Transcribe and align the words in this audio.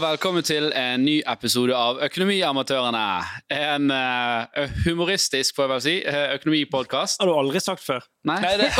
velkommen 0.00 0.42
til 0.46 0.72
en 0.74 1.02
ny 1.04 1.18
episode 1.28 1.74
av 1.76 2.00
Økonomiamatørene. 2.06 3.02
En 3.54 3.90
uh, 3.92 4.64
humoristisk, 4.84 5.54
får 5.56 5.64
jeg 5.64 5.70
vel 5.70 5.82
si, 5.84 5.94
uh, 6.06 6.34
økonomipodkast. 6.36 7.20
Har 7.22 7.30
du 7.30 7.34
aldri 7.38 7.60
sagt 7.62 7.84
før? 7.84 8.04
Nei? 8.24 8.38
Nei, 8.40 8.52
det, 8.56 8.70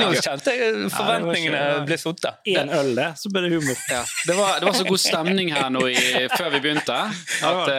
nå 0.00 0.08
kjente 0.16 0.54
jeg 0.56 0.88
forventningene 0.94 1.58
Ja, 1.60 1.80
ble 1.84 1.98
sotta. 2.00 2.32
Én 2.48 2.72
øl, 2.72 2.94
det, 2.96 3.10
så 3.20 3.30
blir 3.32 3.46
det 3.48 3.52
humor. 3.56 3.76
Ja. 3.98 4.02
Det, 4.26 4.34
var, 4.36 4.58
det 4.60 4.68
var 4.68 4.76
så 4.76 4.84
god 4.88 5.00
stemning 5.00 5.52
her 5.54 5.68
nå 5.72 5.84
i, 5.90 5.96
før 6.34 6.50
vi 6.54 6.60
begynte 6.64 6.96
at 6.96 7.62
uh, 7.68 7.74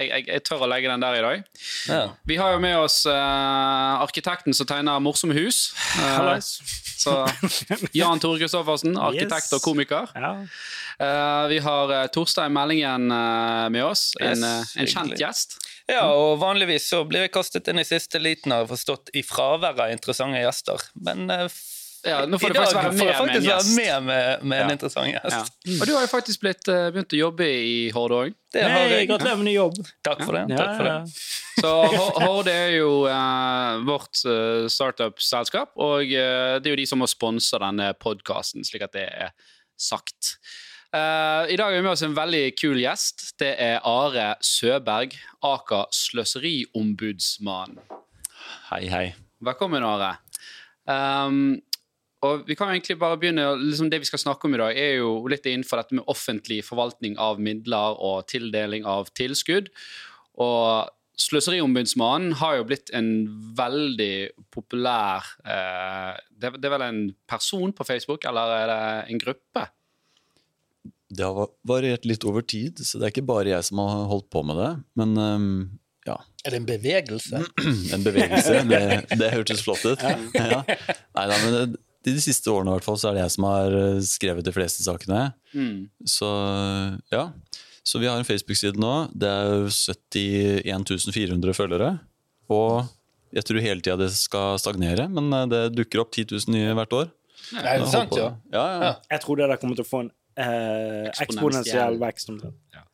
jeg, 0.00 0.06
jeg, 0.10 0.26
jeg 0.30 0.44
tør 0.48 0.64
å 0.66 0.70
legge 0.70 0.92
den 0.92 1.04
der 1.04 1.18
i 1.18 1.24
dag. 1.24 1.48
Ja. 1.88 2.02
Vi 2.28 2.38
har 2.40 2.54
jo 2.54 2.62
med 2.62 2.76
oss 2.80 3.02
uh, 3.08 4.00
arkitekten 4.04 4.56
som 4.56 4.68
tegner 4.68 5.00
morsomme 5.04 5.36
hus. 5.36 5.70
Uh, 6.00 6.36
så 7.00 7.16
Jan 7.96 8.20
Tore 8.20 8.40
Christoffersen, 8.42 8.96
arkitekt 9.00 9.48
Yes. 9.50 9.56
og 9.56 9.62
komiker. 9.64 10.10
Ja. 10.16 10.34
Uh, 11.00 11.46
vi 11.48 11.58
har 11.64 11.92
uh, 11.94 12.06
Torstein 12.12 12.52
Meldingen 12.52 13.06
uh, 13.10 13.66
med 13.72 13.84
oss, 13.86 14.10
en, 14.20 14.42
uh, 14.44 14.60
Yes, 14.60 14.76
en 14.76 14.86
kjent 14.92 15.14
gjest. 15.20 15.56
ja, 15.88 16.04
og 16.12 16.38
vanligvis 16.42 16.90
så 16.92 17.02
blir 17.08 17.24
jeg 17.24 17.32
kastet 17.32 17.68
inn 17.72 17.80
i 17.80 17.86
siste 17.88 18.20
liten, 18.20 18.52
har 18.52 18.66
jeg 18.66 18.72
forstått, 18.74 19.12
i 19.16 19.22
fravær 19.24 19.80
av 19.80 19.94
interessante 19.94 20.42
gjester. 20.42 20.84
Men 21.00 21.30
eh, 21.32 21.46
Ja, 22.04 22.22
nå 22.28 22.38
får 22.40 22.52
i 22.52 22.52
du 22.52 22.58
faktisk 22.60 22.76
dag 22.76 22.84
være 22.84 22.92
får 22.92 22.98
med 22.98 23.00
jeg 23.00 23.08
med 23.08 23.16
en 23.16 23.26
faktisk 23.26 23.48
være 23.48 23.74
med 23.76 24.04
med, 24.10 24.44
med 24.52 24.58
Ja. 24.60 24.64
en 24.64 24.70
interessant 24.76 25.10
gjest. 25.12 25.58
Ja. 25.64 25.74
Og 25.80 25.88
du 25.88 25.92
har 25.96 26.04
jo 26.04 26.10
faktisk 26.12 26.40
blitt, 26.44 26.68
uh, 26.68 26.86
begynt 26.94 27.12
å 27.16 27.18
jobbe 27.18 27.48
i 27.48 27.74
Horde 27.96 28.20
òg. 28.22 28.36
Jeg. 28.56 29.08
gratulerer 29.10 29.36
med 29.40 29.48
ny 29.50 29.56
jobb. 29.56 29.76
Takk 30.04 30.22
for 30.24 30.36
det. 30.36 30.44
Ja, 30.52 30.56
Takk 30.62 30.72
for 30.78 30.88
ja. 30.88 30.94
det. 31.00 31.12
Så 31.60 31.74
Horde 32.24 32.54
er 32.56 32.72
jo 32.78 32.92
uh, 33.08 33.80
vårt 33.88 34.20
uh, 34.28 34.64
startup-selskap, 34.72 35.72
og 35.76 36.04
uh, 36.08 36.56
det 36.60 36.68
er 36.68 36.74
jo 36.76 36.80
de 36.80 36.88
som 36.88 37.00
må 37.00 37.08
sponse 37.08 37.60
denne 37.60 37.92
podkasten, 38.00 38.64
slik 38.68 38.84
at 38.88 38.96
det 38.96 39.04
er 39.08 39.32
sagt. 39.80 40.36
Eh, 40.90 41.52
I 41.52 41.56
dag 41.56 41.68
har 41.68 41.72
vi 41.72 41.82
med 41.84 41.92
oss 41.92 42.02
en 42.02 42.16
veldig 42.16 42.56
kul 42.58 42.80
gjest. 42.82 43.28
Det 43.38 43.52
er 43.62 43.76
Are 43.86 44.32
Søberg, 44.42 45.14
Aker 45.46 45.86
sløseriombudsmann. 45.94 47.76
Hei, 48.72 48.88
hei. 48.90 49.04
Velkommen, 49.38 49.86
Are. 49.86 50.16
Um, 50.90 51.60
og 52.26 52.42
vi 52.48 52.58
kan 52.58 52.72
egentlig 52.72 52.98
bare 52.98 53.20
begynne, 53.20 53.44
liksom 53.60 53.90
Det 53.92 54.00
vi 54.02 54.08
skal 54.08 54.18
snakke 54.18 54.48
om 54.48 54.56
i 54.56 54.58
dag, 54.58 54.74
er 54.74 54.98
jo 54.98 55.14
litt 55.30 55.46
innenfor 55.46 55.78
dette 55.78 55.94
med 55.94 56.10
offentlig 56.10 56.64
forvaltning 56.66 57.14
av 57.22 57.38
midler 57.38 57.94
og 57.94 58.26
tildeling 58.26 58.82
av 58.82 59.14
tilskudd. 59.14 59.70
Og 60.42 60.90
Sløseriombudsmannen 61.20 62.34
har 62.40 62.58
jo 62.58 62.66
blitt 62.66 62.90
en 62.96 63.28
veldig 63.54 64.32
populær 64.50 65.36
eh, 65.44 66.16
det, 66.32 66.56
det 66.56 66.66
er 66.66 66.74
vel 66.74 66.86
en 66.86 67.02
person 67.28 67.74
på 67.76 67.86
Facebook, 67.86 68.24
eller 68.26 68.56
er 68.56 68.72
det 68.72 68.86
en 69.12 69.22
gruppe? 69.22 69.70
Det 71.10 71.26
har 71.26 71.50
variert 71.66 72.06
litt 72.06 72.24
over 72.28 72.44
tid, 72.46 72.78
så 72.86 72.98
det 73.00 73.08
er 73.08 73.14
ikke 73.14 73.26
bare 73.26 73.50
jeg 73.50 73.66
som 73.66 73.80
har 73.82 74.04
holdt 74.10 74.28
på 74.30 74.44
med 74.46 74.60
det. 74.60 74.70
Men 75.00 75.14
um, 75.18 75.46
ja, 76.06 76.16
Er 76.46 76.54
det 76.54 76.60
en 76.62 76.68
bevegelse? 76.68 77.40
en 77.94 78.04
bevegelse. 78.06 78.60
Det, 78.70 78.82
det 79.18 79.30
hørtes 79.34 79.64
flott 79.66 79.84
ut. 79.86 80.04
Ja. 80.38 80.62
Nei 81.16 81.24
da, 81.32 81.40
men 81.42 81.56
det, 81.56 81.64
de, 82.06 82.14
de 82.14 82.22
siste 82.22 82.52
årene 82.52 82.72
i 82.72 82.78
hvert 82.78 82.86
fall, 82.86 83.00
så 83.00 83.10
er 83.10 83.18
det 83.18 83.24
jeg 83.26 83.34
som 83.36 83.48
har 83.48 83.74
øh, 83.76 83.98
skrevet 84.06 84.46
de 84.46 84.54
fleste 84.54 84.86
sakene. 84.86 85.24
Mm. 85.52 85.90
Så 86.08 86.30
ja. 87.12 87.26
Så 87.82 87.98
vi 87.98 88.06
har 88.06 88.20
en 88.20 88.28
Facebook-side 88.28 88.78
nå. 88.80 88.94
Det 89.10 89.28
er 89.28 89.50
jo 89.50 89.68
71 90.14 91.10
400 91.10 91.56
følgere. 91.56 91.94
Og 92.52 92.86
jeg 93.34 93.46
tror 93.46 93.62
hele 93.62 93.82
tida 93.82 93.98
det 93.98 94.10
skal 94.14 94.58
stagnere, 94.62 95.06
men 95.10 95.30
det 95.50 95.70
dukker 95.74 96.02
opp 96.02 96.14
10 96.14 96.30
000 96.32 96.54
nye 96.54 96.74
hvert 96.78 96.96
år. 96.96 97.10
Nei, 97.56 97.62
det 97.64 97.74
er 97.74 97.90
sant, 97.90 98.14
ja? 98.18 98.30
Ja, 98.52 98.64
ja. 98.64 98.80
Ja. 98.84 98.90
Jeg 99.14 99.22
tror 99.24 99.38
det 99.40 99.48
der 99.50 99.60
kommer 99.60 99.78
til 99.78 99.86
å 99.86 99.90
få 99.90 100.02
en 100.04 100.10
eh, 100.36 101.10
Eksponentiell. 101.10 101.98
vekst. 102.00 102.32
Ja. 102.74 102.84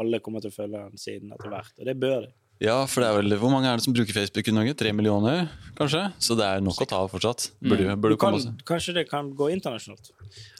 Alle 0.00 0.20
kommer 0.24 0.40
til 0.40 0.52
å 0.52 0.54
følge 0.54 0.84
den 0.88 1.00
siden 1.00 1.32
etter 1.34 1.52
hvert, 1.52 1.74
og 1.78 1.86
det 1.86 1.96
bør 2.00 2.26
de. 2.26 2.32
Ja, 2.60 2.84
for 2.84 3.00
det 3.00 3.08
er 3.08 3.16
vel, 3.16 3.36
Hvor 3.40 3.48
mange 3.48 3.70
er 3.70 3.78
det 3.78 3.86
som 3.86 3.94
bruker 3.96 4.12
Facebook 4.12 4.48
i 4.48 4.52
Norge? 4.52 4.74
Tre 4.76 4.92
millioner, 4.92 5.48
kanskje? 5.78 6.02
Så 6.20 6.36
det 6.36 6.44
er 6.44 6.60
nok 6.60 6.82
å 6.84 6.86
ta 6.88 6.98
av 7.00 7.08
fortsatt. 7.08 7.46
Burde, 7.64 7.86
mm. 7.88 8.00
burde 8.02 8.18
kan, 8.20 8.36
komme 8.36 8.64
kanskje 8.68 8.94
det 8.98 9.06
kan 9.08 9.30
gå 9.36 9.48
internasjonalt. 9.54 10.12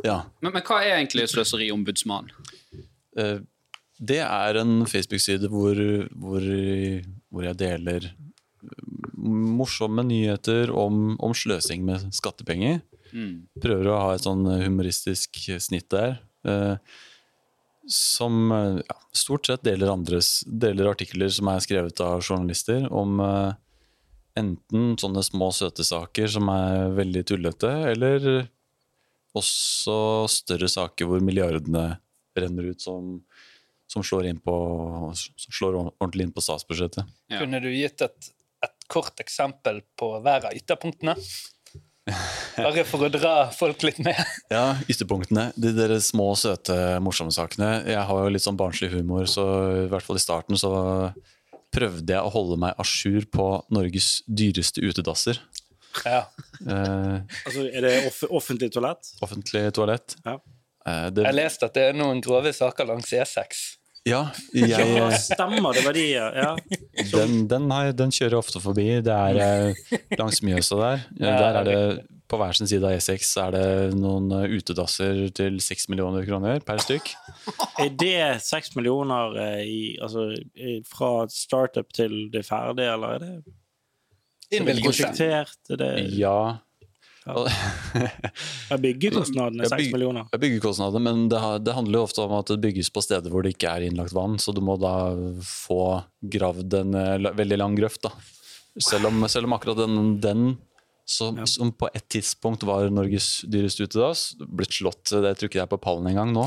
Ja. 0.07 0.23
Men, 0.41 0.55
men 0.55 0.65
hva 0.65 0.81
er 0.81 0.97
egentlig 0.97 1.29
Sløseriombudsmannen? 1.29 2.33
Eh, 3.21 3.41
Det 4.01 4.23
er 4.25 4.57
en 4.57 4.87
Facebook-side 4.89 5.51
hvor, 5.53 5.77
hvor, 6.17 6.45
hvor 7.29 7.45
jeg 7.45 7.59
deler 7.61 8.07
morsomme 9.21 10.01
nyheter 10.09 10.73
om, 10.73 11.19
om 11.21 11.35
sløsing 11.37 11.85
med 11.85 12.09
skattepenger. 12.17 12.81
Mm. 13.13 13.47
Prøver 13.63 13.89
å 13.91 14.01
ha 14.05 14.11
et 14.17 14.27
sånn 14.27 14.45
humoristisk 14.65 15.41
snitt 15.61 15.89
der. 15.93 16.19
eh, 16.47 16.77
Som 17.91 18.53
eh, 18.53 18.83
ja, 18.87 18.97
stort 19.17 19.47
sett 19.49 19.65
deler, 19.67 19.91
andres, 19.91 20.43
deler 20.47 20.91
artikler 20.93 21.29
som 21.33 21.49
er 21.49 21.63
skrevet 21.65 22.01
av 22.05 22.21
journalister 22.23 22.87
om 22.93 23.21
eh, 23.25 23.53
enten 24.39 24.93
sånne 25.01 25.23
små 25.27 25.51
søte 25.53 25.85
saker 25.85 26.29
som 26.31 26.49
er 26.53 26.93
veldig 26.95 27.25
tullete, 27.27 27.71
eller 27.91 28.47
også 29.37 30.27
større 30.31 30.69
saker 30.71 31.07
hvor 31.09 31.23
milliardene 31.23 31.97
renner 32.39 32.71
ut 32.71 32.81
som, 32.83 33.17
som 33.91 34.05
slår, 34.07 34.29
inn 34.31 34.39
på, 34.43 34.55
som 35.15 35.55
slår 35.55 35.81
ordentlig 35.81 36.29
inn 36.29 36.35
på 36.35 36.45
statsbudsjettet. 36.45 37.11
Ja. 37.31 37.41
Kunne 37.43 37.61
du 37.63 37.69
gitt 37.75 38.03
et, 38.07 38.31
et 38.63 38.87
kort 38.91 39.19
eksempel 39.23 39.83
på 39.99 40.13
hver 40.23 40.47
av 40.51 40.57
ytterpunktene? 40.57 41.17
Bare 42.57 42.85
for 42.89 43.07
å 43.07 43.11
dra 43.13 43.35
folk 43.55 43.83
litt 43.87 43.99
med. 44.05 44.19
Ja, 44.53 44.77
ytterpunktene. 44.91 45.49
De 45.57 45.73
der 45.77 45.95
små, 46.05 46.31
søte, 46.39 46.77
morsomme 47.05 47.33
sakene. 47.35 47.85
Jeg 47.89 48.03
har 48.09 48.23
jo 48.25 48.33
litt 48.35 48.45
sånn 48.45 48.59
barnslig 48.61 48.91
humor, 48.95 49.27
så 49.31 49.45
i 49.85 49.89
hvert 49.93 50.07
fall 50.07 50.19
i 50.21 50.23
starten 50.25 50.59
så 50.61 50.71
prøvde 51.71 52.11
jeg 52.17 52.27
å 52.27 52.33
holde 52.35 52.57
meg 52.59 52.75
à 52.81 52.85
jour 52.87 53.27
på 53.31 53.49
Norges 53.71 54.21
dyreste 54.27 54.83
utedasser. 54.83 55.39
Ja. 56.07 56.25
Eh, 56.67 57.19
Altså, 57.47 57.65
er 57.71 57.83
det 57.87 57.93
off 58.09 58.23
offentlig 58.31 58.71
toalett? 58.75 59.13
offentlig 59.23 59.65
toalett. 59.75 60.17
Ja. 60.27 60.37
Eh, 60.87 61.09
Jeg 61.23 61.35
leste 61.37 61.67
at 61.67 61.75
det 61.75 61.89
er 61.91 61.99
noen 61.99 62.21
grove 62.25 62.53
saker 62.55 62.87
langs 62.91 63.13
E 63.13 63.21
E6. 63.23 63.63
Ja, 64.09 64.21
Ja, 64.55 65.11
stemmer 65.19 65.77
det 65.77 65.85
verdier? 65.85 66.33
Ja. 66.37 66.55
den, 67.13 67.45
den, 67.51 67.69
har, 67.73 67.93
den 67.97 68.13
kjører 68.15 68.39
jeg 68.39 68.45
ofte 68.45 68.63
forbi. 68.63 68.87
Det 69.05 69.13
er 69.13 69.41
eh, 69.45 69.99
langs 70.19 70.41
Mjøsa 70.47 70.81
der. 70.81 71.05
Der 71.21 71.61
er 71.61 71.69
det 71.69 71.83
på 72.31 72.39
hver 72.39 72.55
sin 72.55 72.69
side 72.71 72.87
av 72.87 72.95
E6 72.95 73.31
er 73.43 73.55
det 73.57 73.99
noen 73.99 74.31
eh, 74.39 74.53
utedasser 74.55 75.25
til 75.35 75.59
seks 75.65 75.89
millioner 75.91 76.27
kroner 76.29 76.63
per 76.65 76.83
stykk. 76.83 77.11
Er 77.83 77.89
det 77.99 78.43
seks 78.45 78.75
millioner 78.77 79.35
eh, 79.41 79.63
i, 79.67 79.81
altså, 80.03 80.29
fra 80.89 81.27
startup 81.33 81.91
til 81.97 82.29
det 82.33 82.45
er 82.45 82.47
ferdig, 82.47 82.87
eller 82.87 83.17
er 83.17 83.25
det, 83.25 83.33
er 85.71 85.81
det 85.81 85.93
Ja. 87.27 87.43
er 88.73 88.81
byggekostnadene 88.81 89.63
Ja, 89.67 89.69
seks 89.75 89.83
bygg- 89.83 89.93
millioner? 89.95 90.25
Det 90.31 90.39
er 90.39 90.45
byggekostnader, 90.47 91.03
men 91.05 91.27
det, 91.29 91.41
det 91.67 91.75
handler 91.77 92.01
jo 92.01 92.07
ofte 92.09 92.23
om 92.25 92.33
at 92.39 92.49
det 92.55 92.61
bygges 92.65 92.89
på 92.95 93.03
steder 93.05 93.29
hvor 93.33 93.45
det 93.45 93.53
ikke 93.57 93.69
er 93.77 93.85
innlagt 93.91 94.15
vann, 94.17 94.39
så 94.41 94.55
du 94.57 94.63
må 94.65 94.79
da 94.81 94.95
få 95.45 95.81
gravd 96.33 96.79
en 96.81 96.97
eh, 96.97 97.31
veldig 97.37 97.59
lang 97.61 97.77
grøft. 97.77 98.03
da. 98.09 98.15
Selv 98.81 99.11
om, 99.11 99.25
selv 99.29 99.51
om 99.51 99.57
akkurat 99.59 99.83
den, 99.83 99.99
den 100.23 100.47
som, 101.11 101.41
som 101.51 101.73
på 101.75 101.89
et 101.93 102.05
tidspunkt 102.13 102.63
var 102.65 102.87
Norges 102.95 103.41
dyreste 103.51 103.83
utedass, 103.89 104.29
blitt 104.47 104.77
slått 104.79 105.11
Det 105.11 105.33
tror 105.41 105.49
ikke 105.51 105.59
jeg 105.59 105.67
er 105.67 105.73
på 105.73 105.81
pallen 105.83 106.07
engang 106.13 106.31
nå. 106.37 106.45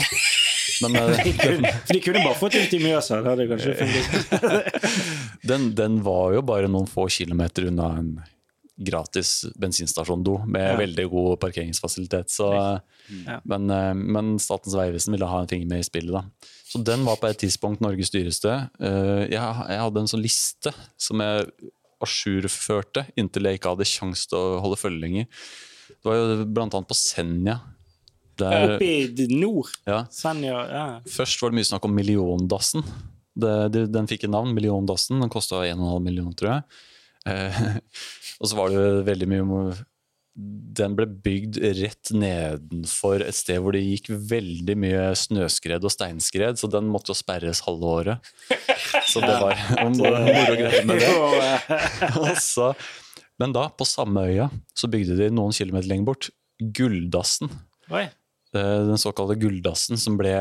Men 0.86 0.96
eh, 0.96 1.26
de 1.92 2.00
kunne 2.02 2.22
bare 2.24 2.38
fått 2.40 2.56
ut 2.58 2.74
i 2.74 2.80
Mjøsa. 2.82 3.20
Det 3.22 3.34
hadde 3.34 3.50
kanskje 3.52 3.74
fungert. 3.84 4.88
den, 5.44 5.70
den 5.78 6.00
var 6.06 6.34
jo 6.38 6.42
bare 6.48 6.72
noen 6.72 6.88
få 6.90 7.10
kilometer 7.12 7.68
unna 7.70 7.92
en 8.00 8.14
gratis 8.80 9.46
bensinstasjon-do 9.60 10.40
med 10.50 10.64
Ja. 10.72 10.78
veldig 10.78 11.10
god 11.12 11.40
parkeringsfasilitet. 11.40 12.30
Så, 12.34 12.48
Ja. 13.28 13.40
men, 13.46 13.70
eh, 13.70 13.94
men 13.94 14.38
Statens 14.40 14.74
vegvesen 14.76 15.12
ville 15.14 15.28
ha 15.28 15.42
en 15.42 15.48
finger 15.48 15.68
med 15.68 15.80
i 15.80 15.84
spillet. 15.84 16.12
da. 16.12 16.24
Så 16.66 16.84
den 16.84 17.04
var 17.06 17.18
på 17.18 17.28
et 17.30 17.38
tidspunkt 17.38 17.82
Norges 17.82 18.10
dyreste. 18.10 18.70
Eh, 18.80 19.28
Jeg, 19.30 19.32
jeg 19.32 19.80
hadde 19.80 19.98
en 20.00 20.08
sånn 20.08 20.24
liste 20.24 20.74
som 20.98 21.20
jeg 21.20 21.48
ajourførte 22.02 23.06
inntil 23.18 23.44
jeg 23.48 23.60
ikke 23.60 23.70
hadde 23.76 23.88
kjangs 23.88 24.26
til 24.28 24.38
å 24.40 24.60
holde 24.64 24.80
følge 24.82 25.02
lenger. 25.06 25.28
Det 25.90 26.04
var 26.10 26.16
jo 26.20 26.46
blant 26.46 26.74
annet 26.74 26.90
på 26.90 26.98
Senja. 26.98 27.60
Der, 28.36 28.76
Oppe 28.80 28.82
i 29.22 29.28
nord. 29.30 29.70
ja, 29.86 30.06
Senja. 30.10 30.56
Ja. 30.72 30.86
Først 31.06 31.40
var 31.42 31.52
det 31.52 31.60
mye 31.60 31.70
snakk 31.70 31.86
om 31.86 31.94
Milliondassen. 31.96 32.84
Det, 33.38 33.72
det, 33.72 33.92
den 33.92 34.08
fikk 34.10 34.24
et 34.26 34.34
navn, 34.34 34.54
Milliondassen. 34.56 35.20
Den 35.22 35.30
kosta 35.30 35.62
1,5 35.64 36.02
million, 36.04 36.34
tror 36.34 36.50
jeg. 36.50 36.64
Eh, 37.26 37.78
og 38.44 38.50
så 38.52 38.60
var 38.60 38.74
det 38.74 39.06
veldig 39.08 39.28
mye 39.32 39.60
Den 40.76 40.98
ble 40.98 41.06
bygd 41.26 41.60
rett 41.80 42.12
nedenfor 42.12 43.24
et 43.24 43.38
sted 43.38 43.62
hvor 43.64 43.76
det 43.76 43.84
gikk 43.86 44.10
veldig 44.32 44.76
mye 44.84 45.06
snøskred 45.16 45.86
og 45.86 45.94
steinskred, 45.94 46.60
så 46.60 46.68
den 46.74 46.90
måtte 46.92 47.14
jo 47.14 47.18
sperres 47.18 47.64
halve 47.68 47.92
året. 48.02 48.34
Så 49.14 49.22
det 49.22 49.34
var 49.38 49.60
moro 49.94 50.56
greier 50.58 50.86
med 50.88 51.02
det. 51.04 51.10
Eh, 51.70 52.32
så, 52.42 52.72
men 53.42 53.54
da, 53.54 53.68
på 53.70 53.86
samme 53.86 54.24
øya, 54.32 54.48
så 54.74 54.90
bygde 54.90 55.18
de 55.20 55.28
noen 55.34 55.54
kilometer 55.54 55.92
lenger 55.92 56.08
bort 56.08 56.30
Gulldassen. 56.58 57.52
Oi. 57.94 58.08
Eh, 58.56 58.80
Den 58.90 59.02
såkalte 59.02 59.38
Gulldassen 59.42 60.02
som 60.02 60.18
ble 60.18 60.34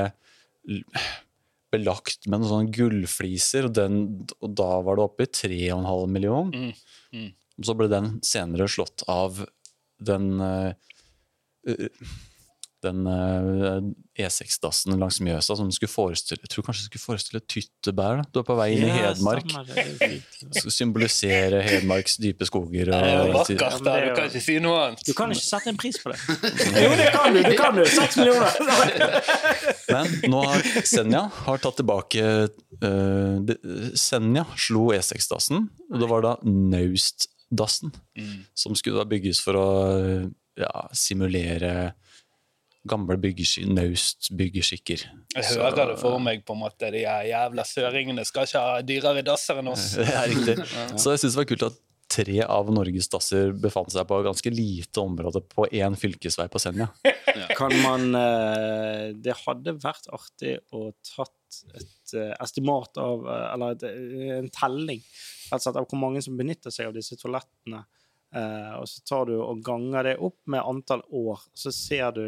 belagt 1.72 2.26
med 2.28 2.42
noen 2.42 2.50
sånne 2.50 2.72
gullfliser, 2.74 3.68
og, 3.68 3.76
den, 3.76 4.02
og 4.40 4.56
da 4.58 4.68
var 4.84 4.98
det 4.98 5.06
oppe 5.06 5.26
i 5.26 5.30
3,5 5.32 6.12
millioner. 6.12 6.52
Mm, 6.52 7.16
mm. 7.16 7.30
Og 7.58 7.68
så 7.68 7.76
ble 7.78 7.88
den 7.92 8.14
senere 8.26 8.68
slått 8.70 9.04
av 9.10 9.42
den 10.02 10.28
eh, 10.40 10.72
eh, 11.68 11.88
den 12.82 13.06
eh, 13.06 14.26
E6-dassen 14.26 14.96
langs 14.98 15.20
Mjøsa 15.22 15.54
som 15.58 15.68
skulle 15.72 15.90
forestille 15.92 16.42
Jeg 16.42 16.50
tror 16.52 16.66
kanskje 16.66 16.88
skulle 16.88 17.02
forestille 17.02 17.42
tyttebær. 17.46 18.18
Da. 18.20 18.24
Du 18.34 18.40
er 18.42 18.46
på 18.48 18.56
vei 18.58 18.68
inn 18.74 18.86
i 18.88 18.90
Hedmark. 18.92 19.54
fint. 19.70 20.40
Skulle 20.48 20.74
symbolisere 20.74 21.62
Hedmarks 21.64 22.18
dype 22.22 22.46
skoger. 22.48 22.90
Det 22.90 22.98
er 22.98 23.32
vakkert. 23.36 23.62
Ja, 23.62 23.70
da. 23.78 23.78
men 23.78 23.86
det 23.86 23.94
er 23.94 24.08
Du 24.08 24.18
kan 24.18 24.30
ikke 24.32 24.44
si 24.48 24.58
noe 24.64 24.80
annet. 24.86 25.04
Du 25.06 25.12
kan 25.18 25.34
ikke 25.34 25.46
sette 25.46 25.72
en 25.72 25.80
pris 25.80 26.00
på 26.02 26.12
det. 26.12 26.18
Jo, 26.82 26.90
det 26.98 27.08
kan 27.14 27.36
du! 27.36 27.40
det 27.46 27.56
kan 27.58 27.78
du, 27.78 27.84
Seks 27.86 28.18
millioner! 28.18 28.58
men 29.92 30.32
nå 30.32 30.42
har 30.48 30.66
Senja 30.88 31.22
har 31.44 31.62
tatt 31.62 31.78
tilbake 31.78 32.24
uh, 32.82 33.52
Senja 33.98 34.46
slo 34.58 34.88
E6-dassen, 34.96 35.68
og 35.92 36.02
det 36.02 36.10
var 36.10 36.26
da 36.26 36.34
Naustdassen 37.52 37.92
Mm. 38.16 38.44
som 38.54 38.74
skulle 38.74 38.98
da 38.98 39.04
bygges 39.04 39.40
for 39.44 39.54
å 39.54 40.32
ja, 40.56 40.88
simulere 40.92 41.92
gamle 42.86 43.16
byggesk 43.16 43.62
Naust-byggeskikker. 43.68 45.04
Jeg 45.36 45.44
Så- 45.44 45.60
hører 45.60 45.92
det 45.92 45.98
for 46.00 46.18
meg, 46.18 46.44
på 46.44 46.52
en 46.54 46.60
måte. 46.60 46.90
De 46.90 46.98
jævla 47.04 47.62
søringene 47.64 48.24
skal 48.26 48.44
ikke 48.46 48.58
ha 48.60 48.82
dyrere 48.82 49.22
dasser 49.24 49.58
enn 49.58 49.68
oss. 49.68 49.92
Det 49.96 50.08
er 50.08 50.28
riktig. 50.28 50.56
Så 50.98 51.10
jeg 51.12 51.20
syns 51.20 51.34
det 51.36 51.36
var 51.36 51.44
kult 51.44 51.62
at 51.70 51.78
tre 52.12 52.40
av 52.44 52.66
Norges 52.68 53.08
dasser 53.08 53.52
befant 53.52 53.90
seg 53.90 54.06
på 54.06 54.18
ganske 54.24 54.50
lite 54.52 55.00
område 55.00 55.40
på 55.48 55.64
én 55.72 55.94
fylkesvei 55.96 56.48
på 56.50 56.60
Senja. 56.60 56.90
Kan 57.56 57.72
man 57.82 58.14
eh, 58.14 59.12
Det 59.14 59.32
hadde 59.46 59.78
vært 59.80 60.08
artig 60.12 60.58
å 60.74 60.92
tatt 61.02 61.32
et 61.78 62.14
eh, 62.18 62.34
estimat 62.40 62.98
av 63.00 63.26
eh, 63.28 63.46
Eller 63.54 63.76
et, 63.76 63.82
eh, 63.88 64.36
en 64.38 64.50
telling 64.52 65.02
altså 65.52 65.74
av 65.74 65.84
hvor 65.84 66.00
mange 66.00 66.22
som 66.24 66.36
benytter 66.38 66.72
seg 66.72 66.88
av 66.88 66.94
disse 66.96 67.18
toalettene. 67.20 67.82
Og 68.80 68.86
så 68.88 69.02
tar 69.04 69.26
du 69.28 69.34
og 69.36 69.58
ganger 69.60 70.06
det 70.06 70.14
opp 70.24 70.38
med 70.48 70.64
antall 70.64 71.02
år, 71.12 71.42
så 71.52 71.68
ser 71.76 72.14
du 72.16 72.22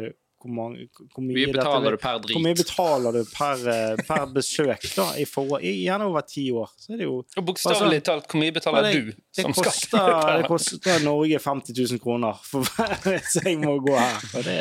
hvor, 0.45 0.53
mange, 0.53 0.85
hvor 1.13 1.23
mye 1.25 1.33
Mye 1.33 1.47
dette 1.49 1.57
betaler 1.57 1.95
per 1.97 2.19
Hvor 2.29 2.43
mye 2.43 2.57
betaler 2.59 3.15
du 3.15 3.29
per, 3.33 3.61
eh, 3.71 4.01
per 4.05 4.25
besøk, 4.35 4.83
da? 4.93 5.07
I 5.17 5.25
forhold, 5.29 5.65
i, 5.65 5.71
gjerne 5.87 6.09
over 6.11 6.25
ti 6.29 6.45
år. 6.53 6.69
Så 6.77 6.93
er 6.93 7.01
det 7.01 7.07
jo 7.07 7.15
Og 7.23 7.47
bokstavelig 7.47 8.01
talt, 8.05 8.27
hvor 8.29 8.41
mye 8.43 8.53
betaler 8.53 8.85
det, 8.85 8.91
du 8.93 9.09
det, 9.09 9.17
som 9.39 9.55
koster, 9.57 9.89
skal 9.89 10.37
det 10.43 10.51
koster 10.51 11.01
Norge 11.05 11.39
50 11.41 11.79
000 11.79 12.03
kroner 12.03 12.43
for 12.45 12.69
hver 12.75 13.17
så 13.33 13.41
jeg 13.47 13.57
må 13.63 13.79
gå 13.85 13.95
her. 13.97 14.29
Og 14.35 14.45
det, 14.45 14.59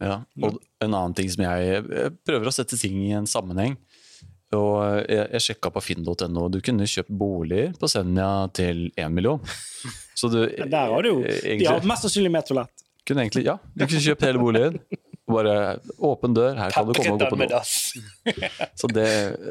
Ja, 0.00 0.16
og 0.44 0.58
en 0.84 0.92
annen 0.94 1.16
ting 1.16 1.28
som 1.32 1.44
jeg, 1.44 1.84
jeg 1.84 2.16
prøver 2.24 2.48
å 2.48 2.54
sette 2.54 2.80
ting 2.80 2.98
i 3.04 3.12
en 3.16 3.28
sammenheng. 3.28 3.76
Og 4.56 4.80
jeg, 5.10 5.28
jeg 5.34 5.44
sjekka 5.50 5.72
på 5.74 5.82
finn.no. 5.82 6.48
Du 6.52 6.60
kunne 6.64 6.88
kjøpt 6.88 7.12
bolig 7.12 7.68
på 7.80 7.90
Senja 7.90 8.30
til 8.56 8.86
én 8.96 9.12
million. 9.12 9.42
Så 10.16 10.30
du 10.32 10.40
der 10.46 10.92
har 10.94 11.04
du 11.04 11.10
jo 11.10 11.20
De 11.20 11.66
har 11.66 11.84
mest 11.84 12.06
sannsynlig 12.06 12.32
med 12.32 12.46
toalett. 12.48 12.85
Kunne 13.06 13.24
egentlig 13.24 13.46
Ja, 13.46 13.58
du 13.74 13.86
kunne 13.86 14.02
kjøpt 14.02 14.24
hele 14.26 14.42
boligen. 14.42 14.80
Bare 15.26 15.54
åpen 16.06 16.36
dør, 16.36 16.54
her 16.54 16.70
kan 16.70 16.86
du 16.86 16.92
komme 16.94 17.16
og 17.16 17.22
gå 17.24 17.28
på 17.32 17.46
do. 17.50 17.58
Så 18.78 18.90
det, 18.94 19.06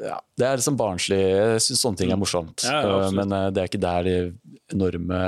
ja, 0.06 0.20
det 0.40 0.48
er 0.48 0.60
liksom 0.62 0.78
barnslig. 0.80 1.20
Jeg 1.20 1.64
syns 1.66 1.82
sånne 1.84 2.00
ting 2.00 2.14
er 2.16 2.20
morsomt. 2.20 2.64
Ja, 2.64 2.80
ja, 2.88 3.10
men 3.16 3.36
eh, 3.36 3.50
det 3.52 3.64
er 3.64 3.68
ikke 3.68 3.82
der 3.84 4.08
de 4.08 4.16
enorme 4.72 5.20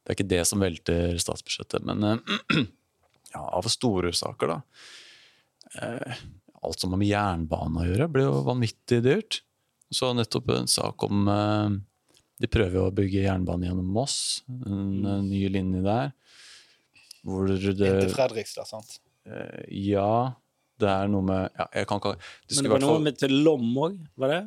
Det 0.00 0.14
er 0.14 0.16
ikke 0.16 0.30
det 0.30 0.40
som 0.48 0.64
velter 0.64 1.20
statsbudsjettet. 1.20 1.84
Men 1.84 2.06
eh, 2.08 2.38
ja, 3.34 3.44
av 3.44 3.68
store 3.68 4.14
saker, 4.16 4.54
da. 4.54 4.86
Eh, 5.84 6.24
alt 6.64 6.80
som 6.80 6.96
har 6.96 7.02
med 7.02 7.12
jernbane 7.12 7.84
å 7.84 7.86
gjøre, 7.90 8.08
blir 8.14 8.28
jo 8.30 8.40
vanvittig 8.48 9.02
dyrt. 9.04 9.42
Så 9.92 10.14
nettopp 10.16 10.48
en 10.54 10.70
sak 10.70 11.02
om 11.02 11.26
De 12.40 12.48
prøver 12.48 12.76
jo 12.78 12.84
å 12.86 12.94
bygge 12.94 13.24
jernbane 13.24 13.66
gjennom 13.66 13.88
Moss, 13.90 14.44
en, 14.48 15.26
ny 15.26 15.42
linje 15.52 15.82
der. 15.84 16.12
Hvor 17.26 17.50
Inn 17.50 17.76
det 17.78 17.90
til 18.04 18.14
Fredrikstad, 18.14 18.68
sant? 18.68 18.98
eh, 19.28 19.64
Ja, 19.90 20.32
det 20.80 20.88
er 20.88 21.10
noe 21.12 21.26
med 21.26 21.50
ja, 21.58 21.66
Jeg 21.76 21.88
kan 21.90 22.00
ikke 22.00 22.14
Det 22.16 22.56
Men 22.56 22.64
det 22.64 22.72
var 22.72 22.82
noe 22.84 22.94
fall 22.94 23.06
med 23.08 23.18
til 23.20 23.34
Lom 23.44 23.66
òg, 23.86 23.98
var 24.20 24.34
det? 24.34 24.42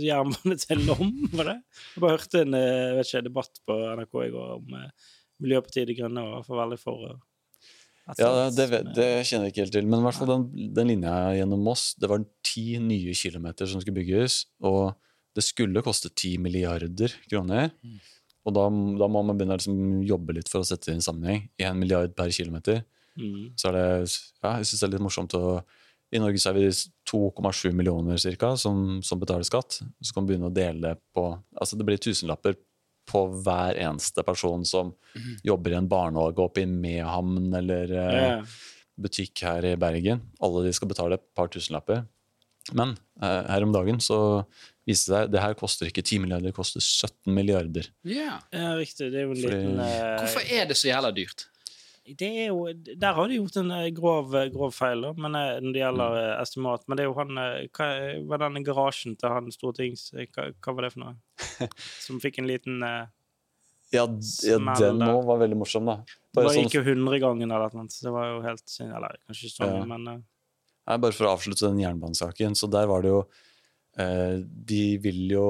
Jernbane 0.00 0.56
til 0.56 0.84
Lom, 0.88 1.10
var 1.36 1.50
det? 1.52 1.56
Jeg 1.94 2.04
bare 2.04 2.16
hørte 2.16 2.44
en 2.46 2.56
eh, 2.56 2.94
vet 2.96 3.10
ikke, 3.10 3.26
debatt 3.28 3.60
på 3.68 3.76
NRK 3.98 4.14
i 4.24 4.30
går 4.32 4.54
om 4.56 4.78
eh, 4.78 5.10
Miljøpartiet 5.44 5.90
De 5.90 5.96
Grønne 5.98 6.24
var 6.24 6.46
for 6.46 6.60
veldig 6.62 6.78
for 6.80 7.04
Ja, 8.18 8.48
det, 8.50 8.64
det 8.96 9.08
kjenner 9.28 9.46
jeg 9.46 9.52
ikke 9.52 9.62
helt 9.62 9.74
til. 9.76 9.86
Men 9.86 10.00
i 10.00 10.06
hvert 10.08 10.16
fall 10.18 10.30
den, 10.32 10.46
den 10.74 10.88
linja 10.90 11.12
gjennom 11.36 11.60
Moss, 11.62 11.92
det 12.00 12.08
var 12.10 12.24
ti 12.42 12.64
nye 12.82 13.12
kilometer 13.14 13.68
som 13.70 13.82
skulle 13.82 14.00
bygges. 14.00 14.40
Og 14.66 14.96
det 15.36 15.44
skulle 15.46 15.84
koste 15.86 16.10
ti 16.18 16.32
milliarder 16.42 17.12
kroner. 17.30 17.70
Og 18.50 18.56
da, 18.56 18.66
da 19.00 19.08
må 19.10 19.22
man 19.22 19.38
begynne 19.38 19.56
å 19.56 19.60
liksom 19.60 20.00
jobbe 20.06 20.36
litt 20.36 20.50
for 20.50 20.62
å 20.62 20.66
sette 20.66 20.90
det 20.90 20.96
i 20.96 20.98
en 20.98 21.06
sammenheng. 21.06 21.44
Én 21.62 21.78
milliard 21.78 22.14
per 22.18 22.32
kilometer. 22.34 22.82
Mm. 23.18 23.52
Så 23.58 23.70
er 23.70 23.76
det 23.76 23.86
Ja, 24.42 24.56
jeg 24.58 24.68
syns 24.70 24.80
det 24.80 24.88
er 24.88 24.92
litt 24.94 25.04
morsomt 25.04 25.34
å 25.38 25.60
I 26.14 26.20
Norge 26.22 26.40
så 26.42 26.50
er 26.50 26.58
vi 26.58 26.66
2,7 27.10 27.74
millioner 27.76 28.18
cirka 28.22 28.52
som, 28.58 28.98
som 29.06 29.20
betaler 29.22 29.46
skatt. 29.46 29.80
Så 30.02 30.14
kan 30.14 30.26
vi 30.26 30.34
begynne 30.34 30.50
å 30.50 30.54
dele 30.54 30.96
på 31.14 31.30
Altså 31.54 31.78
det 31.78 31.86
blir 31.86 32.02
tusenlapper 32.02 32.58
på 33.10 33.24
hver 33.42 33.78
eneste 33.80 34.22
person 34.26 34.62
som 34.68 34.92
jobber 35.42 35.74
i 35.74 35.78
en 35.80 35.88
barnehage 35.90 36.42
oppe 36.44 36.62
i 36.62 36.68
Mehamn 36.68 37.48
eller 37.58 37.94
yeah. 37.94 38.58
Butikk 39.00 39.40
her 39.46 39.64
i 39.64 39.76
Bergen. 39.80 40.20
Alle 40.44 40.66
de 40.66 40.74
skal 40.76 40.90
betale 40.90 41.16
et 41.16 41.24
par 41.34 41.48
tusenlapper. 41.50 42.04
Men 42.76 42.92
eh, 43.22 43.46
her 43.48 43.64
om 43.64 43.72
dagen 43.72 44.00
så 44.04 44.18
viste 44.90 45.10
det 45.12 45.20
seg 45.22 45.30
det 45.34 45.44
her 45.44 45.54
koster 45.58 45.88
ikke 45.90 46.02
10 46.04 46.18
milliarder, 46.26 46.50
det 46.50 46.56
koster 46.58 46.82
17 46.84 47.32
milliarder. 47.36 47.88
Ja. 48.06 48.40
Ja, 48.52 48.74
riktig. 48.78 49.10
Det 49.14 49.22
er 49.22 49.28
jo 49.28 49.36
en 49.36 49.40
liten 49.44 49.80
eh, 49.86 50.18
Hvorfor 50.24 50.52
er 50.58 50.68
det 50.70 50.76
så 50.80 50.90
jævla 50.92 51.14
dyrt? 51.16 51.46
det 52.18 52.26
er 52.42 52.46
jo, 52.48 52.64
Der 52.98 53.12
har 53.14 53.28
de 53.30 53.36
gjort 53.36 53.56
en 53.60 53.68
eh, 53.70 53.90
grov, 53.94 54.32
grov 54.50 54.72
feil 54.74 55.04
da, 55.04 55.12
men, 55.14 55.36
eh, 55.38 55.60
når 55.62 55.74
det 55.76 55.82
gjelder 55.82 56.14
Mm. 56.16 56.18
eh, 56.24 56.40
estimat. 56.42 56.82
Men 56.88 56.96
det 56.98 57.04
er 57.04 57.08
jo 57.10 57.14
han 57.20 57.38
eh, 57.38 57.68
Hva 57.76 57.86
var 58.32 58.42
den 58.48 58.64
garasjen 58.66 59.14
til 59.20 59.30
han 59.30 59.50
stortings... 59.54 60.08
eh, 60.16 60.26
Hva, 60.34 60.48
hva 60.58 60.74
var 60.74 60.86
det 60.88 60.92
for 60.96 61.04
noe? 61.04 61.14
Som 62.06 62.18
fikk 62.24 62.40
en 62.42 62.48
liten 62.50 62.82
uh, 62.82 63.04
Ja, 63.94 64.06
ja 64.48 64.58
den 64.80 65.02
òg 65.06 65.22
var 65.28 65.38
veldig 65.44 65.60
morsom, 65.60 65.86
da. 65.86 66.00
Det 66.02 66.34
Bare, 66.34 66.48
bare 66.48 66.56
sånn, 66.56 66.66
gikk 66.66 66.80
jo 66.80 66.84
hundregangen 66.88 67.50
eller 67.54 67.78
noe. 67.78 67.86
så 67.90 68.08
Det 68.08 68.14
var 68.16 68.26
jo 68.32 68.42
helt 68.48 68.66
synd. 68.70 68.90
Eller 68.96 69.16
kanskje 69.28 69.46
ikke 69.50 69.56
sånn, 69.60 69.76
Ja. 69.78 69.86
men 69.92 70.08
uh... 70.08 70.18
Nei, 70.90 70.96
bare 71.06 71.14
for 71.14 71.28
å 71.28 71.36
avslutte 71.36 71.68
den 71.68 71.78
jernbanesaken. 71.84 72.56
Så 72.58 72.66
der 72.72 72.86
var 72.90 73.02
det 73.04 73.10
jo 73.12 73.20
eh, 73.22 73.46
De 73.96 74.82
vil 75.02 75.32
jo 75.32 75.46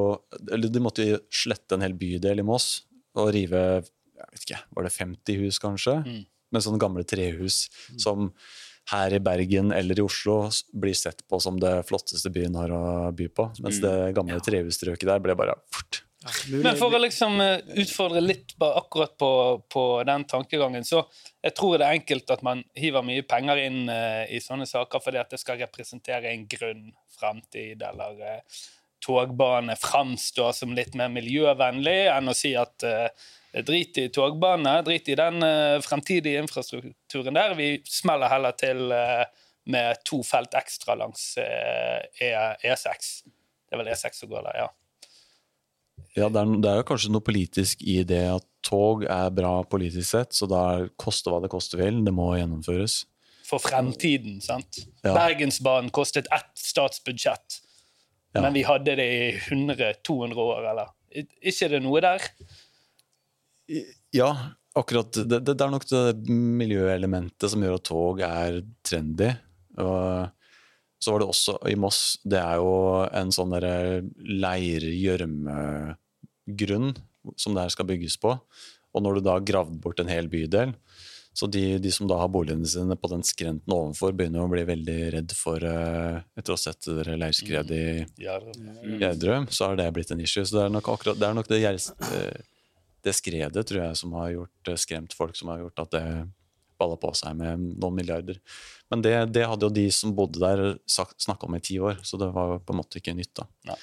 Eller 0.50 0.72
de 0.72 0.80
måtte 0.82 1.04
jo 1.04 1.18
slette 1.28 1.76
en 1.76 1.84
hel 1.84 1.92
bydel 1.94 2.40
i 2.40 2.46
Moss 2.46 2.86
og 3.20 3.32
rive 3.36 3.60
jeg 3.84 4.26
vet 4.32 4.46
ikke, 4.46 4.60
Var 4.76 4.86
det 4.86 4.92
50 4.94 5.38
hus, 5.42 5.58
kanskje? 5.62 5.94
Mm. 6.06 6.24
Med 6.50 6.64
sånne 6.64 6.80
gamle 6.82 7.04
trehus 7.06 7.68
som 8.00 8.30
her 8.90 9.14
i 9.14 9.20
Bergen 9.22 9.70
eller 9.72 9.98
i 10.00 10.02
Oslo 10.02 10.48
blir 10.74 10.96
sett 10.98 11.22
på 11.28 11.38
som 11.42 11.60
det 11.62 11.76
flotteste 11.86 12.30
byen 12.34 12.56
har 12.58 12.72
å 12.74 12.84
by 13.14 13.28
på. 13.28 13.46
Mens 13.62 13.78
Mm. 13.78 13.84
det 13.86 14.14
gamle 14.16 14.40
trehusstrøket 14.42 15.06
der 15.06 15.20
ble 15.22 15.36
bare 15.38 15.54
fort. 15.70 16.02
ja, 16.24 16.30
Men 16.50 16.76
for 16.76 16.90
å 16.90 17.00
liksom 17.00 17.40
eh, 17.40 17.60
utfordre 17.80 18.20
litt 18.20 18.56
bare 18.58 18.82
akkurat 18.82 19.16
på, 19.16 19.62
på 19.70 20.02
den 20.04 20.24
tankegangen, 20.24 20.84
så 20.84 21.06
jeg 21.42 21.54
tror 21.54 21.78
det 21.78 21.86
er 21.86 22.00
enkelt 22.00 22.30
at 22.30 22.42
man 22.42 22.64
hiver 22.74 23.02
mye 23.02 23.22
penger 23.22 23.56
inn 23.56 23.88
uh, 23.88 24.26
i 24.28 24.40
sånne 24.40 24.66
saker 24.66 25.00
fordi 25.00 25.16
at 25.22 25.30
det 25.30 25.38
skal 25.40 25.56
representere 25.62 26.28
en 26.34 26.46
grunn 26.50 26.90
fremtid, 27.20 27.84
eller 27.84 28.24
eh, 28.24 28.62
togbane 29.04 29.76
framstår 29.80 30.56
som 30.56 30.74
litt 30.76 30.96
mer 30.98 31.12
miljøvennlig 31.12 32.00
enn 32.12 32.32
å 32.32 32.36
si 32.36 32.54
at 32.58 32.84
eh, 32.86 33.08
drit 33.66 33.98
i 33.98 34.08
togbane, 34.12 34.80
drit 34.86 35.08
i 35.08 35.18
den 35.18 35.42
eh, 35.46 35.78
fremtidige 35.84 36.42
infrastrukturen 36.42 37.36
der. 37.36 37.56
Vi 37.58 37.72
smeller 37.88 38.32
heller 38.32 38.56
til 38.58 38.90
eh, 38.94 39.24
med 39.70 40.02
to 40.08 40.22
felt 40.26 40.54
ekstra 40.58 40.96
langs 40.98 41.32
eh, 41.40 42.04
E- 42.20 42.70
E6. 42.72 43.10
Det 43.70 43.76
er 43.76 43.82
vel 43.82 43.92
E6 43.92 44.22
som 44.22 44.30
går 44.32 44.46
der, 44.50 44.62
ja. 44.64 44.68
Ja, 46.16 46.26
det 46.32 46.40
er, 46.40 46.54
det 46.58 46.70
er 46.70 46.80
jo 46.80 46.86
kanskje 46.88 47.12
noe 47.14 47.22
politisk 47.22 47.82
i 47.86 48.00
det 48.06 48.24
at 48.32 48.46
tog 48.66 49.04
er 49.08 49.30
bra 49.32 49.60
politisk 49.68 50.08
sett, 50.10 50.34
så 50.36 50.48
da 50.50 50.62
koste 51.00 51.32
hva 51.32 51.38
det 51.44 51.52
koste 51.52 51.78
vil. 51.80 52.02
Det 52.04 52.12
må 52.14 52.32
gjennomføres. 52.36 53.04
For 53.50 53.58
fremtiden. 53.62 54.38
sant? 54.44 54.78
Ja. 55.02 55.14
Bergensbanen 55.16 55.90
kostet 55.94 56.26
ett 56.32 56.52
statsbudsjett, 56.58 57.60
Ja. 58.32 58.40
men 58.44 58.52
vi 58.54 58.62
hadde 58.62 58.94
det 58.96 59.06
i 59.10 59.32
100-200 59.50 60.38
år, 60.38 60.68
eller? 60.70 60.88
Ikke 61.42 61.66
det 61.72 61.80
noe 61.82 61.98
der? 62.04 62.22
Ja, 64.14 64.28
akkurat. 64.78 65.10
Det, 65.14 65.40
det, 65.42 65.56
det 65.58 65.64
er 65.66 65.70
nok 65.74 65.86
det 65.90 66.04
miljøelementet 66.30 67.50
som 67.50 67.62
gjør 67.66 67.74
at 67.80 67.86
tog 67.88 68.20
er 68.26 68.60
trendy. 68.86 69.32
Og 69.82 70.30
så 71.02 71.10
var 71.14 71.18
det 71.22 71.28
også 71.32 71.54
i 71.70 71.74
Moss 71.80 72.00
Det 72.28 72.36
er 72.38 72.56
jo 72.60 72.70
en 73.08 73.30
sånn 73.34 73.50
derre 73.54 74.02
leir-gjørmegrunn 74.20 76.90
som 77.36 77.54
det 77.54 77.62
her 77.66 77.72
skal 77.74 77.88
bygges 77.90 78.16
på. 78.20 78.30
Og 78.90 79.02
når 79.04 79.18
du 79.18 79.22
da 79.26 79.36
gravde 79.42 79.78
bort 79.82 80.00
en 80.02 80.10
hel 80.10 80.28
bydel, 80.30 80.72
Så 81.40 81.46
de, 81.46 81.78
de 81.80 81.90
som 81.92 82.04
da 82.08 82.18
har 82.20 82.28
boligene 82.28 82.68
sine 82.68 82.96
på 83.00 83.08
den 83.08 83.22
skrenten 83.24 83.72
ovenfor, 83.72 84.12
begynner 84.12 84.44
å 84.44 84.50
bli 84.52 84.60
veldig 84.68 84.96
redd 85.14 85.30
for 85.32 85.64
uh, 85.64 86.18
Etter 86.36 86.52
å 86.52 86.56
ha 86.58 86.60
sett 86.60 86.88
det 86.98 87.14
leirskredet 87.16 87.78
i 87.78 87.94
Ja, 88.20 88.34
Gjerdrum, 89.00 89.46
så 89.48 89.70
har 89.70 89.78
det 89.80 89.86
blitt 89.96 90.12
en 90.12 90.20
issue. 90.20 90.44
Så 90.44 90.58
det 90.58 90.66
er 90.66 90.74
nok 90.74 90.90
akkurat 90.92 91.16
det, 91.16 91.30
er 91.30 91.38
nok 91.38 91.48
det, 91.48 91.62
eh, 91.64 92.66
det 93.06 93.14
skredet 93.16 93.64
tror 93.70 93.80
jeg 93.86 94.00
som 94.02 94.12
har 94.20 94.34
gjort, 94.34 94.68
eh, 94.68 94.80
skremt 94.84 95.16
folk, 95.16 95.32
som 95.38 95.48
har 95.54 95.62
gjort 95.62 95.80
at 95.86 95.96
det 95.96 96.04
balla 96.80 97.00
på 97.00 97.14
seg 97.16 97.40
med 97.40 97.64
noen 97.70 97.96
milliarder. 97.96 98.36
Men 98.92 99.06
det, 99.06 99.14
det 99.32 99.46
hadde 99.48 99.64
jo 99.64 99.72
de 99.80 99.86
som 99.96 100.12
bodde 100.16 100.44
der, 100.44 100.76
snakka 100.90 101.48
om 101.48 101.56
i 101.56 101.64
ti 101.64 101.80
år, 101.80 102.04
så 102.04 102.20
det 102.20 102.28
var 102.36 102.58
på 102.60 102.76
en 102.76 102.82
måte 102.82 103.00
ikke 103.00 103.16
nytt. 103.16 103.32
da. 103.40 103.48
Nei. 103.72 103.80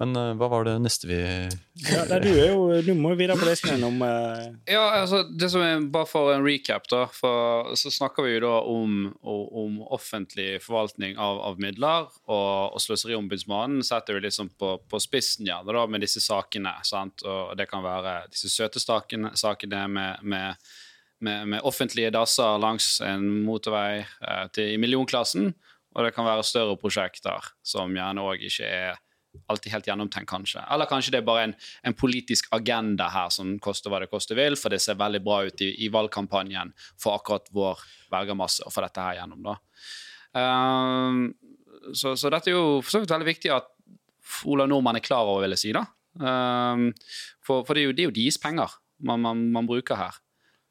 Men 0.00 0.16
uh, 0.16 0.32
hva 0.40 0.48
var 0.48 0.64
det 0.64 0.78
neste 0.80 1.08
vi 1.10 1.18
Ja, 1.20 2.06
du, 2.08 2.28
er 2.30 2.54
jo, 2.54 2.62
du 2.80 2.94
må 2.96 3.12
jo 3.12 3.18
videre 3.20 3.36
på 3.36 3.44
lesningen 3.44 3.82
om 3.84 4.00
uh... 4.00 4.46
Ja, 4.64 5.02
altså, 5.02 5.22
det 5.28 5.50
som 5.52 5.60
er 5.64 5.82
Bare 5.92 6.08
for 6.08 6.32
en 6.32 6.44
recap, 6.46 6.88
da. 6.88 7.02
For, 7.12 7.74
så 7.76 7.92
snakker 7.92 8.24
vi 8.24 8.38
jo 8.38 8.44
da 8.46 8.54
om, 8.64 9.10
om 9.20 9.80
offentlig 9.92 10.62
forvaltning 10.64 11.18
av, 11.20 11.42
av 11.50 11.60
midler. 11.60 12.08
Og, 12.30 12.76
og 12.76 12.80
Sløseriombudsmannen 12.80 13.84
setter 13.86 14.16
jo 14.16 14.24
liksom 14.24 14.52
på, 14.60 14.78
på 14.88 15.00
spissen 15.02 15.48
gjerne 15.48 15.76
da, 15.76 15.84
med 15.90 16.04
disse 16.04 16.22
sakene. 16.24 16.72
sant? 16.86 17.24
Og 17.26 17.52
det 17.60 17.68
kan 17.68 17.84
være 17.84 18.22
disse 18.32 18.48
søte 18.52 18.80
sakene, 18.80 19.34
sakene 19.36 19.84
med, 19.92 20.24
med, 20.24 20.72
med, 21.20 21.52
med 21.52 21.68
offentlige 21.68 22.12
dasser 22.16 22.56
langs 22.62 22.94
en 23.04 23.28
motorvei 23.44 24.00
eh, 24.00 24.46
til, 24.56 24.72
i 24.72 24.80
millionklassen. 24.80 25.52
Og 25.90 26.06
det 26.06 26.14
kan 26.16 26.24
være 26.24 26.46
større 26.46 26.78
prosjekter 26.80 27.52
som 27.66 27.92
gjerne 27.92 28.24
òg 28.24 28.48
ikke 28.48 28.66
er 28.66 29.00
alltid 29.50 29.72
helt 29.72 29.86
gjennomtenkt, 29.86 30.30
kanskje. 30.30 30.62
Eller 30.70 30.88
kanskje 30.90 31.14
det 31.14 31.20
er 31.20 31.26
bare 31.26 31.46
en, 31.48 31.54
en 31.86 31.96
politisk 31.96 32.48
agenda 32.54 33.08
her 33.14 33.30
som 33.34 33.56
koster 33.62 33.92
hva 33.92 34.02
det 34.02 34.10
koster 34.12 34.38
vil, 34.38 34.56
for 34.58 34.72
det 34.72 34.80
ser 34.82 34.98
veldig 35.00 35.22
bra 35.26 35.42
ut 35.46 35.64
i, 35.64 35.72
i 35.84 35.90
valgkampanjen 35.92 36.72
for 37.00 37.18
akkurat 37.18 37.50
vår 37.54 37.82
velgermasse 38.12 38.66
å 38.66 38.72
få 38.74 38.84
dette 38.86 39.06
her 39.06 39.20
gjennom. 39.20 39.50
da. 39.50 39.56
Um, 40.30 41.22
så, 41.96 42.14
så 42.18 42.30
dette 42.32 42.52
er 42.52 42.58
jo 42.58 42.80
for 42.84 42.94
så 42.94 43.02
vidt 43.02 43.14
veldig 43.14 43.30
viktig 43.30 43.54
at 43.54 43.70
Ola 44.46 44.66
Nordmann 44.70 45.00
er 45.00 45.04
klar 45.04 45.26
over, 45.26 45.42
vil 45.44 45.56
jeg 45.56 45.64
si. 45.64 45.74
da. 45.74 45.86
Um, 46.20 46.90
for 47.46 47.64
for 47.66 47.74
det, 47.74 47.82
er 47.82 47.90
jo, 47.90 47.96
det 47.96 48.06
jo 48.08 48.14
deres 48.14 48.38
penger 48.42 48.72
man, 49.06 49.22
man, 49.24 49.46
man 49.54 49.68
bruker 49.68 49.98
her. 49.98 50.18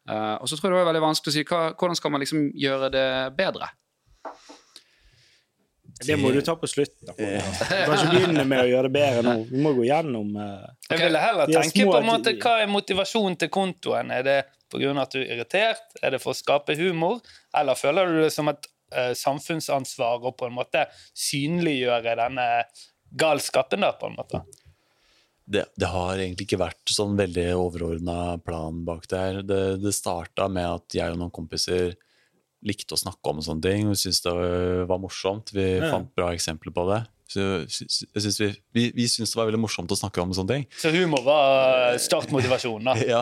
Uh, 0.09 0.39
og 0.41 0.49
så 0.49 0.57
tror 0.57 0.69
jeg 0.69 0.73
det 0.73 0.79
var 0.79 0.89
veldig 0.89 1.05
vanskelig 1.05 1.31
å 1.31 1.35
si 1.35 1.45
hva, 1.45 1.61
hvordan 1.77 1.97
skal 1.97 2.13
man 2.13 2.23
liksom 2.23 2.49
gjøre 2.57 2.89
det 2.93 3.09
bedre. 3.37 3.69
Det 6.05 6.15
må 6.19 6.31
du 6.31 6.39
ta 6.45 6.55
på 6.55 6.67
slutten. 6.67 7.09
da. 7.09 7.13
Du 7.17 7.23
kan 7.25 7.95
ikke 7.95 8.11
begynne 8.13 8.45
med 8.47 8.61
å 8.63 8.67
gjøre 8.69 8.87
det 8.87 8.93
bedre 8.95 9.23
nå. 9.25 9.33
Vi 9.49 9.63
må 9.63 9.73
gå 9.75 9.87
gjennom 9.89 10.37
eh, 10.39 10.69
Jeg 10.89 11.01
ville 11.03 11.23
heller 11.23 11.49
er 11.49 11.67
tenke 11.67 11.87
på 11.89 11.97
en 11.99 12.07
måte 12.07 12.35
hva 12.39 12.53
er 12.63 12.71
motivasjonen 12.71 13.35
til 13.41 13.51
kontoen. 13.53 14.13
Er 14.15 14.23
det 14.27 14.37
pga. 14.71 14.93
at 15.03 15.15
du 15.15 15.19
er 15.21 15.33
irritert? 15.35 15.97
Er 16.01 16.15
det 16.15 16.21
for 16.23 16.35
å 16.35 16.39
skape 16.39 16.77
humor? 16.79 17.19
Eller 17.57 17.79
føler 17.79 18.07
du 18.07 18.21
det 18.23 18.31
som 18.35 18.47
et 18.51 18.69
uh, 18.95 19.11
samfunnsansvar 19.17 20.23
å 20.29 20.35
på 20.37 20.47
en 20.47 20.55
måte 20.55 20.87
synliggjøre 21.17 22.15
denne 22.21 22.47
galskapen, 23.09 23.83
der, 23.83 23.97
på 23.99 24.11
en 24.11 24.19
måte? 24.19 24.43
det, 25.49 25.65
det 25.75 25.89
har 25.89 26.19
egentlig 26.19 26.45
ikke 26.45 26.61
vært 26.61 26.91
sånn 26.93 27.15
veldig 27.17 27.47
overordna 27.57 28.37
plan 28.45 28.83
bak 28.85 29.07
det 29.09 29.21
her. 29.21 29.39
Det, 29.41 29.61
det 29.81 29.93
starta 29.97 30.45
med 30.51 30.67
at 30.69 30.97
jeg 30.99 31.15
og 31.15 31.17
noen 31.23 31.33
kompiser 31.33 31.95
likte 32.65 32.95
å 32.95 32.99
snakke 32.99 33.31
om 33.31 33.39
sånne 33.43 33.63
ting 33.63 33.87
og 33.91 33.95
syntes 33.99 34.23
det 34.25 34.33
var 34.89 34.99
morsomt. 34.99 35.53
Vi 35.55 35.65
Ja. 35.79 35.91
fant 35.93 36.11
bra 36.15 36.33
eksempler 36.35 36.73
på 36.75 36.85
det. 36.89 37.05
Så 37.29 37.43
jeg 37.61 38.23
synes 38.23 38.39
vi, 38.41 38.47
vi, 38.73 38.83
vi 38.95 39.05
syntes 39.07 39.31
det 39.35 39.37
var 39.37 39.45
veldig 39.51 39.61
morsomt 39.61 39.91
å 39.93 39.97
snakke 39.99 40.21
om 40.23 40.31
sånne 40.33 40.55
ting. 40.55 40.65
Så 40.81 40.89
humor 40.89 41.21
var 41.27 41.93
startmotivasjonen, 42.01 42.89
da. 42.89 42.95
Ja, 43.05 43.21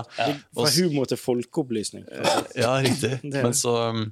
fra 0.56 0.70
humor 0.78 1.10
til 1.12 1.20
folkeopplysning. 1.20 2.06
ja 2.64 2.72
riktig. 2.86 3.18
Men 3.44 3.52
så, 3.54 3.76
um, 3.92 4.06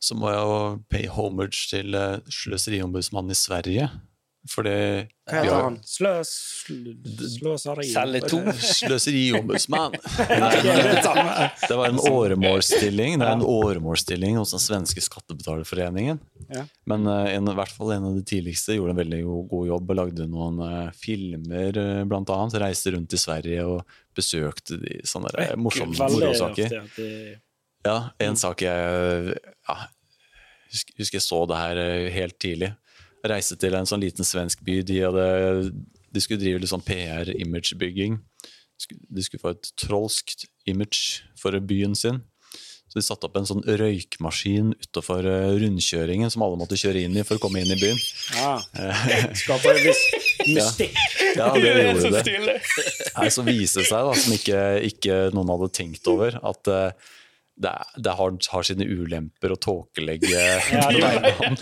så 0.00 0.16
må 0.16 0.32
jeg 0.32 0.40
jo 0.40 0.56
pay 0.88 1.06
homage 1.12 1.68
til 1.70 1.92
uh, 1.94 2.16
Sløseriombudsmannen 2.32 3.36
i 3.36 3.38
Sverige. 3.38 3.90
For 4.44 4.66
det 4.66 5.08
Hva 5.30 5.40
heter 5.40 5.54
han? 5.56 5.76
Sløs... 5.88 6.30
Sløseri? 7.38 7.86
Celle 7.88 8.20
to. 8.28 8.42
Sløseriombudsmann. 8.52 9.96
Det 11.64 11.78
var 11.78 11.88
en 11.88 12.00
åremålsstilling 12.00 13.16
Det 13.22 13.28
er 13.28 13.38
en 13.38 13.46
åremålsstilling 13.46 14.36
hos 14.36 14.52
den 14.52 14.60
svenske 14.60 15.00
skattebetalerforeningen. 15.04 16.20
Ja. 16.52 16.66
Men 16.90 17.08
eh, 17.08 17.32
en, 17.38 17.48
i 17.48 17.56
hvert 17.56 17.72
fall 17.72 17.94
en 17.96 18.10
av 18.10 18.18
de 18.18 18.24
tidligste 18.28 18.76
gjorde 18.76 18.92
en 18.92 19.00
veldig 19.00 19.22
god, 19.24 19.64
jobb 19.70 19.94
og 19.94 20.00
lagde 20.02 20.28
noen 20.28 20.60
eh, 20.68 20.92
filmer, 20.98 21.80
uh, 21.80 22.04
blant 22.10 22.34
annet. 22.36 22.60
Reiste 22.66 22.92
rundt 22.92 23.16
i 23.16 23.20
Sverige 23.24 23.64
og 23.64 23.96
besøkte 24.14 24.76
de 24.82 25.00
sånne 25.08 25.32
der, 25.32 25.56
morsomme 25.56 25.96
morosaker. 25.96 26.78
Ja, 27.84 27.98
en 28.22 28.36
sak 28.40 28.62
jeg 28.64 29.34
ja, 29.34 29.74
husker, 30.72 31.18
jeg 31.18 31.24
så 31.24 31.44
det 31.48 31.60
her 31.60 31.80
eh, 31.80 32.08
helt 32.14 32.38
tidlig. 32.40 32.72
Reiste 33.24 33.56
til 33.60 33.76
en 33.76 33.88
sånn 33.88 34.02
liten 34.04 34.26
svensk 34.26 34.60
by. 34.66 34.82
De, 34.86 35.00
hadde, 35.06 35.72
de 36.12 36.22
skulle 36.22 36.42
drive 36.42 36.60
litt 36.60 36.72
sånn 36.72 36.84
PR-imagebygging. 36.84 38.18
De 38.84 39.24
skulle 39.24 39.40
få 39.42 39.54
et 39.54 39.70
trolskt 39.80 40.46
image 40.68 41.24
for 41.40 41.56
byen 41.64 41.96
sin. 41.96 42.22
Så 42.94 43.00
de 43.00 43.02
satte 43.08 43.26
opp 43.26 43.38
en 43.40 43.48
sånn 43.48 43.64
røykmaskin 43.64 44.68
utafor 44.84 45.26
rundkjøringen 45.58 46.30
som 46.30 46.44
alle 46.46 46.60
måtte 46.60 46.76
kjøre 46.78 47.00
inn 47.02 47.16
i 47.18 47.24
for 47.26 47.40
å 47.40 47.42
komme 47.42 47.64
inn 47.64 47.72
i 47.74 47.78
byen. 47.80 47.98
Ja. 48.36 48.52
Skaper 49.40 49.72
en 49.72 49.88
mystikk. 49.88 51.00
Ja, 51.34 51.48
det 51.56 51.72
er 51.72 51.80
gjorde 51.88 52.20
det. 52.22 52.54
Nei, 53.16 53.26
så 53.34 53.42
viser 53.48 53.82
det 53.82 53.88
seg, 53.88 53.98
da, 53.98 54.14
som 54.14 54.36
ikke, 54.36 54.62
ikke 54.92 55.18
noen 55.34 55.50
hadde 55.56 55.70
tenkt 55.74 56.06
over, 56.12 56.38
at 56.38 56.70
eh, 56.70 57.10
det, 57.56 57.70
det 57.96 58.10
har, 58.10 58.32
har 58.50 58.64
sine 58.66 58.84
ulemper 58.84 59.52
å 59.54 59.56
tåkelegge 59.62 60.30
Ja, 60.74 60.88
veibanen. 60.90 61.54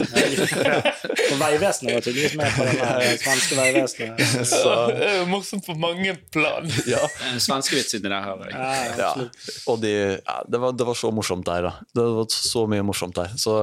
Vegvesenet 1.42 1.96
var 1.98 2.04
tydeligvis 2.06 2.36
med 2.40 2.54
på 2.56 2.64
det 2.64 3.10
svenske 3.20 3.58
veivesenet. 3.58 4.22
Så, 4.54 4.72
Det 4.88 5.04
er 5.10 5.18
jo 5.18 5.28
morsomt 5.34 5.68
på 5.68 5.76
mange 5.76 6.16
plan. 6.32 6.68
ja, 6.92 7.02
En 7.28 7.42
Svenskevits 7.42 7.92
inni 7.98 8.08
der, 8.08 8.24
hører 8.24 8.48
jeg. 8.48 8.56
Ja, 8.56 9.12
ja. 9.20 9.28
Og 9.68 9.82
de, 9.84 9.92
ja, 10.16 10.38
det, 10.48 10.62
var, 10.64 10.76
det 10.80 10.88
var 10.88 10.98
så 10.98 11.12
morsomt 11.14 11.46
der, 11.48 11.68
da. 11.68 11.74
Det 11.92 12.08
var 12.16 12.28
så 12.32 12.64
mye 12.70 12.88
morsomt 12.88 13.18
der. 13.18 13.36
Så 13.40 13.62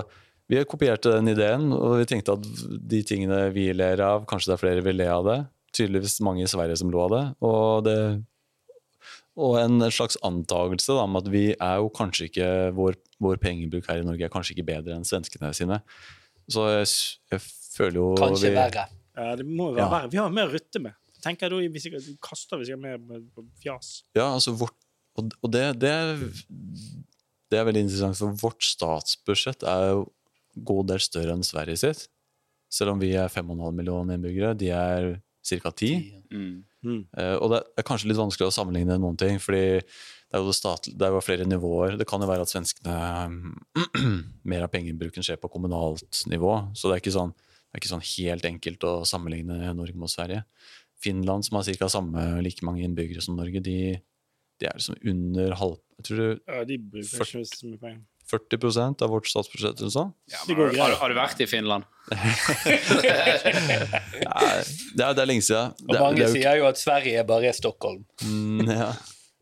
vi 0.49 0.61
kopierte 0.69 1.15
den 1.17 1.33
ideen, 1.33 1.71
og 1.73 1.99
vi 2.01 2.07
tenkte 2.09 2.37
at 2.37 2.45
de 2.93 3.01
tingene 3.05 3.47
vi 3.53 3.71
ler 3.73 4.01
av, 4.05 4.29
kanskje 4.29 4.51
det 4.51 4.57
er 4.57 4.63
flere 4.67 4.85
vil 4.85 5.01
le 5.01 5.09
av 5.13 5.25
det. 5.25 5.39
Tydeligvis 5.77 6.19
mange 6.25 6.45
i 6.45 6.49
Sverige 6.49 6.77
som 6.81 6.93
lo 6.93 7.03
av 7.05 7.13
det. 7.13 7.25
Og, 7.45 7.85
det, 7.85 7.97
og 9.39 9.55
en 9.61 9.79
slags 9.93 10.17
antagelse 10.27 10.91
da, 10.95 11.05
om 11.07 11.15
at 11.19 11.27
vi 11.31 11.43
er 11.55 11.79
jo 11.81 11.89
kanskje 11.95 12.27
ikke 12.29 12.47
vår, 12.77 12.97
vår 13.23 13.39
pengebruk 13.41 13.87
her 13.89 14.01
i 14.01 14.07
Norge 14.07 14.27
er 14.27 14.33
kanskje 14.33 14.55
ikke 14.57 14.67
bedre 14.67 14.97
enn 14.97 15.07
svenskene 15.07 15.51
sine. 15.55 15.79
Så 16.49 16.65
jeg, 16.73 16.89
jeg 17.33 17.43
føler 17.75 17.99
jo 18.01 18.07
Kanskje 18.19 18.49
vi, 18.49 18.55
verre. 18.57 18.85
Ja, 19.19 19.35
det 19.39 19.45
må 19.47 19.71
være 19.71 19.83
Ja. 19.85 19.89
verre. 19.93 20.11
Vi 20.11 20.19
har 20.21 20.33
mer 20.33 20.49
å 20.49 20.53
rutte 20.55 20.81
med. 20.83 20.97
Tenker 21.23 21.47
jeg 21.47 21.51
da, 21.55 21.57
vi 21.75 21.81
jeg 21.83 22.17
kaster 22.23 22.59
hvis 22.59 22.69
jeg 22.71 22.77
har 22.79 22.83
mer 23.03 23.21
på 23.35 23.43
fjas. 23.63 23.89
Ja, 24.15 24.29
altså 24.33 24.53
vårt, 24.55 24.75
og, 25.19 25.33
og 25.43 25.51
det, 25.51 25.65
det, 25.81 25.89
er, 25.91 26.23
det 27.51 27.59
er 27.59 27.67
veldig 27.67 27.83
interessant, 27.87 28.19
for 28.21 28.37
vårt 28.39 28.63
statsbudsjett 28.63 29.65
er 29.67 29.89
jo 29.93 30.05
god 30.67 30.89
del 30.93 31.03
større 31.03 31.35
enn 31.35 31.43
Sverige 31.45 31.79
sitt. 31.81 32.05
Selv 32.71 32.93
om 32.93 33.01
vi 33.01 33.11
er 33.17 33.31
5,5 33.31 33.59
millioner 33.75 34.15
innbyggere, 34.17 34.53
de 34.57 34.71
er 34.75 35.09
ca. 35.49 35.71
10. 35.71 36.23
Mm. 36.31 36.57
Eh, 37.17 37.35
og 37.39 37.51
det 37.51 37.59
er 37.77 37.85
kanskje 37.87 38.07
litt 38.11 38.19
vanskelig 38.19 38.47
å 38.47 38.55
sammenligne 38.55 38.95
noen 39.01 39.17
ting, 39.19 39.39
fordi 39.43 39.81
det 39.81 40.37
er 40.37 40.43
jo, 40.43 40.47
det 40.51 40.55
statl- 40.59 40.93
det 40.95 41.07
er 41.07 41.15
jo 41.15 41.21
flere 41.25 41.47
nivåer. 41.49 41.97
Det 41.99 42.07
kan 42.07 42.21
jo 42.21 42.29
være 42.29 42.45
at 42.45 42.51
svenskene 42.53 42.95
mer 44.51 44.65
av 44.65 44.71
pengebruken 44.73 45.25
skjer 45.25 45.39
på 45.41 45.49
kommunalt 45.51 46.23
nivå, 46.31 46.53
så 46.77 46.89
det 46.89 46.97
er 46.97 47.03
ikke 47.03 47.15
sånn, 47.17 47.33
det 47.33 47.73
er 47.77 47.81
ikke 47.83 47.93
sånn 47.93 48.05
helt 48.11 48.45
enkelt 48.49 48.85
å 48.87 48.93
sammenligne 49.09 49.73
Norge 49.77 49.97
med 49.99 50.11
Sverige. 50.13 50.43
Finland, 50.99 51.45
som 51.47 51.57
har 51.59 51.67
ca. 51.79 51.87
samme 51.89 52.27
like 52.43 52.65
mange 52.67 52.83
innbyggere 52.83 53.21
som 53.23 53.37
Norge, 53.39 53.61
de, 53.63 53.77
de 54.59 54.67
er 54.67 54.75
liksom 54.79 54.97
under 55.07 55.55
halv... 55.59 55.77
Jeg 55.99 56.07
tror 56.07 56.17
du, 56.19 56.41
Ja, 56.47 56.63
de 56.67 56.77
bruker 56.79 57.25
ikke 57.25 57.45
så 57.47 57.67
mye 57.69 57.81
penger. 57.83 58.01
40% 58.29 59.01
av 59.05 59.09
vårt 59.09 59.25
statsbudsjett 59.27 59.79
eller 59.81 59.89
sånn. 59.93 60.11
Ja, 60.31 60.37
men 60.47 60.55
har, 60.57 60.65
har, 60.77 60.89
du- 60.93 60.97
har 61.01 61.09
du 61.09 61.15
vært 61.17 61.39
i 61.41 61.47
Finland? 61.49 61.83
Nei, 62.09 62.17
det, 64.95 65.03
er, 65.03 65.13
det 65.13 65.21
er 65.23 65.27
lenge 65.29 65.41
siden. 65.45 65.67
Og 65.73 65.77
Det 65.89 65.95
er- 65.97 66.01
mange 66.03 66.15
det 66.19 66.23
er 66.25 66.29
jo 66.29 66.33
sier 66.35 66.55
jo 66.61 66.65
at 66.69 66.77
Sverige 66.81 67.23
bare 67.29 67.45
er 67.49 67.53
Stockholm. 67.57 68.01
Mm, 68.25 68.59
ja. 68.69 68.91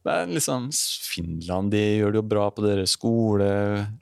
Men 0.07 0.31
liksom, 0.37 0.69
Finland 1.11 1.71
de 1.73 1.81
gjør 1.99 2.11
det 2.15 2.19
jo 2.21 2.27
bra 2.31 2.45
på 2.55 2.61
deres 2.63 2.91
skole, 2.95 3.47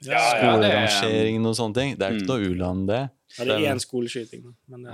Ja, 0.06 0.12
ja, 0.12 0.20
skolerangeringen 0.38 1.44
og 1.50 1.54
sånne 1.58 1.74
ting. 1.80 1.90
Det 1.98 2.04
er 2.06 2.10
jo 2.14 2.18
ikke 2.20 2.26
Mm. 2.26 2.34
noe 2.34 2.44
u-land, 2.54 2.82
det. 2.92 3.02
Ja, 3.38 3.42
det 3.44 3.52
er 3.56 3.60
én 3.74 3.80
skoleskyting, 3.82 4.42
men 4.68 4.80
men 4.86 4.90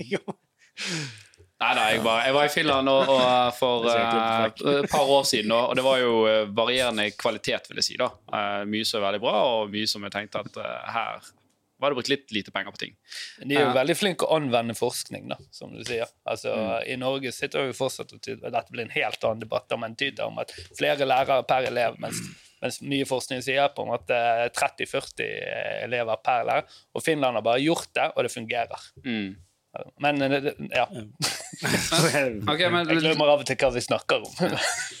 ja. 0.00 0.18
Nei, 1.56 1.70
Nei, 1.78 1.86
jeg 1.94 2.02
var, 2.04 2.18
jeg 2.26 2.34
var 2.36 2.44
i 2.44 2.52
Finland 2.52 2.90
og, 2.92 3.10
og 3.14 3.54
for 3.56 3.86
et 3.88 3.94
er 3.96 4.50
eh, 4.52 4.82
et 4.82 4.90
par 4.92 5.08
år 5.08 5.24
siden, 5.24 5.54
og 5.56 5.70
og 5.70 5.78
det 5.78 5.84
var 5.86 6.02
jo 6.02 6.12
eh, 6.28 6.42
varierende 6.52 7.06
kvalitet, 7.16 7.70
vil 7.70 7.80
jeg 7.80 7.86
si. 7.86 7.96
da. 8.00 8.10
Uh, 8.28 8.62
mye 8.68 8.84
som 8.84 9.00
er 9.00 9.06
veldig 9.06 9.22
bra, 9.24 9.34
og 9.54 9.72
mye 9.72 9.88
som 9.88 10.04
jeg 10.04 10.12
tenkte 10.18 10.42
at 10.44 10.60
uh, 10.60 10.92
her 10.92 11.30
var 11.80 11.92
det 11.92 11.96
brukt 11.98 12.08
litt 12.08 12.32
lite 12.32 12.52
penger 12.52 12.72
på 12.72 12.80
ting. 12.80 12.94
De 13.44 13.56
er 13.56 13.66
jo 13.66 13.72
veldig 13.76 13.96
flinke 13.96 14.24
å 14.24 14.36
anvende 14.38 14.76
forskning, 14.76 15.26
da, 15.28 15.36
som 15.52 15.72
du 15.76 15.82
sier. 15.84 16.08
Altså, 16.24 16.54
Mm. 16.56 16.70
I 16.92 16.96
Norge 16.96 17.32
sitter 17.36 17.66
vi 17.66 17.76
fortsatt 17.76 18.14
og 18.16 18.22
tyder, 18.24 18.48
Dette 18.50 18.72
blir 18.72 18.86
en 18.86 18.94
helt 18.94 19.24
annen 19.24 19.42
debatt, 19.44 19.72
om 19.76 19.84
en 19.84 19.96
tyder 19.96 20.24
om 20.24 20.38
at 20.40 20.54
flere 20.78 21.04
lærere 21.08 21.44
per 21.48 21.68
elev, 21.68 21.96
mens, 22.00 22.20
Mens 22.62 22.78
mye 22.80 23.04
forskning 23.04 23.42
sier 23.44 23.68
på 23.76 23.84
en 23.84 23.90
måte 23.92 24.16
30-40 24.56 25.26
elever 25.84 26.16
per 26.24 26.46
lærer. 26.48 26.78
Og 26.96 27.04
Finland 27.04 27.36
har 27.36 27.44
bare 27.44 27.60
gjort 27.60 27.90
det, 27.94 28.06
og 28.16 28.24
det 28.24 28.32
fungerer. 28.32 28.86
Mm. 29.04 29.34
Men 30.02 30.22
eh, 30.22 30.50
ja. 30.70 30.86
okay, 32.50 32.68
men, 32.72 32.88
Jeg 32.90 33.00
glemmer 33.02 33.32
av 33.32 33.42
og 33.42 33.48
til 33.48 33.58
hva 33.60 33.70
vi 33.74 33.82
snakker 33.84 34.26
om. 34.26 34.54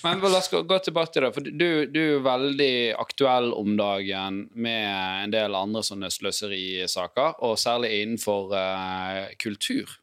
men 0.04 0.24
la 0.24 0.40
oss 0.40 0.50
gå, 0.52 0.62
tilbake 0.88 1.14
til 1.14 1.26
det. 1.26 1.32
For 1.36 1.46
du, 1.46 1.68
du 1.92 2.02
er 2.04 2.24
veldig 2.26 2.74
aktuell 3.02 3.52
om 3.56 3.76
dagen 3.78 4.46
med 4.54 4.88
en 5.26 5.34
del 5.34 5.56
andre 5.58 5.84
sånne 5.86 6.10
sløserisaker, 6.12 7.38
og 7.44 7.58
særlig 7.60 7.92
innenfor 8.02 8.54
uh, 8.54 9.26
kultur. 9.42 9.98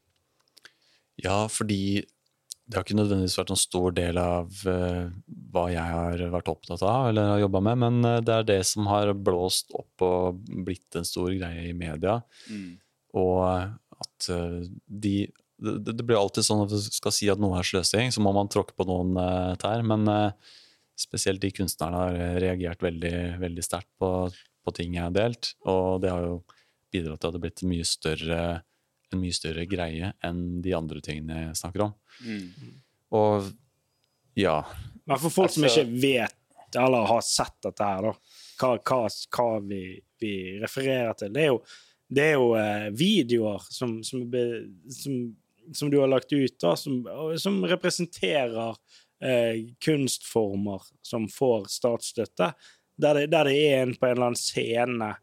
Ja, 1.22 1.46
fordi 1.52 2.04
det 2.64 2.78
har 2.78 2.86
ikke 2.86 2.96
nødvendigvis 2.96 3.36
vært 3.38 3.52
en 3.54 3.60
stor 3.60 3.96
del 3.96 4.18
av 4.22 4.62
uh, 4.66 5.10
hva 5.54 5.66
jeg 5.74 5.84
har 5.84 6.22
vært 6.34 6.52
opptatt 6.54 6.84
av 6.88 7.10
eller 7.10 7.34
har 7.34 7.44
jobba 7.44 7.62
med, 7.68 7.82
men 7.84 8.08
uh, 8.08 8.22
det 8.24 8.38
er 8.38 8.48
det 8.48 8.62
som 8.70 8.88
har 8.90 9.12
blåst 9.14 9.74
opp 9.76 10.06
og 10.06 10.40
blitt 10.66 10.98
en 10.98 11.08
stor 11.08 11.34
greie 11.36 11.68
i 11.70 11.76
media. 11.78 12.22
Mm. 12.48 12.80
Og 13.20 13.42
at 14.04 14.30
eh, 14.34 14.60
de 14.88 15.16
det, 15.64 15.94
det 15.96 16.04
blir 16.04 16.18
alltid 16.20 16.44
sånn 16.44 16.66
at 16.66 16.74
du 16.74 16.80
skal 16.82 17.14
si 17.16 17.30
at 17.32 17.40
noe 17.40 17.56
er 17.60 17.68
sløsing, 17.68 18.12
så 18.12 18.20
må 18.24 18.34
man 18.36 18.50
tråkke 18.52 18.76
på 18.76 18.88
noen 18.90 19.16
eh, 19.22 19.54
tær. 19.62 19.84
Men 19.88 20.04
eh, 20.12 20.58
spesielt 21.00 21.42
de 21.44 21.54
kunstnerne 21.56 22.02
har 22.02 22.42
reagert 22.44 22.84
veldig, 22.84 23.16
veldig 23.42 23.66
sterkt 23.66 23.92
på, 24.02 24.10
på 24.34 24.76
ting 24.76 24.98
jeg 24.98 25.06
har 25.06 25.16
delt. 25.16 25.54
Og 25.70 26.02
det 26.04 26.12
har 26.12 26.26
jo 26.26 26.38
bidratt 26.94 27.22
til 27.22 27.30
at 27.30 27.34
det 27.34 27.40
har 27.40 27.46
blitt 27.46 27.64
en 27.64 27.72
mye 27.72 27.88
større, 27.88 28.42
en 29.14 29.22
mye 29.22 29.38
større 29.40 29.66
greie 29.70 30.14
enn 30.26 30.44
de 30.66 30.76
andre 30.78 31.02
tingene 31.06 31.48
jeg 31.48 31.60
snakker 31.64 31.88
om. 31.88 31.96
Mm. 32.26 32.74
Og 33.18 33.52
ja. 34.40 34.60
Men 35.06 35.22
for 35.22 35.34
folk 35.34 35.54
som 35.54 35.66
Altså- 35.68 35.86
ikke 35.86 36.02
vet 36.02 36.40
eller 36.76 37.06
har 37.06 37.22
sett 37.22 37.62
dette 37.62 37.86
her, 37.86 38.02
da, 38.02 38.12
hva, 38.58 38.70
hva, 38.82 39.02
hva 39.38 39.50
vi, 39.62 39.84
vi 40.18 40.32
refererer 40.58 41.14
til, 41.14 41.30
det 41.30 41.44
er 41.44 41.52
jo, 41.52 41.60
det 42.16 42.28
er 42.32 42.36
jo 42.38 42.54
eh, 42.60 42.90
videoer 42.98 43.64
som, 43.74 43.98
som, 44.06 44.26
som, 44.94 45.18
som 45.74 45.92
du 45.92 46.00
har 46.00 46.12
lagt 46.12 46.34
ut, 46.34 46.56
da, 46.62 46.76
som, 46.78 47.60
representerer 47.70 48.76
eh, 49.24 49.74
kunstformer 49.84 50.86
som 51.02 51.28
får 51.32 51.70
statsstøtte, 51.74 52.54
der 53.00 53.22
det, 53.22 53.28
der 53.34 53.50
det 53.50 53.58
er 53.58 53.84
en 53.84 53.96
på 53.98 54.08
en 54.08 54.18
eller 54.18 54.32
annen 54.32 54.40
scene 54.40 55.14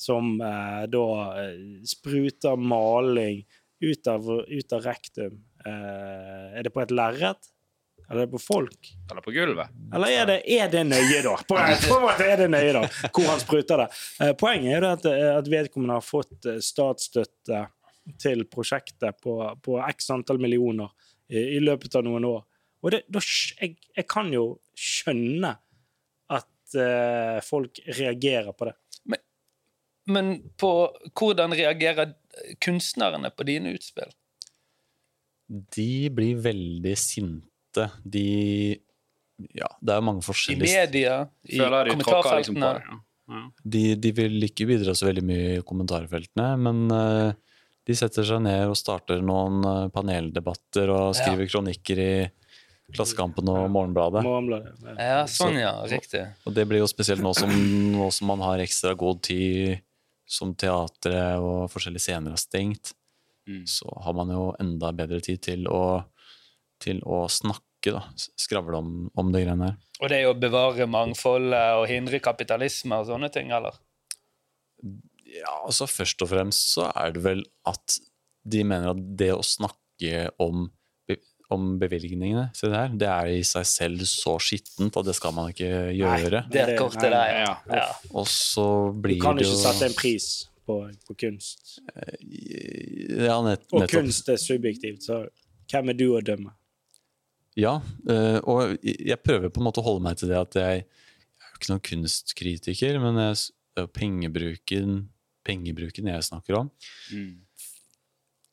som 0.00 0.34
eh, 0.40 0.84
da 0.90 1.06
eh, 1.42 1.58
spruter 1.86 2.56
maling 2.56 3.44
ut 3.80 4.06
av, 4.10 4.28
ut 4.48 4.72
av 4.72 4.84
rektum. 4.84 5.40
Eh, 5.66 6.46
er 6.58 6.64
det 6.64 6.72
på 6.74 6.82
et 6.82 6.94
lerret? 6.94 7.50
Eller 8.10 8.26
er 8.26 8.30
på 8.32 8.40
folk? 8.42 8.88
Eller 9.10 9.22
på 9.22 9.30
gulvet. 9.30 9.68
Eller 9.94 10.08
er 10.10 10.26
det, 10.26 10.38
er 10.50 10.70
det 10.72 10.82
nøye, 10.88 11.20
da? 11.22 11.36
På 11.46 11.58
en, 11.60 11.76
på 11.78 11.94
en 11.94 12.02
måte 12.08 12.26
er 12.26 12.40
det 12.40 12.48
nøye, 12.50 12.72
da, 12.74 12.82
hvor 13.06 13.28
han 13.30 13.42
spruter 13.42 13.84
det. 13.84 13.86
Eh, 14.24 14.32
Poenget 14.38 14.72
er 14.74 14.86
jo 14.86 14.90
at, 14.96 15.06
eh, 15.06 15.26
at 15.36 15.50
vedkommende 15.52 15.98
har 16.00 16.06
fått 16.06 16.48
eh, 16.50 16.58
statsstøtte 16.64 17.60
til 18.18 18.42
prosjektet 18.50 19.20
på, 19.22 19.36
på 19.62 19.78
x 19.86 20.10
antall 20.10 20.40
millioner 20.42 20.90
i, 21.30 21.44
i 21.54 21.60
løpet 21.62 21.94
av 22.00 22.06
noen 22.06 22.26
år. 22.26 22.40
Og 22.82 22.94
det, 22.96 23.04
da, 23.12 23.22
jeg, 23.60 23.76
jeg 23.94 24.08
kan 24.10 24.32
jo 24.34 24.44
skjønne 24.74 25.52
at 26.32 26.78
uh, 26.80 27.36
folk 27.44 27.78
reagerer 27.98 28.54
på 28.56 28.70
det. 28.70 28.74
Men 30.10 30.32
på 30.58 30.70
hvordan 31.12 31.52
reagerer 31.54 32.14
kunstnerne 32.64 33.30
på 33.36 33.46
dine 33.46 33.74
utspill? 33.76 34.10
De 35.76 36.08
blir 36.14 36.40
veldig 36.40 36.96
sinte. 36.98 37.49
De 38.04 38.78
Ja, 39.56 39.68
det 39.80 39.94
er 39.94 40.02
mange 40.04 40.20
I 40.20 40.56
media, 40.60 41.28
i 41.48 41.56
liksom 41.56 42.02
kommentarfeltene? 42.02 42.72
Ja. 42.84 42.98
Ja. 43.30 43.44
de, 43.62 43.94
de 43.94 44.10
vil 44.12 44.42
ikke 44.42 44.66
bidra 44.66 44.92
så 44.98 45.06
veldig 45.06 45.22
mye 45.24 45.52
i 45.58 45.62
kommentarfeltene, 45.62 46.48
men 46.58 46.90
uh, 46.90 47.30
de 47.86 47.94
setter 47.96 48.26
seg 48.26 48.42
ned 48.42 48.68
og 48.68 48.76
starter 48.76 49.22
noen 49.22 49.62
eh, 49.64 49.86
paneldebatter 49.94 50.90
og 50.92 51.14
Ja. 51.14 51.16
skriver 51.16 51.48
kronikker 51.48 51.98
i 52.02 52.12
Klassekampen 52.92 53.48
og 53.48 53.68
Morgenbladet. 53.70 54.22
Morgenbladet. 54.26 54.74
Ja, 54.98 55.22
sånn, 55.30 55.56
ja. 55.58 55.72
Riktig. 55.86 56.24
Og 56.44 56.54
det 56.54 56.66
blir 56.68 56.82
jo 56.82 56.88
spesielt 56.90 57.22
nå 57.22 57.32
som, 57.38 57.50
nå 57.94 58.10
som 58.12 58.26
man 58.30 58.42
har 58.44 58.58
ekstra 58.62 58.96
god 58.98 59.22
tid 59.22 59.78
som 60.26 60.52
teatret 60.54 61.38
og 61.42 61.70
forskjellige 61.72 62.04
scener 62.08 62.34
er 62.36 62.42
stengt, 62.42 62.92
Mm. 63.48 63.64
så 63.66 63.88
har 64.04 64.12
man 64.14 64.28
jo 64.30 64.54
enda 64.60 64.92
bedre 64.94 65.18
tid 65.24 65.40
til 65.42 65.64
å, 65.66 66.04
til 66.82 67.02
å 67.06 67.24
snakke, 67.30 67.94
da. 67.94 68.02
Skravle 68.16 68.80
om, 68.80 68.90
om 69.18 69.30
det 69.32 69.44
greiene 69.44 69.70
her. 69.70 69.78
Og 70.00 70.10
det 70.10 70.18
er 70.18 70.26
jo 70.26 70.34
å 70.34 70.40
bevare 70.40 70.88
mangfoldet 70.88 71.78
og 71.78 71.86
hindre 71.88 72.20
kapitalisme 72.24 72.98
og 73.00 73.08
sånne 73.08 73.30
ting, 73.32 73.52
eller? 73.56 73.76
Ja, 75.30 75.60
altså 75.62 75.86
Først 75.90 76.22
og 76.24 76.32
fremst 76.32 76.74
så 76.74 76.88
er 76.90 77.14
det 77.14 77.24
vel 77.24 77.42
at 77.68 78.00
de 78.50 78.62
mener 78.66 78.94
at 78.94 79.00
det 79.20 79.30
å 79.34 79.42
snakke 79.44 80.28
om, 80.40 80.68
om 81.52 81.66
bevilgningene 81.80 82.48
til 82.56 82.72
det 82.72 82.78
her, 82.80 82.94
det 83.02 83.10
er 83.10 83.32
i 83.36 83.42
seg 83.46 83.66
selv 83.68 84.04
så 84.08 84.38
skittent 84.42 84.96
at 84.96 85.08
det 85.08 85.16
skal 85.18 85.34
man 85.36 85.52
ikke 85.52 85.90
gjøre. 85.96 86.44
Det 86.50 86.62
er 86.64 86.76
kortet 86.78 87.04
nei, 87.04 87.12
der, 87.16 87.34
ja. 87.42 87.56
ja. 87.68 87.82
ja. 87.82 88.14
Og 88.14 88.28
så 88.30 88.66
Du 88.96 89.12
kan 89.20 89.40
ikke 89.40 89.60
sette 89.60 89.90
en 89.90 89.98
pris 89.98 90.30
på, 90.66 90.78
på 91.06 91.18
kunst. 91.26 91.76
Ja, 91.90 93.40
nett, 93.44 93.68
Og 93.74 93.86
kunst 93.90 94.32
er 94.32 94.40
subjektivt, 94.40 95.04
så 95.04 95.26
hvem 95.70 95.92
er 95.92 95.98
du 95.98 96.08
å 96.16 96.24
dømme? 96.24 96.54
Ja, 97.58 97.80
eh, 98.08 98.38
og 98.46 98.76
jeg 98.84 99.18
prøver 99.24 99.50
på 99.50 99.60
en 99.60 99.66
måte 99.66 99.82
å 99.82 99.86
holde 99.86 100.04
meg 100.04 100.20
til 100.20 100.30
det 100.30 100.38
at 100.38 100.58
jeg, 100.58 100.84
jeg 100.86 101.46
er 101.46 101.50
jo 101.50 101.58
ikke 101.58 101.72
noen 101.72 101.86
kunstkritiker, 101.88 102.98
men 103.02 103.18
jeg, 103.18 103.38
det 103.74 103.82
er 103.82 103.86
jo 103.88 103.94
pengebruken, 103.96 104.98
pengebruken 105.46 106.10
jeg 106.12 106.28
snakker 106.28 106.60
om. 106.62 106.70
Mm. 107.10 107.38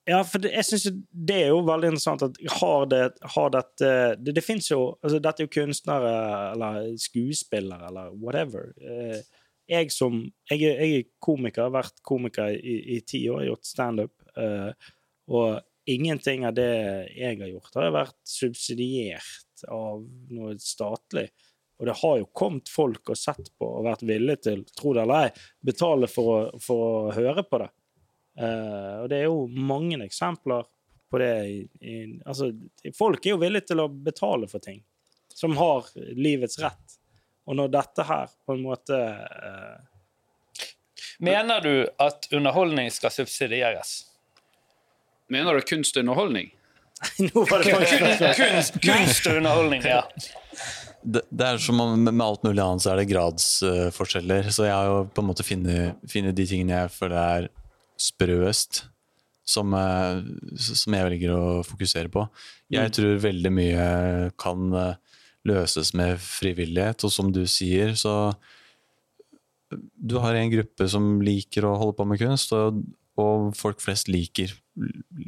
Ja, 0.07 0.21
for 0.23 0.39
det, 0.39 0.53
jeg 0.55 0.63
synes 0.63 1.01
det 1.11 1.35
er 1.35 1.49
jo 1.51 1.63
veldig 1.67 1.89
interessant 1.91 2.23
at 2.23 2.37
har 2.61 2.85
det, 2.87 3.01
har 3.35 3.49
dette 3.51 3.89
Det, 4.15 4.33
det 4.37 4.43
fins 4.45 4.69
jo 4.71 4.93
altså 5.03 5.19
Dette 5.19 5.43
er 5.43 5.49
jo 5.49 5.51
kunstnere 5.51 6.13
eller 6.53 6.93
skuespillere 7.01 7.89
eller 7.89 8.13
whatever. 8.15 8.71
Eh, 8.79 9.19
Jeg 9.67 9.91
som 9.91 10.21
Jeg 10.49 10.61
jeg 10.63 10.93
er 10.95 11.09
komiker, 11.19 11.67
har 11.67 11.75
vært 11.75 11.99
komiker 12.07 12.55
i, 12.55 12.77
i 12.95 13.01
ti 13.03 13.25
år, 13.27 13.49
gjort 13.49 13.67
standup. 13.67 14.13
Eh, 14.39 14.71
og 15.27 15.59
ingenting 15.87 16.45
av 16.47 16.55
det 16.57 16.71
jeg 17.15 17.39
har 17.39 17.49
gjort, 17.49 17.75
har 17.75 17.93
vært 17.95 18.17
subsidiert 18.27 19.63
av 19.71 20.03
noe 20.35 20.55
statlig. 20.59 21.29
Og 21.77 21.85
det 21.89 21.95
har 22.01 22.15
jo 22.19 22.29
kommet 22.33 22.69
folk 22.73 23.11
og 23.13 23.19
sett 23.19 23.51
på 23.57 23.67
og 23.79 23.85
vært 23.85 24.05
villige 24.07 24.41
til, 24.49 24.63
tro 24.77 24.95
det 24.97 25.03
eller 25.05 25.27
ei, 25.27 25.45
betale 25.69 26.09
for 26.09 26.33
å, 26.33 26.39
for 26.61 26.85
å 26.87 27.13
høre 27.15 27.45
på 27.45 27.61
det. 27.61 27.69
Uh, 28.37 29.03
og 29.03 29.07
det 29.11 29.21
er 29.21 29.29
jo 29.29 29.45
mange 29.47 29.99
eksempler 30.05 30.65
på 31.09 31.21
det. 31.21 31.33
I, 31.45 31.59
i, 31.81 31.97
altså, 32.25 32.51
folk 32.97 33.25
er 33.25 33.35
jo 33.35 33.41
villige 33.41 33.71
til 33.71 33.85
å 33.85 33.89
betale 33.89 34.49
for 34.49 34.63
ting 34.63 34.81
som 35.37 35.53
har 35.57 35.85
livets 36.17 36.57
rett. 36.61 36.97
Og 37.47 37.55
når 37.55 37.71
dette 37.77 38.05
her 38.09 38.33
på 38.45 38.57
en 38.57 38.65
måte 38.65 38.97
uh, 38.97 39.77
Mener 41.17 41.61
du 41.61 41.87
at 42.01 42.27
underholdning 42.33 42.91
skal 42.93 43.09
subsidieres? 43.13 44.03
Mener 45.33 45.57
du 45.57 45.65
kunstunderholdning? 45.67 46.51
Nå 47.27 47.45
var 47.45 47.63
det 47.63 47.73
faktisk. 47.75 48.41
Kunst, 48.41 48.81
kunst 48.81 49.29
og 49.29 49.39
underholdning, 49.39 49.85
ja. 49.85 50.01
Det, 51.07 51.21
det 51.29 51.45
er 51.45 51.61
som 51.61 51.79
om, 51.83 51.93
med 52.03 52.25
alt 52.25 52.43
mulig 52.43 52.61
annet 52.63 52.83
så 52.83 52.91
er 52.91 53.01
det 53.01 53.09
gradsforskjeller, 53.11 54.49
så 54.51 54.65
jeg 54.65 54.75
har 54.75 54.89
jo 54.89 54.99
på 55.13 55.23
en 55.23 55.29
måte 55.29 55.45
funnet, 55.45 55.99
funnet 56.09 56.35
de 56.35 56.47
tingene 56.49 56.73
jeg 56.73 56.93
føler 56.95 57.17
er 57.21 57.49
sprøest, 58.01 58.81
som, 59.47 59.71
uh, 59.77 60.19
som 60.57 60.97
jeg 60.97 61.07
velger 61.07 61.35
å 61.35 61.43
fokusere 61.67 62.11
på. 62.11 62.25
Jeg 62.73 62.91
tror 62.97 63.21
veldig 63.23 63.53
mye 63.53 63.87
kan 64.41 64.73
uh, 64.73 65.21
løses 65.47 65.93
med 65.95 66.17
frivillighet, 66.23 67.05
og 67.07 67.13
som 67.13 67.31
du 67.31 67.43
sier, 67.47 67.93
så 67.95 68.33
du 69.71 70.17
har 70.23 70.35
en 70.35 70.51
gruppe 70.51 70.87
som 70.91 71.17
liker 71.23 71.67
å 71.67 71.77
holde 71.79 71.97
på 71.99 72.07
med 72.09 72.19
kunst, 72.21 72.51
og, 72.57 72.81
og 73.17 73.53
folk 73.57 73.81
flest 73.81 74.07
liker, 74.13 74.51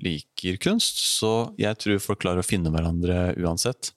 liker 0.03 0.59
kunst, 0.61 0.99
så 1.19 1.31
jeg 1.59 1.77
tror 1.81 2.01
folk 2.03 2.21
klarer 2.21 2.43
å 2.43 2.45
finne 2.45 2.69
hverandre 2.73 3.31
uansett. 3.41 3.91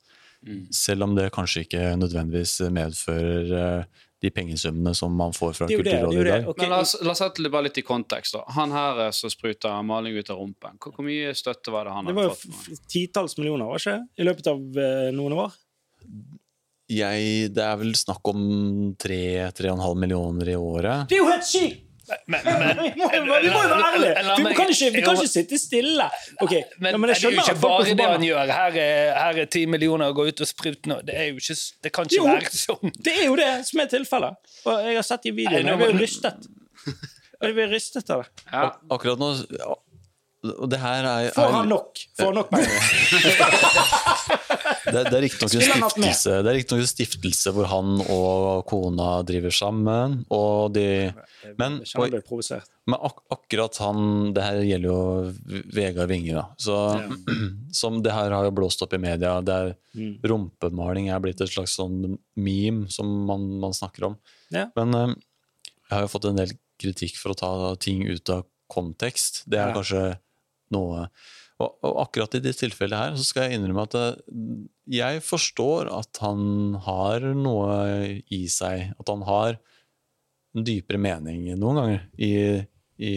Selv 0.75 1.05
om 1.07 1.13
det 1.15 1.29
kanskje 1.35 1.67
ikke 1.67 1.83
nødvendigvis 2.01 2.57
medfører 2.75 3.53
eh, 3.59 3.85
de 4.23 4.31
pengesummene 4.35 4.91
som 4.95 5.15
man 5.15 5.31
får 5.35 5.53
fra 5.55 5.67
Det 5.71 5.77
jo 5.77 5.83
det. 5.85 5.91
det, 5.93 5.99
Kulturrådet 6.01 6.27
i 6.27 6.31
dag. 6.31 6.49
Okay. 6.51 6.63
Men 6.65 6.73
la 6.75 6.81
oss, 6.83 6.97
la 7.03 7.13
oss 7.15 7.21
sette 7.23 7.43
det 7.45 7.51
bare 7.55 7.69
litt 7.69 7.79
i 7.79 7.85
kontekst. 7.87 8.35
da. 8.35 8.43
Han 8.57 8.75
her 8.75 9.05
eh, 9.07 9.13
som 9.15 9.31
spruter 9.31 9.83
maling 9.87 10.17
ut 10.19 10.31
av 10.35 10.41
rumpen, 10.43 10.81
hvor, 10.83 10.97
hvor 10.97 11.07
mye 11.07 11.31
støtte 11.39 11.71
var 11.75 11.87
det 11.87 11.95
han 11.95 12.09
det 12.11 12.15
hadde 12.17 12.25
var 12.25 12.29
jo 12.31 12.35
fått? 12.35 12.59
f- 12.59 12.73
f- 12.75 12.89
titalls 12.97 13.37
millioner, 13.39 13.71
var 13.71 13.83
ikke? 13.85 13.97
I 14.19 14.27
løpet 14.27 14.51
av 14.51 14.81
eh, 14.89 15.11
noen 15.15 15.37
år? 15.45 15.55
Jeg, 16.93 17.53
det 17.55 17.63
er 17.65 17.79
vel 17.81 17.95
snakk 17.97 18.27
om 18.35 18.43
3-3,5 19.01 19.95
millioner 20.03 20.51
i 20.53 20.59
året. 20.59 21.07
Det 21.09 21.17
er 21.17 21.23
jo 21.23 21.31
helt 21.31 21.47
sykt! 21.49 21.87
Men, 22.27 22.41
men, 22.45 22.81
Vi 22.83 22.93
må 22.99 23.09
jo 23.13 23.21
vi 23.27 23.51
må 23.53 23.61
jo 23.63 23.69
være 23.73 23.91
ærlige! 23.93 24.15
Vi 24.49 24.55
kan 24.57 24.73
ikke, 24.75 24.91
vi 24.97 25.05
kan 25.05 25.19
ikke 25.21 25.33
sitte 25.33 25.59
stille. 25.61 26.09
Okay. 26.45 26.63
Men, 26.79 26.99
men 27.01 27.13
jeg 27.13 27.21
det 27.21 27.29
er 27.29 27.37
jo 27.37 27.45
ikke 27.45 27.57
bare 27.63 27.97
det 27.99 28.09
han 28.13 28.27
gjør. 28.27 28.53
Her 28.57 28.81
er, 28.85 29.13
her 29.19 29.41
er 29.45 29.51
ti 29.57 29.65
millioner 29.71 30.13
å 30.13 30.17
gå 30.17 30.27
ut 30.31 30.45
og 30.45 30.51
sprute 30.51 30.91
nå. 30.91 31.01
Det, 31.07 31.17
er 31.19 31.31
jo 31.31 31.41
ikke, 31.43 31.59
det 31.87 31.95
kan 31.95 32.11
ikke 32.11 32.19
Jo. 32.21 32.27
være 32.31 32.53
sånn. 32.63 32.97
Det 32.99 33.17
er 33.21 33.25
jo 33.29 33.39
det 33.41 33.53
som 33.69 33.85
er 33.85 33.93
tilfellet. 33.95 34.53
Og 34.67 34.85
jeg 34.89 34.99
har 35.01 35.09
sett 35.09 35.29
de 35.29 35.33
Nei, 35.35 35.39
videoene. 35.43 35.73
Jeg 35.75 35.83
blir 35.85 36.03
rystet. 36.03 36.51
Jeg 37.43 37.57
blir 37.59 37.73
rystet 37.73 38.13
av 38.15 38.25
det. 38.25 38.31
Ja. 38.53 38.69
Akkurat 38.95 39.19
nå 39.23 39.33
Og 40.43 40.67
det 40.71 40.81
her 40.83 41.07
er, 41.07 41.29
Får 41.37 41.53
han 41.55 41.69
nok? 41.71 42.01
Får 42.19 42.33
han 42.33 42.41
nok 42.41 42.49
penger? 42.51 42.73
Det, 44.83 45.05
det 45.07 45.15
er 45.15 45.23
riktignok 45.23 45.55
en 45.55 45.63
stiftelse 45.63 46.33
Det 46.43 46.51
er 46.51 46.57
ikke 46.59 46.77
en 46.77 46.89
stiftelse 46.91 47.53
hvor 47.55 47.69
han 47.71 48.01
og 48.11 48.65
kona 48.67 49.11
driver 49.27 49.55
sammen. 49.55 50.17
Og 50.35 50.73
de, 50.75 51.13
men, 51.61 51.79
provosert. 52.27 52.67
men 52.91 52.99
ak 52.99 53.21
akkurat 53.33 53.79
han 53.85 54.33
Det 54.35 54.43
her 54.43 54.59
gjelder 54.67 54.89
jo 54.91 55.63
Vegard 55.77 56.11
Winge, 56.11 56.35
da. 56.35 56.45
Så, 56.59 56.77
som 57.83 58.03
det 58.03 58.15
her 58.15 58.35
har 58.35 58.49
jo 58.49 58.55
blåst 58.59 58.83
opp 58.85 58.99
i 58.99 59.03
media. 59.03 59.39
Det 59.45 59.59
er 59.61 59.75
Mm. 59.93 60.23
Rumpemaling 60.25 61.11
er 61.13 61.21
blitt 61.21 61.43
et 61.45 61.51
slags 61.53 61.75
sånn 61.77 62.15
meme 62.41 62.87
som 62.89 63.11
man, 63.29 63.43
man 63.61 63.75
snakker 63.77 64.07
om. 64.07 64.15
Ja. 64.49 64.71
Men 64.79 64.97
eh, 64.97 65.11
jeg 65.91 65.93
har 65.93 66.07
jo 66.07 66.13
fått 66.15 66.29
en 66.31 66.39
del 66.39 66.55
kritikk 66.81 67.19
for 67.21 67.35
å 67.35 67.37
ta 67.37 67.51
ting 67.77 68.01
ut 68.09 68.33
av 68.33 68.47
kontekst. 68.73 69.43
Det 69.45 69.61
er 69.61 69.75
kanskje 69.77 70.05
noe 70.75 71.07
og, 71.63 71.77
og 71.85 71.99
akkurat 72.07 72.37
i 72.39 72.43
det 72.43 72.55
tilfellet 72.59 72.99
her 72.99 73.19
så 73.19 73.27
skal 73.27 73.47
jeg 73.47 73.59
innrømme 73.59 73.85
at 73.87 73.99
eh, 73.99 74.17
jeg 74.99 75.23
forstår 75.25 75.91
at 75.95 76.23
han 76.25 76.75
har 76.87 77.27
noe 77.39 77.77
i 78.35 78.43
seg. 78.51 78.91
At 78.99 79.13
han 79.13 79.23
har 79.29 79.59
en 80.53 80.67
dypere 80.67 81.01
mening 81.01 81.47
noen 81.61 81.79
ganger 81.81 82.03
i, 82.19 82.33
i 82.99 83.15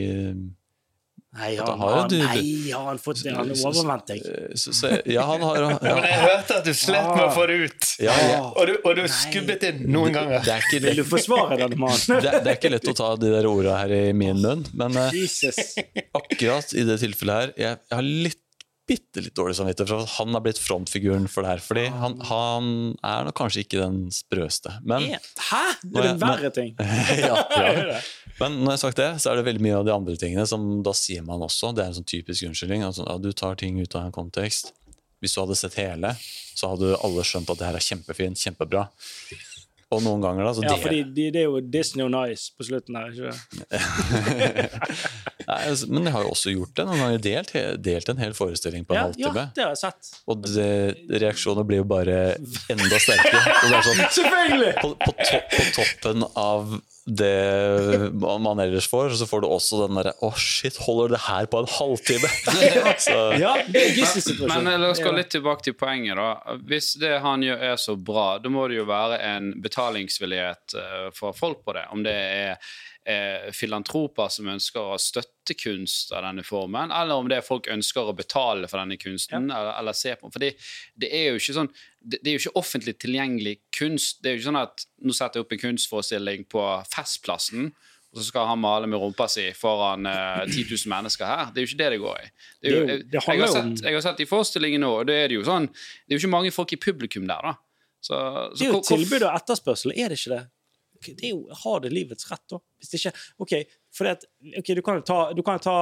Nei, 1.36 1.50
han, 1.60 1.68
han 1.68 1.80
har 1.84 1.96
han, 2.00 2.10
du- 2.10 2.22
nei, 2.22 2.44
har 2.72 2.86
han 2.88 3.00
fått 3.04 3.20
det? 3.26 3.34
Han 3.36 3.50
er 3.52 3.60
overvendt 3.68 4.14
jeg. 4.14 4.22
Så, 4.62 4.72
så, 4.78 4.92
Ja, 5.12 5.26
han 5.28 5.42
har 5.44 5.58
Men 5.84 5.98
jeg 6.08 6.22
hørte 6.22 6.60
at 6.62 6.70
du 6.70 6.72
slet 6.74 7.10
med 7.10 7.24
å 7.26 7.32
få 7.36 7.44
det 7.50 7.58
ut. 7.66 7.90
ja, 8.06 8.16
ja. 8.30 8.38
Og 8.54 8.70
du, 8.70 8.74
og 8.88 8.96
du 8.96 9.04
skubbet 9.12 9.66
inn 9.68 9.84
noen 9.92 10.16
ganger. 10.16 10.46
Det 10.46 10.54
er 10.56 10.64
ikke 10.70 10.80
Vil 10.88 11.02
du 11.02 11.06
forsvare 11.10 11.58
den 11.66 11.76
mannen? 11.82 12.22
det, 12.24 12.32
det 12.46 12.54
er 12.54 12.56
ikke 12.56 12.72
lett 12.78 12.88
å 12.94 12.96
ta 13.02 13.12
de 13.20 13.34
der 13.36 13.50
orda 13.52 13.76
her 13.82 13.92
i 13.98 14.02
min 14.16 14.40
munn, 14.46 14.64
men 14.80 14.96
eh, 15.04 15.20
Jesus. 15.26 15.76
akkurat 16.16 16.72
i 16.76 16.88
det 16.88 16.98
tilfellet 17.04 17.36
her 17.42 17.54
Jeg, 17.60 17.80
jeg 17.92 18.00
har 18.00 18.08
litt 18.30 18.42
bitte 18.86 19.24
litt 19.26 19.36
dårlig 19.38 19.56
samvittighet 19.58 19.90
for 19.90 20.04
at 20.04 20.12
han 20.20 20.36
har 20.38 20.44
blitt 20.46 20.60
frontfiguren 20.62 21.26
for 21.32 21.46
det 21.46 21.56
her. 21.56 21.64
Fordi 21.66 21.86
han, 21.90 22.18
han 22.30 22.70
er 23.02 23.26
nok 23.28 23.38
kanskje 23.40 23.64
ikke 23.66 23.82
den 23.82 23.98
sprøste. 24.14 24.76
Men, 24.86 25.08
Hæ? 25.50 25.64
Det 25.82 26.02
er 26.04 26.08
det 26.12 26.14
verre 26.22 26.52
ting. 26.54 26.74
ja, 27.26 27.40
ja. 27.50 28.00
men 28.42 28.60
når 28.62 28.76
jeg 28.76 28.76
har 28.76 28.84
sagt 28.84 29.02
det, 29.02 29.10
så 29.24 29.32
er 29.32 29.42
det 29.42 29.48
veldig 29.50 29.66
mye 29.66 29.80
av 29.80 29.88
de 29.90 29.96
andre 29.96 30.18
tingene 30.22 30.46
som 30.50 30.68
da 30.86 30.94
sier 30.98 31.26
man 31.26 31.44
også. 31.46 31.74
Det 31.74 31.86
er 31.86 31.92
en 31.92 32.00
sånn 32.00 32.10
typisk 32.14 32.50
unnskyldning. 32.50 32.86
Altså, 32.86 33.08
ja, 33.10 33.18
du 33.22 33.32
tar 33.34 33.58
ting 33.62 33.82
ut 33.82 33.98
av 33.98 34.08
en 34.08 34.16
kontekst. 34.16 34.76
Hvis 35.24 35.34
du 35.34 35.42
hadde 35.42 35.58
sett 35.58 35.80
hele, 35.80 36.14
så 36.54 36.76
hadde 36.76 36.98
alle 37.02 37.26
skjønt 37.26 37.50
at 37.50 37.62
det 37.62 37.70
her 37.70 37.80
er 37.80 37.90
kjempefint, 37.90 38.38
kjempebra. 38.38 38.86
Og 39.96 40.04
noen 40.06 40.24
ganger 40.24 40.48
da, 40.48 40.54
så 40.58 40.66
Ja, 40.66 40.74
det... 40.74 40.82
fordi 40.84 41.02
det, 41.16 41.28
det 41.36 41.44
er 41.44 41.48
jo 41.48 41.62
Disney 41.62 42.06
on 42.06 42.18
Ice 42.28 42.52
på 42.56 42.68
slutten 42.68 42.98
her. 43.00 43.14
ikke? 43.14 43.34
Nei, 45.50 45.60
altså, 45.70 45.90
men 45.92 46.10
jeg 46.10 46.16
har 46.16 46.26
jo 46.26 46.34
også 46.34 46.54
gjort 46.56 46.74
det. 46.78 46.88
Noen 46.90 47.04
ganger 47.04 47.24
delt, 47.26 47.54
delt 47.86 48.12
en 48.12 48.22
hel 48.24 48.36
forestilling 48.38 48.88
på 48.88 48.96
en 48.96 49.16
Ja, 49.20 49.30
ja, 49.30 49.46
det 49.56 49.64
har 49.64 49.76
jeg 49.76 49.82
sett. 49.84 50.12
Og 50.32 50.42
det, 50.46 50.72
reaksjonene 51.14 51.68
blir 51.70 51.84
jo 51.84 51.88
bare 51.90 52.18
enda 52.74 53.00
sterkere. 53.02 53.56
Er 53.70 53.86
sånn, 53.86 54.04
Selvfølgelig! 54.20 54.74
på, 54.82 54.92
på, 55.06 55.16
to, 55.22 55.42
på 55.54 55.70
toppen 55.80 56.28
av 56.34 56.78
det 57.06 58.12
man 58.18 58.60
ellers 58.60 58.88
får, 58.90 59.10
så 59.20 59.28
får 59.30 59.44
du 59.44 59.48
også 59.48 59.84
den 59.84 60.00
derre 60.00 60.16
Å, 60.26 60.32
shit, 60.42 60.80
holder 60.82 61.14
det 61.14 61.20
her 61.28 61.46
på 61.46 61.60
en 61.62 61.70
halvtime? 61.70 62.32
Så, 63.06 63.18
Ja, 63.38 63.52
det 63.70 63.84
gisselsituasjon. 63.94 64.50
Men 64.50 64.72
eh, 64.74 64.80
la 64.82 64.90
oss 64.90 65.04
gå 65.04 65.12
litt 65.14 65.30
tilbake 65.36 65.68
til 65.68 65.76
poenget. 65.78 66.18
da. 66.18 66.58
Hvis 66.66 66.96
det 67.02 67.20
han 67.22 67.46
gjør 67.46 67.62
er 67.70 67.78
så 67.82 67.94
bra, 67.94 68.26
da 68.42 68.50
må 68.50 68.66
det 68.72 68.80
jo 68.80 68.88
være 68.90 69.22
en 69.22 69.52
betalingsvillighet 69.62 70.78
eh, 70.82 71.08
for 71.14 71.38
folk 71.38 71.62
på 71.68 71.78
det. 71.78 71.86
Om 71.94 72.02
det 72.08 72.16
er 72.16 72.74
eh, 73.06 73.52
filantroper 73.54 74.30
som 74.34 74.50
ønsker 74.52 74.94
å 74.94 75.00
støtte 75.02 75.56
kunst 75.58 76.14
av 76.16 76.26
denne 76.26 76.46
formen, 76.46 76.94
eller 76.94 77.22
om 77.22 77.30
det 77.30 77.40
er 77.40 77.46
folk 77.46 77.70
ønsker 77.72 78.10
å 78.10 78.16
betale 78.18 78.70
for 78.72 78.82
denne 78.82 78.98
kunsten, 79.02 79.50
eller, 79.52 79.74
eller 79.80 79.98
se 79.98 80.16
på. 80.20 80.32
Fordi 80.34 80.52
det 81.02 81.12
er 81.14 81.30
jo 81.30 81.42
ikke 81.42 81.58
sånn 81.60 81.72
det, 82.02 82.20
det 82.20 82.30
er 82.30 82.38
jo 82.38 82.44
ikke 82.44 82.62
offentlig 82.62 82.96
tilgjengelig 83.02 83.58
kunst. 83.74 84.22
Det 84.22 84.30
er 84.30 84.36
jo 84.36 84.42
ikke 84.42 84.52
sånn 84.52 84.62
at 84.62 84.88
nå 85.06 85.18
setter 85.18 85.40
jeg 85.40 85.48
opp 85.48 85.54
en 85.56 85.66
kunstforestilling 85.66 86.48
på 86.52 86.66
Festplassen, 86.92 87.72
og 88.16 88.22
så 88.22 88.30
skal 88.30 88.48
han 88.48 88.62
male 88.64 88.88
med 88.88 89.02
rumpa 89.02 89.26
si 89.28 89.44
foran 89.58 90.08
uh, 90.08 90.46
10 90.48 90.70
000 90.70 90.88
mennesker 90.88 91.28
her. 91.28 91.50
Det 91.52 91.60
er 91.60 91.66
jo 91.66 91.72
ikke 91.74 91.82
det 91.82 91.90
det 91.92 91.98
går 92.00 92.20
i. 92.22 92.28
Det 92.64 92.72
jo, 92.72 92.84
jeg, 92.88 93.02
jeg, 93.12 93.42
har 93.42 93.52
sett, 93.52 93.82
jeg 93.84 93.98
har 93.98 94.06
sett 94.06 94.22
i 94.24 94.28
forestillingen 94.30 94.86
nå, 94.86 94.92
og 95.02 95.10
det 95.10 95.18
er 95.26 95.36
jo 95.36 95.44
sånn 95.44 95.68
Det 95.68 96.14
er 96.14 96.16
jo 96.16 96.22
ikke 96.24 96.36
mange 96.38 96.54
folk 96.56 96.72
i 96.72 96.80
publikum 96.80 97.26
der, 97.28 97.50
da. 97.50 97.58
Så, 98.00 98.16
så 98.16 98.56
Det 98.56 98.68
er 98.70 98.72
jo 98.72 98.84
tilbud 98.86 99.26
og 99.26 99.32
etterspørsel, 99.34 99.96
er 99.98 100.14
det 100.14 100.20
ikke 100.22 100.38
det? 100.38 100.44
Det 101.14 101.30
er 101.30 101.34
jo, 101.36 101.48
Har 101.64 101.80
det 101.84 101.92
livets 101.94 102.28
rett, 102.32 102.44
da? 102.50 102.60
Hvis 102.80 102.90
det 102.92 103.00
ikke 103.02 103.14
OK, 103.46 103.54
at- 104.10 104.26
ok, 104.60 104.74
du 104.76 104.82
kan 104.82 105.00
jo 105.00 105.06
ta, 105.06 105.20
ta 105.64 105.78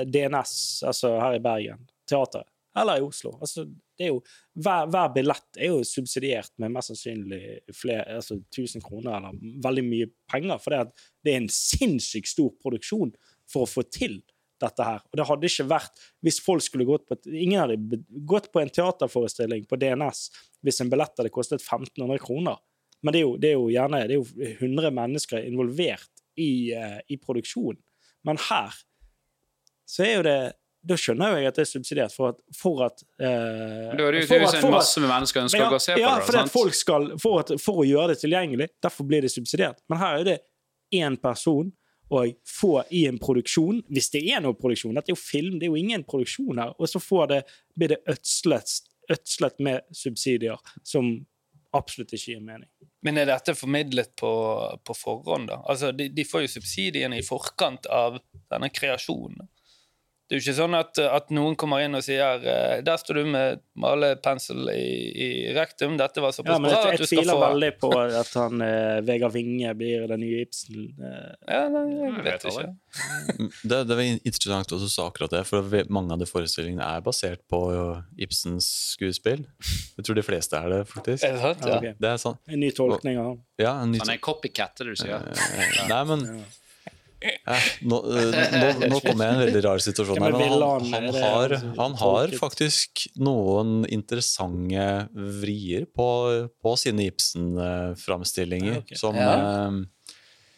eh, 0.00 0.04
DNS, 0.08 0.54
altså 0.88 1.14
her 1.20 1.36
i 1.38 1.42
Bergen, 1.44 1.86
teateret, 2.08 2.48
eller 2.76 2.98
i 2.98 3.06
Oslo. 3.06 3.36
Altså, 3.40 3.64
det 3.98 4.08
er 4.08 4.12
jo, 4.14 4.20
hver, 4.58 4.88
hver 4.90 5.12
billett 5.14 5.58
er 5.60 5.70
jo 5.70 5.82
subsidiert 5.86 6.50
med 6.58 6.72
mest 6.74 6.90
sannsynlig 6.90 7.60
flere, 7.76 8.16
altså 8.16 8.40
1000 8.50 8.82
kroner 8.82 9.20
eller 9.20 9.38
veldig 9.62 9.84
mye 9.86 10.08
penger, 10.30 10.58
for 10.58 10.74
det, 10.74 11.06
det 11.24 11.34
er 11.34 11.42
en 11.44 11.52
sinnssykt 11.52 12.32
stor 12.32 12.50
produksjon 12.62 13.14
for 13.50 13.62
å 13.64 13.70
få 13.70 13.84
til 13.94 14.22
dette 14.62 14.86
her. 14.86 15.02
Og 15.12 15.18
det 15.18 15.26
hadde 15.28 15.48
ikke 15.50 15.68
vært 15.70 16.02
hvis 16.24 16.40
folk 16.42 16.62
skulle 16.64 16.86
gått 16.88 17.06
på 17.08 17.18
Ingen 17.30 17.60
hadde 17.60 18.00
gått 18.26 18.50
på 18.54 18.62
en 18.62 18.70
teaterforestilling 18.72 19.66
på 19.70 19.78
DNS 19.80 20.24
hvis 20.64 20.80
en 20.80 20.90
billett 20.92 21.18
hadde 21.18 21.32
kostet 21.34 21.60
1500 21.62 22.22
kroner. 22.22 22.56
Men 23.04 23.14
det 23.14 23.20
er 23.20 23.26
jo, 23.26 23.36
det 23.40 23.50
er 23.52 23.56
jo 23.58 23.70
gjerne 23.72 24.02
det 24.08 24.16
er 24.16 24.20
jo 24.20 24.50
100 24.64 24.90
mennesker 24.96 25.44
involvert 25.44 26.10
i, 26.40 26.72
uh, 26.74 26.98
i 27.12 27.18
produksjonen. 27.20 27.80
Men 28.24 28.40
her 28.48 28.74
så 29.88 30.04
er 30.06 30.14
jo 30.14 30.22
det 30.24 30.38
Da 30.84 30.96
skjønner 31.00 31.32
jo 31.32 31.36
jeg 31.40 31.48
at 31.48 31.56
det 31.56 31.62
er 31.62 31.68
subsidiert 31.68 32.12
for 32.12 32.34
at, 32.34 32.40
for 32.56 32.82
at 32.84 32.98
eh, 33.16 33.92
Da 33.96 34.04
er 34.04 34.16
det 34.16 34.18
jo 34.22 34.26
for 34.28 34.34
tydeligvis 34.34 34.56
en 34.58 34.74
masse 34.74 35.00
med 35.00 35.08
mennesker 35.08 35.44
ønsker 35.46 35.62
ja, 35.62 35.68
å 35.68 35.72
gå 35.72 35.78
og 35.78 35.84
se 35.84 35.94
på 35.94 36.00
det. 36.00 36.34
Ja, 36.36 36.42
folk 36.52 36.76
skal, 36.76 37.06
for, 37.22 37.40
at, 37.40 37.52
for 37.62 37.80
å 37.80 37.86
gjøre 37.88 38.12
det 38.12 38.18
tilgjengelig, 38.20 38.66
derfor 38.84 39.08
blir 39.08 39.24
det 39.24 39.30
subsidiert. 39.32 39.80
Men 39.88 40.02
her 40.02 40.18
er 40.18 40.26
det 40.28 40.36
én 41.00 41.16
person 41.20 41.72
og 42.12 42.34
få 42.44 42.82
i 42.92 43.06
en 43.08 43.16
produksjon, 43.18 43.80
hvis 43.88 44.10
det 44.12 44.20
er 44.28 44.42
noe 44.44 44.56
produksjon 44.58 44.92
Dette 44.98 45.08
er 45.08 45.16
jo 45.16 45.20
film, 45.20 45.56
det 45.56 45.70
er 45.70 45.72
jo 45.72 45.80
ingen 45.80 46.04
produksjon 46.04 46.60
her. 46.60 46.74
Og 46.76 46.90
så 46.90 47.00
får 47.00 47.30
det, 47.32 47.40
blir 47.80 47.94
det 47.94 48.00
ødslet, 48.12 48.76
ødslet 49.16 49.64
med 49.64 49.88
subsidier, 50.04 50.60
som 50.84 51.14
absolutt 51.76 52.14
ikke 52.16 52.34
gir 52.34 52.44
mening. 52.44 52.68
Men 53.04 53.20
er 53.20 53.28
dette 53.28 53.56
formidlet 53.58 54.14
på, 54.20 54.30
på 54.84 54.96
forhånd, 54.96 55.50
da? 55.50 55.60
Altså, 55.70 55.92
de, 55.96 56.08
de 56.14 56.24
får 56.28 56.46
jo 56.46 56.52
subsidiene 56.56 57.18
i 57.20 57.26
forkant 57.26 57.88
av 57.92 58.20
denne 58.52 58.70
kreasjonen. 58.72 59.48
Det 60.34 60.40
er 60.40 60.40
jo 60.40 60.50
ikke 60.50 60.56
sånn 60.56 60.74
at, 60.74 60.98
at 60.98 61.28
noen 61.30 61.54
kommer 61.54 61.84
inn 61.84 61.94
og 61.94 62.02
sier 62.02 62.42
eh, 62.42 62.80
Der 62.82 62.96
står 62.98 63.20
du 63.20 63.28
med 63.30 63.60
malepensel 63.78 64.64
i, 64.72 64.86
i 65.14 65.28
rektum, 65.54 65.94
dette 66.00 66.18
var 66.24 66.34
såpass 66.34 66.56
ja, 66.56 66.62
bra 66.64 66.72
jeg, 66.72 66.96
at 66.96 66.98
du 66.98 67.06
skal 67.06 67.20
tviler 67.20 67.36
få 67.38 67.42
veldig 67.44 67.68
på 67.78 67.90
at 68.02 68.32
han 68.40 68.64
eh, 68.66 68.98
Vegard 69.06 69.34
Winge 69.36 69.74
blir 69.78 70.08
den 70.10 70.24
nye 70.24 70.40
Ibsen. 70.42 70.88
Eh, 70.98 71.28
ja, 71.54 71.60
nei, 71.70 71.84
jeg 71.92 72.00
Jeg 72.02 72.16
vet 72.16 72.26
vet 72.26 72.48
ikke. 72.50 73.46
det, 73.70 73.78
det 73.92 73.98
var 74.00 74.10
interessant 74.10 74.74
at 74.74 74.82
du 74.82 74.88
sa 74.90 75.06
akkurat 75.12 75.36
det, 75.36 75.44
for 75.46 75.78
mange 75.94 76.16
av 76.18 76.24
de 76.24 76.28
forestillingene 76.32 76.82
er 76.96 77.04
basert 77.06 77.44
på 77.50 77.62
Ibsens 78.26 78.72
skuespill. 78.96 79.46
Jeg 79.94 80.08
tror 80.08 80.18
de 80.18 80.26
fleste 80.26 80.58
er 80.58 80.68
det, 80.74 80.82
faktisk. 80.90 81.22
Er 81.30 81.38
det 81.38 81.44
sant? 81.46 81.62
ja, 81.62 81.70
Ja. 81.70 81.78
ok. 81.78 82.02
Det 82.02 82.10
er 82.10 82.20
sånn. 82.26 82.36
En 82.50 82.60
ny 82.66 82.72
tolkning 82.74 83.22
av 83.22 83.30
han. 83.30 83.40
Ja, 83.62 83.76
ny 83.86 84.02
Han 84.02 84.10
er 84.16 84.20
copycat, 84.22 84.82
er 84.82 84.90
det 84.90 84.98
du 84.98 85.02
sier. 85.04 85.30
Eh, 85.30 85.88
Nei, 85.90 86.02
men 86.10 86.26
nå, 87.90 87.98
eh, 88.18 88.38
nå, 88.60 88.68
nå 88.92 89.00
kommer 89.04 89.24
jeg 89.24 89.32
i 89.32 89.34
en 89.36 89.42
veldig 89.46 89.62
rar 89.66 89.82
situasjon. 89.84 90.20
Her, 90.22 90.36
men 90.36 90.40
han, 90.40 90.86
han- 90.92 91.08
har, 91.14 91.54
altså 91.58 91.74
han 91.80 91.94
har 92.00 92.34
faktisk 92.40 93.06
noen 93.16 93.84
interessante 93.92 94.88
vrier 95.42 95.86
på, 95.94 96.08
på 96.64 96.76
sine 96.80 97.06
Ibsen-framstillinger. 97.10 98.82
Ja. 98.88 98.96
Som 99.00 99.16
Ja. 99.20 99.36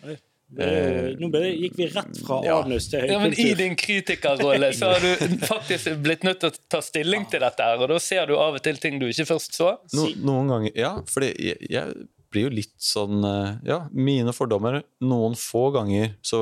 eh, 0.07 0.17
Det 0.49 1.17
Nå 1.19 1.27
ble 1.33 1.41
gikk 1.59 1.73
vi 1.75 1.87
rett 1.91 2.19
fra 2.23 2.37
Ja. 2.47 2.61
anus 2.63 2.85
til 2.89 3.03
Ja, 3.11 3.19
men 3.19 3.33
I 3.35 3.49
din 3.59 3.75
kritikerrolle 3.75 4.69
så 4.79 4.93
har 4.93 5.01
du 5.03 5.39
faktisk 5.43 5.97
blitt 6.05 6.23
nødt 6.23 6.39
til 6.39 6.53
å 6.53 6.59
ta 6.71 6.79
stilling 6.87 7.25
til 7.29 7.41
dette, 7.43 7.59
her, 7.67 7.81
og 7.83 7.89
da 7.91 7.99
ser 7.99 8.27
du 8.31 8.37
av 8.39 8.55
og 8.55 8.63
til 8.63 8.77
ting 8.79 9.01
du 9.03 9.09
ikke 9.09 9.27
først 9.27 9.57
så. 9.59 9.73
no, 9.93 10.07
Noen 10.23 10.49
ganger 10.53 10.71
Ja, 10.79 10.93
fordi 11.11 11.33
jeg, 11.49 11.59
jeg 11.69 12.07
blir 12.37 12.51
jo 12.51 12.57
litt 12.61 12.75
sånn 12.83 13.25
eh, 13.25 13.55
Ja, 13.73 13.85
mine 13.93 14.35
fordommer 14.37 14.83
Noen 15.05 15.37
få 15.41 15.71
ganger 15.75 16.15
så 16.25 16.41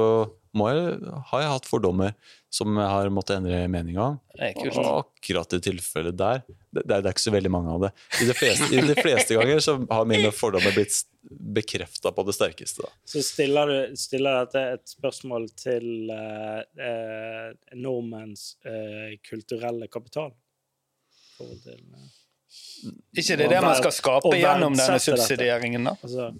må 0.54 0.68
jeg, 0.70 0.98
har 1.30 1.42
jeg 1.42 1.50
hatt 1.50 1.66
fordommer 1.66 2.12
som 2.54 2.76
jeg 2.78 2.86
har 2.86 3.08
måttet 3.10 3.40
endre 3.40 3.64
mening 3.66 3.96
om. 3.98 4.20
Det 4.36 4.52
er 4.52 4.52
kult. 4.54 4.76
Og 4.78 5.00
akkurat 5.00 5.56
i 5.56 5.58
tilfellet 5.66 6.14
der 6.14 6.44
det, 6.46 6.84
det 6.86 7.00
er 7.00 7.10
ikke 7.10 7.24
så 7.24 7.34
veldig 7.34 7.50
mange 7.50 7.72
av 7.74 7.82
det. 7.82 7.90
I 8.22 8.28
de 8.28 8.36
fleste, 8.38 8.68
i 8.70 8.84
de 8.86 8.94
fleste 8.94 9.34
ganger 9.34 9.58
så 9.64 9.74
har 9.90 10.06
mine 10.06 10.30
fordommer 10.34 10.74
blitt 10.76 11.00
bekrefta 11.58 12.14
på 12.14 12.26
det 12.28 12.36
sterkeste. 12.38 12.86
Da. 12.86 12.94
Så 13.10 13.24
stiller, 13.26 13.70
du, 13.70 13.98
stiller 13.98 14.44
dette 14.44 14.62
et 14.76 14.94
spørsmål 14.94 15.48
til 15.58 16.12
uh, 16.14 16.62
uh, 16.78 17.50
nordmenns 17.74 18.52
uh, 18.62 19.14
kulturelle 19.26 19.90
kapital? 19.90 20.30
Forhold 21.34 21.64
til 21.66 21.82
uh, 21.90 22.06
Ikke 23.16 23.36
det 23.38 23.46
er 23.46 23.52
det 23.54 23.62
man 23.64 23.76
skal 23.78 23.92
skape 23.94 24.32
gjennom 24.38 24.76
denne 24.78 25.00
subsidieringen, 25.02 25.84
da? 25.88 25.94
altså, 26.02 26.30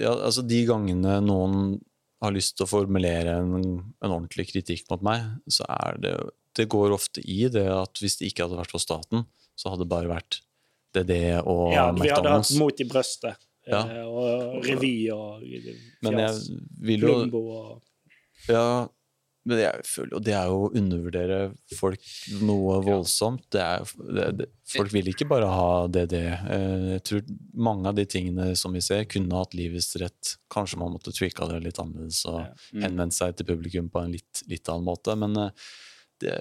Ja, 0.00 0.12
altså 0.28 0.44
De 0.46 0.60
gangene 0.68 1.18
noen 1.24 1.80
har 2.22 2.34
lyst 2.34 2.56
til 2.56 2.66
å 2.66 2.70
formulere 2.70 3.36
en, 3.42 3.54
en 4.02 4.10
ordentlig 4.14 4.48
kritikk 4.52 4.84
mot 4.92 5.02
meg, 5.02 5.24
så 5.50 5.66
er 5.68 5.98
det 6.02 6.14
Det 6.54 6.68
går 6.70 6.92
ofte 6.94 7.22
i 7.24 7.48
det 7.48 7.66
at 7.72 7.98
hvis 8.02 8.18
det 8.20 8.28
ikke 8.30 8.44
hadde 8.46 8.58
vært 8.60 8.74
for 8.74 8.82
staten, 8.82 9.24
så 9.56 9.72
hadde 9.72 9.86
det 9.86 9.92
bare 9.92 10.10
vært 10.10 10.40
det 10.92 11.40
og 11.48 11.72
Ja, 11.72 11.86
vi 11.96 12.10
hadde 12.12 12.28
hatt 12.34 12.50
mot 12.60 12.80
i 12.80 12.84
brøstet. 12.84 13.38
Ja. 13.66 13.80
eh, 13.86 14.04
Og 14.04 14.64
revy 14.66 15.08
og 15.14 15.40
Men 16.02 16.18
jeg 16.18 16.28
fjas. 16.28 16.50
vil 16.82 17.00
jo 17.06 17.14
og 17.40 17.82
Ja, 18.50 18.88
men 19.48 19.58
jeg 19.58 19.86
føler 19.88 20.16
og 20.18 20.22
det 20.22 20.34
er 20.38 20.50
jo 20.50 20.58
å 20.64 20.70
undervurdere 20.78 21.38
folk 21.74 22.04
noe 22.46 22.76
voldsomt. 22.86 23.44
Det 23.50 23.62
er, 23.62 23.86
det, 24.18 24.26
det, 24.38 24.46
folk 24.70 24.92
vil 24.94 25.10
ikke 25.10 25.26
bare 25.30 25.48
ha 25.50 25.68
DD. 25.90 26.14
Eh, 26.30 26.84
Jeg 26.92 27.04
tror 27.08 27.24
mange 27.68 27.90
av 27.90 27.98
de 27.98 28.04
tingene 28.06 28.52
som 28.58 28.74
vi 28.76 28.82
ser, 28.84 29.02
kunne 29.10 29.40
hatt 29.40 29.56
livets 29.58 29.90
rett. 30.02 30.36
Kanskje 30.52 30.78
man 30.78 30.94
måtte 30.94 31.14
tweaka 31.16 31.48
det 31.50 31.62
litt 31.66 31.80
annerledes 31.82 32.22
og. 32.30 32.44
Mm. 32.72 32.84
henvendt 32.86 33.16
seg 33.18 33.34
til 33.36 33.48
publikum 33.50 33.90
på 33.92 34.04
en 34.04 34.14
litt, 34.14 34.44
litt 34.50 34.68
annen 34.70 34.86
måte. 34.86 35.16
Men 35.18 35.34
eh, 35.48 35.66
det, 36.22 36.38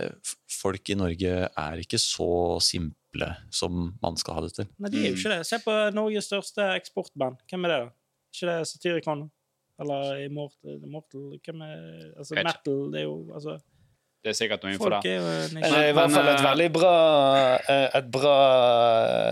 folk 0.62 0.94
i 0.94 1.00
Norge 1.00 1.36
er 1.50 1.82
ikke 1.82 2.00
så 2.02 2.60
simple 2.62 3.34
som 3.52 3.90
man 4.04 4.18
skal 4.22 4.38
ha 4.38 4.46
det 4.46 4.54
til. 4.60 4.70
Nei, 4.78 4.94
de 4.94 5.02
er 5.02 5.10
jo 5.10 5.18
ikke 5.18 5.34
det. 5.34 5.42
Se 5.50 5.58
på 5.64 5.74
Norges 5.98 6.30
største 6.30 6.70
eksportband. 6.78 7.42
Hvem 7.50 7.66
er 7.66 7.74
det, 7.74 7.80
da? 7.88 7.94
Ikke 8.32 8.52
det 8.52 8.60
Satyricon? 8.70 9.26
Eller 9.80 10.26
Immortal? 10.26 10.80
Immortal? 10.84 11.40
Hvem 11.46 11.62
er 11.62 12.14
Altså, 12.18 12.36
Vet 12.36 12.42
ikke. 12.42 12.50
metal, 12.52 12.92
det 12.92 13.00
er 13.00 13.04
jo 13.08 13.16
Altså, 13.34 13.60
Det 14.24 14.30
er 14.30 14.34
sikkert 14.38 14.62
noe 14.64 14.72
innenfor 14.76 14.94
det. 15.02 15.12
er 15.18 15.54
Men 15.54 15.64
det 15.64 15.72
er 15.80 15.88
i 15.90 15.94
hvert 15.98 16.12
fall 16.14 16.28
et 16.30 16.44
veldig 16.46 16.68
bra, 16.76 16.92
eh, 17.70 17.88
et 17.98 18.12
bra 18.14 18.36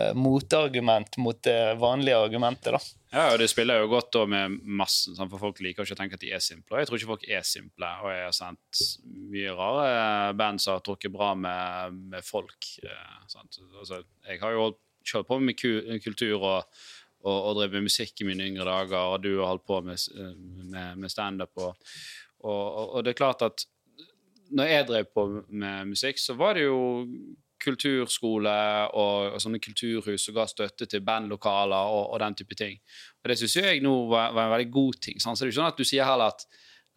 eh, 0.10 0.13
motargument 0.17 1.17
mot 1.21 1.38
det 1.45 1.78
vanlige 1.78 2.17
argumentet, 2.17 2.73
da. 2.73 2.80
Ja, 3.13 3.28
og 3.34 3.39
det 3.41 3.49
spiller 3.49 3.82
jo 3.84 3.88
godt 3.89 4.12
da 4.13 4.23
med 4.30 4.58
masse, 4.65 5.13
for 5.17 5.38
folk 5.41 5.60
liker 5.65 5.86
ikke 5.86 5.93
å 5.93 5.99
tenke 6.02 6.17
at 6.17 6.21
de 6.25 6.32
er 6.34 6.41
simple. 6.41 6.73
Og 6.75 6.82
jeg 6.82 6.88
tror 6.89 6.97
ikke 6.99 7.12
folk 7.13 7.23
er 7.30 7.45
simple, 7.45 7.86
og 8.04 8.10
jeg 8.13 8.25
har 8.28 8.36
sendt 8.38 8.82
mye 9.30 9.54
rare 9.58 10.34
band 10.38 10.62
som 10.62 10.75
har 10.78 10.82
trukket 10.86 11.13
bra 11.13 11.32
med, 11.38 11.93
med 12.10 12.25
folk. 12.25 12.58
eh, 12.84 13.17
sant. 13.28 13.60
Altså, 13.80 14.04
jeg 14.28 14.39
har 14.41 14.52
jo 14.58 14.65
holdt, 14.67 14.82
kjørt 15.10 15.25
på 15.30 15.38
med 15.41 15.56
ku- 15.58 15.99
kultur 16.04 16.41
og, 16.43 16.82
og, 17.23 17.38
og 17.49 17.55
drev 17.60 17.73
med 17.77 17.88
musikk 17.89 18.21
i 18.23 18.27
mine 18.29 18.45
yngre 18.47 18.65
dager, 18.69 18.97
og 19.15 19.23
du 19.23 19.34
har 19.39 19.49
holdt 19.51 19.65
på 19.67 19.82
med, 19.84 19.97
s- 19.99 20.12
med, 20.15 20.95
med 21.01 21.10
standup. 21.12 21.51
Og, 21.60 21.75
og, 22.39 22.93
og, 22.95 23.03
det 23.03 23.12
er 23.13 23.19
klart 23.19 23.41
at 23.45 23.65
når 24.51 24.65
jeg 24.71 24.88
drev 24.88 25.05
på 25.13 25.25
med 25.49 25.91
musikk, 25.91 26.17
så 26.21 26.34
var 26.39 26.55
det 26.58 26.63
jo 26.69 26.79
kulturskole 27.60 28.51
og, 28.95 29.34
og 29.36 29.41
sånne 29.43 29.60
kulturhus 29.62 30.23
som 30.25 30.36
ga 30.38 30.45
støtte 30.47 30.88
til 30.89 31.03
bandlokaler 31.05 31.91
og 31.99 32.15
den 32.23 32.38
type 32.39 32.55
ting. 32.58 32.77
Og 33.19 33.29
Det 33.29 33.38
syns 33.41 33.58
jeg 33.60 33.82
nå 33.84 33.93
var, 34.10 34.32
var 34.34 34.47
en 34.47 34.53
veldig 34.55 34.71
god 34.73 34.99
ting. 35.10 35.19
Sant? 35.19 35.38
Så 35.38 35.43
det 35.43 35.49
er 35.49 35.51
jo 35.51 35.55
ikke 35.58 35.62
sånn 35.62 35.73
at 35.73 35.82
du 35.84 35.88
sier 35.89 36.08
heller 36.08 36.32
at 36.34 36.45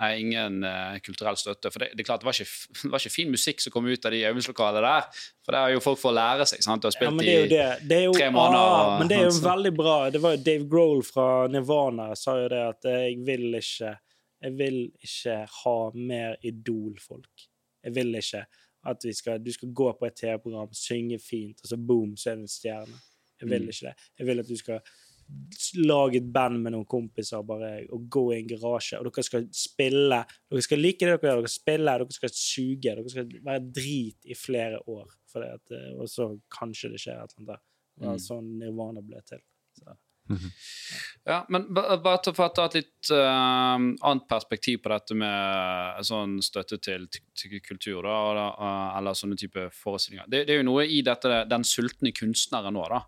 nei, 0.00 0.10
ingen 0.20 0.64
uh, 0.64 0.96
kulturell 1.04 1.36
støtte. 1.38 1.70
For 1.70 1.84
det, 1.84 1.90
det 1.98 2.06
klart 2.06 2.22
det 2.22 2.26
var, 2.26 2.38
ikke, 2.38 2.70
det 2.82 2.90
var 2.94 3.02
ikke 3.02 3.14
fin 3.14 3.30
musikk 3.30 3.60
som 3.60 3.74
kom 3.74 3.86
ut 3.86 4.06
av 4.08 4.14
de 4.14 4.22
øvingslokalene 4.30 4.82
der. 4.86 5.20
For 5.44 5.54
det 5.54 5.60
er 5.60 5.74
jo 5.76 5.82
folk 5.84 6.00
for 6.00 6.12
å 6.12 6.16
lære 6.16 6.46
seg. 6.48 6.62
sant? 6.64 6.82
Du 6.82 6.88
har 6.88 6.96
spilt 6.96 7.22
ja, 7.26 7.34
jo 7.36 7.44
er 7.98 8.06
jo, 8.08 8.14
tre 8.16 8.30
måneder, 8.34 8.62
Ah, 8.62 8.96
men 8.98 9.10
det 9.10 9.18
er 9.18 9.26
jo 9.26 9.32
altså. 9.34 9.44
veldig 9.50 9.74
bra. 9.78 9.98
Det 10.14 10.22
var 10.24 10.36
jo 10.36 10.42
Dave 10.48 10.66
Grohl 10.72 11.04
fra 11.06 11.28
Nirvana 11.52 12.08
sa 12.18 12.38
jo 12.40 12.48
det 12.50 12.62
at 12.72 12.88
eh, 12.90 13.04
jeg 13.12 13.20
vil 13.26 13.48
ikke 13.60 13.92
Jeg 14.42 14.56
vil 14.58 14.78
ikke 15.06 15.34
ha 15.62 15.76
mer 15.94 16.32
idolfolk. 16.42 17.44
Jeg 17.84 17.94
vil 17.94 18.14
ikke 18.18 18.40
at 18.90 19.04
vi 19.06 19.12
skal, 19.14 19.38
du 19.38 19.52
skal 19.54 19.70
gå 19.70 19.92
på 19.94 20.06
et 20.08 20.16
TV-program, 20.18 20.72
synge 20.74 21.20
fint, 21.22 21.60
og 21.62 21.68
så 21.70 21.76
boom, 21.78 22.16
så 22.18 22.32
er 22.32 22.40
du 22.40 22.42
en 22.42 22.50
stjerne. 22.50 22.96
Jeg 23.38 23.48
vil 23.50 23.62
Mm. 23.62 23.68
ikke 23.70 23.86
det. 23.86 23.94
Jeg 24.18 24.26
vil 24.26 24.38
at 24.42 24.48
du 24.48 24.56
skal 24.56 24.80
lage 25.82 26.16
et 26.20 26.26
band 26.32 26.60
med 26.62 26.72
noen 26.74 26.86
kompiser 26.88 27.42
bare, 27.46 27.86
og 27.92 28.08
gå 28.12 28.24
i 28.34 28.38
en 28.42 28.48
garasje, 28.50 28.98
og 29.00 29.08
dere 29.08 29.24
skal 29.24 29.46
spille. 29.56 30.18
Dere 30.50 30.62
skal 30.66 30.82
like 30.82 30.98
det 31.00 31.08
dere 31.08 31.18
gjør, 31.20 31.40
dere 31.42 31.48
skal 31.52 31.60
spille, 31.62 31.96
dere 32.02 32.16
skal 32.18 32.34
suge, 32.36 32.80
dere 32.88 33.08
skal 33.14 33.28
være 33.46 33.66
drit 33.80 34.30
i 34.32 34.34
flere 34.38 34.80
år. 34.86 35.06
For 35.32 35.40
det 35.44 35.52
at, 35.58 35.76
eh, 35.78 35.92
og 35.98 36.08
så 36.12 36.28
kanskje 36.52 36.92
det 36.92 37.00
skjer 37.04 37.22
et 37.22 37.36
eller 37.38 37.54
annet. 37.54 37.68
Det 37.98 38.06
var 38.08 38.16
Mm. 38.16 38.24
sånn 38.28 38.58
Nirvana 38.58 39.00
ble 39.04 39.20
til. 39.28 39.38
Så. 39.78 39.96
Ja, 41.26 41.44
men 41.48 41.66
bare 41.74 42.18
til- 42.22 42.32
for 42.34 42.48
å 42.48 42.54
ta 42.54 42.64
et 42.66 42.74
litt 42.74 43.10
uh, 43.10 43.76
annet 43.76 44.28
perspektiv 44.30 44.82
på 44.82 44.88
dette 44.92 45.14
med 45.18 46.04
sånn 46.06 46.38
støtte 46.42 46.78
til, 46.80 47.06
til 47.34 47.60
kultur, 47.60 48.02
da, 48.02 48.14
og 48.30 48.38
eh, 48.38 48.98
eller 48.98 49.12
sånne 49.18 49.36
type 49.36 49.68
forestillinger. 49.74 50.28
Det, 50.28 50.46
det 50.46 50.54
er 50.54 50.62
jo 50.62 50.68
noe 50.70 50.86
i 50.86 51.02
dette, 51.02 51.42
den 51.50 51.64
sultne 51.64 52.12
kunstneren 52.14 52.72
nå, 52.74 52.86
da. 52.88 53.02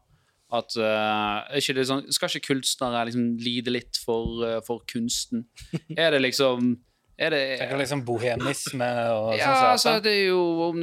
At 0.53 0.77
uh, 0.77 1.57
ikke 1.57 1.75
det 1.79 1.87
sånn, 1.89 2.05
Skal 2.13 2.29
ikke 2.29 2.53
kunstnere 2.53 3.07
liksom 3.09 3.31
lide 3.41 3.73
litt 3.73 3.99
for, 4.05 4.43
uh, 4.45 4.59
for 4.67 4.85
kunsten? 4.91 5.47
Er 5.97 6.13
det 6.15 6.21
liksom 6.27 6.75
er 7.15 7.31
det, 7.31 7.43
Tenker 7.61 7.79
liksom 7.79 8.01
bohemisme 8.03 8.87
og 9.15 9.37
ja, 9.39 9.47
sånn. 9.47 9.67
altså, 9.71 9.91
det 10.03 10.15
er 10.17 10.33
jo 10.33 10.41
om 10.65 10.81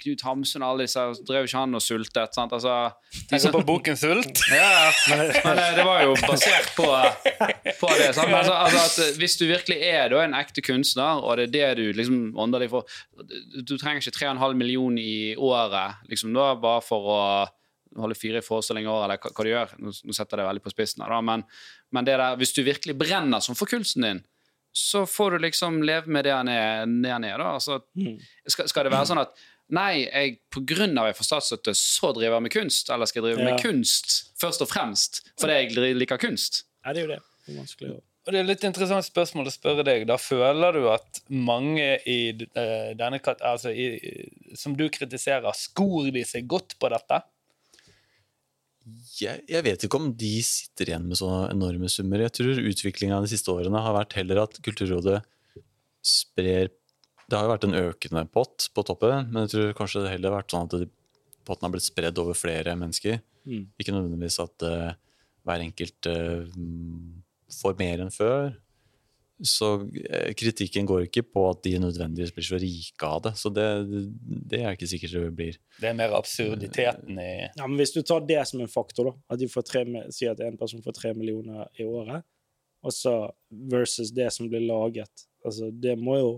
Knut 0.00 0.22
Hamsun 0.24 0.62
og 0.64 0.70
alle 0.70 0.86
disse 0.86 1.02
drev 1.28 1.44
ikke 1.44 1.60
han 1.60 1.76
og 1.76 1.82
sultet, 1.84 2.32
sant? 2.32 2.54
Altså, 2.56 2.94
de 3.28 3.40
som- 3.42 3.52
på 3.52 3.60
boken 3.68 3.98
Sult. 4.00 4.40
ja, 4.56 4.88
men, 5.10 5.26
men 5.44 5.60
det 5.76 5.84
var 5.84 6.00
jo 6.06 6.14
basert 6.22 6.72
på, 6.78 6.88
på 6.88 7.90
det. 7.92 8.08
Sant? 8.16 8.32
Altså, 8.32 8.54
altså 8.56 8.80
at 8.86 8.96
eh, 9.04 9.18
hvis 9.20 9.36
du 9.36 9.44
virkelig 9.50 9.76
er 9.84 10.08
da 10.14 10.22
en 10.24 10.38
ekte 10.38 10.64
kunstner, 10.64 11.20
og 11.20 11.36
det 11.36 11.50
er 11.60 11.76
det 11.76 11.82
du 11.82 12.00
liksom 12.00 12.32
ånder 12.40 12.64
deg 12.64 12.72
for 12.72 12.88
du 13.68 13.76
trenger 13.76 14.00
ikke 14.00 14.16
3,5 14.16 14.56
millioner 14.56 15.04
i 15.04 15.34
året 15.36 16.08
liksom 16.08 16.32
da, 16.32 16.54
bare 16.56 16.80
for 16.88 17.12
å 17.12 17.20
holde 18.02 18.16
fire 18.18 18.42
forestillinger 18.42 18.88
i 18.88 18.92
året, 18.92 19.04
eller 19.04 19.22
hva, 19.22 19.32
hva 19.36 19.44
du 19.44 19.50
gjør. 19.52 19.74
Nå, 19.78 19.92
nå 20.04 20.16
setter 20.16 20.36
jeg 20.38 20.42
det 20.42 20.48
veldig 20.50 20.64
på 20.64 20.72
spissen 20.74 21.04
her, 21.04 21.10
da, 21.14 21.20
men, 21.20 21.44
men 21.94 22.04
det 22.08 22.16
der, 22.18 22.36
hvis 22.40 22.54
du 22.56 22.62
virkelig 22.66 22.96
brenner 22.98 23.40
som 23.44 23.54
for 23.58 23.70
kunsten 23.70 24.02
din, 24.06 24.22
så 24.74 25.04
får 25.06 25.36
du 25.36 25.44
liksom 25.44 25.82
leve 25.86 26.10
med 26.10 26.24
det 26.26 26.32
han 26.34 26.48
er. 26.50 26.86
Ned, 26.90 27.22
da. 27.38 27.52
Altså, 27.54 27.80
Mm. 27.94 28.16
skal, 28.50 28.66
skal 28.68 28.84
det 28.88 28.92
være 28.96 29.06
sånn 29.12 29.22
at 29.22 29.34
Nei, 29.72 30.04
jeg, 30.04 30.34
på 30.52 30.60
grunn 30.68 30.98
av 31.00 31.06
jeg 31.08 31.16
får 31.16 31.24
statsstøtte, 31.24 31.72
så 31.78 32.10
driver 32.12 32.36
jeg 32.36 32.44
med 32.44 32.52
kunst. 32.52 32.90
Eller 32.92 33.08
skal 33.08 33.22
jeg 33.22 33.30
drive 33.30 33.46
Ja. 33.46 33.54
med 33.54 33.62
kunst 33.64 34.10
først 34.36 34.60
og 34.60 34.68
fremst 34.68 35.22
fordi 35.40 35.54
jeg 35.56 35.96
liker 35.96 36.20
kunst? 36.20 36.64
Ja, 36.84 36.92
det 36.92 37.00
er 37.00 37.06
jo 37.06 37.12
det. 37.14 37.22
Det 37.46 37.54
er 37.54 37.60
vanskelig 37.62 37.94
å 37.94 38.02
Og 38.26 38.32
det 38.32 38.38
er 38.38 38.44
et 38.44 38.48
litt 38.48 38.64
interessant 38.64 39.04
spørsmål 39.04 39.48
å 39.48 39.52
spørre 39.52 39.84
deg. 39.84 40.06
Da 40.06 40.16
føler 40.16 40.72
du 40.72 40.86
at 40.88 41.20
mange 41.28 41.98
i 42.08 42.30
eh, 42.32 42.94
denne 42.96 43.20
altså 43.20 43.68
i, 43.68 43.88
som 44.56 44.76
du 44.76 44.86
kritiserer, 44.88 45.52
skor 45.52 46.10
de 46.12 46.22
seg 46.24 46.46
godt 46.48 46.78
på 46.80 46.88
dette? 46.92 47.22
Jeg, 49.16 49.40
jeg 49.48 49.64
vet 49.64 49.86
ikke 49.86 49.98
om 50.00 50.10
de 50.20 50.32
sitter 50.44 50.90
igjen 50.90 51.06
med 51.08 51.16
så 51.16 51.28
enorme 51.48 51.88
summer. 51.92 52.20
Jeg 52.26 52.34
tror 52.36 52.60
utviklinga 52.60 53.20
de 53.24 53.30
siste 53.32 53.52
årene 53.52 53.80
har 53.80 53.96
vært 53.96 54.16
heller 54.18 54.42
at 54.42 54.58
Kulturrådet 54.64 55.22
sprer 56.04 56.68
Det 57.24 57.38
har 57.38 57.46
jo 57.46 57.52
vært 57.54 57.64
en 57.64 57.78
økende 57.78 58.26
pott 58.28 58.68
på 58.76 58.84
toppen, 58.84 59.30
men 59.32 59.46
jeg 59.46 59.54
tror 59.54 59.78
kanskje 59.78 60.04
det 60.04 60.12
heller 60.12 60.34
har 60.34 60.42
vært 60.42 60.52
sånn 60.52 60.68
at 60.68 60.90
potten 61.48 61.64
har 61.64 61.72
blitt 61.72 61.86
spredd 61.86 62.20
over 62.20 62.36
flere 62.36 62.74
mennesker. 62.76 63.22
Mm. 63.48 63.64
Ikke 63.80 63.94
nødvendigvis 63.94 64.36
at 64.44 64.66
uh, 64.68 64.92
hver 65.44 65.64
enkelt 65.64 66.08
mm, 66.10 67.24
får 67.62 67.78
mer 67.80 68.04
enn 68.04 68.12
før. 68.12 68.52
Så 69.44 69.68
eh, 70.08 70.32
kritikken 70.38 70.88
går 70.88 71.06
ikke 71.06 71.24
på 71.28 71.44
at 71.50 71.62
de 71.66 71.74
nødvendigvis 71.82 72.32
blir 72.34 72.46
så 72.46 72.60
rike 72.60 73.08
av 73.08 73.22
det. 73.26 73.34
Så 73.40 73.52
det, 73.52 73.66
det 74.50 74.62
er 74.62 74.76
ikke 74.76 74.88
sikkert 74.88 75.16
det 75.18 75.32
blir. 75.36 75.58
Det 75.80 75.90
er 75.90 75.98
mer 75.98 76.16
absurditeten 76.16 77.20
i 77.20 77.30
Ja, 77.46 77.66
men 77.66 77.76
Hvis 77.80 77.94
du 77.94 78.00
tar 78.02 78.24
det 78.24 78.40
som 78.48 78.62
en 78.64 78.72
faktor, 78.72 79.10
da, 79.10 79.14
at 79.34 79.42
de 79.42 79.50
får 79.50 79.68
tre, 79.68 79.84
sier 80.14 80.32
at 80.32 80.42
en 80.44 80.58
person 80.60 80.82
får 80.84 80.96
tre 80.96 81.14
millioner 81.16 81.68
i 81.78 81.86
året, 81.86 82.24
og 82.84 82.92
så 82.92 83.14
versus 83.72 84.12
det 84.12 84.28
som 84.34 84.48
blir 84.50 84.64
laget 84.64 85.24
altså 85.44 85.70
Det 85.72 85.94
må 86.00 86.18
jo 86.18 86.32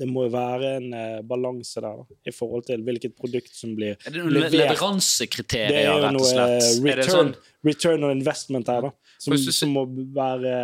det 0.00 0.08
må 0.08 0.24
jo 0.26 0.32
være 0.32 0.70
en 0.78 0.88
uh, 0.96 1.20
balanse 1.28 1.76
der, 1.82 2.00
da, 2.00 2.18
i 2.26 2.32
forhold 2.32 2.64
til 2.70 2.82
hvilket 2.86 3.14
produkt 3.18 3.52
som 3.56 3.74
blir 3.76 3.94
Er 3.98 4.14
det 4.14 4.22
noen 4.22 4.32
Levert. 4.34 4.54
Det 4.54 4.62
leveransekriterier, 4.64 5.76
er 5.76 5.86
jo 5.90 5.98
rett 6.00 6.08
og 6.08 6.16
noe 6.16 6.30
slett? 6.30 6.56
Det 6.56 6.72
Er 6.72 6.80
det 6.80 7.06
return, 7.06 7.32
sånn, 7.34 7.54
return 7.70 8.08
on 8.08 8.16
investment 8.16 8.72
her, 8.72 8.88
da, 8.88 8.92
som, 9.20 9.36
du 9.36 9.52
som 9.52 9.72
må 9.76 9.84
være 10.16 10.56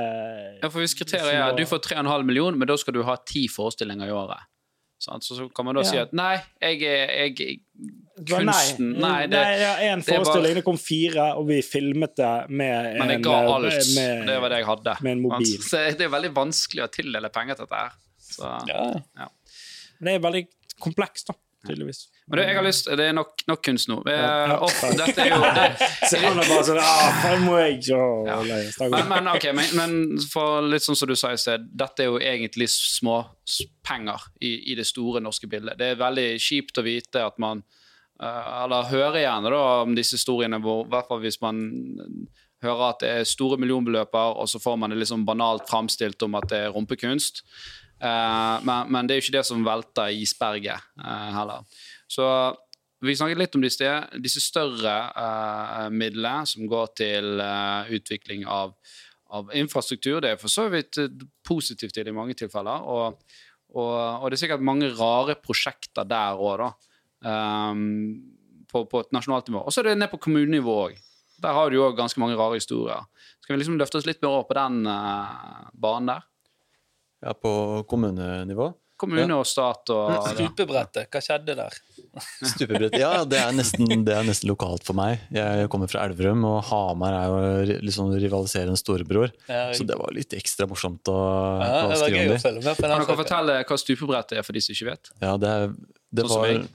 ja, 0.62 0.68
for 0.70 0.81
Hvis 0.81 0.96
kriteriet 0.96 1.35
er 1.37 1.46
at 1.51 1.61
du 1.61 1.66
får 1.68 1.85
3,5 1.90 2.29
millioner, 2.33 2.57
men 2.57 2.70
da 2.70 2.77
skal 2.81 2.96
du 2.96 3.03
ha 3.07 3.18
ti 3.29 3.46
forestillinger 3.53 4.09
i 4.09 4.14
året. 4.16 4.49
Sant? 4.99 5.25
Så, 5.27 5.37
så 5.37 5.44
kan 5.53 5.66
man 5.68 5.77
da 5.77 5.83
si 5.85 5.99
at 6.01 6.12
nei, 6.16 6.38
jeg 6.64 6.81
er 6.88 7.11
jeg, 7.29 7.59
Kunsten 8.16 8.94
Nei, 8.96 9.27
det, 9.29 9.37
nei 9.37 9.59
ja, 9.61 9.72
en 9.90 10.01
det 10.01 10.09
bare- 10.09 10.22
forestilling, 10.25 10.55
det 10.57 10.64
kom 10.64 10.79
fire, 10.81 11.27
og 11.37 11.51
vi 11.51 11.59
filmet 11.61 12.14
det 12.16 12.31
med 12.49 12.96
men 12.96 13.12
jeg 13.12 13.18
en, 13.20 13.27
ga 13.27 13.35
eh, 13.42 13.51
alt. 13.59 13.90
med- 13.92 14.25
det 14.31 14.38
var 14.40 14.55
det 14.55 14.61
jeg 14.62 14.68
hadde. 14.70 14.94
med 15.05 15.12
en 15.12 15.20
mobil. 15.27 15.59
Så 15.61 15.83
det 15.99 16.07
er 16.07 16.12
veldig 16.16 16.33
vanskelig 16.38 16.87
å 16.87 16.88
tildele 16.88 17.29
penger 17.35 17.59
til 17.61 17.68
dette 17.68 17.83
her. 17.83 17.92
Så, 18.37 18.53
Ja. 19.16 19.29
Det 20.01 20.12
er 20.14 20.20
veldig 20.20 20.44
komplekst, 20.83 21.31
da, 21.31 21.35
tydeligvis. 21.66 22.07
Men 22.29 22.40
du, 22.40 22.42
jeg 22.42 22.57
har 22.59 22.64
lyst, 22.66 22.88
det 22.99 23.05
er 23.07 23.12
nok, 23.14 23.42
nok 23.49 23.61
kunst 23.62 23.88
nå. 23.88 24.01
Eh, 24.11 24.16
Ja. 24.18 24.57
off, 24.66 24.81
dette 24.99 25.22
er 25.22 25.29
jo 25.31 25.38
det, 25.57 25.66
Så 26.11 26.18
han 26.20 26.40
er 26.42 26.49
bare 26.51 26.64
sånn 26.66 26.81
ah, 26.83 27.37
må 27.44 27.55
jeg 27.62 27.77
så 27.87 28.01
Ja. 28.27 28.38
men, 28.90 29.09
men, 29.12 29.29
ok, 29.31 29.46
men, 29.55 29.70
men 29.79 30.20
for 30.33 30.66
litt 30.66 30.83
sånn 30.85 30.99
som 30.99 31.09
du 31.09 31.14
sa 31.16 31.31
i 31.33 31.38
sted, 31.40 31.68
dette 31.70 32.03
er 32.03 32.11
jo 32.11 32.18
egentlig 32.18 32.66
små 32.72 33.20
penger 33.87 34.27
i, 34.42 34.72
i 34.72 34.75
det 34.75 34.88
store 34.90 35.22
norske 35.22 35.46
bildet. 35.49 35.79
Det 35.79 35.92
er 35.94 36.01
veldig 36.03 36.27
kjipt 36.42 36.83
å 36.83 36.85
vite 36.87 37.22
at 37.25 37.38
man 37.38 37.62
eh, 38.20 38.64
Eller 38.64 38.90
høre 38.90 39.22
gjerne 39.22 39.55
da 39.55 39.62
om 39.87 39.94
disse 39.96 40.18
historiene, 40.18 40.59
hvor, 40.61 40.83
i 40.85 40.90
hvert 40.92 41.09
fall 41.09 41.22
hvis 41.22 41.40
man 41.40 41.62
hører 42.64 42.88
at 42.90 43.01
det 43.05 43.14
er 43.20 43.25
store 43.29 43.59
millionbeløper, 43.61 44.35
og 44.40 44.49
så 44.51 44.59
får 44.59 44.77
man 44.83 44.90
det 44.90 44.99
liksom 45.05 45.25
banalt 45.29 45.68
framstilt 45.70 46.22
om 46.27 46.35
at 46.38 46.49
det 46.51 46.59
er 46.66 46.72
rumpekunst. 46.75 47.44
Eh, 47.97 48.57
men, 48.67 48.93
men 48.93 49.09
det 49.09 49.15
er 49.15 49.21
jo 49.21 49.27
ikke 49.27 49.39
det 49.39 49.47
som 49.49 49.65
velter 49.67 50.13
isberget 50.15 50.77
eh, 51.01 51.31
heller. 51.37 51.65
Så 52.11 52.27
vi 53.05 53.17
snakket 53.17 53.41
litt 53.41 53.57
om 53.59 53.65
disse, 53.65 53.89
disse 54.25 54.41
større 54.41 54.95
uh, 55.13 55.89
midlene 55.93 56.47
som 56.49 56.65
går 56.71 56.93
til 56.97 57.43
uh, 57.43 57.89
utvikling 57.93 58.47
av, 58.49 58.73
av 59.37 59.51
infrastruktur. 59.57 60.23
Det 60.25 60.33
er 60.33 60.41
for 60.41 60.53
så 60.53 60.65
vidt 60.73 60.99
positivt 61.47 61.93
til 61.97 62.09
i 62.09 62.15
mange 62.17 62.37
tilfeller. 62.39 62.87
Og, 62.89 63.19
og, 63.77 63.93
og 63.93 64.25
det 64.31 64.39
er 64.39 64.43
sikkert 64.47 64.65
mange 64.65 64.89
rare 64.97 65.37
prosjekter 65.37 66.09
der 66.09 66.41
òg, 66.41 66.65
da. 66.65 66.71
Um, 67.27 67.83
på, 68.71 68.87
på 68.89 69.05
et 69.05 69.13
nasjonalt 69.15 69.51
nivå. 69.51 69.67
Og 69.67 69.75
så 69.75 69.83
er 69.83 69.91
det 69.91 69.99
ned 70.01 70.11
på 70.13 70.23
kommunenivå 70.25 70.79
òg. 70.87 70.97
Der 71.45 71.53
har 71.53 71.69
du 71.69 71.77
jo 71.77 71.91
ganske 71.97 72.21
mange 72.23 72.39
rare 72.41 72.57
historier. 72.57 73.05
Skal 73.45 73.55
vi 73.55 73.61
liksom 73.61 73.77
løfte 73.77 74.01
oss 74.01 74.09
litt 74.09 74.25
mer 74.25 74.39
over 74.39 74.49
på 74.49 74.57
den 74.57 74.89
uh, 74.89 75.69
banen 75.77 76.15
der? 76.15 76.25
Ja, 77.25 77.33
på 77.33 77.51
kommunenivå. 77.89 78.73
Kommune 78.97 79.35
og 79.37 79.45
stat 79.45 79.91
og. 79.93 80.13
Stupebrettet, 80.33 81.11
hva 81.13 81.21
skjedde 81.21 81.53
der? 81.59 81.75
Stupebrettet, 82.55 82.97
Ja, 83.03 83.25
det 83.29 83.37
er, 83.43 83.53
nesten, 83.53 83.91
det 84.07 84.15
er 84.17 84.25
nesten 84.25 84.49
lokalt 84.49 84.87
for 84.89 84.97
meg. 84.97 85.21
Jeg 85.37 85.69
kommer 85.73 85.91
fra 85.93 86.07
Elverum, 86.09 86.47
og 86.49 86.63
Hamar 86.71 87.17
er 87.19 87.27
jo 87.29 87.77
liksom 87.85 88.15
rivaliserende 88.17 88.81
storebror. 88.81 89.35
Ja, 89.51 89.67
Så 89.77 89.85
det 89.89 89.99
var 90.01 90.17
litt 90.17 90.33
ekstra 90.39 90.65
morsomt 90.71 91.13
å, 91.13 91.19
ja, 91.61 91.85
å 91.85 91.93
det 91.93 92.01
var 92.01 92.09
skrive 92.09 92.41
om 92.57 92.81
Kan 92.81 92.97
dere 93.05 93.21
fortelle 93.21 93.59
hva 93.69 93.81
stupebrettet 93.85 94.41
er 94.41 94.47
for 94.49 94.57
de 94.57 94.65
som 94.65 94.77
ikke 94.79 94.89
vet? 94.95 95.13
Ja, 95.21 95.37
det, 95.45 95.53
er- 95.59 95.75
det 96.17 96.25
Sånn 96.25 96.41
var 96.41 96.53
jeg. 96.55 96.67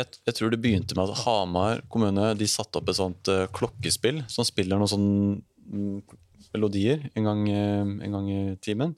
jeg, 0.00 0.34
tror 0.40 0.52
det 0.56 0.62
begynte 0.64 0.96
med 0.96 1.12
at 1.12 1.24
Hamar 1.26 1.84
kommune 1.92 2.30
de 2.40 2.48
satte 2.48 2.80
opp 2.80 2.88
et 2.88 2.96
sånt 2.96 3.28
uh, 3.32 3.44
klokkespill 3.52 4.24
som 4.32 4.48
spiller 4.48 4.80
noen 4.80 4.92
sånn 4.96 5.10
mm, 5.68 5.98
melodier 6.54 7.08
en 7.14 7.26
gang, 7.26 7.48
eh, 7.50 7.94
en 8.06 8.18
gang 8.18 8.28
i 8.30 8.42
timen. 8.62 8.94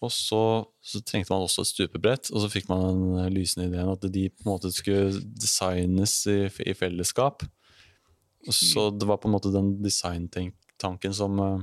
Og 0.00 0.12
så, 0.12 0.42
så 0.80 1.02
trengte 1.04 1.32
man 1.32 1.44
også 1.44 1.64
et 1.64 1.70
stupebrett, 1.74 2.30
og 2.32 2.40
så 2.42 2.48
fikk 2.48 2.70
man 2.70 2.84
den 3.18 3.34
lysende 3.34 3.68
ideen 3.68 3.90
at 3.92 4.06
de 4.08 4.28
på 4.32 4.46
en 4.46 4.52
måte 4.54 4.70
skulle 4.72 5.20
designes 5.36 6.14
i, 6.30 6.46
i 6.64 6.76
fellesskap. 6.76 7.44
Så 8.48 8.88
det 8.96 9.04
var 9.08 9.20
på 9.20 9.28
en 9.28 9.34
måte 9.34 9.52
den 9.52 9.74
designtanken 9.84 11.12
som 11.12 11.36
uh, 11.44 11.60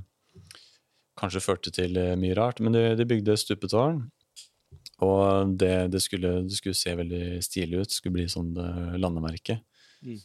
kanskje 1.17 1.41
førte 1.41 1.74
til 1.74 1.98
eh, 1.98 2.13
mye 2.20 2.38
rart. 2.38 2.62
Men 2.62 2.78
de, 2.78 2.84
de 3.00 3.10
bygde 3.10 3.38
stupetårn, 3.41 4.04
og 5.06 5.58
det, 5.58 5.91
det, 5.93 6.02
skulle, 6.06 6.43
det 6.46 6.58
skulle 6.58 6.78
se 6.78 6.93
veldig 6.98 7.41
stilig 7.46 7.82
ut. 7.82 7.89
Det 7.89 7.98
skulle 7.98 8.20
bli 8.20 8.28
sånn 8.30 8.54
eh, 8.62 8.96
landemerke. 9.02 9.60
Mm. 10.06 10.22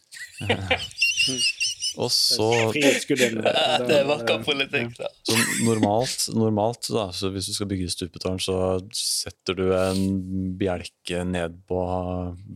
og 2.00 2.08
så 2.14 2.48
det 2.72 3.96
er 3.98 4.06
vakker 4.08 4.40
politikk, 4.46 4.94
da. 4.96 5.10
så 5.28 5.36
normalt, 5.66 6.28
normalt 6.36 6.88
da, 6.92 7.08
så 7.12 7.28
hvis 7.34 7.50
du 7.50 7.56
skal 7.56 7.68
bygge 7.72 7.90
stupetårn, 7.92 8.40
så 8.40 8.56
setter 8.96 9.58
du 9.58 9.66
en 9.76 10.54
bjelke 10.60 11.24
ned 11.28 11.60
på 11.68 11.82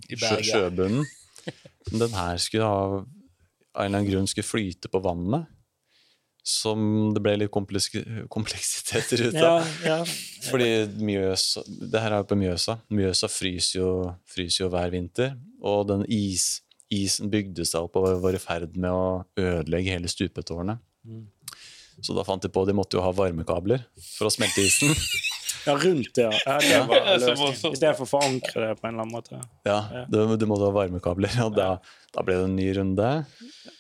sjø, 0.09 0.41
sjøbunnen. 0.53 1.05
Men 1.91 2.07
den 2.07 2.17
her 2.17 2.41
skulle 2.43 2.71
ha, 2.71 2.81
av 2.97 3.85
en 3.85 3.87
eller 3.87 4.01
annen 4.01 4.09
grunn 4.11 4.31
skulle 4.31 4.49
flyte 4.49 4.91
på 4.93 5.03
vannet. 5.05 5.53
Som 6.47 7.11
det 7.11 7.19
ble 7.25 7.33
litt 7.41 7.51
kompleks 7.51 7.89
kompleksiteter 8.31 9.25
ut 9.27 9.39
av. 9.41 9.67
Ja, 9.83 9.97
ja. 9.97 9.97
Fordi 10.47 10.69
Mjøsa 11.03 11.65
Det 11.67 11.99
her 11.99 12.15
er 12.15 12.23
jo 12.23 12.29
på 12.31 12.39
Mjøsa. 12.39 12.77
Mjøsa 12.95 13.31
fryser 13.31 13.81
jo, 13.81 13.89
fryser 14.31 14.63
jo 14.63 14.69
hver 14.71 14.93
vinter. 14.95 15.35
Og 15.67 15.89
den 15.91 16.05
is, 16.07 16.61
isen 16.95 17.31
bygde 17.33 17.67
seg 17.67 17.89
opp 17.89 17.99
og 17.99 18.21
var 18.23 18.37
i 18.37 18.43
ferd 18.43 18.77
med 18.79 18.93
å 18.93 19.07
ødelegge 19.41 19.97
hele 19.97 20.11
stupetårnet. 20.11 20.83
Så 22.05 22.13
da 22.13 22.25
fant 22.27 22.45
de 22.45 22.51
på 22.53 22.63
at 22.63 22.69
de 22.69 22.77
måtte 22.77 22.99
jo 22.99 23.05
ha 23.05 23.13
varmekabler 23.17 23.87
for 24.19 24.29
å 24.29 24.33
smelte 24.33 24.63
isen. 24.67 24.93
ja, 25.67 25.75
rundt 25.81 26.13
det, 26.19 26.27
ja. 26.29 26.57
ja 26.61 26.83
det 27.23 27.33
var. 27.39 27.55
I 27.55 27.57
stedet 27.57 27.95
for 27.97 28.05
å 28.05 28.11
forankre 28.11 28.67
det 28.67 28.75
på 28.77 28.87
en 28.87 28.93
eller 28.93 29.07
annen 29.07 29.15
måte. 29.15 29.41
Ja, 29.67 29.79
du, 30.13 30.19
du 30.37 30.47
måtte 30.49 30.69
ha 30.69 30.75
varmekabler. 30.77 31.39
Og 31.47 31.57
da, 31.57 31.71
da 32.13 32.27
ble 32.27 32.37
det 32.37 32.49
en 32.51 32.57
ny 32.59 32.69
runde. 32.77 33.11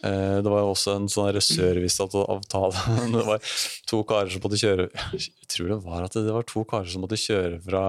Eh, 0.01 0.39
det 0.41 0.49
var 0.49 0.65
jo 0.65 0.73
også 0.73 0.97
en 0.97 1.11
sånn 1.13 1.43
serviceavtale. 1.45 2.85
Det 3.17 3.27
var 3.29 3.55
to 3.91 4.03
karer 4.09 4.33
som 4.33 4.43
måtte 4.45 4.59
kjøre 4.61 4.89
Jeg 5.15 5.49
tror 5.53 5.71
det 5.71 5.79
var 5.85 6.07
at 6.07 6.17
det 6.17 6.35
var 6.35 6.47
to 6.49 6.65
karer 6.69 6.89
som 6.91 7.05
måtte 7.05 7.21
kjøre 7.21 7.61
fra 7.65 7.85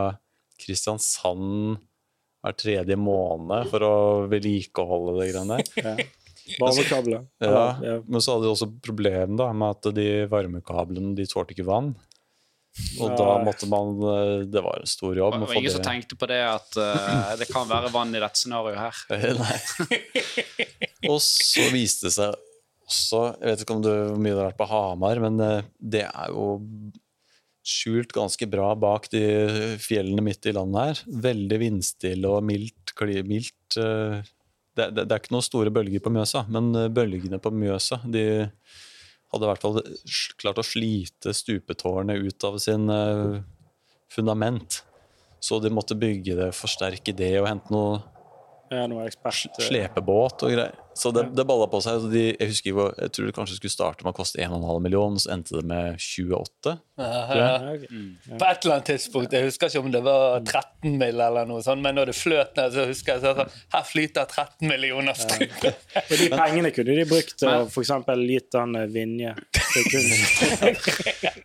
Kristiansand 0.61 1.79
hver 2.47 2.57
tredje 2.57 2.97
måned 2.99 3.67
for 3.71 3.83
å 3.83 3.95
vedlikeholde 4.31 5.19
det 5.19 5.29
greiene 5.33 5.59
der. 5.59 5.83
Ja. 5.83 6.07
Varmekabler. 6.61 7.25
Ja, 7.43 7.63
ja. 7.83 7.95
men 8.07 8.23
så 8.23 8.37
hadde 8.37 8.47
de 8.47 8.53
også 8.53 8.69
problem 8.83 9.35
da, 9.39 9.49
med 9.51 9.75
at 9.75 9.89
de 9.97 10.07
varmekablene 10.31 11.11
de 11.17 11.25
tålte 11.27 11.51
ikke 11.51 11.67
vann. 11.67 11.91
Og 13.01 13.13
da 13.17 13.39
måtte 13.41 13.65
man 13.69 13.95
eh, 14.05 14.43
Det 14.45 14.61
var 14.61 14.83
en 14.83 14.89
stor 14.89 15.17
jobb. 15.17 15.33
Det 15.33 15.47
var 15.49 15.57
ingen 15.57 15.73
som 15.73 15.85
tenkte 15.85 16.17
på 16.19 16.27
det 16.29 16.43
at 16.45 16.77
uh, 16.77 17.31
det 17.39 17.47
kan 17.49 17.65
være 17.65 17.89
vann 17.89 18.13
i 18.13 18.21
dette 18.21 18.37
scenarioet 18.37 18.77
her. 18.77 18.99
Nei. 19.41 19.57
Og 21.11 21.17
så 21.23 21.65
viste 21.73 22.07
det 22.07 22.13
seg 22.17 22.37
også 22.87 23.21
Jeg 23.41 23.49
vet 23.49 23.63
ikke 23.63 23.75
om 23.75 23.81
du, 23.83 23.89
hvor 23.91 24.21
mye 24.21 24.35
du 24.35 24.39
har 24.39 24.51
vært 24.51 24.61
på 24.61 24.69
Hamar, 24.69 25.19
men 25.25 25.41
eh, 25.43 25.65
det 25.75 26.05
er 26.07 26.31
jo 26.31 26.45
skjult 27.67 28.13
ganske 28.15 28.47
bra 28.49 28.71
bak 28.79 29.09
de 29.11 29.21
fjellene 29.81 30.23
midt 30.23 30.47
i 30.47 30.55
landet 30.55 30.89
her. 30.89 31.01
Veldig 31.27 31.59
vindstille 31.61 32.31
og 32.31 32.45
mildt. 32.47 32.93
mildt 33.27 33.79
eh, 33.81 34.21
det, 34.77 34.91
det, 34.93 35.03
det 35.03 35.11
er 35.11 35.21
ikke 35.21 35.35
noen 35.35 35.45
store 35.45 35.73
bølger 35.73 36.03
på 36.03 36.13
Mjøsa, 36.13 36.45
men 36.53 36.71
eh, 36.75 36.91
bølgene 36.93 37.41
på 37.43 37.51
Mjøsa 37.51 37.99
de 38.05 38.25
hadde 39.27 39.43
i 39.43 39.49
hvert 39.49 39.63
fall 39.63 39.81
klart 40.39 40.61
å 40.61 40.65
slite 40.65 41.33
stupetårnet 41.35 42.23
ut 42.23 42.47
av 42.47 42.59
sin 42.63 42.87
eh, 42.93 43.39
fundament. 44.13 44.81
Så 45.43 45.59
de 45.61 45.69
måtte 45.73 45.97
bygge 45.99 46.37
det, 46.39 46.53
forsterke 46.55 47.13
det 47.13 47.35
og 47.41 47.49
hente 47.49 47.73
noe 47.73 47.99
slepebåt 49.67 50.43
og 50.43 50.49
greier. 50.53 50.75
Så 50.97 51.11
det, 51.13 51.27
det 51.37 51.43
balla 51.45 51.67
på 51.69 51.77
seg. 51.85 51.99
Så 52.01 52.07
de, 52.09 52.23
jeg 52.39 52.47
husker 52.49 52.73
hvor- 52.73 52.95
jeg 52.97 53.11
tror 53.13 53.25
det 53.27 53.33
kanskje 53.37 53.55
skulle 53.59 53.69
starte 53.75 54.01
med 54.03 54.15
å 54.15 54.17
koste 54.17 54.41
1,5 54.41 54.79
million, 54.81 55.13
så 55.21 55.29
endte 55.35 55.53
det 55.59 55.65
med 55.69 55.93
28. 56.01 56.73
Ja, 56.97 57.05
tror 57.29 57.37
ja. 57.37 57.43
Ja. 57.77 57.85
På 58.41 58.45
et 58.47 58.57
eller 58.65 58.73
annet 58.79 58.89
tidspunkt, 58.89 59.29
jeg 59.37 59.45
husker 59.45 59.69
ikke 59.69 59.83
om 59.83 59.91
det 59.93 60.01
var 60.07 60.41
13 60.41 60.97
mill. 60.97 61.21
eller 61.21 61.45
noe 61.45 61.61
sånt, 61.61 61.81
men 61.85 61.93
når 61.99 62.05
det 62.09 62.15
fløt 62.17 62.57
ned, 62.57 62.73
så 62.73 62.87
husker 62.89 63.13
jeg 63.13 63.21
så 63.27 63.35
sånn, 63.37 63.51
her 63.75 63.83
flyter 63.85 64.25
13 64.25 64.65
millioner 64.71 65.13
strøm. 65.13 65.45
Og 66.09 66.15
de 66.17 66.27
pengene 66.33 66.73
kunne 66.73 66.97
de 66.97 67.05
brukt 67.13 67.37
til 67.37 67.49
å 67.53 67.69
eksempel 67.85 68.25
gitt 68.33 68.49
han 68.57 68.73
eh, 68.81 68.89
Vinje. 68.89 69.37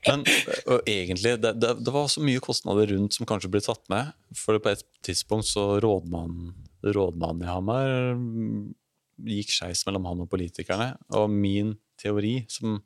Men 0.09 0.25
og 0.67 0.81
egentlig, 0.89 1.37
det, 1.43 1.53
det, 1.61 1.75
det 1.85 1.93
var 1.95 2.09
så 2.09 2.23
mye 2.25 2.41
kostnader 2.43 2.87
rundt 2.95 3.15
som 3.17 3.27
kanskje 3.29 3.51
ble 3.53 3.61
tatt 3.65 3.83
med. 3.93 4.13
For 4.37 4.57
på 4.63 4.73
et 4.73 4.85
tidspunkt 5.05 5.49
så 5.51 5.77
rådmannen, 5.83 6.53
rådmannen 6.83 7.45
i 7.47 7.51
Hamar 7.51 7.91
mm, 8.19 8.75
gikk 9.29 9.53
skeis 9.55 9.85
mellom 9.87 10.07
han 10.11 10.25
og 10.25 10.31
politikerne. 10.33 10.93
Og 11.19 11.31
min 11.31 11.77
teori, 12.01 12.41
som, 12.51 12.81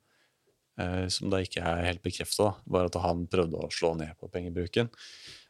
eh, 0.79 1.07
som 1.13 1.29
da 1.33 1.37
ikke 1.41 1.63
er 1.65 1.85
helt 1.87 2.03
bekrefta, 2.05 2.51
var 2.69 2.85
at 2.91 2.95
han 3.01 3.25
prøvde 3.31 3.57
å 3.57 3.71
slå 3.73 3.95
ned 3.97 4.13
på 4.21 4.29
pengebruken. 4.33 4.89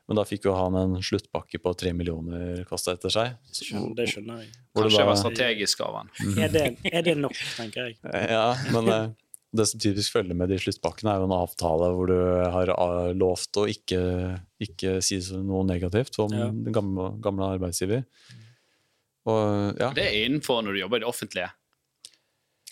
Men 0.08 0.16
da 0.16 0.24
fikk 0.24 0.46
jo 0.48 0.54
han 0.56 0.76
en 0.80 0.94
sluttpakke 1.04 1.60
på 1.60 1.74
tre 1.76 1.92
millioner 1.92 2.62
kasta 2.70 2.94
etter 2.96 3.12
seg. 3.12 3.34
Så- 3.52 3.66
Skjønner- 3.68 3.96
Det 3.98 4.06
skjønner 4.14 4.40
jeg. 4.46 4.52
Kanskje 4.78 4.98
det 5.02 5.06
var 5.10 5.16
strategisk 5.20 5.82
av 5.84 5.96
han. 5.98 6.10
Er 6.40 6.48
det, 6.54 6.78
er 6.94 7.02
det 7.04 7.18
nok, 7.18 7.36
tenker 7.58 7.90
jeg. 7.90 7.98
Ja, 8.32 8.56
men 8.72 8.88
eh, 8.88 9.10
det 9.58 9.66
som 9.70 9.80
typisk 9.82 10.14
følger 10.16 10.38
med 10.38 10.50
de 10.54 10.58
sluttpakkene, 10.62 11.12
er 11.14 11.22
jo 11.22 11.28
en 11.28 11.36
avtale 11.38 11.90
hvor 11.98 12.08
du 12.12 12.18
har 12.54 12.72
eh, 12.74 13.12
lovt 13.18 13.60
å 13.62 13.66
ikke, 13.72 14.02
ikke 14.64 14.98
si 15.06 15.20
noe 15.42 15.66
negativt 15.68 16.18
om 16.24 16.34
Ja. 16.34 16.48
den 16.54 16.74
gamle, 16.76 17.12
gamle 17.24 17.50
arbeidsgiver. 17.58 18.06
Og 19.28 19.80
ja, 19.80 19.90
Det 19.94 20.06
er 20.08 20.26
innenfor 20.26 20.62
når 20.64 20.78
du 20.78 20.80
jobber 20.86 21.02
i 21.02 21.04
det 21.04 21.10
offentlige. 21.10 21.50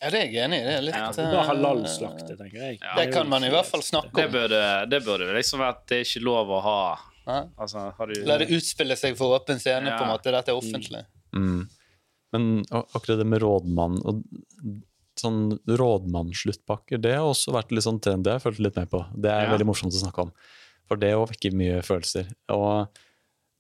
Ja, 0.02 0.10
det 0.12 0.20
er 0.20 0.26
jeg 0.28 0.44
enig 0.46 0.60
i. 0.60 0.64
Det 0.68 0.74
er 0.76 0.82
litt 0.86 0.96
Ja. 0.96 1.10
Det 1.16 1.24
bare 1.32 1.42
eh, 1.42 1.50
halalslakte, 1.50 2.38
tenker 2.40 2.62
jeg. 2.62 2.80
Ja. 2.82 2.96
Det 3.00 3.06
kan 3.14 3.30
man 3.32 3.44
i 3.48 3.50
hvert 3.52 3.66
fall 3.68 3.82
snakke 3.84 4.12
Det 4.16 4.26
om. 4.28 4.32
burde, 4.36 4.62
det 4.92 5.00
burde 5.06 5.30
liksom 5.36 5.60
vært 5.64 5.86
Det 5.88 5.98
er 6.02 6.04
ikke 6.08 6.24
lov 6.24 6.52
å 6.52 6.62
ha 6.62 6.78
Altså, 7.58 7.88
har 7.98 8.08
du 8.12 8.20
La 8.28 8.36
det 8.38 8.52
utspille 8.54 8.94
seg 8.96 9.16
for 9.18 9.34
åpen 9.40 9.58
scene, 9.58 9.88
Ja. 9.90 9.98
på 9.98 10.04
en 10.06 10.12
måte. 10.14 10.30
Dette 10.32 10.52
er 10.54 10.60
offentlig. 10.60 11.06
Mm. 11.34 11.68
Men 12.34 12.66
akkurat 12.70 13.18
det 13.18 13.26
med 13.26 13.42
rådmann 13.42 13.98
og 14.06 14.20
sånn 15.22 15.60
rådmannssluttpakker, 15.68 17.00
det 17.02 17.14
har 17.16 17.26
også 17.30 17.54
vært 17.56 17.72
litt 17.72 17.86
sånn 17.86 18.02
trend. 18.04 18.24
Det 18.26 18.32
har 18.34 18.40
jeg 18.40 18.46
fulgt 18.50 18.64
litt 18.66 18.76
med 18.80 18.90
på. 18.92 19.04
Det 19.16 19.32
er 19.32 19.46
Ja. 19.46 19.52
veldig 19.56 19.68
morsomt 19.70 19.94
å 19.94 20.02
snakke 20.04 20.22
om. 20.28 20.32
For 20.88 20.98
det 20.98 21.14
òg 21.16 21.30
vekker 21.32 21.54
mye 21.54 21.82
følelser. 21.82 22.28
Og 22.50 22.88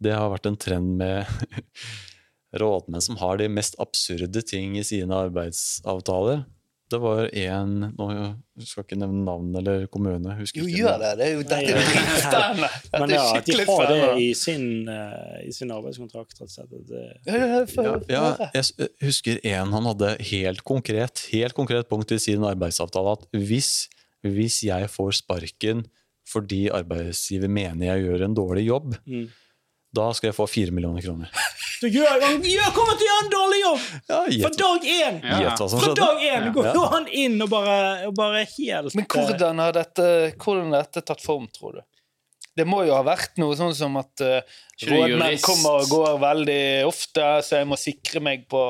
det 0.02 0.14
har 0.14 0.30
vært 0.30 0.46
en 0.48 0.58
trend 0.58 0.98
med 0.98 1.26
rådmenn 2.56 3.02
som 3.02 3.18
har 3.18 3.38
de 3.38 3.48
mest 3.52 3.76
absurde 3.80 4.42
ting 4.46 4.78
i 4.78 4.84
sine 4.84 5.10
arbeidsavtaler. 5.12 6.46
Det 6.92 7.00
var 7.02 7.26
en 7.34 7.72
Nå 7.98 8.06
jeg 8.14 8.68
skal 8.70 8.84
ikke 8.86 8.98
nevne 9.02 9.24
navn 9.26 9.56
eller 9.58 9.88
kommune. 9.92 10.36
husker 10.38 10.62
Jo, 10.62 10.68
ikke 10.70 10.78
gjør 10.84 11.00
det. 11.02 11.10
Det 11.18 11.26
er 11.26 11.32
jo 11.34 11.42
dette 11.42 11.58
er 11.58 11.88
dritspennende. 11.90 12.70
Men 12.94 13.10
ja, 13.16 13.24
at 13.40 13.46
de 13.50 13.56
har 13.68 13.88
det 13.90 13.98
i 14.22 14.28
sin, 14.38 14.68
eh, 14.88 15.40
i 15.50 15.52
sin 15.52 15.74
arbeidskontrakt. 15.76 16.38
rett 16.40 16.46
og 16.46 16.54
slett, 16.54 16.70
det- 16.88 18.06
Ja, 18.08 18.30
ja, 18.38 18.50
jeg 18.54 18.90
husker 19.02 19.40
en 19.44 19.74
han 19.74 19.90
hadde 19.92 20.14
helt 20.32 20.64
konkret 20.64 21.26
helt 21.34 21.54
konkret 21.58 21.90
punkt 21.90 22.12
i 22.16 22.20
sin 22.20 22.46
arbeidsavtale 22.48 23.18
at 23.18 23.26
hvis, 23.34 23.88
hvis 24.24 24.62
jeg 24.64 24.88
får 24.94 25.12
sparken 25.24 25.86
fordi 26.26 26.70
arbeidsgiver 26.74 27.48
mener 27.50 27.86
jeg 27.92 28.06
gjør 28.08 28.24
en 28.26 28.34
dårlig 28.38 28.64
jobb, 28.70 28.96
Mm. 29.06 29.28
Da 29.96 30.10
skal 30.16 30.30
jeg 30.30 30.38
få 30.38 30.48
fire 30.50 30.76
millioner 30.76 31.06
kroner. 31.06 31.32
Du 31.82 31.90
gjør 31.92 32.22
gjør, 32.40 32.70
kommer 32.74 32.96
til 32.96 33.04
å 33.04 33.10
gjøre 33.10 33.24
en 33.24 33.32
dårlig 33.34 33.58
jobb! 33.60 33.82
Ja, 34.08 34.20
Fra 34.46 34.52
dag 34.62 34.86
én! 34.88 35.18
Ja. 35.28 35.56
Fra 35.60 35.90
dag 35.98 36.22
én 36.24 36.48
går 36.56 36.70
Ja. 36.70 36.86
han 36.96 37.10
inn 37.12 37.36
og 37.44 37.50
bare, 37.52 37.76
og 38.08 38.16
bare 38.16 38.46
helt 38.48 38.96
Men 38.96 39.08
hvordan 39.12 39.60
har 39.60 39.76
dette, 39.76 40.08
hvordan 40.40 40.72
har 40.72 40.88
dette 40.88 41.04
tatt 41.06 41.22
form, 41.22 41.50
tror 41.52 41.80
du? 41.80 41.84
Det 42.56 42.64
må 42.64 42.86
jo 42.88 42.96
ha 42.96 43.04
vært 43.04 43.36
noe 43.42 43.56
sånn 43.60 43.76
som 43.76 43.98
at 44.00 44.24
uh, 44.24 44.40
rådmenn 44.88 45.42
kommer 45.44 45.84
og 45.84 45.92
går 45.92 46.20
veldig 46.24 46.62
ofte, 46.88 47.26
så 47.44 47.60
jeg 47.60 47.68
må 47.68 47.78
sikre 47.80 48.24
meg 48.24 48.46
på 48.52 48.62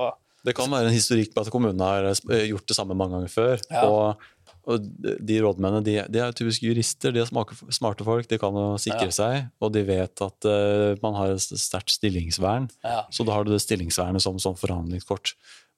Det 0.45 0.55
kan 0.57 0.71
være 0.73 0.89
en 0.89 0.95
historikk 0.97 1.35
på 1.35 1.43
at 1.45 1.51
kommunene 1.53 1.91
har 1.91 2.09
eh, 2.09 2.47
gjort 2.49 2.65
det 2.69 2.77
samme 2.77 2.97
mange 2.97 3.19
ganger 3.19 3.31
før. 3.33 3.61
Ja. 3.69 3.85
Og, 3.85 4.25
og 4.67 4.85
de 5.01 5.35
rådmennene 5.43 5.83
de, 5.85 5.95
de 6.09 6.21
er 6.23 6.31
typisk 6.35 6.63
jurister, 6.65 7.13
de 7.13 7.21
er 7.21 7.29
smarte, 7.29 8.03
folk, 8.07 8.27
de 8.31 8.39
kan 8.41 8.55
jo 8.57 8.65
sikre 8.81 9.09
Ja. 9.09 9.15
seg, 9.17 9.49
og 9.61 9.73
de 9.75 9.83
vet 9.85 10.21
at 10.25 10.47
uh, 10.49 10.95
man 11.03 11.13
har 11.19 11.35
et 11.35 11.41
sterkt 11.61 11.93
stillingsvern. 11.93 12.69
ja. 12.83 13.03
Så 13.13 13.25
da 13.27 13.35
har 13.37 13.45
du 13.45 13.51
det 13.53 13.61
stillingsvernet 13.61 14.21
som, 14.25 14.39
som 14.41 14.57
forhandlingskort 14.57 15.35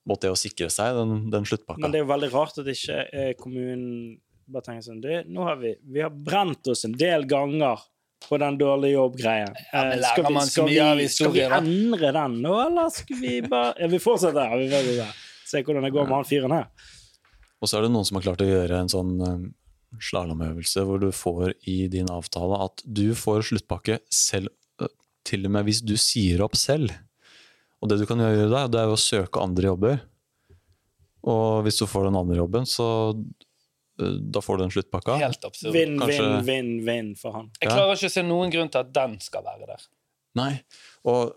mot 0.08 0.22
det 0.24 0.32
å 0.32 0.38
sikre 0.40 0.70
seg 0.72 0.96
den, 0.96 1.26
den 1.34 1.44
sluttpakka. 1.46 1.82
Men 1.84 1.92
det 1.92 2.00
er 2.00 2.06
jo 2.06 2.12
veldig 2.14 2.32
rart 2.32 2.58
at 2.64 2.70
ikke 2.72 3.02
eh, 3.12 3.34
kommunen 3.40 4.18
bare 4.48 4.64
tenker 4.64 4.86
sånn 4.86 5.02
det, 5.04 5.26
Nå 5.28 5.44
har 5.44 5.58
vi, 5.60 5.74
vi 5.92 6.00
har 6.06 6.14
brent 6.16 6.68
oss 6.72 6.86
en 6.88 6.94
del 6.96 7.26
ganger 7.28 7.82
på 8.24 8.38
den 8.42 8.56
dårlige 8.58 8.96
jobb-greien. 8.96 9.52
Ja, 9.74 9.82
Eh, 9.92 10.00
skal, 10.02 10.26
vi, 10.32 10.40
skal, 10.48 10.70
vi, 10.98 11.08
skal 11.12 11.34
vi 11.36 11.44
endre 11.44 12.14
den 12.16 12.40
nå, 12.42 12.54
eller 12.70 12.88
skal 12.96 13.20
vi 13.20 13.42
bare 13.46 13.76
ja, 13.84 13.90
Vi 13.92 14.00
fortsetter. 14.02 14.48
Ja, 14.48 14.58
vi 14.58 14.70
vet 14.72 14.88
vi, 14.88 15.10
Se 15.48 15.62
hvordan 15.64 15.84
det 15.86 15.92
går 15.96 16.08
med 16.08 16.16
han 16.18 16.26
fyren 16.28 16.56
her. 16.56 16.66
Og 17.62 17.70
så 17.70 17.78
er 17.80 17.88
det 17.88 17.94
noen 17.94 18.06
som 18.06 18.20
har 18.20 18.26
klart 18.28 18.44
å 18.44 18.48
gjøre 18.50 18.82
en 18.84 18.92
sånn 18.92 19.14
um, 19.24 19.46
slalåmøvelse 20.04 20.84
hvor 20.86 21.00
du 21.02 21.08
får 21.16 21.56
i 21.72 21.88
din 21.92 22.10
avtale 22.14 22.60
at 22.68 22.84
du 22.86 23.16
får 23.18 23.48
sluttpakke 23.50 24.00
selv, 24.14 24.52
øh, 24.84 24.92
til 25.26 25.48
og 25.48 25.56
med 25.56 25.66
hvis 25.70 25.82
du 25.86 25.96
sier 25.98 26.44
opp 26.46 26.58
selv. 26.60 26.94
Og 27.82 27.90
det 27.92 27.98
du 28.02 28.06
kan 28.10 28.22
gjøre 28.22 28.50
da, 28.52 28.66
det 28.70 28.82
er 28.82 28.92
jo 28.92 28.98
å 28.98 29.02
søke 29.02 29.42
andre 29.42 29.72
jobber. 29.72 30.00
Og 31.28 31.64
hvis 31.66 31.82
du 31.82 31.86
får 31.90 32.08
den 32.08 32.18
andre 32.20 32.38
jobben, 32.40 32.66
så 32.70 32.88
øh, 33.16 34.16
da 34.34 34.42
får 34.44 34.58
du 34.60 34.64
den 34.68 34.76
sluttpakka. 34.78 35.18
Helt 35.22 35.50
absurd. 35.50 35.74
Vinn, 35.76 35.98
vinn, 35.98 36.04
Kanskje- 36.06 36.46
vinn, 36.48 36.72
vinn 36.88 37.12
for 37.20 37.36
han. 37.38 37.50
Jeg 37.62 37.74
klarer 37.74 37.98
ikke 37.98 38.12
å 38.12 38.16
se 38.20 38.26
noen 38.26 38.54
grunn 38.54 38.70
til 38.74 38.86
at 38.86 38.94
den 38.96 39.18
skal 39.24 39.46
være 39.46 39.70
der. 39.74 39.88
Nei, 40.38 40.52
og 41.10 41.34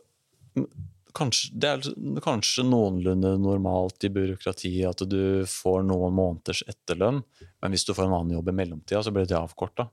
kanskje, 1.16 1.50
det 1.60 1.68
er 1.70 2.20
kanskje 2.24 2.64
noenlunde 2.68 3.34
normalt 3.40 4.04
i 4.06 4.10
byråkratiet 4.14 4.88
at 4.90 5.04
du 5.10 5.44
får 5.48 5.82
noen 5.88 6.14
måneders 6.16 6.62
etterlønn, 6.70 7.22
men 7.62 7.74
hvis 7.74 7.84
du 7.88 7.92
får 7.96 8.06
en 8.08 8.16
annen 8.18 8.36
jobb 8.38 8.48
i 8.52 8.56
mellomtida, 8.62 9.02
så 9.06 9.12
blir 9.14 9.26
det 9.28 9.38
avkorta. 9.38 9.88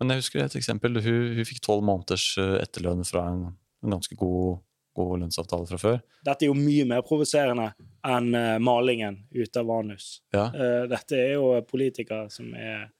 Men 0.00 0.12
jeg 0.12 0.20
husker 0.24 0.42
et 0.44 0.56
eksempel. 0.58 0.98
Hun, 1.00 1.36
hun 1.38 1.46
fikk 1.48 1.62
tolv 1.64 1.84
måneders 1.88 2.26
eh, 2.42 2.58
etterlønn 2.60 3.04
fra 3.08 3.22
en, 3.32 3.46
en 3.84 3.94
ganske 3.96 4.18
god, 4.20 4.58
god 4.96 5.14
lønnsavtale 5.22 5.68
fra 5.70 5.78
før. 5.80 6.02
Dette 6.26 6.44
er 6.44 6.50
jo 6.50 6.58
mye 6.58 6.84
mer 6.90 7.00
provoserende 7.06 7.70
enn 8.04 8.28
eh, 8.36 8.58
malingen 8.60 9.22
ut 9.32 9.56
av 9.62 9.72
anus. 9.78 10.10
Ja, 10.36 10.50
Eh, 10.52 10.84
dette 10.92 11.16
er 11.16 11.32
jo 11.38 11.48
politikere 11.68 12.28
som 12.32 12.52
er 12.54 12.90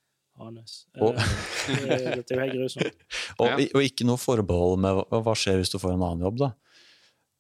anus. 0.41 0.87
Og- 1.01 1.17
dette 1.17 2.33
er 2.33 2.37
jo 2.37 2.41
helt 2.43 2.57
grusomt. 2.61 3.05
og, 3.41 3.61
og 3.75 3.83
ikke 3.85 4.05
noe 4.09 4.21
forbehold 4.21 4.81
med 4.85 5.03
hva 5.25 5.35
skjer 5.37 5.61
hvis 5.61 5.73
du 5.73 5.79
får 5.83 5.95
en 5.97 6.05
annen 6.07 6.25
jobb, 6.29 6.41
da. 6.47 6.51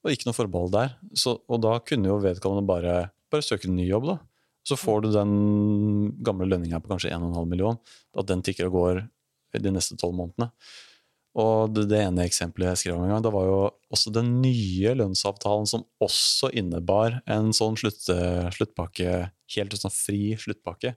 Og 0.07 0.14
ikke 0.14 0.28
noe 0.28 0.38
forbehold 0.38 0.72
der. 0.74 0.94
Så, 1.18 1.34
og 1.50 1.62
da 1.64 1.76
kunne 1.82 2.12
jo 2.12 2.20
vedkommende 2.22 2.66
bare, 2.68 2.96
bare 3.32 3.44
søke 3.44 3.66
en 3.66 3.74
ny 3.74 3.88
jobb, 3.88 4.07
da. 4.12 4.16
Så 4.66 4.78
får 4.78 5.02
du 5.02 5.12
den 5.14 5.32
gamle 6.26 6.46
lønninga 6.46 6.78
på 6.82 6.90
kanskje 6.90 7.12
1,5 7.14 7.50
million, 7.50 7.78
at 8.18 8.26
den 8.30 8.42
tikker 8.46 8.70
og 8.70 8.78
går 8.78 9.02
de 9.62 9.72
neste 9.72 9.96
tolv 9.98 10.14
månedene. 10.18 10.50
Og 11.36 11.74
det, 11.74 11.86
det 11.90 12.00
ene 12.00 12.24
eksempelet 12.24 12.72
jeg 12.72 12.80
skrev 12.80 12.96
om 12.96 13.04
en 13.04 13.12
gang, 13.12 13.22
det 13.24 13.32
var 13.34 13.46
jo 13.48 13.59
også 13.92 14.12
den 14.14 14.30
nye 14.40 14.94
lønnsavtalen 14.96 15.68
som 15.68 15.84
også 16.02 16.50
innebar 16.57 17.20
en 17.28 17.52
sånn 17.57 17.76
slutt, 17.78 18.09
sluttpakke, 18.57 19.18
helt 19.57 19.76
sånn 19.76 19.94
fri 19.94 20.36
sluttpakke. 20.40 20.94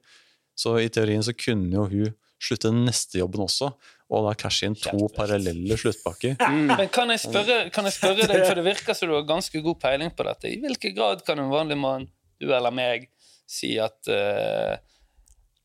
Så 0.60 0.78
i 0.80 0.90
teorien 0.92 1.24
så 1.26 1.36
kunne 1.36 1.74
jo 1.76 1.88
hun 1.92 2.16
slutte 2.40 2.72
neste 2.72 3.20
jobben 3.20 3.44
også, 3.44 3.74
og 4.10 4.26
da 4.26 4.34
cashe 4.38 4.66
inn 4.66 4.78
to 4.78 5.08
parallelle 5.14 5.78
sluttpakker. 5.78 6.38
Men 6.70 6.90
kan 6.94 7.14
jeg 7.14 7.22
spørre, 7.28 7.60
kan 7.74 7.86
jeg 7.86 7.98
spørre 8.00 8.26
deg, 8.26 8.42
for 8.42 8.58
det 8.58 8.66
virker 8.66 8.98
som 8.98 9.12
du 9.12 9.16
har 9.16 9.28
ganske 9.30 9.62
god 9.66 9.80
peiling 9.82 10.14
på 10.16 10.26
dette. 10.26 10.50
I 10.50 10.62
hvilken 10.64 10.96
grad 10.98 11.22
kan 11.28 11.42
en 11.42 11.52
vanlig 11.54 11.78
mann, 11.78 12.08
du 12.42 12.50
eller 12.50 12.74
meg, 12.74 13.10
si 13.50 13.76
at 13.82 14.10
uh, 14.10 14.78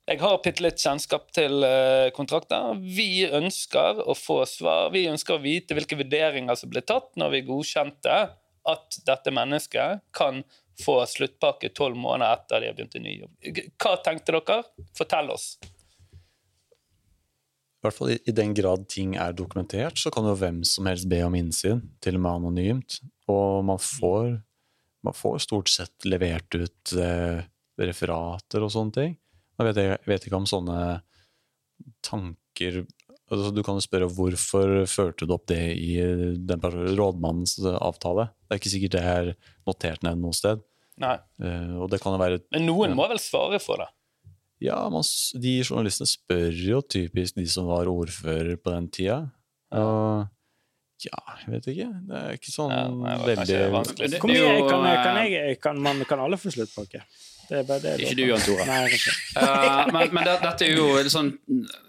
jeg 0.04 0.20
har 0.20 0.40
bitte 0.44 0.64
litt 0.64 0.80
kjennskap 0.80 1.30
til 1.36 1.64
uh, 1.64 2.12
kontrakter. 2.16 2.76
Vi 2.76 3.24
ønsker 3.24 4.02
å 4.04 4.16
få 4.18 4.42
svar. 4.48 4.90
Vi 4.92 5.06
ønsker 5.08 5.38
å 5.38 5.44
vite 5.44 5.76
hvilke 5.76 5.96
vurderinger 6.00 6.58
som 6.60 6.72
ble 6.72 6.84
tatt 6.84 7.14
når 7.20 7.38
vi 7.38 7.46
godkjente 7.48 8.18
at 8.64 8.98
dette 9.08 9.32
mennesket 9.32 10.04
kan 10.16 10.42
få 10.84 10.98
sluttpakke 11.06 11.70
tolv 11.76 11.96
måneder 11.96 12.34
etter 12.34 12.60
de 12.60 12.68
har 12.70 12.76
begynt 12.76 12.96
en 12.98 13.06
ny 13.06 13.14
jobb. 13.22 13.64
Hva 13.80 13.96
tenkte 14.04 14.34
dere? 14.36 14.60
Fortell 14.96 15.32
oss. 15.32 15.54
I 17.84 17.86
hvert 17.86 17.96
fall 17.98 18.14
i, 18.14 18.18
i 18.24 18.32
den 18.32 18.54
grad 18.56 18.86
ting 18.88 19.10
er 19.20 19.34
dokumentert, 19.36 19.98
så 20.00 20.08
kan 20.08 20.24
jo 20.24 20.32
hvem 20.40 20.62
som 20.64 20.86
helst 20.88 21.04
be 21.10 21.18
om 21.26 21.34
innsyn, 21.36 21.82
til 22.00 22.16
og 22.16 22.22
med 22.24 22.38
anonymt. 22.40 22.96
Og 23.28 23.60
man 23.68 23.76
får, 23.82 24.30
man 25.04 25.16
får 25.16 25.42
stort 25.44 25.68
sett 25.68 26.06
levert 26.08 26.56
ut 26.56 26.94
eh, 26.96 27.42
referater 27.84 28.64
og 28.64 28.72
sånne 28.72 28.96
ting. 28.96 29.12
Jeg 29.60 29.68
vet, 29.68 29.82
jeg 29.84 30.08
vet 30.08 30.24
ikke 30.26 30.40
om 30.40 30.48
sånne 30.48 30.78
tanker 32.04 32.84
altså 33.32 33.50
Du 33.54 33.62
kan 33.64 33.78
jo 33.78 33.82
spørre 33.82 34.08
hvorfor 34.12 34.84
førte 34.90 35.26
du 35.26 35.32
opp 35.34 35.46
det 35.50 35.60
i 35.80 35.96
den 36.36 36.60
rådmannens 36.64 37.56
avtale. 37.72 38.28
Det 38.44 38.54
er 38.56 38.60
ikke 38.60 38.72
sikkert 38.74 38.94
det 38.96 39.04
er 39.10 39.30
notert 39.66 40.04
ned 40.06 40.20
noe 40.20 40.36
sted. 40.36 40.60
Nei. 41.02 41.16
Uh, 41.42 41.80
og 41.82 41.88
det 41.90 41.98
kan 42.02 42.14
jo 42.14 42.20
være 42.20 42.42
Men 42.54 42.68
noen 42.68 42.92
Ja. 42.92 42.98
må 43.00 43.08
vel 43.10 43.18
svare 43.22 43.58
for 43.62 43.80
det? 43.82 43.88
Ja, 44.62 44.78
man, 44.92 45.02
de 45.42 45.56
journalistene 45.64 46.08
spør 46.08 46.54
jo 46.54 46.78
typisk 46.86 47.36
de 47.36 47.46
som 47.50 47.66
var 47.68 47.90
ordfører 47.90 48.56
på 48.60 48.72
den 48.74 48.86
tida. 48.94 49.18
Og 49.74 50.30
ja, 51.04 51.20
jeg 51.42 51.52
vet 51.56 51.68
ikke. 51.74 51.90
Det 52.08 52.18
er 52.20 52.38
ikke 52.38 52.52
sånn 52.54 52.72
Ja, 52.72 52.88
nei, 52.88 53.14
veldig 53.26 53.60
vanskelig. 53.74 54.18
Hvor 54.22 54.30
mye 54.30 54.56
kan, 54.68 54.88
kan, 55.02 55.20
eh, 55.20 55.30
jeg, 55.32 55.60
kan, 55.60 55.80
man, 55.82 56.02
kan 56.08 56.22
alle 56.22 56.38
få 56.40 56.52
sluttpakke? 56.54 57.02
Det 57.44 57.58
er 57.58 57.64
bare 57.68 57.82
det. 57.82 57.94
Ikke 58.00 58.16
du, 58.16 58.22
Jan 58.30 58.44
Tore. 58.44 58.66
Nei. 58.68 58.88
Eh, 59.34 59.88
men 59.90 60.12
men 60.14 60.22
det, 60.28 60.36
dette 60.44 60.62
er 60.62 60.76
jo 60.78 60.92
en 60.94 61.08
sånn 61.10 61.32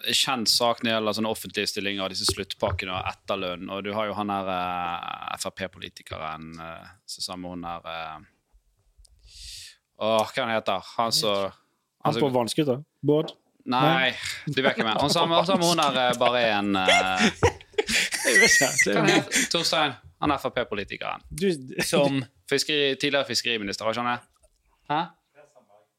kjent 0.09 0.49
sak 0.49 0.79
når 0.81 0.87
det 0.87 0.93
gjelder 0.95 1.15
sånne 1.19 1.31
offentlige 1.31 1.69
stillinger, 1.69 2.09
disse 2.09 2.25
sluttpakkene 2.31 2.95
og 2.95 3.09
etterlønn. 3.11 3.69
Og 3.69 3.83
du 3.85 3.91
har 3.93 4.09
jo 4.09 4.15
han 4.17 4.33
her 4.33 4.49
uh, 4.49 5.35
Frp-politikeren 5.43 6.47
uh, 6.57 6.87
som 7.05 7.27
sammen 7.27 7.45
med 7.45 7.53
hun 7.53 7.67
her 7.69 7.85
uh, 7.85 8.31
Åh, 9.95 10.25
hva 10.25 10.41
han 10.41 10.55
heter 10.55 10.89
han? 10.97 11.13
som 11.15 11.53
Han 12.05 12.21
på 12.21 12.29
vannskuter? 12.33 12.83
Båt? 13.05 13.35
Nei, 13.65 14.13
du 14.45 14.59
vet 14.61 14.77
hvem 14.77 14.85
jeg 14.85 14.93
er. 14.93 15.01
Han 15.01 15.13
samme, 15.13 15.39
han 15.41 15.47
hun 15.71 15.81
der 15.81 16.17
bare 16.21 16.41
bare 16.41 16.43
en 16.59 16.75
uh, 16.77 16.87
vet 18.41 18.55
ikke. 18.55 18.69
Hva 18.85 18.99
han 18.99 19.09
er 19.09 19.29
Torstein? 19.51 19.95
Han 20.21 20.33
Frp-politikeren. 20.41 21.25
Som 21.85 22.21
Fiskeri, 22.49 22.93
tidligere 23.01 23.25
fiskeriminister, 23.27 23.87
hva 23.87 23.93
skjønner 23.97 24.17
jeg? 24.17 24.51
Hæ? 24.91 24.99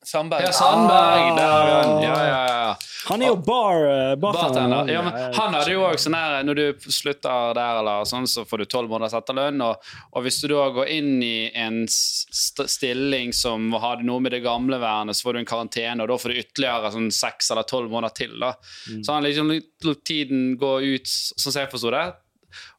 Sandberg. 0.07 0.43
Ja, 0.43 0.53
Sandberg! 0.53 1.41
Han. 1.41 2.03
Ja, 2.03 2.27
ja, 2.27 2.47
ja. 2.49 2.77
han 3.09 3.23
er 3.23 3.33
jo 3.33 3.37
bar, 3.37 3.81
uh, 3.83 4.15
bartender. 4.23 4.93
Ja, 4.93 5.03
men 5.03 5.17
han 5.35 5.57
hadde 5.57 5.73
jo 5.73 5.83
også 5.83 6.07
sånn 6.07 6.17
her 6.19 6.45
Når 6.47 6.59
du 6.61 6.87
slutter 6.95 7.57
der, 7.59 7.81
eller 7.81 8.07
sånn, 8.07 8.29
så 8.31 8.45
får 8.47 8.63
du 8.63 8.67
tolv 8.71 8.93
måneders 8.93 9.17
etterlønn. 9.19 9.65
Og, 9.67 9.89
og 10.13 10.27
hvis 10.27 10.39
du 10.45 10.47
da 10.53 10.69
går 10.77 10.93
inn 10.95 11.17
i 11.27 11.49
en 11.59 11.83
st 11.91 12.69
stilling 12.71 13.35
som 13.35 13.73
hadde 13.83 14.07
noe 14.07 14.23
med 14.23 14.37
det 14.37 14.45
gamle 14.47 14.79
vernet, 14.83 15.19
så 15.19 15.27
får 15.27 15.37
du 15.37 15.43
en 15.43 15.51
karantene, 15.51 15.99
og 16.05 16.13
da 16.13 16.21
får 16.23 16.33
du 16.33 16.43
ytterligere 16.45 16.93
sånn 16.95 17.11
seks 17.15 17.51
eller 17.51 17.67
tolv 17.67 17.91
måneder 17.91 18.15
til. 18.23 18.39
da. 18.43 18.55
Så 19.03 19.11
han 19.11 19.27
liksom 19.27 19.51
lot 19.57 20.05
tiden 20.07 20.55
gå 20.61 20.77
ut, 20.85 21.11
sånn 21.11 21.51
som 21.51 21.61
jeg 21.65 21.73
forsto 21.75 21.93
det. 21.95 22.07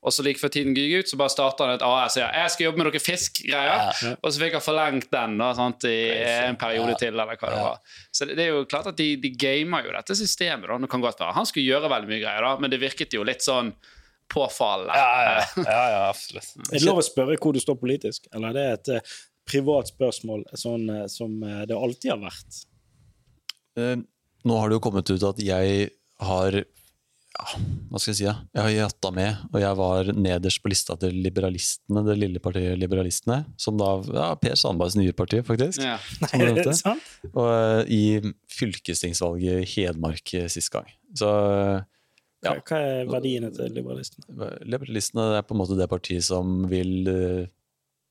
Og 0.05 0.13
så 0.13 0.23
like 0.25 0.41
før 0.41 0.51
tiden 0.53 0.75
gikk 0.77 1.03
ut, 1.03 1.11
så 1.11 1.19
bare 1.19 1.33
starta 1.33 1.67
han 1.67 1.75
et 1.75 1.85
AS 1.85 2.17
ja, 2.19 2.29
jeg 2.43 2.53
skal 2.53 2.67
jobbe 2.67 2.81
med 2.81 2.89
noe 2.89 3.01
fisk-greier. 3.03 4.15
Og 4.15 4.29
så 4.31 4.41
fikk 4.41 4.57
han 4.57 4.63
forlengt 4.65 5.11
den 5.13 5.37
da, 5.41 5.51
sant, 5.57 5.87
i 5.89 5.97
en 6.47 6.59
periode 6.59 6.95
til, 7.01 7.13
eller 7.13 7.33
hva 7.33 7.51
det 7.51 7.61
var. 7.65 7.99
Så 8.11 8.29
det, 8.29 8.37
det 8.39 8.47
er 8.47 8.55
jo 8.55 8.65
klart 8.69 8.89
at 8.93 8.99
de, 8.99 9.11
de 9.21 9.33
gamer 9.35 9.87
jo 9.87 9.93
dette 9.97 10.17
systemet. 10.19 10.69
da, 10.69 10.79
det 10.85 10.91
kan 10.91 11.03
godt 11.03 11.21
være. 11.21 11.35
Han 11.37 11.49
skulle 11.49 11.67
gjøre 11.67 11.91
veldig 11.91 12.11
mye 12.13 12.23
greier, 12.23 12.49
da, 12.49 12.55
men 12.61 12.73
det 12.73 12.81
virket 12.81 13.17
jo 13.17 13.25
litt 13.27 13.45
sånn 13.45 13.73
påfallende. 14.33 14.93
Ja, 14.95 15.23
ja, 15.23 15.63
ja, 15.63 15.89
ja 15.91 16.03
absolutt. 16.09 16.53
Er 16.71 16.79
det 16.79 16.85
lov 16.85 17.01
å 17.01 17.05
spørre 17.05 17.37
hvor 17.41 17.55
du 17.55 17.61
står 17.63 17.79
politisk, 17.79 18.27
eller 18.35 18.51
er 18.51 18.57
det 18.57 18.67
et 18.73 18.93
eh, 18.97 19.17
privat 19.47 19.91
spørsmål 19.91 20.45
sånn 20.57 20.89
eh, 20.91 21.05
som 21.11 21.37
eh, 21.43 21.63
det 21.69 21.77
alltid 21.77 22.13
har 22.15 22.23
vært? 22.25 22.63
Uh, 23.77 24.01
nå 24.47 24.57
har 24.59 24.69
det 24.69 24.79
jo 24.79 24.83
kommet 24.87 25.11
ut 25.11 25.23
at 25.27 25.39
jeg 25.43 25.91
har 26.27 26.59
ja, 27.37 27.59
hva 27.91 27.99
skal 28.01 28.11
jeg 28.11 28.17
si? 28.17 28.25
Ja? 28.25 28.33
Jeg 28.55 28.63
har 28.65 28.71
jatta 28.73 29.11
med, 29.13 29.41
og 29.51 29.59
jeg 29.61 29.77
var 29.77 30.09
nederst 30.17 30.61
på 30.63 30.71
lista 30.71 30.95
til 30.99 31.17
Liberalistene, 31.21 32.01
det 32.07 32.15
lille 32.17 32.41
partiet 32.43 32.79
Liberalistene. 32.81 33.43
Som 33.61 33.77
da 33.77 33.91
ja, 34.09 34.29
Per 34.41 34.55
Sandbergs 34.57 34.97
nye 34.97 35.13
parti, 35.17 35.43
faktisk. 35.45 35.83
Ja. 35.85 35.99
Nei, 36.23 36.31
er 36.47 36.57
det 36.57 36.73
sant? 36.79 37.03
Og 37.33 37.49
eh, 37.51 37.93
i 37.93 38.01
fylkestingsvalget 38.57 39.61
i 39.61 39.69
Hedmark 39.75 40.33
eh, 40.39 40.49
sist 40.51 40.73
gang. 40.73 40.89
Så 41.17 41.29
eh, 41.29 41.77
Ja. 42.45 42.53
hva 42.61 42.77
er 42.79 43.09
verdiene 43.09 43.51
til 43.53 43.71
liberalistene? 43.73 44.49
Liberalistene 44.65 45.29
er 45.37 45.45
på 45.45 45.55
en 45.55 45.61
måte 45.61 45.77
det 45.77 45.89
partiet 45.89 46.25
som 46.25 46.67
vil 46.69 47.09
uh, 47.09 47.47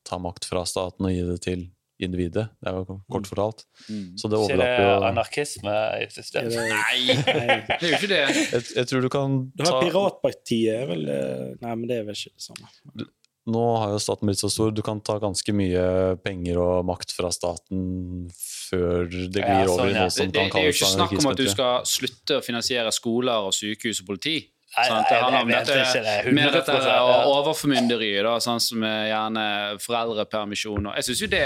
ta 0.07 0.19
makt 0.23 0.49
fra 0.51 0.65
staten 0.67 1.07
og 1.07 1.15
gi 1.15 1.23
det 1.29 1.39
til 1.45 1.67
individet. 2.03 2.47
Det 2.61 2.71
er 2.71 2.77
jo 2.77 2.99
kort 3.13 3.29
fortalt. 3.29 3.65
Mm. 3.89 4.17
Så 4.21 4.29
det 4.29 4.39
Ikke 4.39 4.53
det 4.53 4.57
overlapper 4.57 4.85
jo 4.85 5.11
anarkisme 5.11 5.77
i 6.03 6.09
systemet? 6.13 6.57
Nei, 6.57 7.19
nei. 7.25 7.59
det 7.69 7.77
er 7.77 7.87
jo 7.89 7.99
ikke 7.99 8.11
det. 8.13 8.23
jeg, 8.37 8.65
jeg 8.77 8.91
tror 8.91 9.05
du 9.07 9.11
kan 9.13 9.37
ta 9.53 9.63
Det 9.63 9.71
var 9.71 9.85
Piratpartiet, 9.87 10.73
er 10.83 10.91
vel 10.91 11.07
eh, 11.13 11.47
Nei, 11.63 11.77
men 11.77 11.87
det 11.89 12.01
er 12.01 12.09
vel 12.09 12.19
ikke 12.19 12.35
det 12.35 12.49
samme. 12.49 13.09
Nå 13.47 13.63
har 13.79 13.93
jo 13.95 13.99
staten 14.03 14.27
blitt 14.27 14.41
så 14.43 14.51
stor, 14.51 14.73
du 14.75 14.83
kan 14.83 14.99
ta 15.07 15.21
ganske 15.23 15.53
mye 15.55 15.83
penger 16.25 16.59
og 16.59 16.87
makt 16.89 17.15
fra 17.15 17.31
staten 17.31 18.27
før 18.35 19.07
det 19.07 19.39
glir 19.39 19.47
Ja, 19.47 19.69
sånn, 19.69 19.75
over 19.77 19.93
i 19.93 19.95
noe 19.95 20.11
som 20.11 20.33
det, 20.35 20.47
kan 20.51 20.51
det 20.51 20.65
er 20.65 20.67
jo 20.67 20.75
ikke 20.75 20.91
snakk 20.91 21.15
om 21.21 21.31
at 21.31 21.39
du 21.39 21.47
skal 21.53 21.87
slutte 21.87 22.41
å 22.41 22.43
finansiere 22.43 22.91
skoler 22.95 23.47
og 23.47 23.55
sykehus 23.55 24.03
og 24.03 24.11
politi. 24.11 24.41
Nei, 24.77 24.89
nei, 24.93 25.03
Det 25.09 25.19
handler 25.23 25.43
om 25.43 25.49
dette, 25.49 26.33
mer 26.37 26.51
dette 26.53 26.73
100%, 26.73 26.89
ja. 26.91 27.21
overformynderiet, 27.33 28.25
da, 28.27 28.35
sånn 28.45 28.61
som 28.61 28.83
er 28.85 29.07
gjerne 29.09 29.45
foreldrepermisjon. 29.81 30.89
og 30.91 30.99
Jeg 30.99 31.07
synes 31.09 31.23
jo 31.25 31.29
det, 31.33 31.45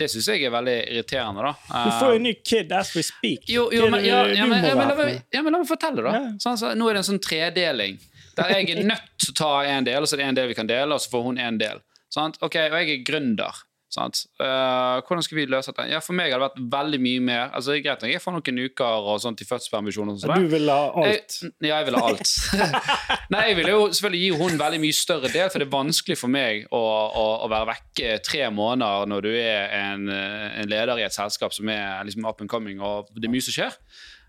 det 0.00 0.08
syns 0.12 0.28
jeg 0.32 0.46
er 0.48 0.54
veldig 0.54 0.76
irriterende. 0.94 1.42
da. 1.50 1.82
Du 1.84 1.90
får 1.98 2.14
jo 2.14 2.20
en 2.22 2.26
ny 2.30 2.32
kid 2.40 2.72
as 2.72 2.94
we 2.96 3.04
speak. 3.04 3.44
Jo, 3.52 3.66
jo, 3.74 3.90
men, 3.92 4.04
ja, 4.06 4.22
ja, 4.32 4.46
men, 4.48 4.64
ja, 4.64 4.74
men, 4.78 5.20
ja, 5.32 5.42
men 5.42 5.52
la 5.52 5.60
meg 5.60 5.68
fortelle, 5.68 6.06
da. 6.06 6.22
Sånn, 6.40 6.56
så, 6.60 6.72
nå 6.78 6.88
er 6.88 6.96
det 6.96 7.04
en 7.04 7.10
sånn 7.12 7.20
tredeling. 7.22 8.00
Der 8.38 8.54
jeg 8.56 8.70
er 8.78 8.86
nødt 8.88 9.10
til 9.20 9.34
å 9.34 9.36
ta 9.36 9.52
en 9.68 9.84
del, 9.84 10.00
og 10.00 10.08
så 10.08 10.16
er 10.16 10.22
det 10.22 10.28
en 10.30 10.40
del 10.40 10.48
vi 10.48 10.56
kan 10.56 10.70
dele, 10.70 10.96
og 10.96 11.04
så 11.04 11.12
får 11.12 11.26
hun 11.28 11.38
en 11.44 11.60
del. 11.60 11.82
Sant? 12.12 12.38
Ok, 12.40 12.56
Og 12.72 12.78
jeg 12.80 12.96
er 12.96 13.04
gründer. 13.04 13.62
Eh, 13.92 15.00
hvordan 15.04 15.22
skal 15.24 15.36
vi 15.36 15.44
løse 15.50 15.72
dette? 15.72 15.84
Ja, 15.90 16.00
For 16.00 16.16
meg 16.16 16.32
har 16.32 16.40
det 16.40 16.48
vært 16.48 16.62
veldig 16.72 17.00
mye 17.04 17.22
mer 17.24 17.42
altså 17.52 17.76
greit 17.76 18.04
nok, 18.04 18.12
Jeg 18.12 18.22
får 18.24 18.36
noen 18.36 18.60
uker 18.64 19.08
og 19.12 19.20
sånt 19.20 19.42
i 19.44 19.48
fødselspermisjon. 19.48 20.12
og 20.12 20.20
sånt, 20.22 20.40
Du 20.40 20.48
vil 20.54 20.70
ha 20.72 20.78
alt. 21.02 21.36
jeg, 21.42 21.52
ja, 21.60 21.80
jeg 21.82 21.88
vil 21.90 21.98
ha 22.00 22.06
alt. 22.08 22.32
Nei, 23.34 23.42
jeg 23.50 23.58
vil 23.60 23.72
jo 23.72 23.82
selvfølgelig 23.90 24.22
gi 24.22 24.30
hun 24.40 24.58
veldig 24.62 24.80
mye 24.86 24.96
større 24.96 25.32
del, 25.32 25.50
for 25.52 25.60
det 25.60 25.68
er 25.68 25.74
vanskelig 25.76 26.18
for 26.18 26.32
meg 26.32 26.64
å, 26.72 26.80
å, 26.80 27.26
å 27.44 27.50
være 27.52 27.70
vekke 27.74 28.16
tre 28.24 28.48
måneder 28.54 29.12
når 29.12 29.28
du 29.28 29.32
er 29.34 29.76
en, 29.82 30.08
eh, 30.08 30.48
en 30.62 30.72
leder 30.72 31.02
i 31.02 31.06
et 31.06 31.16
selskap 31.16 31.52
som 31.52 31.68
er 31.68 32.02
liksom 32.08 32.26
up 32.28 32.40
and 32.40 32.50
coming, 32.52 32.80
og 32.80 33.12
det 33.12 33.28
er 33.28 33.34
mye 33.34 33.44
som 33.44 33.58
skjer. 33.58 33.76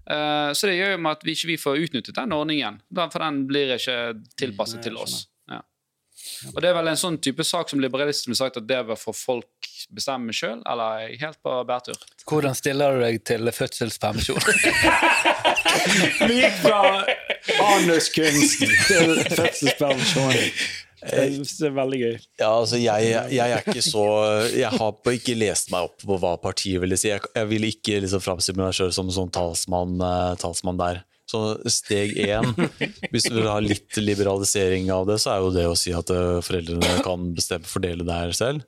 Uh, 0.03 0.51
så 0.51 0.68
det 0.68 0.76
gjør 0.76 0.97
jo 0.97 1.03
med 1.05 1.16
at 1.16 1.22
vi 1.24 1.32
ikke 1.32 1.47
vi 1.53 1.61
får 1.61 1.86
utnyttet 1.86 2.18
den 2.18 2.34
ordningen, 2.36 2.82
for 2.99 3.24
den 3.24 3.45
blir 3.47 3.78
ikke 3.78 4.18
tilpasset 4.36 4.82
Nei, 4.82 4.89
til 4.89 4.99
oss. 4.99 5.22
Og 6.53 6.61
det 6.61 6.69
er 6.69 6.78
vel 6.78 6.91
en 6.91 6.99
sånn 6.99 7.17
type 7.24 7.45
sak 7.47 7.71
som 7.71 7.82
liberalistene 7.84 8.36
har 8.36 8.45
sagt 8.45 8.59
at 8.61 8.67
det 8.67 8.80
bør 8.88 8.99
få 8.99 9.13
folk 9.15 9.71
bestemme 9.93 10.34
sjøl, 10.36 10.61
eller 10.69 10.84
er 10.84 11.09
jeg 11.09 11.19
helt 11.24 11.39
på 11.43 11.55
bærtur? 11.67 12.05
Hvordan 12.30 12.55
stiller 12.57 12.95
du 12.95 13.03
deg 13.03 13.19
til 13.28 13.51
fødselspermisjon? 13.53 14.39
Vi 16.30 16.39
gikk 16.39 16.57
fra 16.63 16.82
anuskunst 17.74 18.63
til 18.88 19.13
fødselspermisjon. 19.34 20.39
Det 21.03 21.67
er 21.67 21.74
veldig 21.76 21.99
gøy. 21.99 22.13
Ja, 22.39 22.49
altså 22.49 22.80
jeg, 22.80 23.09
jeg 23.34 23.51
er 23.51 23.65
ikke 23.67 23.84
så 23.84 24.03
Jeg 24.55 24.71
har 24.71 25.09
ikke 25.11 25.36
lest 25.36 25.71
meg 25.74 25.89
opp 25.89 26.05
på 26.05 26.17
hva 26.21 26.38
partiet 26.41 26.80
ville 26.84 26.97
si. 26.99 27.09
Jeg, 27.11 27.26
jeg 27.36 27.49
vil 27.49 27.67
ikke 27.67 27.99
liksom 28.05 28.24
framstille 28.24 28.61
meg 28.61 28.78
sjøl 28.78 28.93
som 28.95 29.11
sånn 29.11 29.34
talsmann, 29.34 29.97
eh, 29.99 30.36
talsmann 30.39 30.80
der. 30.80 31.03
Så 31.34 31.39
steg 31.73 32.11
én, 32.21 32.45
hvis 33.09 33.25
du 33.25 33.34
vil 33.39 33.49
ha 33.49 33.55
litt 33.63 33.97
liberalisering 33.97 34.91
av 34.93 35.07
det, 35.09 35.15
så 35.23 35.31
er 35.34 35.39
jo 35.41 35.53
det 35.55 35.63
å 35.65 35.77
si 35.79 35.93
at 35.97 36.11
eh, 36.13 36.41
foreldrene 36.45 36.99
kan 37.05 37.31
bestemme 37.34 37.65
fordele 37.65 38.05
det 38.05 38.19
her 38.19 38.36
selv. 38.38 38.67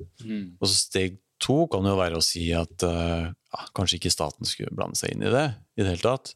Og 0.58 0.66
så 0.72 0.74
steg 0.80 1.20
to 1.44 1.66
kan 1.70 1.86
jo 1.86 1.94
være 2.00 2.18
å 2.18 2.26
si 2.26 2.48
at 2.58 2.86
eh, 2.88 3.28
ja, 3.30 3.68
kanskje 3.78 4.00
ikke 4.00 4.14
staten 4.14 4.50
skulle 4.50 4.74
blande 4.74 4.98
seg 4.98 5.14
inn 5.14 5.28
i 5.28 5.34
det 5.34 5.46
i 5.78 5.84
det 5.84 5.92
hele 5.92 6.06
tatt. 6.08 6.34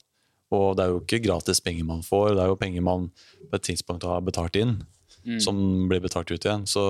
Og 0.54 0.76
det 0.78 0.86
er 0.86 0.94
jo 0.94 1.02
ikke 1.02 1.22
gratis 1.26 1.62
penger 1.66 1.86
man 1.86 2.06
får, 2.06 2.36
det 2.36 2.46
er 2.46 2.54
jo 2.54 2.62
penger 2.62 2.86
man 2.86 3.10
på 3.50 3.58
et 3.58 3.68
tidspunkt 3.70 4.06
har 4.10 4.22
betalt 4.26 4.58
inn, 4.58 4.80
som 5.42 5.60
blir 5.90 6.02
betalt 6.02 6.32
ut 6.32 6.46
igjen. 6.46 6.64
Så 6.70 6.84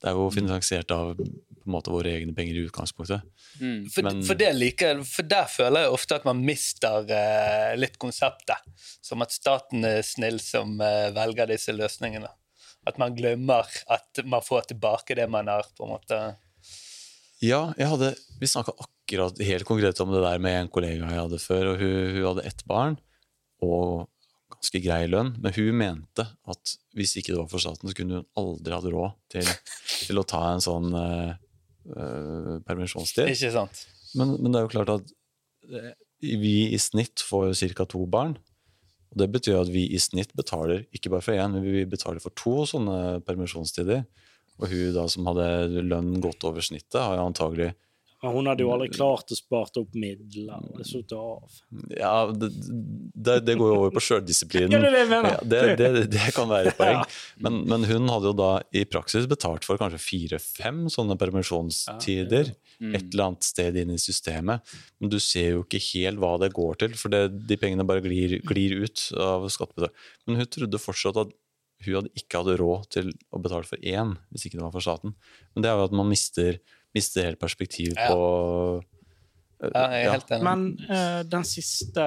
det 0.00 0.10
er 0.10 0.18
jo 0.18 0.26
finansiert 0.32 0.92
av 0.92 1.14
på 1.60 1.68
en 1.68 1.74
måte 1.76 1.92
våre 1.92 2.10
egne 2.16 2.34
penger 2.36 2.56
i 2.58 2.64
utgangspunktet. 2.66 3.22
For, 3.92 4.02
Men- 4.06 4.22
for, 4.26 4.38
det 4.40 4.50
liker, 4.56 5.02
for 5.06 5.28
der 5.28 5.46
føler 5.52 5.84
jeg 5.86 5.94
ofte 5.96 6.18
at 6.20 6.26
man 6.28 6.42
mister 6.46 7.06
eh, 7.14 7.72
litt 7.78 7.98
konseptet. 8.02 8.60
Som 9.04 9.22
at 9.24 9.32
staten 9.34 9.84
er 9.86 10.02
snill 10.06 10.40
som 10.42 10.76
eh, 10.80 11.08
velger 11.16 11.50
disse 11.52 11.74
løsningene. 11.76 12.30
At 12.88 12.96
man 13.00 13.12
glemmer 13.16 13.68
at 13.92 14.22
man 14.24 14.40
får 14.44 14.70
tilbake 14.72 15.14
det 15.18 15.28
man 15.30 15.50
har 15.52 15.66
på 15.76 15.84
en 15.84 15.92
måte 15.98 16.20
Ja, 17.44 17.70
hadde, 17.76 18.14
vi 18.40 18.48
snakka 18.48 18.72
akkurat 18.78 19.38
helt 19.44 19.64
konkret 19.68 20.00
om 20.00 20.10
det 20.12 20.22
der 20.24 20.40
med 20.40 20.56
en 20.58 20.68
kollega 20.72 21.08
jeg 21.08 21.20
hadde 21.22 21.38
før. 21.40 21.74
og 21.74 21.80
Hun, 21.84 22.16
hun 22.16 22.24
hadde 22.30 22.46
ett 22.48 22.64
barn 22.68 22.96
og 23.64 24.08
ganske 24.50 24.80
grei 24.84 25.04
lønn, 25.08 25.34
men 25.40 25.54
hun 25.56 25.76
mente 25.76 26.24
at 26.48 26.72
hvis 26.96 27.14
ikke 27.20 27.32
det 27.32 27.38
var 27.38 27.48
for 27.52 27.62
staten, 27.62 27.88
så 27.88 27.96
kunne 27.96 28.20
hun 28.20 28.26
aldri 28.40 28.74
hatt 28.74 28.88
råd 28.92 29.12
til, 29.32 29.50
til 30.08 30.20
å 30.20 30.24
ta 30.28 30.40
en 30.54 30.64
sånn 30.64 30.88
eh, 30.96 31.34
eh, 31.88 32.54
permisjonstid. 32.66 33.30
Ikke 33.32 33.52
sant? 33.54 33.84
Men, 34.18 34.36
men 34.40 34.52
det 34.52 34.60
er 34.60 34.66
jo 34.66 34.72
klart 34.72 34.94
at 34.94 35.12
eh, 35.70 35.92
vi 36.20 36.70
i 36.74 36.80
snitt 36.80 37.22
får 37.24 37.54
ca. 37.76 37.86
to 37.88 38.04
barn. 38.10 38.36
Og 39.10 39.18
Det 39.18 39.30
betyr 39.32 39.60
at 39.60 39.70
vi 39.72 39.88
i 39.90 39.98
snitt 39.98 40.34
betaler 40.38 40.84
ikke 40.94 41.10
bare 41.10 41.24
for 41.24 41.34
én, 41.34 41.56
men 41.56 41.64
vi 41.66 41.86
betaler 41.88 42.22
for 42.22 42.34
to 42.38 42.62
sånne 42.70 43.20
permisjonstider. 43.26 44.04
Og 44.60 44.68
hun 44.70 44.92
da 44.94 45.06
som 45.08 45.26
hadde 45.30 45.82
lønn 45.88 46.18
godt 46.22 46.44
over 46.46 46.62
snittet, 46.62 47.00
har 47.00 47.16
jo 47.16 47.30
antagelig 47.30 47.72
Men 48.20 48.34
hun 48.34 48.48
hadde 48.50 48.64
jo 48.66 48.70
aldri 48.74 48.90
klart 48.92 49.32
å 49.32 49.36
spart 49.38 49.78
opp 49.80 49.94
midler. 49.96 50.64
Det 50.76 50.84
sluttet 50.88 51.14
av. 51.16 51.60
Ja, 51.96 52.14
det, 52.28 52.50
det, 53.14 53.36
det 53.46 53.56
går 53.56 53.70
jo 53.72 53.78
over 53.78 53.94
på 53.96 54.02
sjøldisiplinen. 54.04 54.76
Ja, 55.30 55.38
det 55.44 55.76
det. 56.10 56.26
Kan 56.36 56.50
være 56.50 56.72
et 56.72 56.78
poeng. 56.78 57.00
Men, 57.44 57.62
men 57.68 57.84
hun 57.88 58.08
hadde 58.12 58.30
jo 58.30 58.36
da 58.36 58.50
i 58.76 58.82
praksis 58.88 59.24
betalt 59.30 59.64
for 59.64 59.80
kanskje 59.80 60.00
fire-fem 60.02 60.84
sånne 60.92 61.16
permisjonstider. 61.20 62.52
Et 62.80 63.02
eller 63.02 63.26
annet 63.26 63.44
sted 63.44 63.76
inn 63.80 63.92
i 63.94 64.00
systemet. 64.00 64.64
Men 65.00 65.12
du 65.12 65.18
ser 65.20 65.54
jo 65.54 65.64
ikke 65.64 65.80
helt 65.90 66.20
hva 66.20 66.34
det 66.40 66.52
går 66.56 66.80
til, 66.84 66.96
for 67.00 67.12
det, 67.12 67.26
de 67.48 67.58
pengene 67.60 67.84
bare 67.88 68.04
glir, 68.04 68.38
glir 68.48 68.76
ut 68.84 69.06
av 69.20 69.48
skattebetaler. 69.52 69.92
Men 70.26 70.40
hun 70.40 70.50
trodde 70.52 70.80
fortsatt 70.80 71.20
at 71.20 71.32
hun 71.84 71.96
hadde 71.96 72.12
ikke 72.18 72.42
hadde 72.42 72.58
råd 72.60 72.88
til 72.92 73.12
å 73.32 73.40
betale 73.40 73.68
for 73.68 73.80
én, 73.80 74.14
hvis 74.32 74.46
ikke 74.46 74.58
det 74.58 74.66
var 74.66 74.74
for 74.74 74.84
staten. 74.84 75.14
Men 75.54 75.64
det 75.64 75.70
er 75.70 75.78
jo 75.80 75.86
at 75.88 75.96
man 75.96 76.10
mister, 76.10 76.58
mister 76.96 77.28
helt 77.28 77.40
perspektiv 77.40 77.94
på 77.98 78.18
Ja, 79.60 79.82
jeg 79.92 80.06
er 80.06 80.14
helt 80.14 80.30
enig. 80.32 80.44
Men 80.46 80.62
uh, 80.88 81.20
den 81.28 81.44
siste 81.44 82.04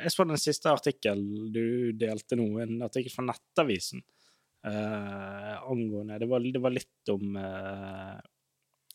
Jeg 0.00 0.12
så 0.14 0.24
den 0.24 0.40
siste 0.40 0.72
artikkelen 0.72 1.50
du 1.52 1.92
delte 2.00 2.38
nå, 2.40 2.46
en 2.64 2.80
artikkel 2.86 3.12
fra 3.12 3.26
Nettavisen 3.28 4.00
uh, 4.64 5.56
angående 5.70 6.16
det 6.22 6.28
var, 6.30 6.40
det 6.40 6.62
var 6.64 6.72
litt 6.72 7.12
om 7.12 7.36
uh, 7.36 8.16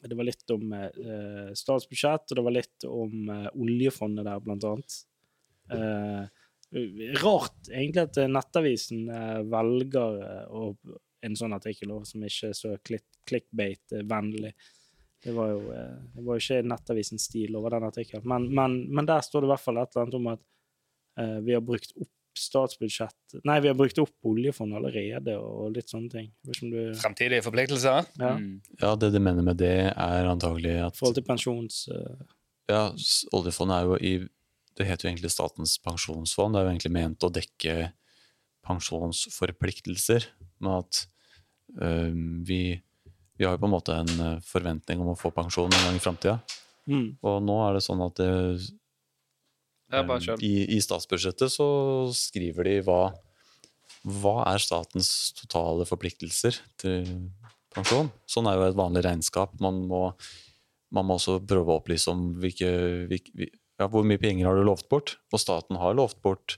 Det 0.05 0.17
var 0.17 0.27
litt 0.27 0.51
om 0.53 0.73
eh, 0.77 1.53
statsbudsjett, 1.57 2.29
og 2.29 2.37
det 2.37 2.43
var 2.45 2.53
litt 2.53 2.83
om 2.85 3.29
eh, 3.31 3.47
oljefondet 3.57 4.27
der, 4.27 4.41
blant 4.43 4.65
annet. 4.69 4.97
Eh, 5.73 6.27
rart 7.23 7.71
egentlig 7.71 8.03
at 8.03 8.19
Nettavisen 8.29 9.07
eh, 9.09 9.39
velger 9.49 10.19
eh, 10.27 10.43
å, 10.53 10.67
en 11.25 11.37
sånn 11.39 11.55
artikkel 11.57 11.95
også, 11.95 12.11
som 12.11 12.27
ikke 12.27 12.51
er 12.51 12.59
så 12.59 12.75
click- 12.85 13.17
clickbait-vennlig. 13.25 14.51
Det 15.25 15.33
var 15.33 15.53
jo 15.53 15.61
eh, 15.73 15.95
det 16.15 16.25
var 16.25 16.41
ikke 16.41 16.61
Nettavisens 16.69 17.29
stil 17.29 17.55
over 17.57 17.75
den 17.75 17.87
artikkelen. 17.87 18.25
Men, 18.29 18.49
men, 18.53 18.77
men 18.93 19.07
der 19.09 19.25
står 19.25 19.43
det 19.43 19.49
i 19.49 19.53
hvert 19.55 19.65
fall 19.65 19.81
et 19.81 19.89
eller 19.91 20.05
annet 20.05 20.19
om 20.19 20.29
at 20.35 20.43
eh, 21.21 21.39
vi 21.47 21.57
har 21.57 21.65
brukt 21.65 21.95
opp 21.97 22.11
statsbudsjett 22.35 23.37
Nei, 23.47 23.59
vi 23.63 23.69
har 23.71 23.77
brukt 23.79 23.99
opp 24.01 24.27
oljefondet 24.27 24.79
allerede, 24.79 25.37
og 25.39 25.75
litt 25.75 25.91
sånne 25.91 26.11
ting. 26.11 26.29
Du 26.43 26.77
Fremtidige 26.99 27.43
forpliktelser? 27.45 28.09
Ja, 28.19 28.33
Mm. 28.35 28.61
Ja, 28.81 28.95
det 28.99 29.11
de 29.13 29.21
mener 29.23 29.45
med 29.45 29.57
det, 29.61 29.91
er 29.91 30.27
antagelig 30.27 30.75
at 30.83 30.95
i 30.95 30.99
forhold 30.99 31.15
til 31.15 31.27
pensjons... 31.27 31.85
Uh... 31.87 32.25
ja, 32.67 32.89
oljefondet 33.31 33.77
er 33.77 33.85
jo 33.87 33.95
i 33.95 34.13
Det 34.75 34.87
heter 34.89 35.07
jo 35.07 35.11
egentlig 35.13 35.31
Statens 35.31 35.77
pensjonsfond. 35.79 36.51
Det 36.51 36.59
er 36.59 36.65
jo 36.65 36.71
egentlig 36.73 36.91
ment 36.91 37.23
å 37.23 37.31
dekke 37.31 37.75
pensjonsforpliktelser. 38.67 40.25
men 40.59 40.71
at 40.81 41.05
eh, 41.79 42.11
vi, 42.47 42.59
vi 43.37 43.45
har 43.45 43.55
jo 43.55 43.61
på 43.63 43.67
en 43.69 43.75
måte 43.75 43.97
en 43.99 44.23
eh, 44.27 44.41
forventning 44.45 45.01
om 45.03 45.11
å 45.13 45.19
få 45.19 45.31
pensjon 45.35 45.71
en 45.71 45.85
gang 45.87 45.97
i 45.97 46.03
framtida. 46.03 46.39
Mm. 46.87 47.07
Og 47.25 47.37
nå 47.43 47.59
er 47.65 47.77
det 47.77 47.83
sånn 47.85 48.03
at 48.05 48.21
det, 48.21 48.31
eh, 49.93 50.37
i, 50.45 50.53
i 50.75 50.79
statsbudsjettet 50.81 51.53
så 51.53 51.67
skriver 52.15 52.69
de 52.69 52.77
hva, 52.87 53.01
hva 54.21 54.37
er 54.53 54.63
statens 54.63 55.09
totale 55.37 55.87
forpliktelser 55.89 56.61
til 56.81 57.05
pensjon. 57.75 58.09
Sånn 58.29 58.47
er 58.49 58.59
jo 58.59 58.69
et 58.69 58.79
vanlig 58.79 59.03
regnskap. 59.05 59.55
Man 59.63 59.83
må, 59.89 60.07
man 60.95 61.07
må 61.07 61.19
også 61.19 61.41
prøve 61.43 61.73
å 61.73 61.79
opplyse 61.81 62.11
om 62.11 62.31
hvilke, 62.41 62.71
hvilke, 63.11 63.49
ja, 63.79 63.89
hvor 63.91 64.07
mye 64.07 64.21
penger 64.21 64.47
har 64.49 64.57
du 64.57 64.65
lovt 64.67 64.87
bort. 64.91 65.17
Og 65.33 65.43
staten 65.43 65.79
har 65.81 65.97
lovt 65.97 66.21
bort 66.25 66.57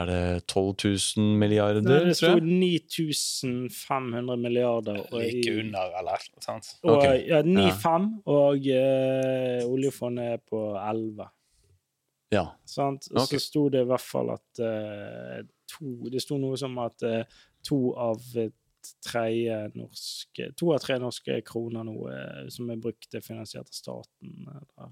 er 0.00 0.06
det 0.08 0.46
12 0.48 0.74
000 1.18 1.36
milliarder, 1.36 1.82
Nei, 1.84 1.98
det 2.08 2.14
tror 2.16 2.38
sto 2.38 2.44
9500 2.48 4.38
milliarder. 4.40 5.02
og 5.04 5.18
Like 5.20 5.52
under, 5.60 5.92
eller 6.00 6.24
noe 6.32 6.44
sånt. 6.46 6.70
Og, 6.80 6.96
Ok. 6.96 7.04
ja, 7.28 7.42
9,5, 7.44 7.52
ja. 7.52 7.98
og 8.32 8.70
uh, 8.72 9.60
oljefondet 9.68 10.24
er 10.38 10.40
på 10.48 10.62
11. 10.80 11.28
Ja. 12.32 12.46
Sant? 12.64 13.10
Og 13.12 13.20
Ok. 13.26 13.34
så 13.36 13.42
sto 13.44 13.66
det 13.68 13.84
i 13.84 13.90
hvert 13.92 14.06
fall 14.06 14.32
at 14.32 14.64
uh, 14.64 15.44
to 15.68 16.08
Det 16.08 16.22
sto 16.24 16.40
noe 16.40 16.56
som 16.56 16.78
at 16.80 17.04
uh, 17.04 17.24
to 17.62 17.92
av 18.00 18.18
tre 19.04 19.28
norske 19.76 20.48
To 20.58 20.72
av 20.74 20.80
tre 20.82 20.96
norske 20.98 21.36
kroner 21.46 21.84
nå 21.86 21.94
som 22.50 22.70
er 22.72 22.80
brukt, 22.82 23.12
er 23.14 23.20
finansiert 23.22 23.68
av 23.68 23.76
staten. 23.76 24.48
Eller. 24.48 24.90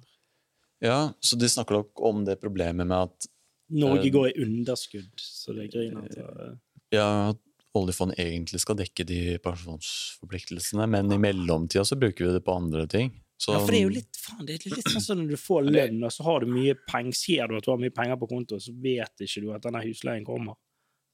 ja, 0.84 1.00
så 1.18 1.36
de 1.40 1.48
snakker 1.48 1.80
nok 1.80 2.00
om 2.06 2.24
det 2.28 2.36
problemet 2.44 2.86
med 2.86 3.08
at 3.08 3.26
Norge 3.70 4.06
Eh, 4.08 4.12
går 4.12 4.28
i 4.32 4.42
underskudd, 4.44 5.12
så 5.20 5.54
det 5.56 5.68
er 5.68 5.72
grinete. 5.76 6.20
eh. 6.20 6.54
ja, 6.96 7.06
at 7.30 7.38
oljefondet 7.78 8.18
egentlig 8.18 8.60
skal 8.60 8.76
dekke 8.80 9.04
de 9.06 9.20
pensjonsforpliktelsene, 9.44 10.86
men 10.90 11.12
i 11.14 11.18
mellomtida 11.22 11.84
så 11.86 11.96
bruker 11.96 12.26
vi 12.26 12.32
det 12.32 12.44
på 12.44 12.56
andre 12.56 12.86
ting. 12.90 13.12
Så, 13.40 13.54
Ja, 13.54 13.60
for 13.62 13.72
det 13.72 13.78
er 13.78 13.86
jo 13.86 13.92
litt, 13.94 14.16
faen, 14.20 14.44
det 14.46 14.56
er 14.58 14.74
litt 14.74 14.90
sånn 14.90 15.00
som 15.04 15.18
når 15.22 15.30
du 15.30 15.36
får 15.40 15.62
lønn, 15.70 16.02
og 16.04 16.12
så 16.12 16.26
har 16.26 16.40
du 16.44 16.50
mye 16.52 16.74
penger, 16.90 17.14
ser 17.16 17.46
du 17.48 17.56
at 17.56 17.64
du 17.64 17.70
har 17.70 17.78
mye 17.80 17.94
penger 17.94 18.18
på 18.20 18.28
konto, 18.28 18.58
så 18.60 18.74
vet 18.74 19.22
ikke 19.24 19.40
du 19.46 19.52
at 19.54 19.62
denne 19.64 19.80
husleien 19.86 20.26
kommer 20.26 20.58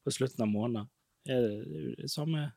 på 0.03 0.11
slutten 0.17 0.43
av 0.43 0.49
måneden. 0.51 0.89
Er 1.29 1.43
det, 1.45 1.61
det 1.71 1.95
det 2.03 2.11
samme 2.11 2.49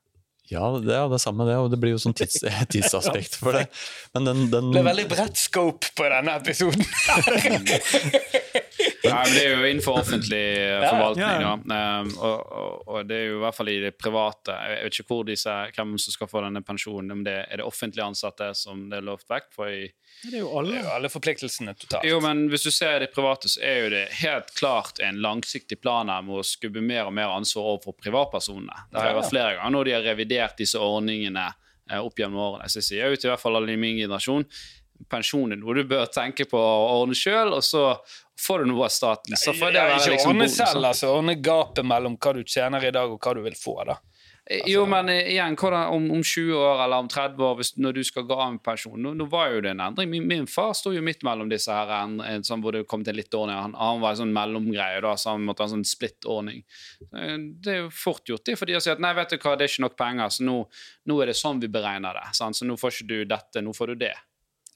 Ja, 0.50 0.64
det 0.82 0.96
er 0.96 1.06
det 1.12 1.20
samme, 1.22 1.46
det. 1.46 1.56
Og 1.62 1.70
det 1.70 1.78
blir 1.82 1.92
jo 1.94 2.00
sånn 2.02 2.16
tids, 2.18 2.40
tidsaspekt 2.74 3.36
for 3.38 3.54
det. 3.60 3.68
Men 4.16 4.26
den, 4.26 4.44
den 4.50 4.72
Det 4.74 4.80
ble 4.82 4.90
veldig 4.90 5.08
bredt 5.12 5.38
scope 5.38 5.92
på 5.94 6.08
denne 6.10 6.40
episoden. 6.40 6.82
Men 9.14 9.34
Det 9.34 9.44
er 9.46 9.54
jo 9.56 9.68
innenfor 9.70 9.98
offentlig 10.04 10.42
forvaltning, 10.84 11.24
Ja, 11.26 11.52
forvaltning. 11.56 11.76
ja. 11.76 12.00
Um, 12.02 12.12
og, 12.18 12.52
og, 12.62 12.88
og 12.88 13.08
det 13.10 13.18
er 13.18 13.26
jo 13.30 13.38
i 13.38 13.44
hvert 13.44 13.58
fall 13.60 13.70
i 13.74 13.78
det 13.84 13.92
private. 13.98 14.56
Jeg 14.70 14.84
vet 14.86 15.00
ikke 15.00 15.08
hvor 15.14 15.24
disse, 15.28 15.56
hvem 15.76 15.94
som 16.00 16.16
skal 16.16 16.30
få 16.32 16.44
denne 16.46 16.62
pensjonen. 16.66 17.08
men 17.14 17.24
det 17.28 17.38
er 17.50 17.62
det 17.62 17.66
offentlig 17.68 18.04
ansatte 18.06 18.52
som 18.56 18.86
det 18.92 19.00
er 19.02 19.08
lovt 19.10 19.28
vekk 19.32 19.50
for 19.56 19.70
i 19.74 19.88
Det 20.24 20.34
er 20.34 20.42
jo 20.44 20.50
alle. 20.60 20.82
Alle 20.96 21.10
forpliktelsene 21.14 21.74
totalt. 21.80 22.04
Jo, 22.10 22.20
men 22.24 22.48
hvis 22.52 22.64
du 22.68 22.72
ser 22.76 23.00
det 23.00 23.12
private, 23.16 23.48
så 23.50 23.62
er 23.64 23.78
jo 23.86 23.90
det 23.94 24.06
helt 24.24 24.52
klart 24.60 25.00
en 25.06 25.22
langsiktig 25.24 25.80
plan 25.82 26.10
her 26.12 26.22
med 26.28 26.42
å 26.42 26.44
skubbe 26.44 26.82
mer 26.84 27.06
og 27.08 27.14
mer 27.16 27.32
ansvar 27.32 27.64
over 27.76 27.84
for 27.90 27.98
privatpersonene. 28.04 28.86
Det 28.92 29.00
har 29.00 29.10
Ja, 29.10 29.16
jo 29.16 29.22
vært 29.22 29.32
flere 29.34 29.56
ganger 29.56 29.72
når 29.78 29.86
de 29.86 29.92
har 29.98 30.08
revidert 30.10 30.58
disse 30.60 30.80
ordningene 30.82 31.46
eh, 31.92 32.00
opp 32.04 32.20
gjennom 32.20 32.42
årene. 32.50 32.68
Så 32.70 32.82
jeg 32.82 32.90
sier 32.90 33.10
jo 33.14 33.16
til 33.22 33.30
i 33.30 33.34
hvert 33.34 33.42
fall 33.46 33.56
alle 33.62 33.74
i 33.74 33.80
min 33.80 33.98
generasjon 33.98 34.46
pensjon 35.10 35.54
er 35.56 35.62
noe 35.62 35.78
du 35.78 35.84
bør 35.88 36.10
tenke 36.12 36.46
på 36.50 36.60
å 36.60 37.00
ordne 37.00 37.18
sjøl, 37.18 37.54
og 37.56 37.64
så 37.66 37.86
får 38.40 38.64
du 38.64 38.72
noe 38.74 38.88
av 38.88 38.94
staten. 38.94 39.38
Så 39.40 39.54
får 39.56 39.74
det 39.76 39.88
være 39.88 40.14
liksom 40.16 40.36
ordne 40.36 40.50
selv, 40.52 40.84
altså. 40.92 41.14
Ordne 41.16 41.38
gapet 41.40 41.86
mellom 41.88 42.18
hva 42.20 42.36
du 42.38 42.44
tjener 42.44 42.86
i 42.88 42.94
dag, 42.96 43.12
og 43.12 43.20
hva 43.24 43.36
du 43.38 43.44
vil 43.46 43.58
få. 43.60 43.82
da. 43.88 44.00
Jo, 44.66 44.86
men 44.90 45.10
eh, 45.14 45.28
igjen, 45.30 45.54
hvordan, 45.60 45.92
om, 45.94 46.06
om 46.12 46.24
20 46.26 46.56
år 46.58 46.80
eller 46.84 47.04
om 47.04 47.08
30 47.12 47.44
år, 47.46 47.58
hvis, 47.60 47.70
når 47.78 48.00
du 48.00 48.02
skal 48.08 48.24
gå 48.26 48.34
av 48.34 48.56
med 48.56 48.64
pensjon 48.66 48.98
Nå, 48.98 49.12
nå 49.14 49.28
var 49.30 49.52
jo 49.54 49.60
det 49.62 49.76
en 49.76 49.84
endring. 49.86 50.10
Min, 50.10 50.26
min 50.28 50.48
far 50.50 50.72
sto 50.74 50.90
jo 50.96 51.04
midt 51.06 51.22
mellom 51.28 51.52
disse 51.52 51.70
her, 51.70 51.92
en, 52.00 52.16
en, 52.26 52.46
sånn, 52.46 52.64
hvor 52.64 52.74
det 52.74 52.82
kom 52.90 53.04
til 53.06 53.20
litt 53.20 53.36
ordning. 53.38 53.60
Han, 53.60 53.76
han 53.78 54.02
var 54.02 54.16
en 54.16 54.22
sånn 54.24 54.34
mellomgreie, 54.34 55.04
da, 55.06 55.14
så 55.22 55.36
han 55.36 55.46
måtte 55.46 55.62
ha 55.62 55.70
en 55.70 55.76
sånn 55.78 55.86
splitt-ordning. 55.92 56.64
Eh, 57.14 57.36
Det 57.62 57.76
er 57.76 57.80
jo 57.84 57.92
fort 57.94 58.26
gjort, 58.26 58.48
det, 58.50 58.58
for 58.58 58.66
de 58.66 58.80
har 58.80 58.82
sagt 58.86 59.06
nei, 59.06 59.14
vet 59.20 59.36
du 59.36 59.38
hva, 59.38 59.54
det 59.54 59.68
er 59.68 59.74
ikke 59.76 59.86
nok 59.86 60.00
penger, 60.02 60.34
så 60.34 60.48
nå, 60.50 60.58
nå 61.12 61.20
er 61.22 61.30
det 61.30 61.38
sånn 61.38 61.62
vi 61.62 61.70
beregner 61.70 62.18
det. 62.18 62.26
Sant? 62.42 62.58
Så 62.58 62.66
nå 62.66 62.80
får 62.80 62.96
ikke 62.96 63.10
du 63.12 63.18
dette, 63.30 63.62
nå 63.62 63.76
får 63.78 63.94
du 63.94 64.02
det. 64.08 64.16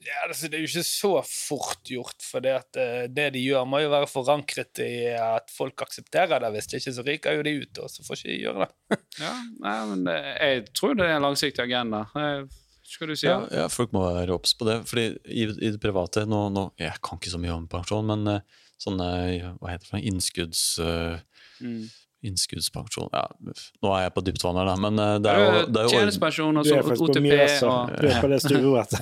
Ja, 0.04 0.18
altså, 0.26 0.48
det 0.50 0.58
er 0.58 0.64
jo 0.64 0.68
ikke 0.68 0.84
så 0.86 1.10
fort 1.24 1.88
gjort, 1.88 2.24
for 2.24 2.44
det, 2.44 2.54
at, 2.60 2.78
eh, 2.80 3.06
det 3.08 3.30
de 3.36 3.44
gjør, 3.44 3.64
må 3.68 3.80
jo 3.80 3.92
være 3.92 4.08
forankret 4.10 4.82
i 4.84 4.90
at 5.16 5.52
folk 5.54 5.80
aksepterer 5.86 6.42
det. 6.44 6.50
Hvis 6.54 6.68
det 6.70 6.80
ikke, 6.82 6.92
så 6.96 7.04
ryker 7.06 7.38
jo 7.38 7.46
de 7.46 7.54
ut, 7.62 7.80
og 7.84 7.92
så 7.92 8.04
får 8.06 8.20
ikke 8.20 8.32
de 8.32 8.42
gjøre 8.42 8.66
det. 8.66 8.98
Ja, 9.24 9.32
nei, 9.62 9.78
men 9.92 10.08
Jeg 10.10 10.66
tror 10.74 10.96
det 10.98 11.06
er 11.06 11.16
en 11.16 11.26
langsiktig 11.28 11.64
agenda. 11.64 12.04
Eh, 12.18 12.44
Skal 12.84 13.08
du 13.08 13.16
si 13.16 13.26
ja, 13.26 13.38
ja, 13.48 13.68
folk 13.72 13.94
må 13.96 14.02
være 14.12 14.34
obs 14.36 14.52
på 14.58 14.66
det. 14.68 14.82
Fordi 14.90 15.06
i, 15.24 15.46
i 15.48 15.70
det 15.72 15.80
private 15.80 16.26
nå, 16.28 16.42
nå, 16.52 16.66
Jeg 16.78 17.00
kan 17.02 17.16
ikke 17.18 17.32
så 17.32 17.40
mye 17.40 17.54
om 17.56 17.68
pensjon, 17.70 18.04
men 18.10 18.28
eh, 18.34 18.64
sånne 18.84 19.08
hva 19.60 19.72
heter 19.72 19.94
det, 19.96 20.04
innskudds... 20.10 20.66
Uh, 20.82 21.16
Mm. 21.62 21.84
Innskuddspensjon 22.24 23.10
ja, 23.12 23.24
Nå 23.84 23.90
er 23.92 24.06
jeg 24.06 24.14
på 24.16 24.22
dypt 24.24 24.44
vann 24.46 24.58
her, 24.60 24.68
da, 24.70 24.74
men 24.80 25.00
eh, 25.02 25.14
det 25.22 25.32
er 25.32 25.42
jo, 25.42 25.64
det 25.68 25.80
er 25.80 25.88
jo 25.88 25.98
Tjenestepensjon 25.98 26.60
og 26.60 26.66
Du 26.66 26.70
så 26.70 26.78
faktisk 26.80 27.02
på 27.02 27.08
OTP 27.10 27.26
og 27.68 27.92
Du 27.98 28.08
er 28.08 28.20
på 28.22 28.30
det 28.32 28.38
sturet. 28.44 28.94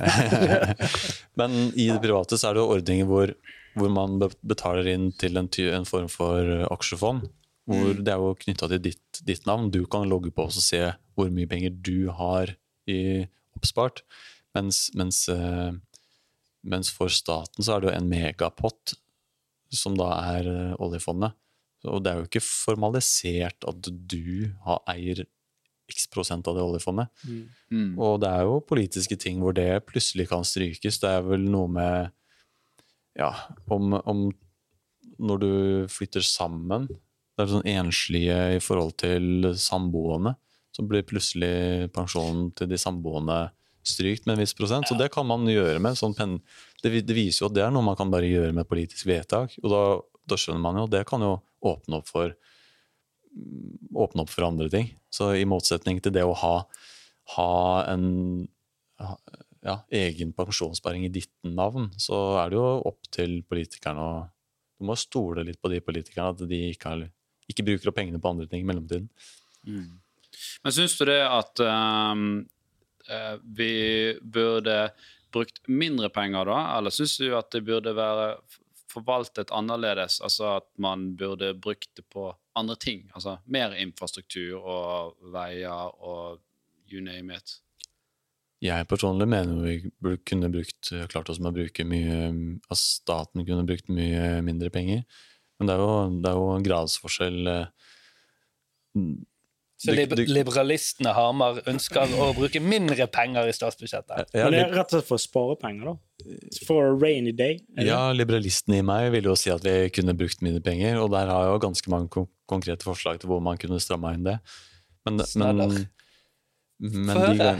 Men 1.40 1.54
i 1.72 1.86
det 1.88 2.00
private 2.02 2.38
så 2.38 2.50
er 2.50 2.56
det 2.56 2.64
jo 2.64 2.72
ordninger 2.74 3.08
hvor, 3.08 3.34
hvor 3.78 3.92
man 3.94 4.18
betaler 4.20 4.90
inn 4.92 5.06
til 5.16 5.38
en, 5.40 5.48
en 5.48 5.88
form 5.88 6.10
for 6.12 6.66
aksjefond. 6.68 7.30
Hvor 7.70 7.94
det 7.94 8.10
er 8.10 8.18
jo 8.20 8.34
knytta 8.42 8.68
til 8.72 8.82
ditt, 8.84 9.22
ditt 9.24 9.46
navn. 9.46 9.70
Du 9.72 9.84
kan 9.90 10.08
logge 10.10 10.32
på 10.34 10.48
og 10.50 10.56
se 10.56 10.82
hvor 11.16 11.30
mye 11.32 11.48
penger 11.48 11.74
du 11.78 12.10
har 12.12 12.52
i 12.90 13.24
oppspart. 13.56 14.02
Mens, 14.56 14.90
mens, 14.98 15.28
eh, 15.32 15.70
mens 16.62 16.90
for 16.92 17.12
staten 17.12 17.64
så 17.64 17.76
er 17.76 17.80
det 17.80 17.90
jo 17.90 17.94
en 17.96 18.10
megapott 18.10 18.96
som 19.72 19.96
da 19.96 20.10
er 20.34 20.50
eh, 20.50 20.74
oljefondet. 20.82 21.36
Og 21.90 22.02
det 22.02 22.12
er 22.12 22.20
jo 22.20 22.28
ikke 22.28 22.44
formalisert 22.44 23.66
at 23.68 23.88
du 23.88 24.52
har, 24.66 24.82
eier 24.92 25.24
x 25.90 26.06
prosent 26.12 26.46
av 26.48 26.56
det 26.56 26.64
oljefondet. 26.64 27.10
Mm. 27.70 27.98
Og 28.00 28.20
det 28.22 28.30
er 28.30 28.46
jo 28.46 28.60
politiske 28.64 29.18
ting 29.20 29.42
hvor 29.42 29.56
det 29.56 29.84
plutselig 29.88 30.28
kan 30.30 30.46
strykes. 30.46 31.00
Det 31.02 31.10
er 31.10 31.24
vel 31.26 31.48
noe 31.50 31.70
med 31.70 32.12
Ja, 33.18 33.34
om, 33.68 33.92
om 34.08 34.30
når 35.20 35.40
du 35.42 35.52
flytter 35.92 36.24
sammen 36.24 36.86
Det 36.88 37.44
er 37.44 37.50
sånn 37.50 37.68
enslige 37.68 38.38
i 38.56 38.60
forhold 38.62 38.94
til 39.02 39.50
samboende. 39.60 40.34
Så 40.72 40.84
blir 40.88 41.04
plutselig 41.04 41.90
pensjonen 41.92 42.50
til 42.56 42.70
de 42.70 42.78
samboende 42.80 43.50
strykt 43.84 44.26
med 44.26 44.36
en 44.36 44.42
viss 44.44 44.54
prosent. 44.56 44.88
Så 44.88 44.96
det 44.96 45.10
kan 45.12 45.26
man 45.28 45.48
gjøre 45.48 45.80
med 45.82 45.98
sånn 45.98 46.14
pen... 46.16 46.38
Det, 46.82 46.92
det 47.04 47.16
viser 47.16 47.44
jo 47.44 47.50
at 47.50 47.56
det 47.56 47.64
er 47.66 47.72
noe 47.74 47.84
man 47.84 47.98
kan 47.98 48.12
bare 48.12 48.28
gjøre 48.28 48.54
med 48.56 48.68
politisk 48.68 49.08
vedtak. 49.08 49.56
Og 49.62 49.72
da, 49.72 49.82
da 50.28 50.38
skjønner 50.38 50.62
man 50.62 50.80
jo 50.80 50.86
at 50.88 50.94
det 50.94 51.02
kan 51.08 51.24
jo 51.24 51.34
åpne 51.62 52.00
opp 52.00 52.10
for 52.10 52.34
åpne 53.92 54.24
opp 54.24 54.30
for 54.32 54.46
andre 54.46 54.68
ting. 54.72 54.90
Så 55.12 55.32
i 55.36 55.46
motsetning 55.48 56.00
til 56.02 56.14
det 56.14 56.24
å 56.26 56.34
ha, 56.36 56.54
ha 57.36 57.54
en 57.88 58.06
ja, 59.62 59.78
egen 59.94 60.32
pensjonssparing 60.36 61.06
i 61.06 61.12
ditt 61.12 61.32
navn, 61.46 61.90
så 62.00 62.18
er 62.42 62.52
det 62.52 62.58
jo 62.58 62.68
opp 62.92 63.10
til 63.14 63.40
politikerne 63.48 64.06
å 64.10 64.14
Du 64.82 64.86
må 64.88 64.96
stole 64.98 65.44
litt 65.46 65.60
på 65.62 65.70
de 65.70 65.78
politikerne, 65.78 66.32
at 66.34 66.40
de 66.50 66.56
ikke, 66.72 66.90
har, 66.90 67.02
ikke 67.46 67.62
bruker 67.62 67.86
opp 67.86 67.94
pengene 67.94 68.18
på 68.18 68.32
andre 68.32 68.48
ting 68.50 68.64
i 68.64 68.66
mellomtiden. 68.66 69.04
Men 70.64 70.74
syns 70.74 70.96
du 70.98 71.04
det 71.06 71.20
at 71.22 71.62
eh, 71.62 73.36
vi 73.46 73.74
burde 74.22 74.90
brukt 75.30 75.62
mindre 75.70 76.10
penger 76.10 76.50
da, 76.50 76.58
eller 76.80 76.90
syns 76.90 77.14
du 77.22 77.28
at 77.38 77.52
det 77.54 77.62
burde 77.68 77.94
være 77.94 78.26
forvaltet 78.92 79.52
annerledes? 79.54 80.20
Altså 80.24 80.58
at 80.58 80.68
man 80.80 81.12
burde 81.18 81.52
brukt 81.54 81.90
det 81.98 82.04
på 82.12 82.28
andre 82.58 82.76
ting? 82.76 83.08
Altså 83.16 83.38
mer 83.44 83.74
infrastruktur 83.80 84.60
og 84.60 85.18
veier 85.34 85.92
og 85.98 86.40
you 86.92 87.02
name 87.04 87.34
it. 87.34 87.58
Jeg 88.62 88.86
personlig 88.86 89.26
mener 89.26 89.58
vi 89.64 90.16
kunne 90.28 90.52
brukt, 90.52 90.92
klart 91.10 91.30
oss 91.32 91.40
med 91.42 91.50
å 91.50 91.56
bruke 91.56 91.86
mye 91.88 92.18
At 92.70 92.78
staten 92.78 93.42
kunne 93.46 93.66
brukt 93.66 93.88
mye 93.90 94.38
mindre 94.46 94.70
penger. 94.70 95.02
Men 95.58 95.68
det 95.68 95.74
er 95.74 95.82
jo, 95.82 95.96
det 96.22 96.30
er 96.30 96.38
jo 96.38 96.60
gradsforskjell. 96.68 97.50
Så 99.82 99.94
liber 99.96 100.20
liberalistene 100.30 101.10
Hamar 101.16 101.58
ønsker 101.70 102.12
å 102.22 102.28
bruke 102.36 102.60
mindre 102.62 103.08
penger 103.10 103.48
i 103.50 103.54
statsbudsjettet. 103.56 104.30
Ja, 104.30 104.46
Men 104.46 104.54
det 104.54 104.60
er 104.68 104.76
rett 104.76 104.92
og 104.92 105.00
slett 105.00 105.08
for 105.08 105.18
å 105.18 105.22
spare 105.22 105.56
penger, 105.58 105.90
da. 105.90 105.96
For 106.68 106.92
a 106.92 106.92
rainy 106.94 107.32
day. 107.34 107.58
Eller? 107.74 107.88
Ja, 107.90 108.02
liberalistene 108.14 108.78
i 108.78 108.84
meg 108.86 109.08
vil 109.16 109.26
jo 109.32 109.34
si 109.38 109.50
at 109.50 109.64
vi 109.66 109.74
kunne 109.94 110.14
brukt 110.18 110.44
mindre 110.44 110.62
penger, 110.62 111.00
og 111.02 111.10
der 111.14 111.32
har 111.32 111.48
jeg 111.48 111.56
jo 111.56 111.64
ganske 111.66 111.94
mange 111.94 112.12
kon 112.14 112.30
konkrete 112.52 112.84
forslag 112.84 113.16
til 113.18 113.30
hvor 113.30 113.40
man 113.40 113.56
kunne 113.56 113.80
stramma 113.80 114.12
inn 114.12 114.26
det. 114.26 114.36
Men, 115.08 115.22
men, 115.40 115.62
men 116.82 117.16
Få 117.16 117.22
høre. 117.30 117.52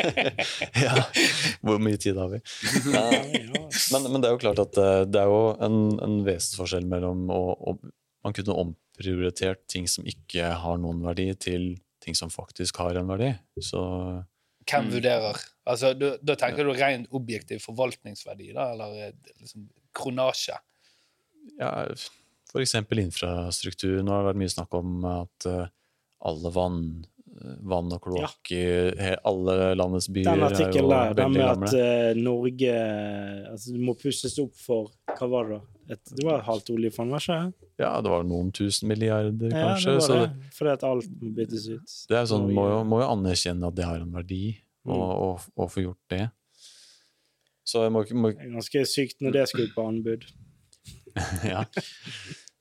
Ja, 0.84 1.04
hvor 1.64 1.80
mye 1.82 2.00
tid 2.00 2.18
har 2.18 2.32
vi? 2.32 2.40
Ja. 2.90 3.04
Men, 3.92 4.08
men 4.10 4.22
det 4.22 4.30
er 4.30 4.34
jo 4.34 4.40
klart 4.42 4.62
at 4.62 4.78
eh, 4.80 5.02
det 5.08 5.20
er 5.20 5.30
jo 5.30 5.42
en, 5.62 5.76
en 6.02 6.20
vesensforskjell 6.26 6.88
mellom 6.90 7.28
å, 7.32 7.40
å 7.54 7.76
Man 8.24 8.34
kunne 8.36 8.56
prioritert 9.00 9.64
ting 9.72 9.88
som 9.88 10.04
ikke 10.08 10.52
har 10.62 10.78
noen 10.80 11.00
verdi, 11.04 11.30
til 11.40 11.70
ting 12.04 12.16
som 12.16 12.30
faktisk 12.32 12.78
har 12.80 13.00
en 13.00 13.08
verdi. 13.10 13.32
Så 13.64 13.80
Hvem 14.70 14.84
Mm. 14.86 14.90
vurderer? 14.92 15.38
Altså, 15.66 15.94
du, 15.96 16.06
da 16.22 16.34
tenker 16.38 16.64
du 16.68 16.70
rent 16.76 17.08
objektiv 17.16 17.62
forvaltningsverdi, 17.64 18.52
da, 18.54 18.68
eller 18.74 19.08
eh, 19.08 19.12
liksom 19.40 19.64
kronasje? 19.96 20.58
ja, 21.58 21.70
for 22.50 22.60
eksempel 22.62 23.00
infrastruktur. 23.02 24.00
Nå 24.04 24.12
har 24.12 24.22
det 24.22 24.28
vært 24.30 24.40
mye 24.42 24.52
snakk 24.52 24.74
om 24.78 25.04
at 25.08 25.46
eh, 25.48 25.66
alle 26.28 26.52
vann, 26.54 26.80
vann 27.72 27.92
og 27.94 28.00
kloakk 28.04 28.50
i 28.52 28.62
alle 29.26 29.54
landets 29.78 30.08
byer 30.12 30.28
Den 30.28 30.42
artikkelen 30.46 30.90
der, 30.92 31.14
den 31.18 31.32
med 31.34 31.44
at 31.46 31.74
uh, 31.74 32.18
Norge 32.20 32.74
altså, 33.50 33.74
må 33.80 33.94
pusses 34.00 34.34
opp 34.42 34.52
for 34.60 34.90
Hva 35.16 35.28
var 35.32 35.48
det? 35.48 35.58
da? 35.60 35.94
Et, 35.96 36.12
det 36.18 36.26
var 36.26 36.38
et 36.38 36.46
halvt 36.46 36.68
oljefond, 36.70 37.10
var 37.10 37.24
ikke 37.24 37.38
det? 37.40 37.68
Ja, 37.82 37.92
det 38.04 38.10
var 38.12 38.26
noen 38.28 38.52
tusen 38.54 38.86
milliarder, 38.92 39.50
Ja, 39.50 39.72
kanskje. 39.72 39.94
det 39.96 40.08
var 40.12 40.20
det. 40.26 40.50
Fordi 40.58 40.70
at 40.76 40.84
alt 40.86 41.08
må 41.22 41.30
byttes 41.40 41.64
ut. 41.72 41.94
det 42.12 42.18
er 42.20 42.28
sånn, 42.30 42.44
må 42.54 42.66
jo, 42.68 42.76
må 42.86 43.00
jo 43.00 43.08
anerkjenne 43.10 43.70
at 43.72 43.78
det 43.80 43.88
har 43.88 44.04
en 44.04 44.12
verdi, 44.14 44.44
Mm. 44.80 44.94
og, 44.96 45.10
og, 45.20 45.42
og 45.60 45.66
få 45.68 45.82
gjort 45.84 45.98
det. 46.08 46.22
Så 47.68 47.82
jeg 47.84 47.92
må 47.92 48.00
ikke 48.06 48.16
må, 48.16 48.30
ganske 48.32 48.80
sykt 48.88 49.18
når 49.20 49.34
det 49.34 49.42
skal 49.50 49.66
ut 49.68 49.74
på 49.76 49.84
anbud. 49.90 50.24
Ja. 51.44 51.64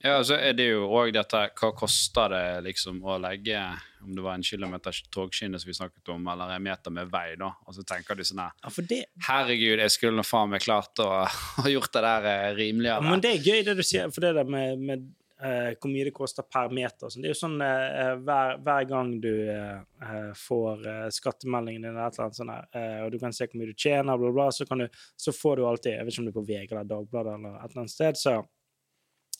Ja, 0.03 0.23
så 0.23 0.37
er 0.39 0.55
det 0.55 0.69
jo 0.69 0.85
òg 0.95 1.11
dette 1.11 1.41
Hva 1.59 1.73
koster 1.75 2.31
det 2.31 2.43
liksom 2.69 3.01
å 3.03 3.17
legge 3.19 3.59
om 3.99 4.13
det 4.15 4.23
var 4.23 4.37
en 4.37 4.45
kilometer 4.47 4.95
togskinne 5.11 5.59
som 5.59 5.67
vi 5.67 5.75
snakket 5.75 6.11
om, 6.13 6.27
eller 6.31 6.53
en 6.55 6.63
meter 6.63 6.93
med 6.95 7.09
vei, 7.11 7.33
da? 7.39 7.49
Og 7.67 7.75
så 7.75 7.83
tenker 7.83 8.15
du 8.15 8.23
sånn 8.23 8.39
her 8.45 8.53
Ja, 8.63 8.71
det, 8.87 8.99
Herregud, 9.27 9.81
jeg 9.83 9.91
skulle 9.91 10.15
nå 10.15 10.23
faen 10.23 10.53
meg 10.53 10.63
klart 10.63 11.01
å 11.03 11.09
ha 11.59 11.71
gjort 11.71 11.91
det 11.97 12.03
der 12.05 12.55
rimeligere. 12.55 13.01
ja, 13.03 13.11
men 13.11 13.23
det 13.23 13.33
er 13.35 13.49
gøy, 13.49 13.63
det 13.67 13.75
du 13.75 13.83
sier, 13.83 14.07
for 14.15 14.23
det 14.23 14.37
der 14.39 14.47
med, 14.47 14.79
med 14.79 15.09
uh, 15.43 15.71
hvor 15.75 15.91
mye 15.91 16.07
det 16.07 16.13
koster 16.15 16.47
per 16.47 16.71
meter. 16.73 17.07
og 17.07 17.13
sånn. 17.13 17.25
Det 17.25 17.31
er 17.31 17.35
jo 17.35 17.39
sånn 17.41 17.57
uh, 17.59 18.13
hver, 18.23 18.55
hver 18.65 18.87
gang 18.89 19.11
du 19.23 19.33
eh, 19.51 19.81
eh, 20.05 20.29
får 20.37 20.87
eh, 20.93 21.07
skattemeldingen 21.15 21.87
din, 21.87 21.91
eller 21.91 22.07
et 22.07 22.15
eller 22.15 22.29
annet 22.29 22.39
sånt, 22.39 22.55
her, 22.55 22.69
eh, 22.79 23.01
og 23.05 23.11
du 23.11 23.19
kan 23.21 23.35
se 23.35 23.47
hvor 23.49 23.61
mye 23.61 23.73
du 23.73 23.83
tjener, 23.83 24.21
bla, 24.21 24.31
bla, 24.35 24.47
så, 24.55 24.67
kan 24.69 24.85
du, 24.85 25.01
så 25.19 25.35
får 25.35 25.59
du 25.59 25.65
alltid 25.67 25.97
Jeg 25.97 26.07
vet 26.07 26.15
ikke 26.15 26.23
om 26.23 26.29
det 26.29 26.33
er 26.33 26.39
på 26.39 26.47
VG 26.47 26.71
eller 26.71 26.89
Dagbladet 26.93 27.35
eller 27.35 27.59
et 27.59 27.67
eller 27.69 27.83
annet 27.83 27.95
sted, 27.95 28.19
så 28.19 28.37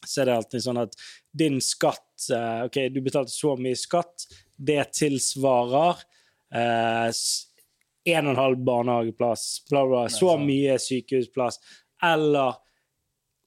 så 0.06 0.22
er 0.22 0.30
det 0.30 0.38
alltid 0.38 0.64
sånn 0.66 0.82
at 0.82 0.96
din 1.36 1.60
skatt 1.64 2.30
eh, 2.36 2.66
OK, 2.68 2.80
du 2.94 3.02
betalte 3.06 3.34
så 3.34 3.56
mye 3.60 3.78
skatt, 3.80 4.28
det 4.56 4.82
tilsvarer 4.98 6.02
eh, 6.56 7.10
en 8.10 8.30
og 8.30 8.34
en 8.34 8.42
halv 8.42 8.64
barnehageplass, 8.66 9.46
bla, 9.70 9.84
bla, 9.88 10.06
så 10.12 10.36
mye 10.42 10.80
sykehusplass, 10.82 11.60
eller 12.04 12.58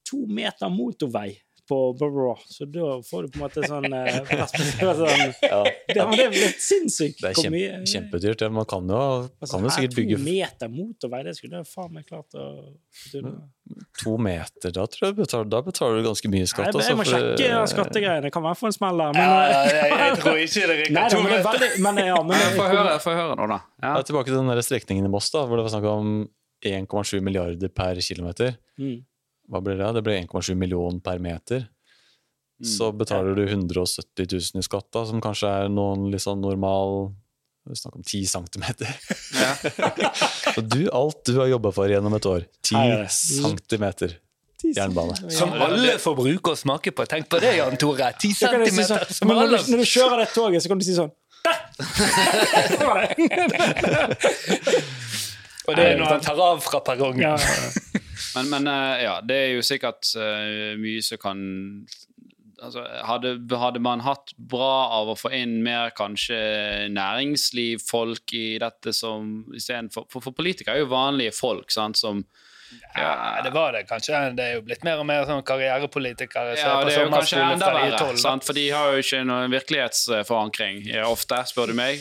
to 0.07 0.27
meter 0.29 0.71
motorvei 0.73 1.33
på 1.69 1.77
bla. 1.99 2.33
Så 2.51 2.67
da 2.75 2.89
får 3.07 3.23
du 3.27 3.29
på 3.33 3.39
en 3.39 3.43
måte 3.45 3.63
sånn 3.69 3.87
eh, 3.95 4.17
sånn, 4.99 5.35
Ja. 5.47 5.61
det, 5.63 5.97
men 6.09 6.17
det 6.19 6.25
er 6.27 6.33
vel 6.33 6.41
litt 6.43 6.63
sinnssykt 6.65 7.21
Det 7.23 7.31
er 7.31 7.39
kjempe, 7.39 7.55
mye- 7.55 7.83
kjempedyrt. 7.93 8.43
Ja. 8.45 8.49
Man 8.53 8.67
kan 8.69 8.89
jo, 8.91 8.99
Altså, 9.41 9.53
kan 9.57 9.69
jo 9.69 9.75
sikkert 9.77 9.97
bygge 10.01 10.19
to 10.19 10.25
meter 10.27 10.73
motorvei, 10.75 11.23
det 11.29 11.37
skulle 11.39 11.63
jeg 11.63 11.71
faen 11.71 11.93
meg 11.95 12.09
klart 12.11 12.35
å 12.35 12.49
to 14.03 14.17
meter. 14.19 14.73
Da 14.75 14.85
tror 14.91 15.07
jeg 15.09 15.17
betaler, 15.21 15.49
da 15.53 15.61
betaler 15.65 16.01
du 16.03 16.09
ganske 16.09 16.31
mye 16.33 16.49
skatt. 16.51 16.73
Jeg, 16.75 16.83
jeg 16.89 16.99
må 16.99 17.05
altså, 17.05 17.21
sjekke 17.21 17.49
den 17.55 17.71
skattegreiene. 17.73 18.25
Det 18.27 18.33
kan 18.35 18.45
være 18.45 18.59
for 18.59 18.71
en 18.73 18.77
smell 18.77 19.03
der. 19.03 19.15
Men, 19.17 19.23
Ja, 19.23 19.39
eh, 19.47 19.77
jeg, 19.79 19.95
jeg 20.03 20.19
tror 20.23 20.41
ikke 20.43 20.67
det 20.67 20.77
Nei, 20.77 20.83
rekker 20.83 20.99
da, 20.99 21.07
to 21.09 21.21
er 21.23 21.29
meter. 21.31 21.49
veldig 21.49 21.71
men, 21.87 22.03
ja, 22.11 22.19
men, 22.27 22.45
Få 22.59 22.69
høre, 22.73 22.97
få 23.07 23.15
høre 23.17 23.39
nå, 23.39 23.49
da. 23.55 23.61
Ja. 23.83 23.95
Ja, 23.97 24.05
tilbake 24.11 24.31
til 24.33 24.39
den 24.41 24.51
der 24.53 24.63
strekningen 24.67 25.09
i 25.09 25.13
Moss, 25.13 25.31
da, 25.35 25.45
hvor 25.47 25.61
det 25.61 25.67
var 25.69 25.75
snakk 25.77 25.89
om 25.93 26.13
1,7 26.67 27.17
milliarder 27.27 27.73
per 27.75 27.99
kilometer. 28.05 28.57
Mm. 28.81 29.01
Hva 29.51 29.61
blir 29.65 29.79
det? 29.81 29.91
Det 29.99 30.03
blir 30.07 30.21
1,7 30.21 30.55
million 30.59 31.01
per 31.01 31.19
meter. 31.23 31.67
Så 32.63 32.93
betaler 32.95 33.35
du 33.35 33.43
170 33.43 34.29
000 34.31 34.61
i 34.61 34.63
skatt, 34.63 34.87
da, 34.95 35.03
som 35.09 35.19
kanskje 35.25 35.49
er 35.65 35.73
noen 35.73 36.07
litt 36.13 36.23
sånn 36.23 36.39
normal 36.45 37.09
vi 37.67 37.77
snakker 37.79 37.99
om 38.01 38.03
10 38.03 38.27
centimeter. 38.27 38.89
Ja. 39.39 39.55
Så 40.55 40.61
du, 40.67 40.91
alt 40.91 41.21
du 41.27 41.37
har 41.39 41.47
jobba 41.47 41.71
for 41.75 41.91
gjennom 41.91 42.15
et 42.19 42.27
år. 42.27 42.47
10 42.67 42.75
Her 42.75 42.95
er 43.05 43.11
centimeter 43.15 44.17
jernbane. 44.63 45.31
Som 45.31 45.53
alle 45.55 45.99
får 46.03 46.17
bruke 46.19 46.55
og 46.55 46.59
smake 46.59 46.91
på. 46.95 47.07
Tenk 47.11 47.29
på 47.31 47.39
det, 47.43 47.57
Jan 47.59 47.79
Tore. 47.79 48.11
Ti 48.19 48.33
Så 48.35 48.51
kan 48.51 48.63
jeg 48.67 48.75
si 48.75 48.83
centimeter. 48.83 49.15
sånn, 49.15 49.31
når, 49.31 49.55
du, 49.55 49.71
når 49.75 49.83
du 49.83 49.91
kjører 49.93 50.25
det 50.25 50.29
toget, 50.35 50.65
så 50.65 50.73
kan 50.73 50.83
du 50.83 50.87
si 50.87 50.97
sånn 50.99 51.13
Der! 51.47 51.59
Der 52.79 52.85
var 52.87 53.01
det. 53.03 53.09
Og 55.63 55.77
det 55.79 55.87
er 55.87 55.99
når 55.99 56.09
han 56.17 56.23
tar 56.27 56.39
av 56.43 56.63
fra 56.63 56.83
perrongen. 56.83 57.23
Ja. 57.23 57.37
Men, 58.37 58.49
men 58.53 58.71
eh, 58.71 59.05
ja, 59.07 59.19
det 59.25 59.39
er 59.39 59.53
jo 59.57 59.67
sikkert 59.67 60.09
eh, 60.19 60.73
mye 60.81 61.03
som 61.05 61.21
kan 61.23 61.43
altså, 62.63 62.85
hadde, 63.07 63.35
hadde 63.59 63.83
man 63.83 64.05
hatt 64.07 64.35
bra 64.37 64.89
av 64.99 65.13
å 65.13 65.19
få 65.19 65.33
inn 65.37 65.59
mer 65.65 65.93
kanskje 65.97 66.39
næringsliv, 66.93 67.83
folk 67.87 68.35
i 68.37 68.59
dette 68.63 68.95
som 68.97 69.43
istedenfor 69.57 70.09
for, 70.11 70.25
for 70.25 70.37
politikere 70.37 70.81
er 70.81 70.87
jo 70.87 70.93
vanlige 70.93 71.35
folk 71.37 71.73
sant, 71.75 72.01
som 72.01 72.25
Ja, 72.97 73.43
det 73.45 73.51
var 73.53 73.75
det 73.77 73.83
kanskje. 73.85 74.17
Det 74.37 74.45
er 74.45 74.55
jo 74.57 74.63
blitt 74.65 74.85
mer 74.87 75.03
og 75.03 75.05
mer 75.05 75.27
sånn 75.29 75.43
karrierepolitikere. 75.45 76.55
Ja, 76.57 76.79
det 76.87 76.95
er 76.95 77.05
jo 77.05 77.11
kanskje 77.13 77.43
enda 77.45 77.73
verre, 77.75 78.37
for 78.47 78.57
de 78.57 78.69
har 78.73 78.95
jo 78.95 79.03
ikke 79.05 79.25
noen 79.29 79.53
virkelighetsforankring 79.53 80.87
eh, 80.95 81.05
ofte, 81.05 81.43
spør 81.51 81.75
du 81.75 81.77
meg. 81.77 82.01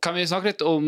Kan 0.00 0.14
vi 0.14 0.26
snakke 0.30 0.52
litt 0.52 0.62
om 0.62 0.84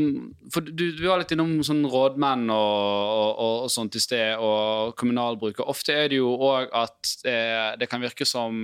For 0.55 0.63
du, 0.63 0.85
du 0.95 1.03
var 1.09 1.19
litt 1.19 1.33
innom 1.35 1.59
sånn 1.67 1.83
rådmenn 1.91 2.47
og, 2.55 3.11
og, 3.11 3.55
og 3.65 3.73
sånt 3.73 3.99
i 3.99 4.03
sted, 4.03 4.39
og 4.39 4.95
kommunalbruk. 5.01 5.65
Ofte 5.67 5.97
er 5.97 6.13
det 6.13 6.21
jo 6.21 6.31
òg 6.37 6.71
at 6.79 7.15
eh, 7.27 7.73
det 7.81 7.91
kan 7.91 8.03
virke 8.03 8.27
som 8.29 8.55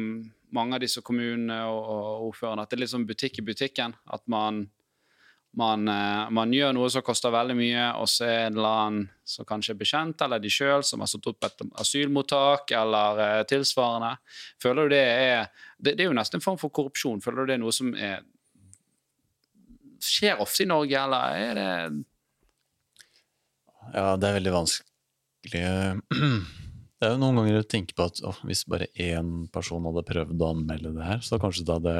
mange 0.54 0.76
av 0.78 0.84
disse 0.84 1.02
kommunene 1.04 1.58
og, 1.66 1.80
og 1.82 2.28
ordførerne 2.30 2.62
at 2.62 2.70
det 2.70 2.78
er 2.78 2.84
litt 2.84 2.94
sånn 2.94 3.08
butikk 3.08 3.40
i 3.42 3.46
butikken. 3.48 3.96
At 4.14 4.22
man, 4.30 4.62
man, 5.58 5.88
eh, 5.90 6.30
man 6.38 6.54
gjør 6.54 6.76
noe 6.78 6.92
som 6.94 7.04
koster 7.06 7.34
veldig 7.34 7.58
mye, 7.58 7.88
og 7.98 8.06
så 8.12 8.28
er 8.28 8.36
det 8.36 8.46
en 8.52 8.60
eller 8.60 8.78
annen 8.84 9.10
som 9.26 9.48
kanskje 9.48 9.74
er 9.74 9.82
bekjent, 9.82 10.22
eller 10.22 10.42
de 10.42 10.52
sjøl 10.52 10.86
som 10.86 11.02
har 11.02 11.10
satt 11.10 11.26
opp 11.26 11.50
et 11.50 11.66
asylmottak, 11.82 12.70
eller 12.84 13.24
eh, 13.26 13.42
tilsvarende. 13.50 14.14
Føler 14.62 14.86
du 14.86 14.94
det 14.94 15.04
er 15.10 15.50
det, 15.76 15.96
det 15.96 16.06
er 16.06 16.10
jo 16.12 16.16
nesten 16.16 16.38
en 16.38 16.46
form 16.46 16.62
for 16.62 16.70
korrupsjon. 16.70 17.18
Føler 17.24 17.42
du 17.42 17.50
det 17.50 17.58
er 17.58 17.64
noe 17.66 17.74
som 17.74 17.90
er 17.98 18.22
skjer 20.08 20.42
ofte 20.42 20.64
i 20.64 20.70
Norge, 20.70 21.02
eller 21.02 21.40
er 21.40 21.58
det 21.58 21.70
Ja, 23.94 24.16
det 24.18 24.28
er 24.28 24.38
veldig 24.40 24.54
vanskelig. 24.54 24.86
Det 26.96 27.04
er 27.04 27.12
jo 27.12 27.20
noen 27.20 27.38
ganger 27.42 27.60
å 27.60 27.68
tenke 27.68 27.94
på 27.96 28.06
at 28.08 28.22
åh, 28.24 28.38
hvis 28.48 28.64
bare 28.68 28.88
én 28.96 29.46
person 29.52 29.84
hadde 29.84 30.06
prøvd 30.08 30.42
å 30.42 30.50
anmelde 30.54 30.94
det 30.96 31.04
her, 31.06 31.20
så 31.22 31.38
kanskje 31.40 31.66
det 31.68 31.76
hadde 31.76 31.96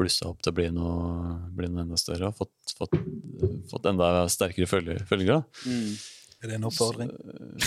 blussa 0.00 0.30
opp 0.30 0.40
til 0.44 0.52
å 0.52 0.56
bli 0.56 0.68
noe, 0.76 1.34
bli 1.56 1.68
noe 1.72 1.84
enda 1.86 1.98
større 2.00 2.30
og 2.30 2.38
fått, 2.38 2.74
fått, 2.78 2.96
fått 3.72 3.88
enda 3.90 4.10
sterkere 4.32 4.68
følger. 4.70 5.42
Mm. 5.64 5.96
Er 6.40 6.48
det 6.48 6.56
en 6.56 6.68
oppfordring? 6.70 7.10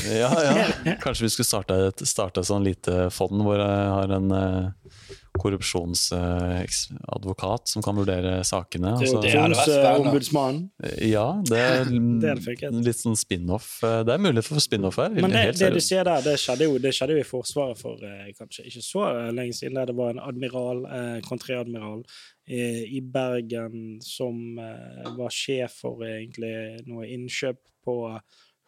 Ja, 0.09 0.31
ja. 0.41 0.95
Kanskje 1.03 1.27
vi 1.27 1.33
skulle 1.33 1.49
starte 1.49 1.77
et 1.91 2.05
starte 2.09 2.41
et 2.41 2.49
sånn 2.49 2.65
lite 2.65 3.09
fond 3.13 3.43
hvor 3.45 3.59
jeg 3.61 3.91
har 3.93 4.13
en 4.17 4.33
uh, 4.33 4.93
korrupsjonsadvokat 5.39 7.67
som 7.71 7.81
kan 7.85 7.95
vurdere 7.97 8.43
sakene. 8.45 8.91
Det 8.99 9.07
er 9.07 9.11
altså- 9.13 9.23
det. 9.23 9.31
Korrupsjonsombudsmannen. 9.33 10.61
ja, 11.09 11.27
det 11.49 11.57
er 11.57 11.83
Det 12.23 12.29
hadde 12.61 12.83
litt 12.85 12.99
sånn 12.99 13.17
spin-off. 13.17 13.79
Det 13.81 14.11
er 14.13 14.17
mulighet 14.21 14.45
for 14.45 14.59
spin-off 14.63 14.97
her. 15.01 15.09
Men 15.09 15.31
det, 15.33 15.57
det 15.59 15.73
du 15.73 15.79
sier 15.81 16.03
der, 16.07 16.21
det 16.21 16.37
skjedde 16.41 16.63
jo, 16.69 16.77
det 16.77 16.93
skjedde 16.95 17.13
jo 17.17 17.21
i 17.23 17.27
Forsvaret 17.27 17.77
for 17.79 17.97
eh, 18.05 18.33
kanskje 18.37 18.65
ikke 18.69 18.83
så 18.85 19.01
lenge 19.33 19.53
siden. 19.57 19.75
Der 19.79 19.85
det 19.89 19.97
var 19.97 20.09
en 20.13 20.19
admiral, 20.19 20.85
eh, 20.85 21.19
kontreadmiral 21.27 22.03
eh, 22.47 22.83
i 22.93 23.01
Bergen 23.01 23.99
som 24.01 24.59
eh, 24.59 25.17
var 25.17 25.29
sjef 25.33 25.71
for 25.83 26.03
egentlig 26.05 26.83
noe 26.87 27.05
innkjøp 27.09 27.57
på 27.83 28.19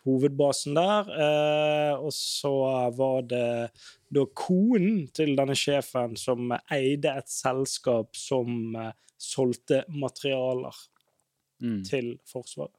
hovedbasen 0.06 0.78
der. 0.78 1.10
Eh, 1.26 1.93
og 1.97 2.14
så 2.14 2.53
var 2.95 3.26
det 3.30 3.72
da 4.16 4.26
konen 4.38 5.08
til 5.16 5.36
denne 5.38 5.58
sjefen 5.58 6.16
som 6.20 6.53
eide 6.72 7.18
et 7.20 7.32
selskap 7.32 8.16
som 8.20 8.76
eh, 8.80 8.93
solgte 9.18 9.84
materialer 9.89 10.76
mm. 11.64 11.84
til 11.88 12.16
Forsvaret. 12.30 12.76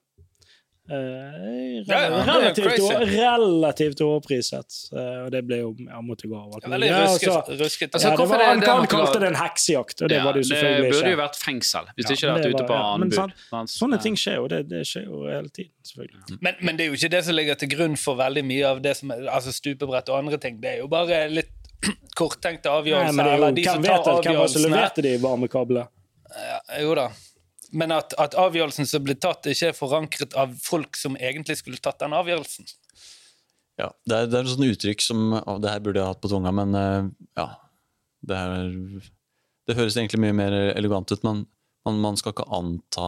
Eh, 0.88 1.82
Ja, 1.86 2.02
ja, 2.02 2.24
relativt, 2.26 2.90
relativt 3.02 4.00
overpriset. 4.00 4.76
Uh, 4.92 5.24
og 5.24 5.30
det 5.34 5.42
ble 5.46 5.58
jo 5.60 5.72
ja, 5.82 5.98
måtte 6.04 6.28
gå 6.30 6.38
Det 6.54 6.62
er 6.62 6.72
mulig. 6.72 6.88
Ja, 6.88 7.00
rusket. 7.04 7.28
altså, 7.32 7.56
rusket. 7.64 7.94
Altså, 7.94 8.08
ja, 8.08 8.16
det 8.16 8.28
var, 8.30 8.44
han, 8.46 8.60
det 8.60 8.70
han 8.70 8.86
kalte 8.90 9.20
det 9.22 9.30
en 9.32 9.38
heksejakt, 9.40 10.02
og 10.02 10.12
det 10.12 10.20
var 10.24 10.36
det 10.36 10.44
jo 10.44 10.48
selvfølgelig 10.52 10.92
burde 10.94 11.10
jo 11.10 11.20
vært 11.20 11.40
fengsel, 11.42 11.90
hvis 11.96 12.06
det 12.08 12.16
ikke 12.16 12.30
hadde 12.30 12.46
vært 12.46 12.54
ute 12.54 12.68
på 12.70 12.78
anbud. 12.78 13.18
sant? 13.50 13.74
Sånne 13.74 14.00
ting 14.02 14.18
skjer 14.20 14.38
jo. 14.40 14.46
Det, 14.52 14.62
det 14.70 14.84
skjer 14.88 15.06
jo 15.10 15.24
hele 15.26 15.50
tiden, 15.50 15.72
selvfølgelig. 15.90 16.38
Men, 16.40 16.62
men 16.62 16.78
det 16.78 16.86
er 16.86 16.92
jo 16.94 17.00
ikke 17.00 17.12
det 17.16 17.24
som 17.26 17.38
ligger 17.38 17.60
til 17.60 17.72
grunn 17.74 17.98
for 18.00 18.22
veldig 18.22 18.46
mye 18.46 18.70
av 18.70 18.82
det 18.86 18.96
som 19.00 19.10
er, 19.14 19.26
altså 19.32 19.54
stupebrett 19.54 20.10
og 20.14 20.20
andre 20.22 20.40
ting. 20.42 20.62
Det 20.62 20.76
er 20.76 20.82
jo 20.84 20.90
bare 20.92 21.26
litt 21.32 21.52
korttenkte 22.16 22.70
Nei, 22.70 22.78
avgjørelser. 22.80 23.22
det 23.22 23.30
er 23.30 23.36
eller 23.36 23.56
de 23.58 23.66
hvem 23.66 23.74
som 23.74 23.84
vet 23.84 24.04
tar 24.06 24.22
det? 24.22 24.30
Hvem 24.30 24.38
var 24.38 24.46
det 24.48 24.54
som 24.54 24.66
leverte 24.70 25.04
de 25.04 25.14
varmekablene? 25.22 25.88
Ja, 26.36 26.60
jo 26.82 26.94
da. 26.98 27.10
Men 27.76 27.92
at, 27.92 28.14
at 28.22 28.34
avgjørelsen 28.40 28.88
som 28.88 29.04
ble 29.04 29.14
tatt, 29.20 29.46
ikke 29.52 29.70
er 29.72 29.76
forankret 29.76 30.36
av 30.38 30.54
folk 30.64 30.96
som 30.96 31.16
egentlig 31.20 31.58
skulle 31.60 31.80
tatt 31.82 32.00
den 32.00 32.14
avgjørelsen. 32.16 32.68
Ja, 33.76 33.90
det 34.08 34.16
er, 34.16 34.30
det 34.32 34.38
er 34.38 34.46
et 34.46 34.52
sånt 34.54 34.70
uttrykk 34.70 35.02
som 35.04 35.34
å, 35.36 35.58
Det 35.60 35.68
her 35.74 35.82
burde 35.84 36.00
jeg 36.00 36.08
hatt 36.08 36.22
på 36.22 36.30
tunga, 36.32 36.52
men 36.56 36.72
eh, 36.80 37.10
ja. 37.36 37.48
Det 38.26 38.38
er 38.40 38.72
det 39.66 39.74
høres 39.74 39.96
egentlig 39.98 40.20
mye 40.22 40.34
mer 40.38 40.54
elegant 40.78 41.10
ut, 41.10 41.24
men 41.26 41.40
man, 41.86 41.96
man 42.02 42.16
skal 42.18 42.32
ikke 42.32 42.46
anta 42.54 43.06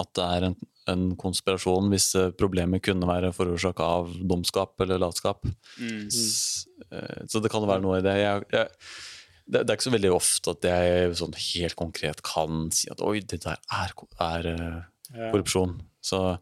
at 0.00 0.10
det 0.16 0.24
er 0.36 0.44
en, 0.48 0.54
en 0.88 1.02
konspirasjon 1.18 1.90
hvis 1.92 2.06
eh, 2.16 2.28
problemet 2.38 2.80
kunne 2.86 3.08
være 3.10 3.32
forårsaka 3.36 3.88
av 3.98 4.12
dumskap 4.30 4.80
eller 4.86 5.02
latskap. 5.02 5.44
Mm. 5.82 6.06
S- 6.08 6.64
eh, 6.88 7.26
Så 7.28 7.42
det 7.42 7.50
kan 7.52 7.66
være 7.68 7.82
noe 7.84 7.98
i 8.00 8.04
det. 8.06 8.14
Jeg, 8.22 8.46
jeg, 8.54 8.70
det, 9.50 9.64
det 9.66 9.72
er 9.72 9.78
ikke 9.78 9.88
så 9.88 9.92
veldig 9.96 10.12
ofte 10.14 10.54
at 10.54 10.66
jeg 10.70 11.12
sånn 11.18 11.34
helt 11.34 11.76
konkret 11.78 12.22
kan 12.26 12.68
si 12.74 12.90
at 12.92 13.02
oi, 13.02 13.18
det 13.20 13.42
der 13.44 13.58
er, 13.58 13.94
er 14.30 14.50
eh, 14.54 14.80
Ja. 15.10 15.30
korrupsjon. 15.32 15.72
Så 16.00 16.38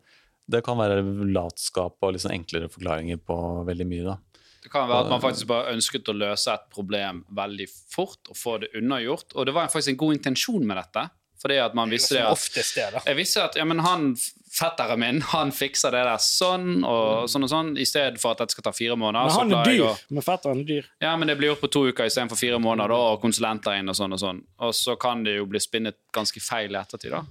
det 0.49 0.61
kan 0.65 0.77
være 0.77 1.01
latskap 1.33 1.97
og 2.05 2.13
liksom 2.13 2.35
enklere 2.35 2.69
forklaringer 2.69 3.17
på 3.17 3.37
veldig 3.69 3.87
mye. 3.89 4.05
da. 4.05 4.17
Det 4.63 4.73
kan 4.73 4.89
være 4.91 5.07
at 5.07 5.13
man 5.13 5.23
faktisk 5.23 5.49
bare 5.49 5.73
ønsket 5.73 6.09
å 6.13 6.15
løse 6.17 6.53
et 6.53 6.67
problem 6.75 7.23
veldig 7.33 7.67
fort 7.95 8.29
og 8.29 8.37
få 8.37 8.59
det 8.61 8.69
unnagjort. 8.77 9.33
Og 9.37 9.47
det 9.49 9.55
var 9.57 9.71
faktisk 9.73 9.95
en 9.95 10.01
god 10.03 10.19
intensjon 10.19 10.67
med 10.69 10.77
dette. 10.77 11.07
Fordi 11.39 11.57
at 11.63 11.75
man 11.79 11.89
visste 11.89 12.17
det 12.19 12.25
at. 12.27 13.05
Jeg 13.07 13.17
visste 13.17 13.45
at 13.45 13.57
ja, 13.57 13.65
men 13.65 13.79
han, 13.85 14.09
fetteren 14.51 14.99
min 15.01 15.21
han 15.21 15.51
fikser 15.53 15.91
det 15.93 16.05
der 16.09 16.17
sånn 16.23 16.85
og 16.89 17.29
sånn 17.29 17.45
og 17.45 17.51
sånn, 17.53 17.73
i 17.79 17.85
stedet 17.85 18.19
for 18.21 18.33
at 18.33 18.39
dette 18.39 18.53
skal 18.57 18.65
ta 18.69 18.73
fire 18.73 18.97
måneder. 18.97 19.29
Men 19.29 19.37
han 19.39 19.53
er 19.61 19.65
dyr. 19.71 19.83
å- 19.87 19.99
Men 20.11 20.23
fetteren 20.23 20.61
er 20.61 20.65
dyr. 20.65 20.85
Ja, 21.01 21.17
men 21.17 21.29
det 21.29 21.37
blir 21.39 21.51
gjort 21.53 21.61
på 21.61 21.71
to 21.71 21.85
uker 21.93 22.05
istedenfor 22.09 22.37
fire 22.41 22.59
måneder, 22.59 22.89
da, 22.89 22.95
og 23.13 23.21
konsulenter 23.23 23.79
inn 23.79 23.89
og 23.89 23.95
sånn 23.97 24.13
og 24.13 24.19
sånn. 24.21 24.43
Og 24.61 24.73
så 24.75 24.97
kan 24.99 25.23
det 25.25 25.37
jo 25.37 25.47
bli 25.47 25.59
spinnet 25.61 25.97
ganske 26.13 26.41
feil 26.41 26.71
i 26.75 26.79
ettertid, 26.81 27.11
da. 27.11 27.25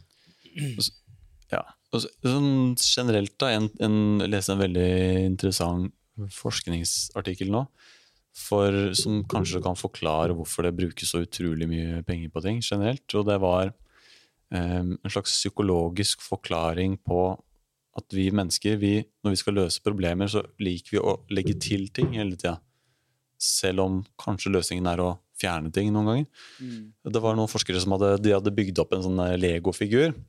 Ja. 1.51 1.63
Og 1.93 2.01
så- 2.01 2.11
sånn 2.23 2.75
generelt, 2.77 3.37
da, 3.39 3.47
en, 3.55 3.69
en, 3.79 4.19
jeg 4.19 4.29
leste 4.29 4.51
en 4.51 4.59
veldig 4.59 5.25
interessant 5.25 5.93
forskningsartikkel 6.29 7.49
nå, 7.53 7.67
for, 8.37 8.93
som 8.93 9.23
kanskje 9.23 9.61
kan 9.63 9.75
forklare 9.75 10.35
hvorfor 10.37 10.63
det 10.67 10.75
brukes 10.77 11.09
så 11.13 11.23
utrolig 11.25 11.67
mye 11.69 12.03
penger 12.05 12.29
på 12.29 12.41
ting 12.43 12.59
generelt. 12.61 13.07
Og 13.15 13.25
det 13.25 13.39
var 13.41 13.73
en 14.53 15.11
slags 15.11 15.33
psykologisk 15.35 16.21
forklaring 16.23 16.97
på 17.03 17.21
at 17.97 18.13
vi 18.13 18.29
mennesker, 18.31 18.77
vi, 18.79 19.01
når 19.25 19.33
vi 19.33 19.39
skal 19.41 19.57
løse 19.57 19.83
problemer, 19.83 20.29
så 20.29 20.43
liker 20.61 20.93
vi 20.93 21.01
å 21.01 21.17
legge 21.33 21.57
til 21.59 21.87
ting 21.91 22.13
hele 22.15 22.37
tida. 22.37 22.59
Selv 23.41 23.83
om 23.83 23.99
kanskje 24.21 24.53
løsningen 24.53 24.87
er 24.87 25.01
å 25.03 25.09
fjerne 25.37 25.73
ting 25.73 25.89
noen 25.93 26.11
ganger. 26.11 26.27
Det 27.03 27.21
var 27.21 27.35
noen 27.37 27.51
forskere 27.51 27.81
som 27.81 27.97
hadde, 27.97 28.15
de 28.23 28.35
hadde 28.37 28.53
bygd 28.53 28.79
opp 28.81 28.95
en 28.95 29.03
sånn 29.05 29.19
legofigur. 29.37 30.13
Lego-figur. 30.13 30.25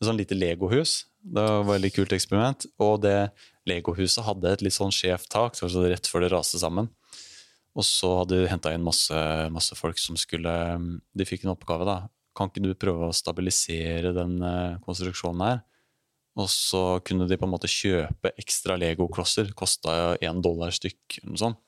En 0.00 0.08
sånn 0.08 0.16
lite 0.16 0.36
legohus. 0.36 1.04
Det 1.20 1.42
var 1.44 1.60
et 1.60 1.72
veldig 1.74 1.90
kult 1.92 2.14
eksperiment. 2.16 2.64
Og 2.80 3.02
det 3.04 3.30
legohuset 3.68 4.24
hadde 4.24 4.54
et 4.54 4.62
litt 4.64 4.76
sånn 4.76 4.94
skjevt 4.94 5.28
tak, 5.32 5.58
så 5.58 5.68
det 5.68 5.90
rett 5.92 6.08
før 6.08 6.24
det 6.24 6.30
raste 6.32 6.60
sammen. 6.62 6.88
Og 7.76 7.84
så 7.86 8.08
hadde 8.22 8.38
de 8.40 8.48
henta 8.50 8.72
inn 8.74 8.86
masse, 8.86 9.18
masse 9.52 9.76
folk 9.78 10.00
som 10.00 10.16
skulle 10.18 10.52
De 11.14 11.26
fikk 11.28 11.44
en 11.44 11.52
oppgave, 11.52 11.84
da. 11.86 11.98
Kan 12.36 12.50
ikke 12.50 12.62
du 12.62 12.72
prøve 12.78 13.08
å 13.08 13.16
stabilisere 13.16 14.14
den 14.16 14.38
eh, 14.46 14.78
konstruksjonen 14.84 15.46
her? 15.46 15.60
Og 16.38 16.46
så 16.52 16.82
kunne 17.04 17.26
de 17.28 17.36
på 17.36 17.46
en 17.46 17.52
måte 17.52 17.70
kjøpe 17.70 18.32
ekstra 18.38 18.76
legoklosser. 18.78 19.50
Kosta 19.58 20.14
én 20.22 20.42
dollar 20.44 20.72
stykk, 20.74 21.18
eller 21.20 21.34
noe 21.34 21.42
sånt. 21.42 21.62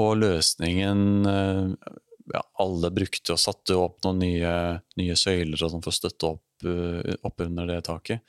Og 0.00 0.14
løsningen 0.16 1.02
eh, 1.28 1.96
ja, 2.32 2.44
Alle 2.62 2.92
brukte 2.94 3.34
og 3.34 3.42
satte 3.42 3.76
opp 3.76 3.98
noen 4.06 4.22
nye, 4.22 4.54
nye 5.00 5.16
søyler 5.18 5.58
og 5.58 5.74
sånn 5.74 5.84
for 5.84 5.92
å 5.92 5.98
støtte 5.98 6.30
opp, 6.30 6.64
eh, 6.64 7.18
opp 7.26 7.44
under 7.44 7.68
det 7.68 7.82
taket. 7.90 8.24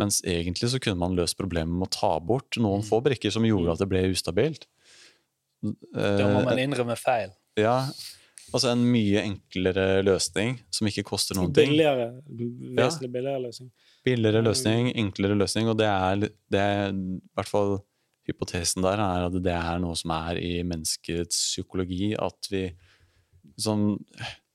Mens 0.00 0.20
egentlig 0.28 0.70
så 0.72 0.80
kunne 0.82 1.00
man 1.00 1.16
løst 1.16 1.38
problemet 1.38 1.72
med 1.72 1.88
å 1.88 1.92
ta 1.92 2.12
bort 2.20 2.58
noen 2.60 2.84
få 2.84 3.00
brikker 3.04 3.32
som 3.32 3.44
gjorde 3.48 3.76
at 3.76 3.82
det 3.82 3.88
ble 3.90 4.02
ustabilt. 4.12 4.66
Da 5.64 6.28
må 6.28 6.42
man 6.44 6.60
innrømme 6.60 6.96
feil. 7.00 7.32
ja, 7.56 7.78
altså 8.52 8.70
en 8.72 8.84
mye 8.92 9.22
enklere 9.24 10.02
løsning 10.06 10.58
som 10.70 10.86
ikke 10.90 11.04
koster 11.08 11.34
noen 11.38 11.52
ting. 11.56 11.72
Billigere. 11.74 12.08
Vesentlig 12.78 13.10
billigere 13.12 13.42
løsning. 13.46 13.70
Billigere 14.06 14.42
løsning, 14.46 14.92
enklere 14.96 15.36
løsning, 15.38 15.68
og 15.72 15.78
det 15.80 15.88
er, 15.90 16.28
det 16.52 16.60
er 16.62 16.90
i 16.94 17.20
hvert 17.34 17.50
fall 17.50 17.78
hypotesen 18.26 18.82
der 18.82 18.98
er 19.02 19.26
at 19.28 19.36
det 19.42 19.52
er 19.54 19.78
noe 19.82 19.94
som 19.98 20.10
er 20.16 20.38
i 20.42 20.56
menneskets 20.66 21.36
psykologi, 21.52 22.14
at 22.18 22.50
vi 22.50 22.68
sånn 23.62 23.96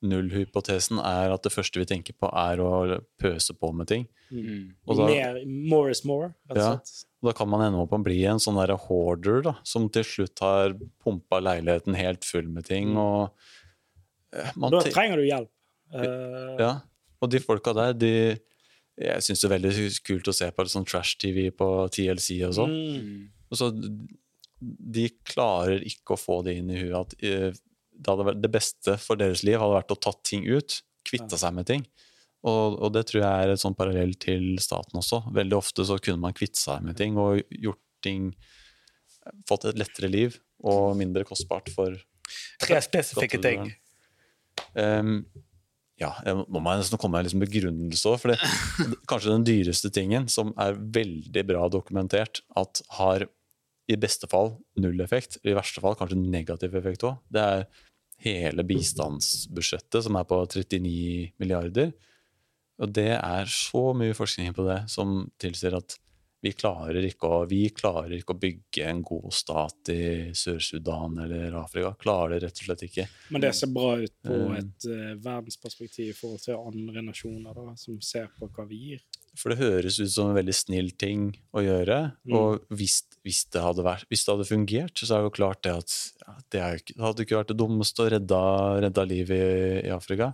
Nullhypotesen 0.01 0.97
er 0.97 1.29
at 1.29 1.43
det 1.45 1.51
første 1.53 1.77
vi 1.77 1.85
tenker 1.85 2.15
på, 2.17 2.25
er 2.33 2.57
å 2.63 2.97
pøse 3.21 3.53
på 3.53 3.69
med 3.77 3.87
ting. 3.91 4.07
Mm. 4.33 4.71
Og 4.89 4.97
da, 4.97 5.05
Mer, 5.05 5.37
more 5.45 5.91
is 5.93 6.01
more, 6.07 6.31
rett 6.49 6.57
og 6.57 6.57
Ja. 6.57 6.69
slett. 6.71 7.05
og 7.21 7.27
da 7.29 7.33
kan 7.37 7.49
man 7.49 7.61
ende 7.61 7.77
opp 7.79 7.91
med 7.91 7.99
å 7.99 8.03
bli 8.09 8.25
en 8.25 8.39
sånn 8.39 8.57
der 8.57 8.75
hoarder, 8.75 9.43
da, 9.43 9.53
som 9.63 9.89
til 9.89 10.03
slutt 10.03 10.39
har 10.39 10.73
pumpa 11.03 11.39
leiligheten 11.39 11.95
helt 11.95 12.25
full 12.25 12.47
med 12.47 12.65
ting. 12.65 12.97
og 12.97 13.29
eh, 13.29 13.60
man 14.55 14.73
Da 14.73 14.81
trenger 14.85 15.19
du 15.19 15.25
hjelp. 15.27 15.51
Eh, 15.93 16.55
Ja, 16.61 16.71
og 17.21 17.31
de 17.33 17.41
folka 17.43 17.73
der, 17.75 17.93
de 17.93 18.13
Jeg 19.01 19.23
syns 19.25 19.41
det 19.41 19.47
er 19.49 19.55
veldig 19.57 19.85
kult 20.05 20.27
å 20.29 20.35
se 20.35 20.49
på 20.51 20.65
sånn 20.69 20.85
trash-TV 20.85 21.49
på 21.57 21.67
TLC 21.95 22.41
og 22.45 22.53
sånn. 22.59 22.75
mm. 22.75 23.29
Og 23.51 23.57
så 23.57 23.71
de 24.61 25.07
klarer 25.25 25.81
ikke 25.87 26.13
å 26.13 26.19
få 26.21 26.41
det 26.45 26.53
inn 26.59 26.69
i 26.69 26.77
huet 26.77 26.93
at 26.99 27.15
eh, 27.25 27.49
det, 27.91 28.33
det 28.43 28.51
beste 28.51 28.95
for 29.01 29.17
deres 29.19 29.41
liv 29.47 29.57
hadde 29.59 29.73
vært 29.79 29.93
å 29.95 29.99
tatt 29.99 30.21
ting 30.27 30.45
ut, 30.45 30.81
kvitta 31.07 31.39
seg 31.39 31.55
med 31.57 31.67
ting. 31.69 31.85
Og, 32.45 32.77
og 32.81 32.93
det 32.93 33.05
tror 33.09 33.21
jeg 33.23 33.45
er 33.45 33.53
et 33.53 33.61
sånn 33.61 33.77
parallell 33.77 34.13
til 34.21 34.55
staten 34.61 34.97
også. 35.01 35.23
Veldig 35.33 35.57
ofte 35.57 35.85
så 35.85 35.97
kunne 36.01 36.21
man 36.23 36.37
kvitte 36.37 36.61
seg 36.61 36.85
med 36.85 36.97
ting 36.99 37.17
og 37.21 37.41
gjort 37.49 37.81
ting 38.05 38.31
Fått 39.45 39.67
et 39.69 39.77
lettere 39.77 40.07
liv 40.09 40.33
og 40.65 40.95
mindre 40.97 41.21
kostbart 41.29 41.67
for 41.69 41.93
Tre 42.63 42.79
spesifikke 42.81 43.37
ting. 43.43 43.67
Um, 44.75 45.25
ja, 46.01 46.15
jeg 46.25 46.39
må 46.49 46.61
jeg 46.65 46.81
nesten 46.81 46.99
komme 47.01 47.17
med 47.17 47.23
en 47.23 47.29
liksom 47.29 47.43
begrunnelse 47.43 48.11
òg. 48.11 48.23
Kanskje 49.09 49.35
den 49.35 49.45
dyreste 49.45 49.91
tingen, 49.93 50.27
som 50.31 50.55
er 50.61 50.79
veldig 50.79 51.43
bra 51.49 51.67
dokumentert, 51.71 52.41
at 52.57 52.81
har 52.97 53.27
i 53.91 53.97
beste 53.99 54.29
fall 54.31 54.55
null 54.81 55.01
effekt, 55.03 55.37
i 55.43 55.55
verste 55.57 55.83
fall 55.83 55.97
kanskje 55.99 56.19
negativ 56.21 56.77
effekt 56.79 57.05
òg, 57.07 57.19
det 57.33 57.43
er 57.43 57.65
hele 58.21 58.65
bistandsbudsjettet, 58.65 60.05
som 60.05 60.17
er 60.17 60.27
på 60.29 60.39
39 60.45 61.33
milliarder. 61.41 61.91
Og 62.81 62.93
det 62.93 63.11
er 63.17 63.49
så 63.49 63.91
mye 63.97 64.15
forskning 64.17 64.55
på 64.57 64.65
det 64.65 64.83
som 64.89 65.25
tilsier 65.41 65.75
at 65.77 65.97
vi 66.41 66.51
klarer 66.57 67.05
ikke 67.05 67.29
å, 67.29 67.39
vi 67.49 67.67
klarer 67.75 68.15
ikke 68.17 68.33
å 68.33 68.41
bygge 68.41 68.85
en 68.89 69.03
god 69.05 69.29
stat 69.35 69.91
i 69.93 70.03
Sør-Sudan 70.33 71.19
eller 71.21 71.53
Afrika. 71.59 71.93
Klarer 72.01 72.35
det 72.35 72.47
rett 72.47 72.61
og 72.63 72.67
slett 72.69 72.85
ikke. 72.87 73.05
Men 73.29 73.43
det 73.43 73.53
ser 73.57 73.69
bra 73.73 73.93
ut 74.01 74.15
på 74.25 74.39
Mm. 74.41 74.55
et 74.57 74.85
uh, 74.89 75.13
verdensperspektiv 75.21 76.09
i 76.09 76.17
forhold 76.17 76.41
til 76.41 76.57
andre 76.57 77.03
nasjoner 77.05 77.53
da, 77.53 77.75
som 77.77 77.99
ser 78.01 78.31
på 78.39 78.49
hva 78.49 78.65
vi 78.65 78.79
gir. 78.87 79.03
For 79.37 79.53
det 79.53 79.61
høres 79.61 79.99
ut 80.01 80.09
som 80.11 80.31
en 80.31 80.35
veldig 80.35 80.55
snill 80.55 80.91
ting 80.99 81.29
å 81.53 81.61
gjøre. 81.63 81.99
Mm. 82.25 82.35
Og 82.35 82.65
hvis, 82.73 83.03
hvis, 83.23 83.45
det 83.53 83.61
vært, 83.61 84.07
hvis 84.09 84.25
det 84.25 84.33
hadde 84.33 84.49
fungert, 84.49 84.97
så 84.97 85.13
er 85.13 85.21
det 85.21 85.29
jo 85.29 85.37
klart 85.37 85.63
det 85.63 85.75
at 85.77 85.97
ja, 86.25 86.35
det, 86.49 86.63
ikke, 86.81 86.95
det 86.95 87.05
hadde 87.05 87.25
ikke 87.27 87.39
vært 87.39 87.53
det 87.53 87.59
dummeste 87.61 88.03
å 88.03 88.11
redde, 88.17 88.45
redde 88.87 89.07
liv 89.07 89.31
i, 89.35 89.43
i 89.85 89.93
Afrika. 89.93 90.33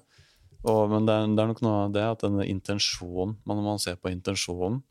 Og, 0.64 0.88
men 0.92 1.06
det 1.06 1.14
er, 1.14 1.34
det 1.36 1.44
er 1.44 1.52
nok 1.52 1.66
noe 1.66 1.82
av 1.86 1.96
det 1.96 2.06
at 2.08 2.24
denne 2.24 2.48
intensjonen, 2.48 3.38
når 3.48 3.66
man 3.68 3.84
ser 3.84 4.00
på 4.00 4.10
intensjonen, 4.14 4.82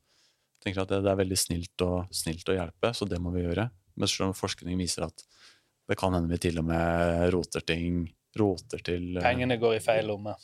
tenker 0.67 0.83
at 0.85 0.91
det, 0.93 1.01
det 1.07 1.13
er 1.15 1.21
veldig 1.23 1.39
snilt 1.41 1.87
å, 1.87 1.93
snilt 2.15 2.51
å 2.53 2.59
hjelpe, 2.59 2.93
så 2.97 3.07
det 3.09 3.21
må 3.23 3.33
vi 3.35 3.47
gjøre. 3.47 3.69
Men 3.97 4.11
selv 4.13 4.29
om 4.31 4.37
forskning 4.37 4.77
viser 4.81 5.07
at 5.09 5.25
det 5.87 5.97
kan 6.01 6.13
hende 6.17 6.29
vi 6.33 6.39
til 6.43 6.59
og 6.61 6.67
med 6.69 7.29
roter 7.35 7.63
ting 7.65 8.05
roter 8.37 8.83
til 8.85 9.15
eh, 9.17 9.23
Pengene 9.25 9.57
går 9.63 9.79
i 9.79 9.83
feil 9.85 10.09
lomme. 10.11 10.35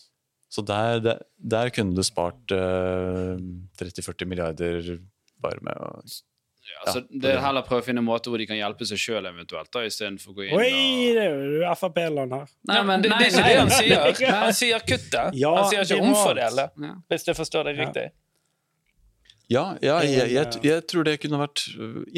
så 0.49 0.63
der, 0.65 1.01
der, 1.05 1.19
der 1.37 1.71
kunne 1.75 1.93
du 1.99 2.03
spart 2.07 2.55
uh, 2.57 3.35
30-40 3.81 4.31
milliarder 4.31 4.95
bare 5.43 5.61
med 5.67 5.77
å 5.83 5.91
Ja, 6.63 6.93
så 6.95 7.03
det 7.11 7.35
er 7.35 7.41
heller 7.43 7.65
prøve 7.67 7.83
å 7.83 7.85
finne 7.85 8.01
en 8.05 8.07
måte 8.07 8.31
hvor 8.31 8.39
de 8.41 8.47
kan 8.47 8.57
hjelpe 8.57 8.87
seg 8.87 9.01
sjøl 9.03 9.27
eventuelt, 9.29 9.69
da, 9.75 9.83
istedenfor 9.89 10.31
å 10.33 10.37
gå 10.39 10.45
inn 10.47 10.55
og 10.55 10.63
Oi, 10.63 11.13
det 11.19 11.25
er 11.27 11.33
jo 11.59 11.73
Frp-land 11.81 12.37
her. 12.39 12.53
Nei, 12.71 12.81
men 12.87 13.03
det, 13.03 13.11
nei, 13.11 13.19
det 13.19 13.27
er 13.27 13.33
ikke 13.35 13.49
det 13.51 13.59
han 13.59 13.73
nei. 13.73 13.81
sier. 13.83 14.35
Han 14.47 14.55
sier 14.63 14.85
kutt 14.93 15.17
Ja, 15.43 15.51
han 15.59 15.67
sier 15.73 15.83
ikke 15.89 15.99
omfordele, 16.07 16.69
hvis 17.11 17.27
jeg 17.29 17.37
forstår 17.43 17.67
det 17.69 17.75
Ja. 17.75 17.81
riktig. 17.83 18.07
Ja, 19.51 19.65
ja 19.83 19.97
jeg, 20.07 20.31
jeg, 20.33 20.61
jeg 20.65 20.85
tror 20.89 21.07
det 21.07 21.17
kunne 21.23 21.41
vært 21.43 21.65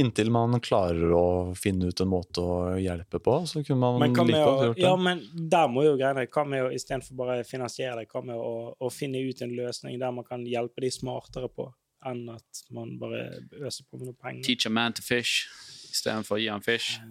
Inntil 0.00 0.30
man 0.34 0.58
klarer 0.62 1.12
å 1.16 1.26
finne 1.58 1.90
ut 1.90 2.02
en 2.04 2.10
måte 2.10 2.42
å 2.42 2.56
hjelpe 2.80 3.20
på, 3.22 3.36
så 3.48 3.62
kunne 3.64 3.80
man 3.80 4.00
Men, 4.02 4.14
like 4.14 4.42
godt 4.44 4.64
gjort 4.66 4.78
det. 4.78 4.84
ja, 4.84 4.94
men 5.00 5.22
der 5.34 5.70
må 5.72 5.86
jo 5.86 5.94
greiene 6.00 6.26
Hva 6.28 6.44
med 6.48 6.66
å 6.66 6.72
istedenfor 6.74 7.18
bare 7.18 7.38
finansiere 7.48 8.02
det, 8.02 8.10
hva 8.12 8.24
med 8.26 8.38
å, 8.38 8.74
å 8.78 8.92
finne 8.92 9.22
ut 9.24 9.42
en 9.44 9.54
løsning 9.56 9.98
der 10.02 10.14
man 10.14 10.26
kan 10.28 10.44
hjelpe 10.48 10.84
de 10.84 10.92
smartere 10.94 11.50
på, 11.52 11.70
enn 12.06 12.26
at 12.34 12.64
man 12.74 12.96
bare 13.00 13.26
øser 13.60 13.88
på 13.88 14.00
med 14.00 14.12
noe 14.12 14.20
penger? 14.20 14.44
Teach 14.46 14.68
a 14.68 14.74
man 14.74 14.96
to 14.96 15.04
fish 15.04 15.46
istedenfor 15.94 16.38
å 16.38 16.42
gi 16.42 16.50
han 16.50 16.64
fish. 16.64 16.98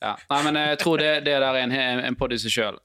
Eh. 0.00 0.06
Ja. 0.06 0.12
Nei, 0.30 0.40
men 0.44 0.58
jeg 0.58 0.78
tror 0.82 1.00
det, 1.00 1.10
det 1.24 1.34
der 1.40 1.46
er 1.48 1.60
en, 1.62 1.74
en 2.08 2.16
pod 2.18 2.34
i 2.34 2.38
seg 2.40 2.52
sjøl. 2.52 2.78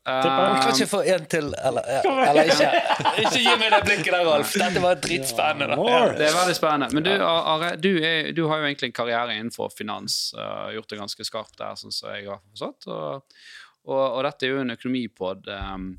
kan 0.64 0.74
ikke 0.76 0.90
få 0.92 1.02
en 1.16 1.26
til, 1.32 1.50
eller, 1.58 1.90
ja, 1.92 2.02
eller 2.30 2.52
ikke. 2.54 2.70
Ikke 3.24 3.42
gi 3.44 3.56
meg 3.60 3.74
det 3.74 3.80
blikket 3.86 4.12
der, 4.14 4.26
Rolf. 4.28 4.54
Dette 4.62 4.84
var 4.84 5.00
dritspennende. 5.04 5.78
Ja, 5.90 6.02
det 6.16 6.28
er 6.30 6.36
veldig 6.38 6.56
spennende. 6.56 6.90
Men 6.96 7.08
du, 7.08 7.12
Are, 7.26 7.74
du, 7.82 7.90
er, 7.98 8.30
du 8.36 8.46
har 8.52 8.62
jo 8.62 8.70
egentlig 8.70 8.92
en 8.92 8.98
karriere 9.02 9.36
innenfor 9.36 9.74
finans. 9.76 10.20
Uh, 10.38 10.70
gjort 10.76 10.94
det 10.94 11.02
ganske 11.02 11.28
skarpt 11.28 11.58
der, 11.60 11.76
sånn 11.80 11.96
som 11.96 12.14
jeg 12.16 12.30
har 12.30 12.44
forstått. 12.54 12.88
Og, 12.94 13.42
Og, 13.90 14.04
og 14.04 14.24
dette 14.28 14.46
er 14.46 14.54
jo 14.54 14.64
en 14.64 14.76
økonomipod. 14.76 15.48
Um, 15.50 15.92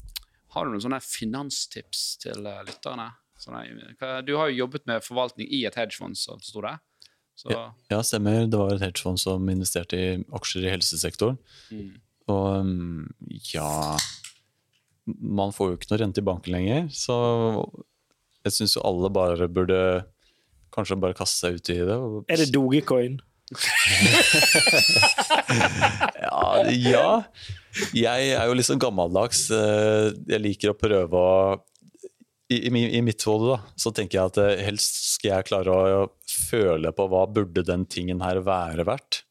har 0.55 0.67
du 0.67 0.73
noen 0.73 0.83
sånne 0.85 1.01
finanstips 1.05 2.05
til 2.23 2.47
uh, 2.47 2.61
lytterne? 2.67 3.11
Sånne, 3.41 3.65
du 4.27 4.35
har 4.37 4.51
jo 4.51 4.59
jobbet 4.67 4.85
med 4.89 5.05
forvaltning 5.05 5.49
i 5.49 5.63
et 5.65 5.77
hedgefond, 5.79 6.19
så 6.21 6.37
sto 6.45 6.61
det. 6.65 6.75
Så, 7.41 7.49
Ja. 7.55 7.63
Ja, 7.91 8.01
stemmer. 8.05 8.43
Det 8.53 8.59
var 8.61 8.75
et 8.75 8.83
hedgefond 8.85 9.19
som 9.23 9.49
investerte 9.49 9.97
i 9.97 10.09
aksjer 10.37 10.67
i 10.69 10.73
helsesektoren. 10.75 11.39
mm. 11.73 11.91
Og 12.31 12.45
um, 12.61 13.09
ja 13.55 13.97
Man 15.11 15.51
får 15.57 15.71
jo 15.73 15.77
ikke 15.79 15.89
noe 15.91 15.99
rente 16.05 16.21
i 16.23 16.27
banken 16.29 16.53
lenger, 16.55 16.85
så 16.95 17.17
jeg 18.45 18.53
syns 18.55 18.77
jo 18.77 18.83
alle 18.87 19.09
bare 19.11 19.49
burde 19.51 19.81
kanskje 20.71 21.01
bare 21.03 21.17
kaste 21.19 21.41
seg 21.43 21.57
ut 21.59 21.71
i 21.73 21.79
det. 21.81 21.97
og- 21.97 22.25
Er 22.31 22.37
det 22.45 22.53
Dogecoin? 22.55 23.19
Ja, 26.21 26.63
ja. 26.71 27.09
Jeg 27.97 28.31
er 28.37 28.47
jo 28.49 28.55
litt 28.57 28.67
sånn 28.69 28.81
gammeldags. 28.83 29.47
eh, 29.55 30.13
Jeg 30.31 30.41
liker 30.45 30.73
å 30.73 30.79
prøve 30.79 31.11
å 31.19 31.61
I, 32.51 32.57
i, 32.67 32.71
i 32.99 33.01
mitt 33.07 33.23
hode 33.29 33.53
da, 33.53 33.59
så 33.79 33.93
tenker 33.95 34.19
jeg 34.19 34.31
at 34.33 34.39
eh, 34.43 34.63
helst 34.67 34.97
skal 35.17 35.37
jeg 35.37 35.49
klare 35.53 35.71
å 35.75 36.09
føle 36.41 36.93
på 36.97 37.07
hva 37.11 37.27
burde 37.31 37.65
den 37.67 37.85
tingen 37.91 38.23
her 38.25 38.41
være 38.45 38.87
verdt. 38.89 39.23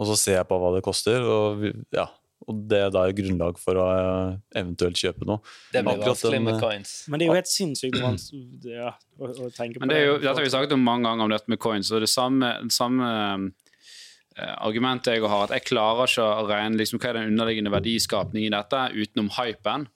Og 0.00 0.10
så 0.10 0.18
ser 0.18 0.38
jeg 0.40 0.50
på 0.50 0.58
hva 0.58 0.72
det 0.74 0.82
koster, 0.84 1.22
og, 1.22 1.64
ja, 1.94 2.08
og 2.44 2.62
det 2.68 2.80
er 2.86 2.92
da 2.92 3.04
grunnlag 3.14 3.58
for 3.62 3.78
å 3.80 3.84
eh, 3.94 4.38
eventuelt 4.60 4.98
kjøpe 5.00 5.26
noe. 5.28 5.40
Det 5.72 5.84
blir 5.84 5.94
Akkurat 5.94 6.10
vanskelig 6.10 6.38
den, 6.38 6.46
med 6.48 6.56
eh, 6.56 6.62
coins. 6.64 6.94
Men 7.08 7.20
det 7.20 7.26
er 7.26 7.30
jo 7.30 7.36
helt 7.38 7.50
sinnssykt 7.52 8.00
vanskelig 8.02 8.74
ja, 8.74 8.90
å, 8.92 9.28
å 9.30 9.50
tenke 9.54 9.78
på. 9.78 9.84
Men 9.84 9.92
det 9.92 10.00
er 10.00 10.08
jo, 10.08 10.16
dette 10.18 10.34
har 10.34 10.46
vi 10.46 10.54
snakket 10.56 10.74
om 10.76 10.82
mange 10.84 11.06
ganger 11.08 11.28
om 11.28 11.34
dette 11.34 11.54
med 11.54 11.62
coins, 11.62 11.92
og 11.94 12.02
det 12.04 12.10
samme, 12.10 12.50
det 12.66 12.74
samme 12.74 13.10
eh, 14.34 14.54
argumentet 14.56 15.14
jeg 15.14 15.24
har, 15.24 15.46
at 15.46 15.54
jeg 15.56 15.68
klarer 15.70 16.10
ikke 16.10 16.26
å 16.26 16.48
regne 16.50 16.82
liksom, 16.82 17.00
hva 17.00 17.12
er 17.12 17.20
den 17.20 17.30
underliggende 17.32 17.72
verdiskapningen 17.74 18.50
i 18.50 18.56
dette 18.56 18.82
utenom 18.98 19.30
hypen. 19.38 19.86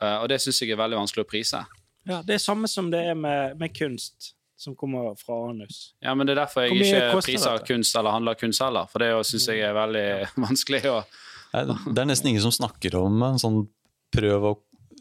Eh, 0.00 0.16
og 0.16 0.26
det 0.32 0.40
syns 0.42 0.64
jeg 0.64 0.74
er 0.74 0.80
veldig 0.80 1.02
vanskelig 1.04 1.28
å 1.28 1.30
prise. 1.30 1.62
Ja, 2.08 2.22
det 2.24 2.38
er 2.38 2.42
samme 2.42 2.70
som 2.70 2.88
det 2.90 3.04
er 3.12 3.18
med, 3.18 3.58
med 3.60 3.76
kunst 3.76 4.32
som 4.58 4.74
kommer 4.76 5.14
fra 5.20 5.36
anus. 5.48 5.92
Ja, 6.02 6.14
men 6.18 6.26
Det 6.26 6.34
er 6.34 6.42
derfor 6.42 6.66
jeg 6.66 6.74
ikke 6.74 7.20
priser 7.22 7.54
dette? 7.54 7.66
kunst 7.70 7.96
eller 7.96 8.16
handler 8.16 8.38
kunst 8.38 8.62
heller. 8.64 8.88
For 8.90 9.04
det 9.04 9.12
syns 9.28 9.46
jeg 9.52 9.62
er 9.62 9.76
veldig 9.76 10.06
vanskelig. 10.48 10.84
å 10.90 11.02
det 11.48 12.02
er 12.02 12.08
nesten 12.10 12.28
ingen 12.28 12.44
som 12.44 12.52
snakker 12.52 12.92
om 12.98 13.22
en 13.24 13.38
sånn 13.40 13.62
prøv 14.12 14.44
å 14.44 14.54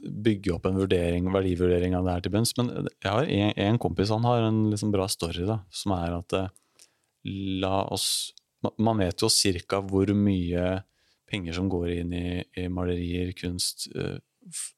bygge 0.08 0.54
opp 0.54 0.68
en 0.70 0.78
vurdering, 0.80 1.26
verdivurdering 1.34 1.96
av 1.98 2.06
det 2.06 2.14
her 2.14 2.24
til 2.24 2.34
bunns. 2.38 2.54
Men 2.60 2.70
jeg 2.86 3.10
har 3.12 3.28
en, 3.28 3.54
en 3.66 3.80
kompis 3.82 4.14
han 4.14 4.28
har 4.28 4.46
en 4.46 4.62
liksom 4.72 4.94
bra 4.94 5.08
story, 5.12 5.44
da, 5.50 5.60
som 5.74 5.96
er 5.98 6.16
at 6.22 6.38
eh, 6.38 6.50
la 7.64 7.82
oss 7.92 8.34
Man 8.82 8.98
vet 8.98 9.22
jo 9.22 9.28
cirka 9.32 9.78
hvor 9.86 10.10
mye 10.18 10.80
penger 11.30 11.54
som 11.56 11.68
går 11.70 11.92
inn 11.94 12.14
i, 12.18 12.30
i 12.58 12.64
malerier, 12.74 13.30
kunst, 13.38 13.86
eh, 13.96 14.18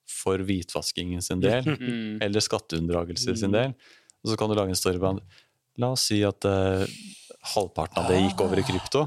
for 0.09 0.43
hvitvaskingen 0.45 1.23
sin 1.23 1.39
del, 1.41 1.63
mm, 1.63 2.19
eller 2.25 2.43
skatteunndragelse 2.43 3.37
sin 3.39 3.53
del. 3.55 3.73
Og 4.23 4.31
så 4.31 4.37
kan 4.39 4.49
du 4.51 4.55
lage 4.57 4.73
en 4.73 4.79
story 4.79 4.99
han. 5.03 5.21
La 5.79 5.93
oss 5.95 6.09
si 6.09 6.19
at 6.27 6.43
eh, 6.45 6.83
halvparten 7.55 8.01
av 8.03 8.09
det 8.11 8.19
gikk 8.23 8.43
over 8.43 8.59
i 8.59 8.65
krypto. 8.67 9.05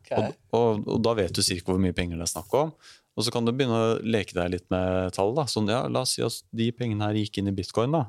Okay. 0.00 0.18
Og, 0.18 0.34
og, 0.58 0.88
og 0.96 1.04
da 1.04 1.14
vet 1.20 1.34
du 1.36 1.42
cirka 1.46 1.70
hvor 1.70 1.80
mye 1.82 1.94
penger 1.96 2.18
det 2.18 2.26
er 2.26 2.32
snakk 2.34 2.52
om. 2.58 2.72
Og 3.12 3.26
så 3.26 3.32
kan 3.34 3.44
du 3.44 3.52
begynne 3.52 3.76
å 3.76 3.92
leke 4.02 4.34
deg 4.34 4.54
litt 4.54 4.66
med 4.72 5.12
tall. 5.14 5.34
da. 5.36 5.44
Sånn, 5.50 5.68
ja, 5.70 5.84
La 5.92 6.02
oss 6.06 6.16
si 6.16 6.24
at 6.24 6.40
de 6.50 6.70
pengene 6.74 7.06
her 7.06 7.18
gikk 7.20 7.38
inn 7.42 7.52
i 7.52 7.54
bitcoin. 7.54 7.92
da. 7.94 8.06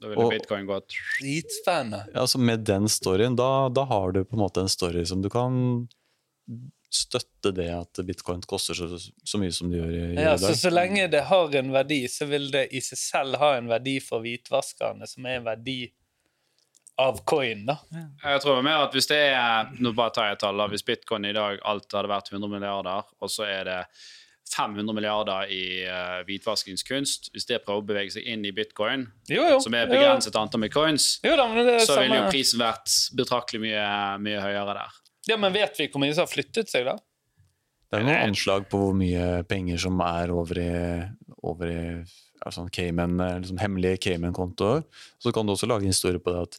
Da 0.00 0.08
ville 0.10 0.24
Og- 0.26 0.32
bitcoin 0.32 0.66
gått 0.68 0.92
Dritspennende. 1.18 2.06
Ja, 2.12 2.20
altså 2.24 2.38
Med 2.38 2.64
den 2.68 2.88
storyen, 2.88 3.36
da, 3.36 3.68
da 3.68 3.84
har 3.84 4.12
du 4.12 4.24
på 4.24 4.36
en 4.36 4.44
måte 4.44 4.60
en 4.62 4.68
story 4.72 5.04
som 5.04 5.22
du 5.22 5.28
kan 5.32 5.88
støtte 6.96 7.52
det 7.56 7.68
at 7.76 8.00
bitcoin 8.08 8.40
koster 8.48 8.74
så, 8.78 8.88
så 8.98 9.38
mye 9.42 9.52
som 9.54 9.68
det 9.70 9.78
gjør 9.82 9.92
i, 9.92 10.00
i 10.14 10.16
Ja, 10.24 10.32
dag. 10.34 10.40
så, 10.46 10.54
så 10.64 10.72
lenge 10.72 11.06
det 11.12 11.22
har 11.28 11.54
en 11.60 11.70
verdi, 11.74 12.00
så 12.10 12.26
vil 12.30 12.48
det 12.54 12.66
i 12.74 12.80
seg 12.84 12.98
selv 13.02 13.38
ha 13.42 13.52
en 13.60 13.68
verdi 13.70 13.98
for 14.04 14.24
hvitvaskerne, 14.24 15.06
som 15.10 15.28
er 15.28 15.38
en 15.42 15.48
verdi 15.52 15.78
av 16.98 17.18
coin, 17.28 17.66
da. 17.68 17.74
Jeg 18.24 18.40
tror 18.40 18.62
mer 18.64 18.86
at 18.86 18.94
hvis 18.96 19.08
det 19.10 19.18
er 19.28 19.66
Nå 19.84 19.90
bare 19.92 20.14
tar 20.16 20.30
jeg 20.30 20.38
et 20.38 20.44
tall. 20.46 20.56
da. 20.62 20.64
Hvis 20.72 20.84
bitcoin 20.88 21.26
i 21.28 21.34
dag 21.36 21.58
alt 21.68 21.92
hadde 21.92 22.08
vært 22.08 22.30
100 22.32 22.48
milliarder, 22.48 23.10
og 23.20 23.28
så 23.34 23.44
er 23.44 23.66
det 23.68 23.80
500 24.48 24.94
milliarder 24.96 25.50
i 25.52 25.60
uh, 25.90 26.22
hvitvaskingskunst 26.24 27.32
Hvis 27.34 27.48
det 27.50 27.58
prøver 27.66 27.82
å 27.82 27.86
bevege 27.88 28.14
seg 28.14 28.28
inn 28.30 28.44
i 28.48 28.52
bitcoin, 28.54 29.04
Jo, 29.28 29.42
jo. 29.52 29.58
som 29.60 29.74
er 29.76 29.90
begrenset 29.90 30.38
antall 30.40 30.62
med 30.64 30.72
coins, 30.72 31.16
Jo 31.26 31.34
da, 31.36 31.50
så 31.84 31.98
ville 32.00 32.20
jo 32.22 32.28
prisen 32.32 32.62
vært 32.62 32.88
betraktelig 33.18 33.60
mye, 33.66 33.84
mye 34.22 34.40
høyere 34.46 34.78
der. 34.78 34.96
Ja, 35.26 35.38
men 35.40 35.54
vet 35.54 35.78
vi 35.80 35.88
hvor 35.90 36.02
mye 36.02 36.14
som 36.14 36.26
har 36.26 36.30
flyttet 36.32 36.70
seg, 36.70 36.86
da? 36.88 36.96
Det 37.86 37.98
er 37.98 38.06
noen 38.06 38.30
anslag 38.32 38.66
på 38.70 38.80
hvor 38.80 38.96
mye 38.98 39.42
penger 39.46 39.78
som 39.82 40.00
er 40.02 40.32
over 40.34 40.58
i, 40.58 40.70
over 41.46 41.70
i 41.70 41.82
sånn 42.52 42.70
Cayman, 42.74 43.18
eh, 43.22 43.36
liksom 43.42 43.60
hemmelige 43.62 44.00
Cayman-kontoer. 44.06 44.82
Så 45.22 45.32
kan 45.34 45.46
du 45.46 45.54
også 45.54 45.68
lage 45.70 45.86
en 45.86 45.94
historie 45.94 46.22
på 46.22 46.34
det 46.34 46.42
at 46.48 46.58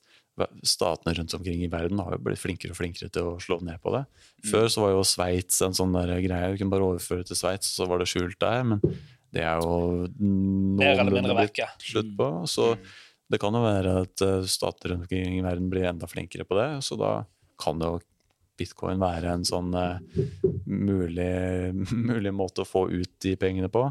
statene 0.67 1.15
rundt 1.17 1.33
omkring 1.33 1.63
i 1.65 1.71
verden 1.71 1.99
har 2.03 2.13
jo 2.13 2.21
blitt 2.27 2.41
flinkere 2.41 2.73
og 2.75 2.79
flinkere 2.79 3.09
til 3.13 3.31
å 3.31 3.37
slå 3.41 3.57
ned 3.65 3.81
på 3.81 3.93
det. 3.95 4.03
Før 4.45 4.67
så 4.69 4.83
var 4.83 4.93
jo 4.93 5.05
Sveits 5.07 5.61
en 5.65 5.75
sånn 5.77 5.95
der 5.95 6.13
greie. 6.21 6.51
Du 6.53 6.59
kunne 6.61 6.73
bare 6.75 6.89
overføre 6.91 7.25
til 7.27 7.39
Sveits, 7.39 7.71
så 7.73 7.87
var 7.89 8.01
det 8.01 8.09
skjult 8.11 8.37
der. 8.43 8.61
Men 8.67 8.83
det 9.33 9.43
er 9.43 9.63
jo 9.63 10.05
noen 10.19 10.77
noenlunde 10.77 11.37
blitt 11.39 11.63
slutt 11.87 12.13
på. 12.19 12.29
Så 12.49 12.69
det 13.31 13.41
kan 13.41 13.57
jo 13.57 13.63
være 13.65 13.95
at 14.03 14.23
eh, 14.23 14.45
stater 14.47 14.93
rundt 14.93 15.07
omkring 15.07 15.39
i 15.39 15.45
verden 15.45 15.71
blir 15.73 15.89
enda 15.89 16.09
flinkere 16.09 16.45
på 16.47 16.59
det. 16.59 16.69
Så 16.85 16.99
da 16.99 17.17
kan 17.59 17.81
det 17.81 17.89
jo 17.89 17.99
bitcoin 18.59 19.01
være 19.01 19.33
en 19.37 19.45
sånn 19.47 19.73
eh, 19.77 20.21
mulig, 20.65 21.31
mulig 22.09 22.33
måte 22.35 22.63
å 22.63 22.69
få 22.69 22.87
ut 22.91 23.13
de 23.23 23.35
pengene 23.39 23.71
på. 23.73 23.87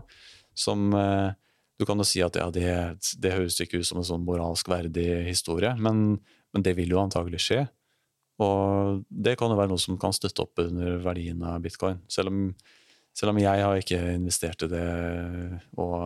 Som 0.57 0.93
eh, 0.97 1.33
Du 1.77 1.85
kan 1.85 2.01
jo 2.01 2.07
si 2.09 2.23
at 2.25 2.37
ja, 2.41 2.47
det, 2.49 2.69
det 3.21 3.35
høres 3.35 3.61
ikke 3.61 3.83
ut 3.83 3.87
som 3.87 3.99
en 4.01 4.09
sånn 4.09 4.25
moralsk 4.25 4.71
verdig 4.73 5.27
historie, 5.27 5.75
men, 5.77 6.17
men 6.57 6.65
det 6.65 6.73
vil 6.79 6.95
jo 6.95 7.03
antagelig 7.03 7.43
skje. 7.45 7.67
Og 8.43 9.05
det 9.09 9.37
kan 9.41 9.53
jo 9.53 9.59
være 9.59 9.73
noe 9.73 9.81
som 9.81 9.99
kan 10.01 10.15
støtte 10.17 10.45
opp 10.45 10.61
under 10.61 10.99
verdien 11.05 11.41
av 11.45 11.61
bitcoin. 11.65 12.01
Selv 12.13 12.33
om, 12.33 12.41
selv 13.17 13.33
om 13.33 13.41
jeg 13.41 13.65
har 13.65 13.81
ikke 13.81 14.01
investert 14.15 14.65
i 14.65 14.71
det, 14.73 14.89
og 15.81 15.97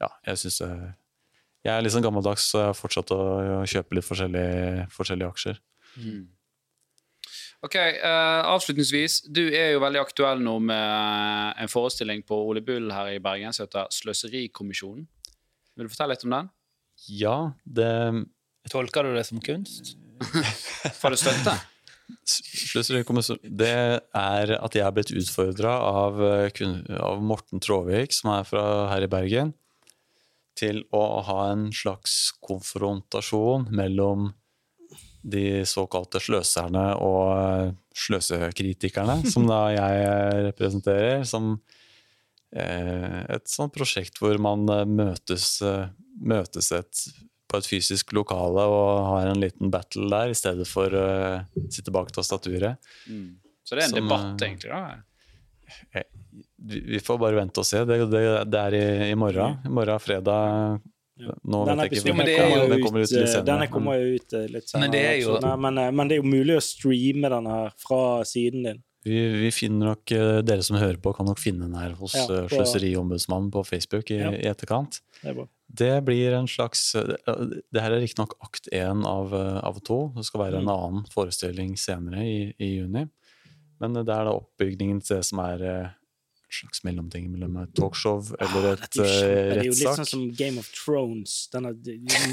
ja, 0.00 0.10
jeg 0.30 0.40
syns 0.44 0.62
det 0.62 0.72
Jeg 1.60 1.74
er 1.74 1.82
litt 1.84 1.92
sånn 1.92 2.04
gammeldags, 2.06 2.46
så 2.48 2.62
jeg 2.62 2.68
har 2.70 2.78
fortsatt 2.78 3.10
å, 3.12 3.20
kjøpe 3.68 3.98
litt 3.98 4.06
forskjellige, 4.06 4.86
forskjellige 4.94 5.34
aksjer. 5.34 5.58
Ok, 7.60 7.74
uh, 7.76 8.40
Avslutningsvis, 8.54 9.18
du 9.28 9.42
er 9.52 9.74
jo 9.74 9.82
veldig 9.82 10.00
aktuell 10.00 10.40
nå 10.40 10.54
med 10.64 11.58
en 11.60 11.68
forestilling 11.68 12.22
på 12.24 12.38
Ole 12.48 12.62
Bull 12.64 12.88
her 12.94 13.10
i 13.12 13.20
Bergen 13.20 13.52
som 13.52 13.66
heter 13.66 13.90
Sløserikommisjonen. 13.92 15.04
Vil 15.76 15.88
du 15.88 15.92
fortelle 15.92 16.16
litt 16.16 16.24
om 16.24 16.36
den? 16.38 16.48
Ja, 17.08 17.36
det 17.64 17.90
Tolker 18.70 19.04
du 19.04 19.14
det 19.16 19.26
som 19.28 19.40
kunst? 19.44 19.94
Får 21.00 21.14
du 21.14 21.20
støtte? 21.20 21.54
Det 23.44 23.70
er 24.16 24.52
at 24.56 24.76
jeg 24.76 24.84
er 24.84 24.94
blitt 24.96 25.12
utfordra 25.14 25.76
av, 25.84 26.20
eh, 26.24 26.64
av 26.96 27.22
Morten 27.24 27.62
Tråvik, 27.62 28.12
som 28.16 28.32
er 28.34 28.48
fra 28.48 28.64
her 28.90 29.06
i 29.06 29.10
Bergen, 29.10 29.54
til 30.58 30.82
å 30.96 31.22
ha 31.24 31.38
en 31.52 31.70
slags 31.72 32.32
konfrontasjon 32.44 33.68
mellom 33.72 34.32
de 35.22 35.62
såkalte 35.68 36.20
sløserne 36.22 36.84
og 37.02 37.24
eh, 37.36 37.72
sløsekritikerne, 38.06 39.20
som 39.32 39.48
da 39.48 39.62
jeg 39.74 40.44
representerer, 40.50 41.24
som 41.28 41.52
eh, 42.56 43.18
et 43.36 43.50
sånt 43.50 43.74
prosjekt 43.76 44.20
hvor 44.22 44.38
man 44.42 44.64
eh, 44.72 44.86
møtes, 44.88 45.58
møtes 46.20 46.72
et, 46.76 47.04
på 47.50 47.60
et 47.60 47.68
fysisk 47.68 48.14
lokale 48.16 48.64
og 48.70 48.90
har 49.10 49.32
en 49.32 49.42
liten 49.42 49.72
battle 49.74 50.08
der, 50.12 50.32
i 50.32 50.38
stedet 50.38 50.68
for 50.70 50.94
å 50.94 51.06
sitte 51.68 51.92
bak 51.94 52.12
tastaturet. 52.16 52.80
Så 53.64 53.76
det 53.76 53.84
er 53.84 53.88
en 53.90 53.96
Som, 53.96 54.00
debatt, 54.02 54.46
egentlig. 54.46 54.70
da. 54.72 56.02
Vi 56.60 56.98
får 57.02 57.18
bare 57.20 57.38
vente 57.38 57.62
og 57.62 57.66
se. 57.68 57.82
Det, 57.88 58.00
det, 58.10 58.22
det 58.50 58.60
er 58.60 58.76
i, 58.76 58.86
i 59.12 59.18
morgen. 59.18 59.60
I 59.64 59.70
morgen 59.72 60.00
fredag. 60.02 60.80
Nå 61.44 61.64
Denne 61.66 61.86
episoden 61.86 62.20
er 62.20 62.82
kommer, 62.82 63.00
ut 63.00 63.12
eh, 63.12 63.26
senere. 63.26 63.44
denne 63.44 63.58
men- 63.60 63.68
kommer 63.72 63.94
jo 64.00 64.14
ut 64.16 64.32
eh, 64.32 64.46
litt 64.48 64.68
senere. 64.68 64.80
Men 64.80 64.90
det 64.90 65.02
er 65.06 65.18
jo- 65.20 65.38
nei, 65.40 65.56
men, 65.56 65.78
eh, 65.78 65.90
men 65.90 66.08
det 66.08 66.18
er 66.18 66.22
jo 66.22 66.28
mulig 66.30 66.56
å 66.56 66.62
streame 66.62 67.28
den 67.30 67.46
her 67.46 67.70
fra 67.78 68.22
siden 68.24 68.62
din. 68.64 68.82
Vi, 69.02 69.16
vi 69.40 69.50
finner 69.50 69.86
nok, 69.94 70.04
Dere 70.44 70.62
som 70.62 70.76
hører 70.76 70.98
på, 71.00 71.14
kan 71.16 71.24
nok 71.26 71.38
finne 71.38 71.60
den 71.64 71.74
her 71.74 71.94
hos 71.96 72.12
Ja, 72.14 72.26
ja, 72.28 72.42
på- 72.48 72.48
Sløseriombudsmannen 72.58 73.50
på 73.50 73.64
Facebook 73.64 74.10
i, 74.10 74.18
Ja. 74.18 74.30
i 74.30 74.44
etterkant. 74.44 75.00
Det. 75.22 75.48
Det 75.72 76.04
blir 76.04 76.32
en 76.34 76.46
slags 76.46 76.92
Det 76.92 77.80
her 77.80 77.92
er 77.92 78.00
riktignok 78.00 78.34
akt 78.42 78.68
én 78.72 79.04
av, 79.06 79.32
av 79.32 79.80
to. 79.82 80.12
Det 80.16 80.24
skal 80.26 80.40
være 80.40 80.58
en 80.58 80.64
Mm. 80.66 80.68
annen 80.76 81.04
forestilling 81.14 81.76
senere 81.78 82.20
i, 82.24 82.54
i 82.60 82.76
juni. 82.80 83.08
Men 83.80 83.94
det 83.94 84.00
er 84.08 84.24
da 84.24 84.32
oppbygningen 84.38 85.00
til 85.02 85.16
det 85.16 85.24
som 85.24 85.38
er 85.38 85.94
slags 86.54 86.82
mellomting 86.86 87.30
mellom 87.32 87.56
et 87.62 87.72
talkshow 87.78 88.20
eller 88.38 88.68
Ah, 88.70 88.72
et 88.72 88.84
dette 88.84 89.04
er 89.06 89.10
jo 89.10 89.26
eh, 89.30 89.50
Det 89.50 89.58
er 89.60 89.68
jo 89.68 89.74
litt 89.78 89.98
sånn 90.00 90.08
som 90.08 90.22
Game 90.36 90.60
of 90.62 90.70
Thrones. 90.74 91.34
Denne 91.52 91.72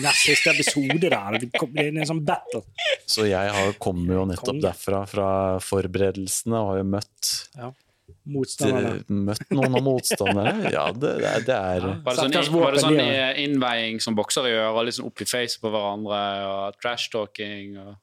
nest 0.04 0.24
siste 0.26 0.54
episode 0.54 1.00
der. 1.06 1.38
Det 1.42 1.50
er 1.54 1.92
en 1.92 2.08
sånn 2.10 2.24
battle. 2.28 2.64
Så 3.06 3.28
jeg 3.30 3.52
har, 3.58 3.74
kommer 3.82 4.20
jo 4.20 4.24
nettopp 4.34 4.62
derfra, 4.64 5.04
fra 5.10 5.28
forberedelsene, 5.64 6.58
og 6.58 6.72
har 6.74 6.82
jo 6.84 6.88
møtt 6.96 7.36
Ja. 7.58 7.74
Motstandere. 8.28 9.04
Møtt 9.12 9.50
noen 9.52 9.76
av 9.76 9.84
motstandere? 9.84 10.72
Ja, 10.72 10.86
det, 10.96 11.14
det 11.20 11.28
er, 11.28 11.46
det 11.48 11.56
er 11.56 11.86
Var 11.86 12.08
det 12.08 12.18
sånn, 12.20 12.34
hvilket 12.34 12.56
var 12.56 12.76
det 12.76 12.84
sånn 12.84 13.00
innveiing 13.44 14.02
som 14.04 14.16
boksere 14.16 14.52
gjør, 14.52 14.68
og 14.82 14.92
sånn 14.96 15.08
opp 15.10 15.24
i 15.24 15.28
face 15.28 15.60
på 15.60 15.72
hverandre, 15.72 16.20
og 16.48 16.78
trash-talking 16.84 17.78
og 17.84 17.96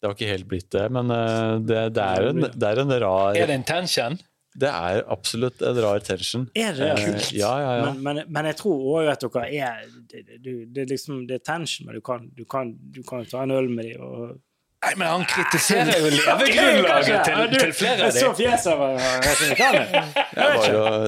Det 0.00 0.08
har 0.08 0.16
ikke 0.16 0.30
helt 0.32 0.48
blitt 0.48 0.68
det, 0.76 0.86
men 0.92 1.12
eh, 1.12 1.54
det, 1.64 1.80
det, 1.96 2.04
er, 2.04 2.28
en, 2.32 2.46
det 2.52 2.68
er 2.70 2.82
en 2.84 2.94
rar 3.04 3.36
Er 3.36 3.52
det 3.52 3.58
intention? 3.62 4.20
Det 4.58 4.66
er 4.68 5.04
absolutt 5.06 5.62
en 5.62 5.76
rar 5.78 6.00
tension. 6.02 6.48
Er 6.58 6.72
det 6.74 6.88
kult? 6.98 7.28
Eh, 7.30 7.36
ja, 7.38 7.52
ja, 7.62 7.74
ja. 7.78 7.84
Men, 7.92 8.00
men, 8.02 8.18
men 8.34 8.44
jeg 8.50 8.56
tror 8.58 8.82
òg 8.98 9.06
at 9.12 9.20
dere 9.22 9.44
er 9.46 9.84
det, 10.10 10.24
det, 10.42 10.54
det, 10.74 10.80
er 10.82 10.86
liksom, 10.90 11.22
det 11.28 11.34
er 11.38 11.44
tension, 11.46 11.86
men 11.86 11.94
du 11.94 12.00
kan, 12.02 12.26
du 12.34 12.42
kan, 12.44 12.74
du 12.94 13.02
kan 13.06 13.22
ta 13.30 13.42
en 13.46 13.50
øl 13.54 13.68
med 13.70 13.84
dem 13.92 14.02
og 14.06 14.38
Nei, 14.80 14.94
men 14.96 15.10
han 15.12 15.24
kritiserer 15.28 15.92
jo 16.00 16.08
levegrunnlaget 16.08 17.20
til, 17.26 17.34
Du, 17.52 17.56
til 17.60 17.72
flere 17.76 18.00
av 18.06 18.14
Jeg 18.16 18.16
så 18.16 18.30
fjeset 18.32 18.72
er 18.72 18.80
å- 18.80 18.96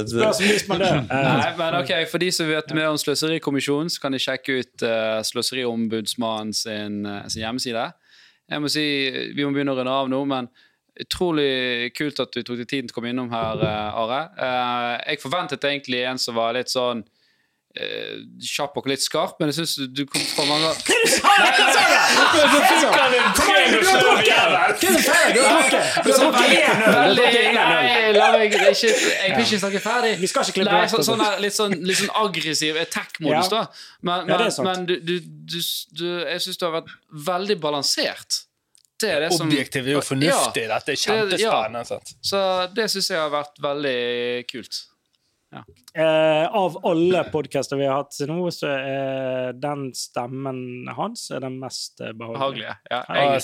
Spørs 0.05 0.40
om 0.43 0.49
de 0.51 0.59
spanderer. 0.61 0.99
Eh, 0.99 1.07
Nei, 1.38 1.53
men 1.57 1.74
ok, 1.78 1.93
For 2.11 2.18
de 2.20 2.28
som 2.36 2.45
vet 2.51 2.68
mer 2.76 2.90
om 2.90 2.99
Sløserikommisjonen, 3.01 3.88
så 3.88 3.97
kan 4.05 4.12
de 4.12 4.20
sjekke 4.20 4.59
ut 4.61 4.76
uh, 4.84 5.22
Sløseriombudsmannen 5.24 6.53
sin, 6.53 7.01
eh, 7.07 7.24
sin 7.32 7.40
hjemmeside. 7.47 7.86
Jeg 8.53 8.61
må 8.61 8.68
si, 8.68 8.84
Vi 9.32 9.40
må 9.47 9.55
begynne 9.57 9.72
å 9.72 9.78
runde 9.80 9.88
av 10.03 10.05
nå, 10.12 10.20
men 10.28 10.51
utrolig 11.01 11.93
kult 11.97 12.20
at 12.20 12.34
du 12.34 12.43
tok 12.43 12.61
deg 12.61 12.68
tiden 12.68 12.88
til 12.88 12.95
å 12.95 12.99
komme 12.99 13.12
innom 13.12 13.32
her, 13.32 13.64
eh, 13.64 14.01
Are. 14.03 14.22
Eh, 14.36 15.12
jeg 15.12 15.22
forventet 15.22 15.64
egentlig 15.64 16.05
en 16.05 16.20
som 16.20 16.36
var 16.36 16.53
litt 16.57 16.72
sånn 16.72 17.03
uh, 17.03 18.16
kjapp 18.45 18.76
og 18.76 18.88
litt 18.90 19.01
skarp, 19.01 19.38
men 19.40 19.49
jeg 19.49 19.62
syns 19.62 19.78
du, 19.80 19.86
du 19.88 20.03
kom 20.11 20.20
fra 20.34 20.45
mange 20.45 20.72
la 28.18 28.28
meg 28.34 28.53
ikke, 28.53 28.61
Jeg 28.68 29.32
vil 29.32 29.47
ikke 29.47 29.62
snakke 29.64 29.82
ferdig. 29.82 30.12
Vi 30.20 30.30
skal 30.30 30.45
ikke 30.45 30.59
klippe 30.61 30.76
Nei, 30.76 30.93
så, 30.93 31.03
sånn, 31.07 31.24
der, 31.24 31.40
litt, 31.43 31.57
sånn, 31.57 31.76
litt 31.88 32.01
sånn 32.03 32.14
aggressiv 32.20 32.80
attack-modus, 32.84 33.53
da. 33.53 33.64
Men, 34.05 34.28
men, 34.28 34.47
er 34.47 34.68
men 34.68 34.86
du, 34.88 34.97
du, 35.01 35.16
du, 35.24 35.61
du, 35.97 36.07
jeg 36.28 36.45
syns 36.45 36.61
du 36.61 36.68
har 36.68 36.76
vært 36.82 36.97
veldig 37.32 37.61
balansert. 37.62 38.43
Det 39.03 39.11
er 39.11 39.26
det 39.26 39.32
som 39.34 39.50
Objektiv 39.50 39.90
er 39.90 39.96
jo 39.98 40.05
fornuftig. 40.07 40.64
Dette 40.70 40.94
er 40.94 41.03
kjempespennende. 41.03 41.84
Ja. 41.90 42.16
Så 42.32 42.40
det 42.76 42.88
syns 42.94 43.11
jeg 43.12 43.20
har 43.20 43.32
vært 43.34 43.62
veldig 43.62 43.98
kult. 44.53 44.84
Eh, 45.94 46.46
av 46.55 46.78
alle 46.86 47.24
podkaster 47.28 47.76
vi 47.76 47.84
har 47.84 47.98
hatt 48.00 48.14
til 48.16 48.30
nå, 48.30 48.46
så 48.55 48.70
er 48.72 49.50
den 49.61 49.90
stemmen 49.96 50.88
hans 50.96 51.26
er 51.34 51.42
den 51.44 51.59
mest 51.61 52.00
eh, 52.00 52.14
behagelige. 52.16 52.72
Ja, 52.88 53.03
jeg. 53.12 53.42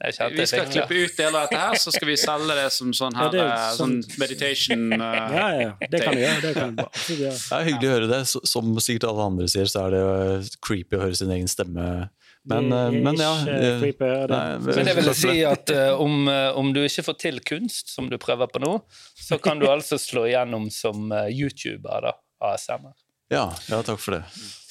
Vi 0.00 0.46
skal 0.48 0.64
fikk 0.64 0.72
klippe 0.72 0.96
ut 1.02 1.18
deler 1.18 1.36
av 1.42 1.50
dette 1.50 1.60
her, 1.60 1.76
så 1.80 1.92
skal 1.92 2.08
vi 2.08 2.16
selge 2.20 2.56
det 2.56 2.66
som 2.72 2.94
sånn 2.96 3.16
Ja, 3.20 3.28
det 3.32 3.42
eh, 3.44 3.66
sånn- 3.76 3.98
sånn 4.06 4.20
meditation 4.22 4.86
uh, 4.96 5.04
Ja, 5.36 5.46
ja, 5.52 5.60
ja. 5.66 5.90
Det 5.92 6.00
kan 6.06 6.16
du 6.16 6.22
gjøre. 6.22 6.40
Det 6.46 6.54
kan 6.56 6.76
du 6.80 7.12
gjøre. 7.12 7.36
Det 7.36 7.58
er 7.58 7.68
hyggelig 7.68 7.90
å 7.90 7.94
høre 7.98 8.10
det. 8.14 8.22
Som 8.32 8.72
sikkert 8.80 9.10
alle 9.12 9.28
andre 9.34 9.50
sier, 9.52 9.68
så 9.68 9.84
er 9.84 9.98
det 9.98 10.56
creepy 10.64 10.96
å 10.96 11.04
høre 11.04 11.20
sin 11.20 11.32
egen 11.36 11.52
stemme. 11.52 12.08
Men, 12.46 12.68
Det 12.70 12.76
eh, 12.78 13.02
men 13.02 13.18
ja. 13.20 13.32
eh, 13.50 13.86
høre 14.00 14.26
det. 14.30 14.36
nei, 14.36 14.74
Men 14.76 14.88
det 14.88 14.94
vil 15.00 15.10
si 15.18 15.38
at 15.46 15.72
uh, 15.74 16.02
om, 16.02 16.28
om 16.60 16.70
du 16.74 16.82
ikke 16.84 17.06
får 17.08 17.18
til 17.24 17.40
kunst, 17.46 17.90
som 17.94 18.10
du 18.10 18.18
prøver 18.22 18.50
på 18.50 18.62
nå, 18.62 18.76
så 19.18 19.40
kan 19.42 19.58
du 19.62 19.66
altså 19.74 19.98
slå 20.00 20.28
igjennom 20.30 20.70
som 20.74 21.10
YouTuber, 21.26 22.10
da. 22.10 22.14
ASMR. 22.46 22.94
Ja, 23.32 23.48
ja, 23.66 23.80
takk 23.82 23.98
for 23.98 24.14
det. 24.14 24.22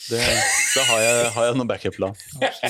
det 0.08 0.22
da 0.76 0.84
har 0.88 1.02
jeg, 1.02 1.32
har 1.34 1.48
jeg 1.50 1.58
noen 1.58 1.68
backup-plan. 1.68 2.14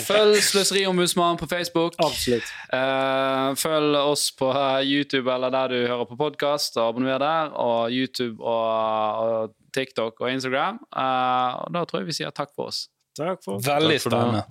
Følg 0.08 0.39
Sløseriombudsmannen 0.47 1.38
på 1.38 1.49
Facebook. 1.51 1.99
Absolutt. 2.01 2.47
Uh, 2.72 3.51
følg 3.60 3.99
oss 3.99 4.32
på 4.39 4.49
YouTube 4.82 5.30
eller 5.30 5.53
der 5.53 5.76
du 5.76 5.78
hører 5.84 6.10
på 6.10 6.18
podkast, 6.24 6.80
og 6.80 6.95
abonner 6.95 7.22
der. 7.22 7.53
Og 7.53 7.93
YouTube 7.93 8.41
og, 8.41 9.22
og 9.22 9.56
TikTok 9.76 10.24
og 10.24 10.32
Instagram. 10.32 10.82
Uh, 10.89 11.62
og 11.68 11.76
da 11.76 11.86
tror 11.86 12.01
jeg 12.01 12.10
vi 12.10 12.20
sier 12.24 12.34
takk 12.34 12.56
for 12.56 12.72
oss. 12.72 12.88
Takk 13.16 13.43
for 13.43 13.59
Veldig 13.63 13.99
spennende. 14.03 14.43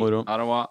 Moro. 0.00 0.22
Ha 0.28 0.36
det 0.38 0.46
bra. 0.46 0.62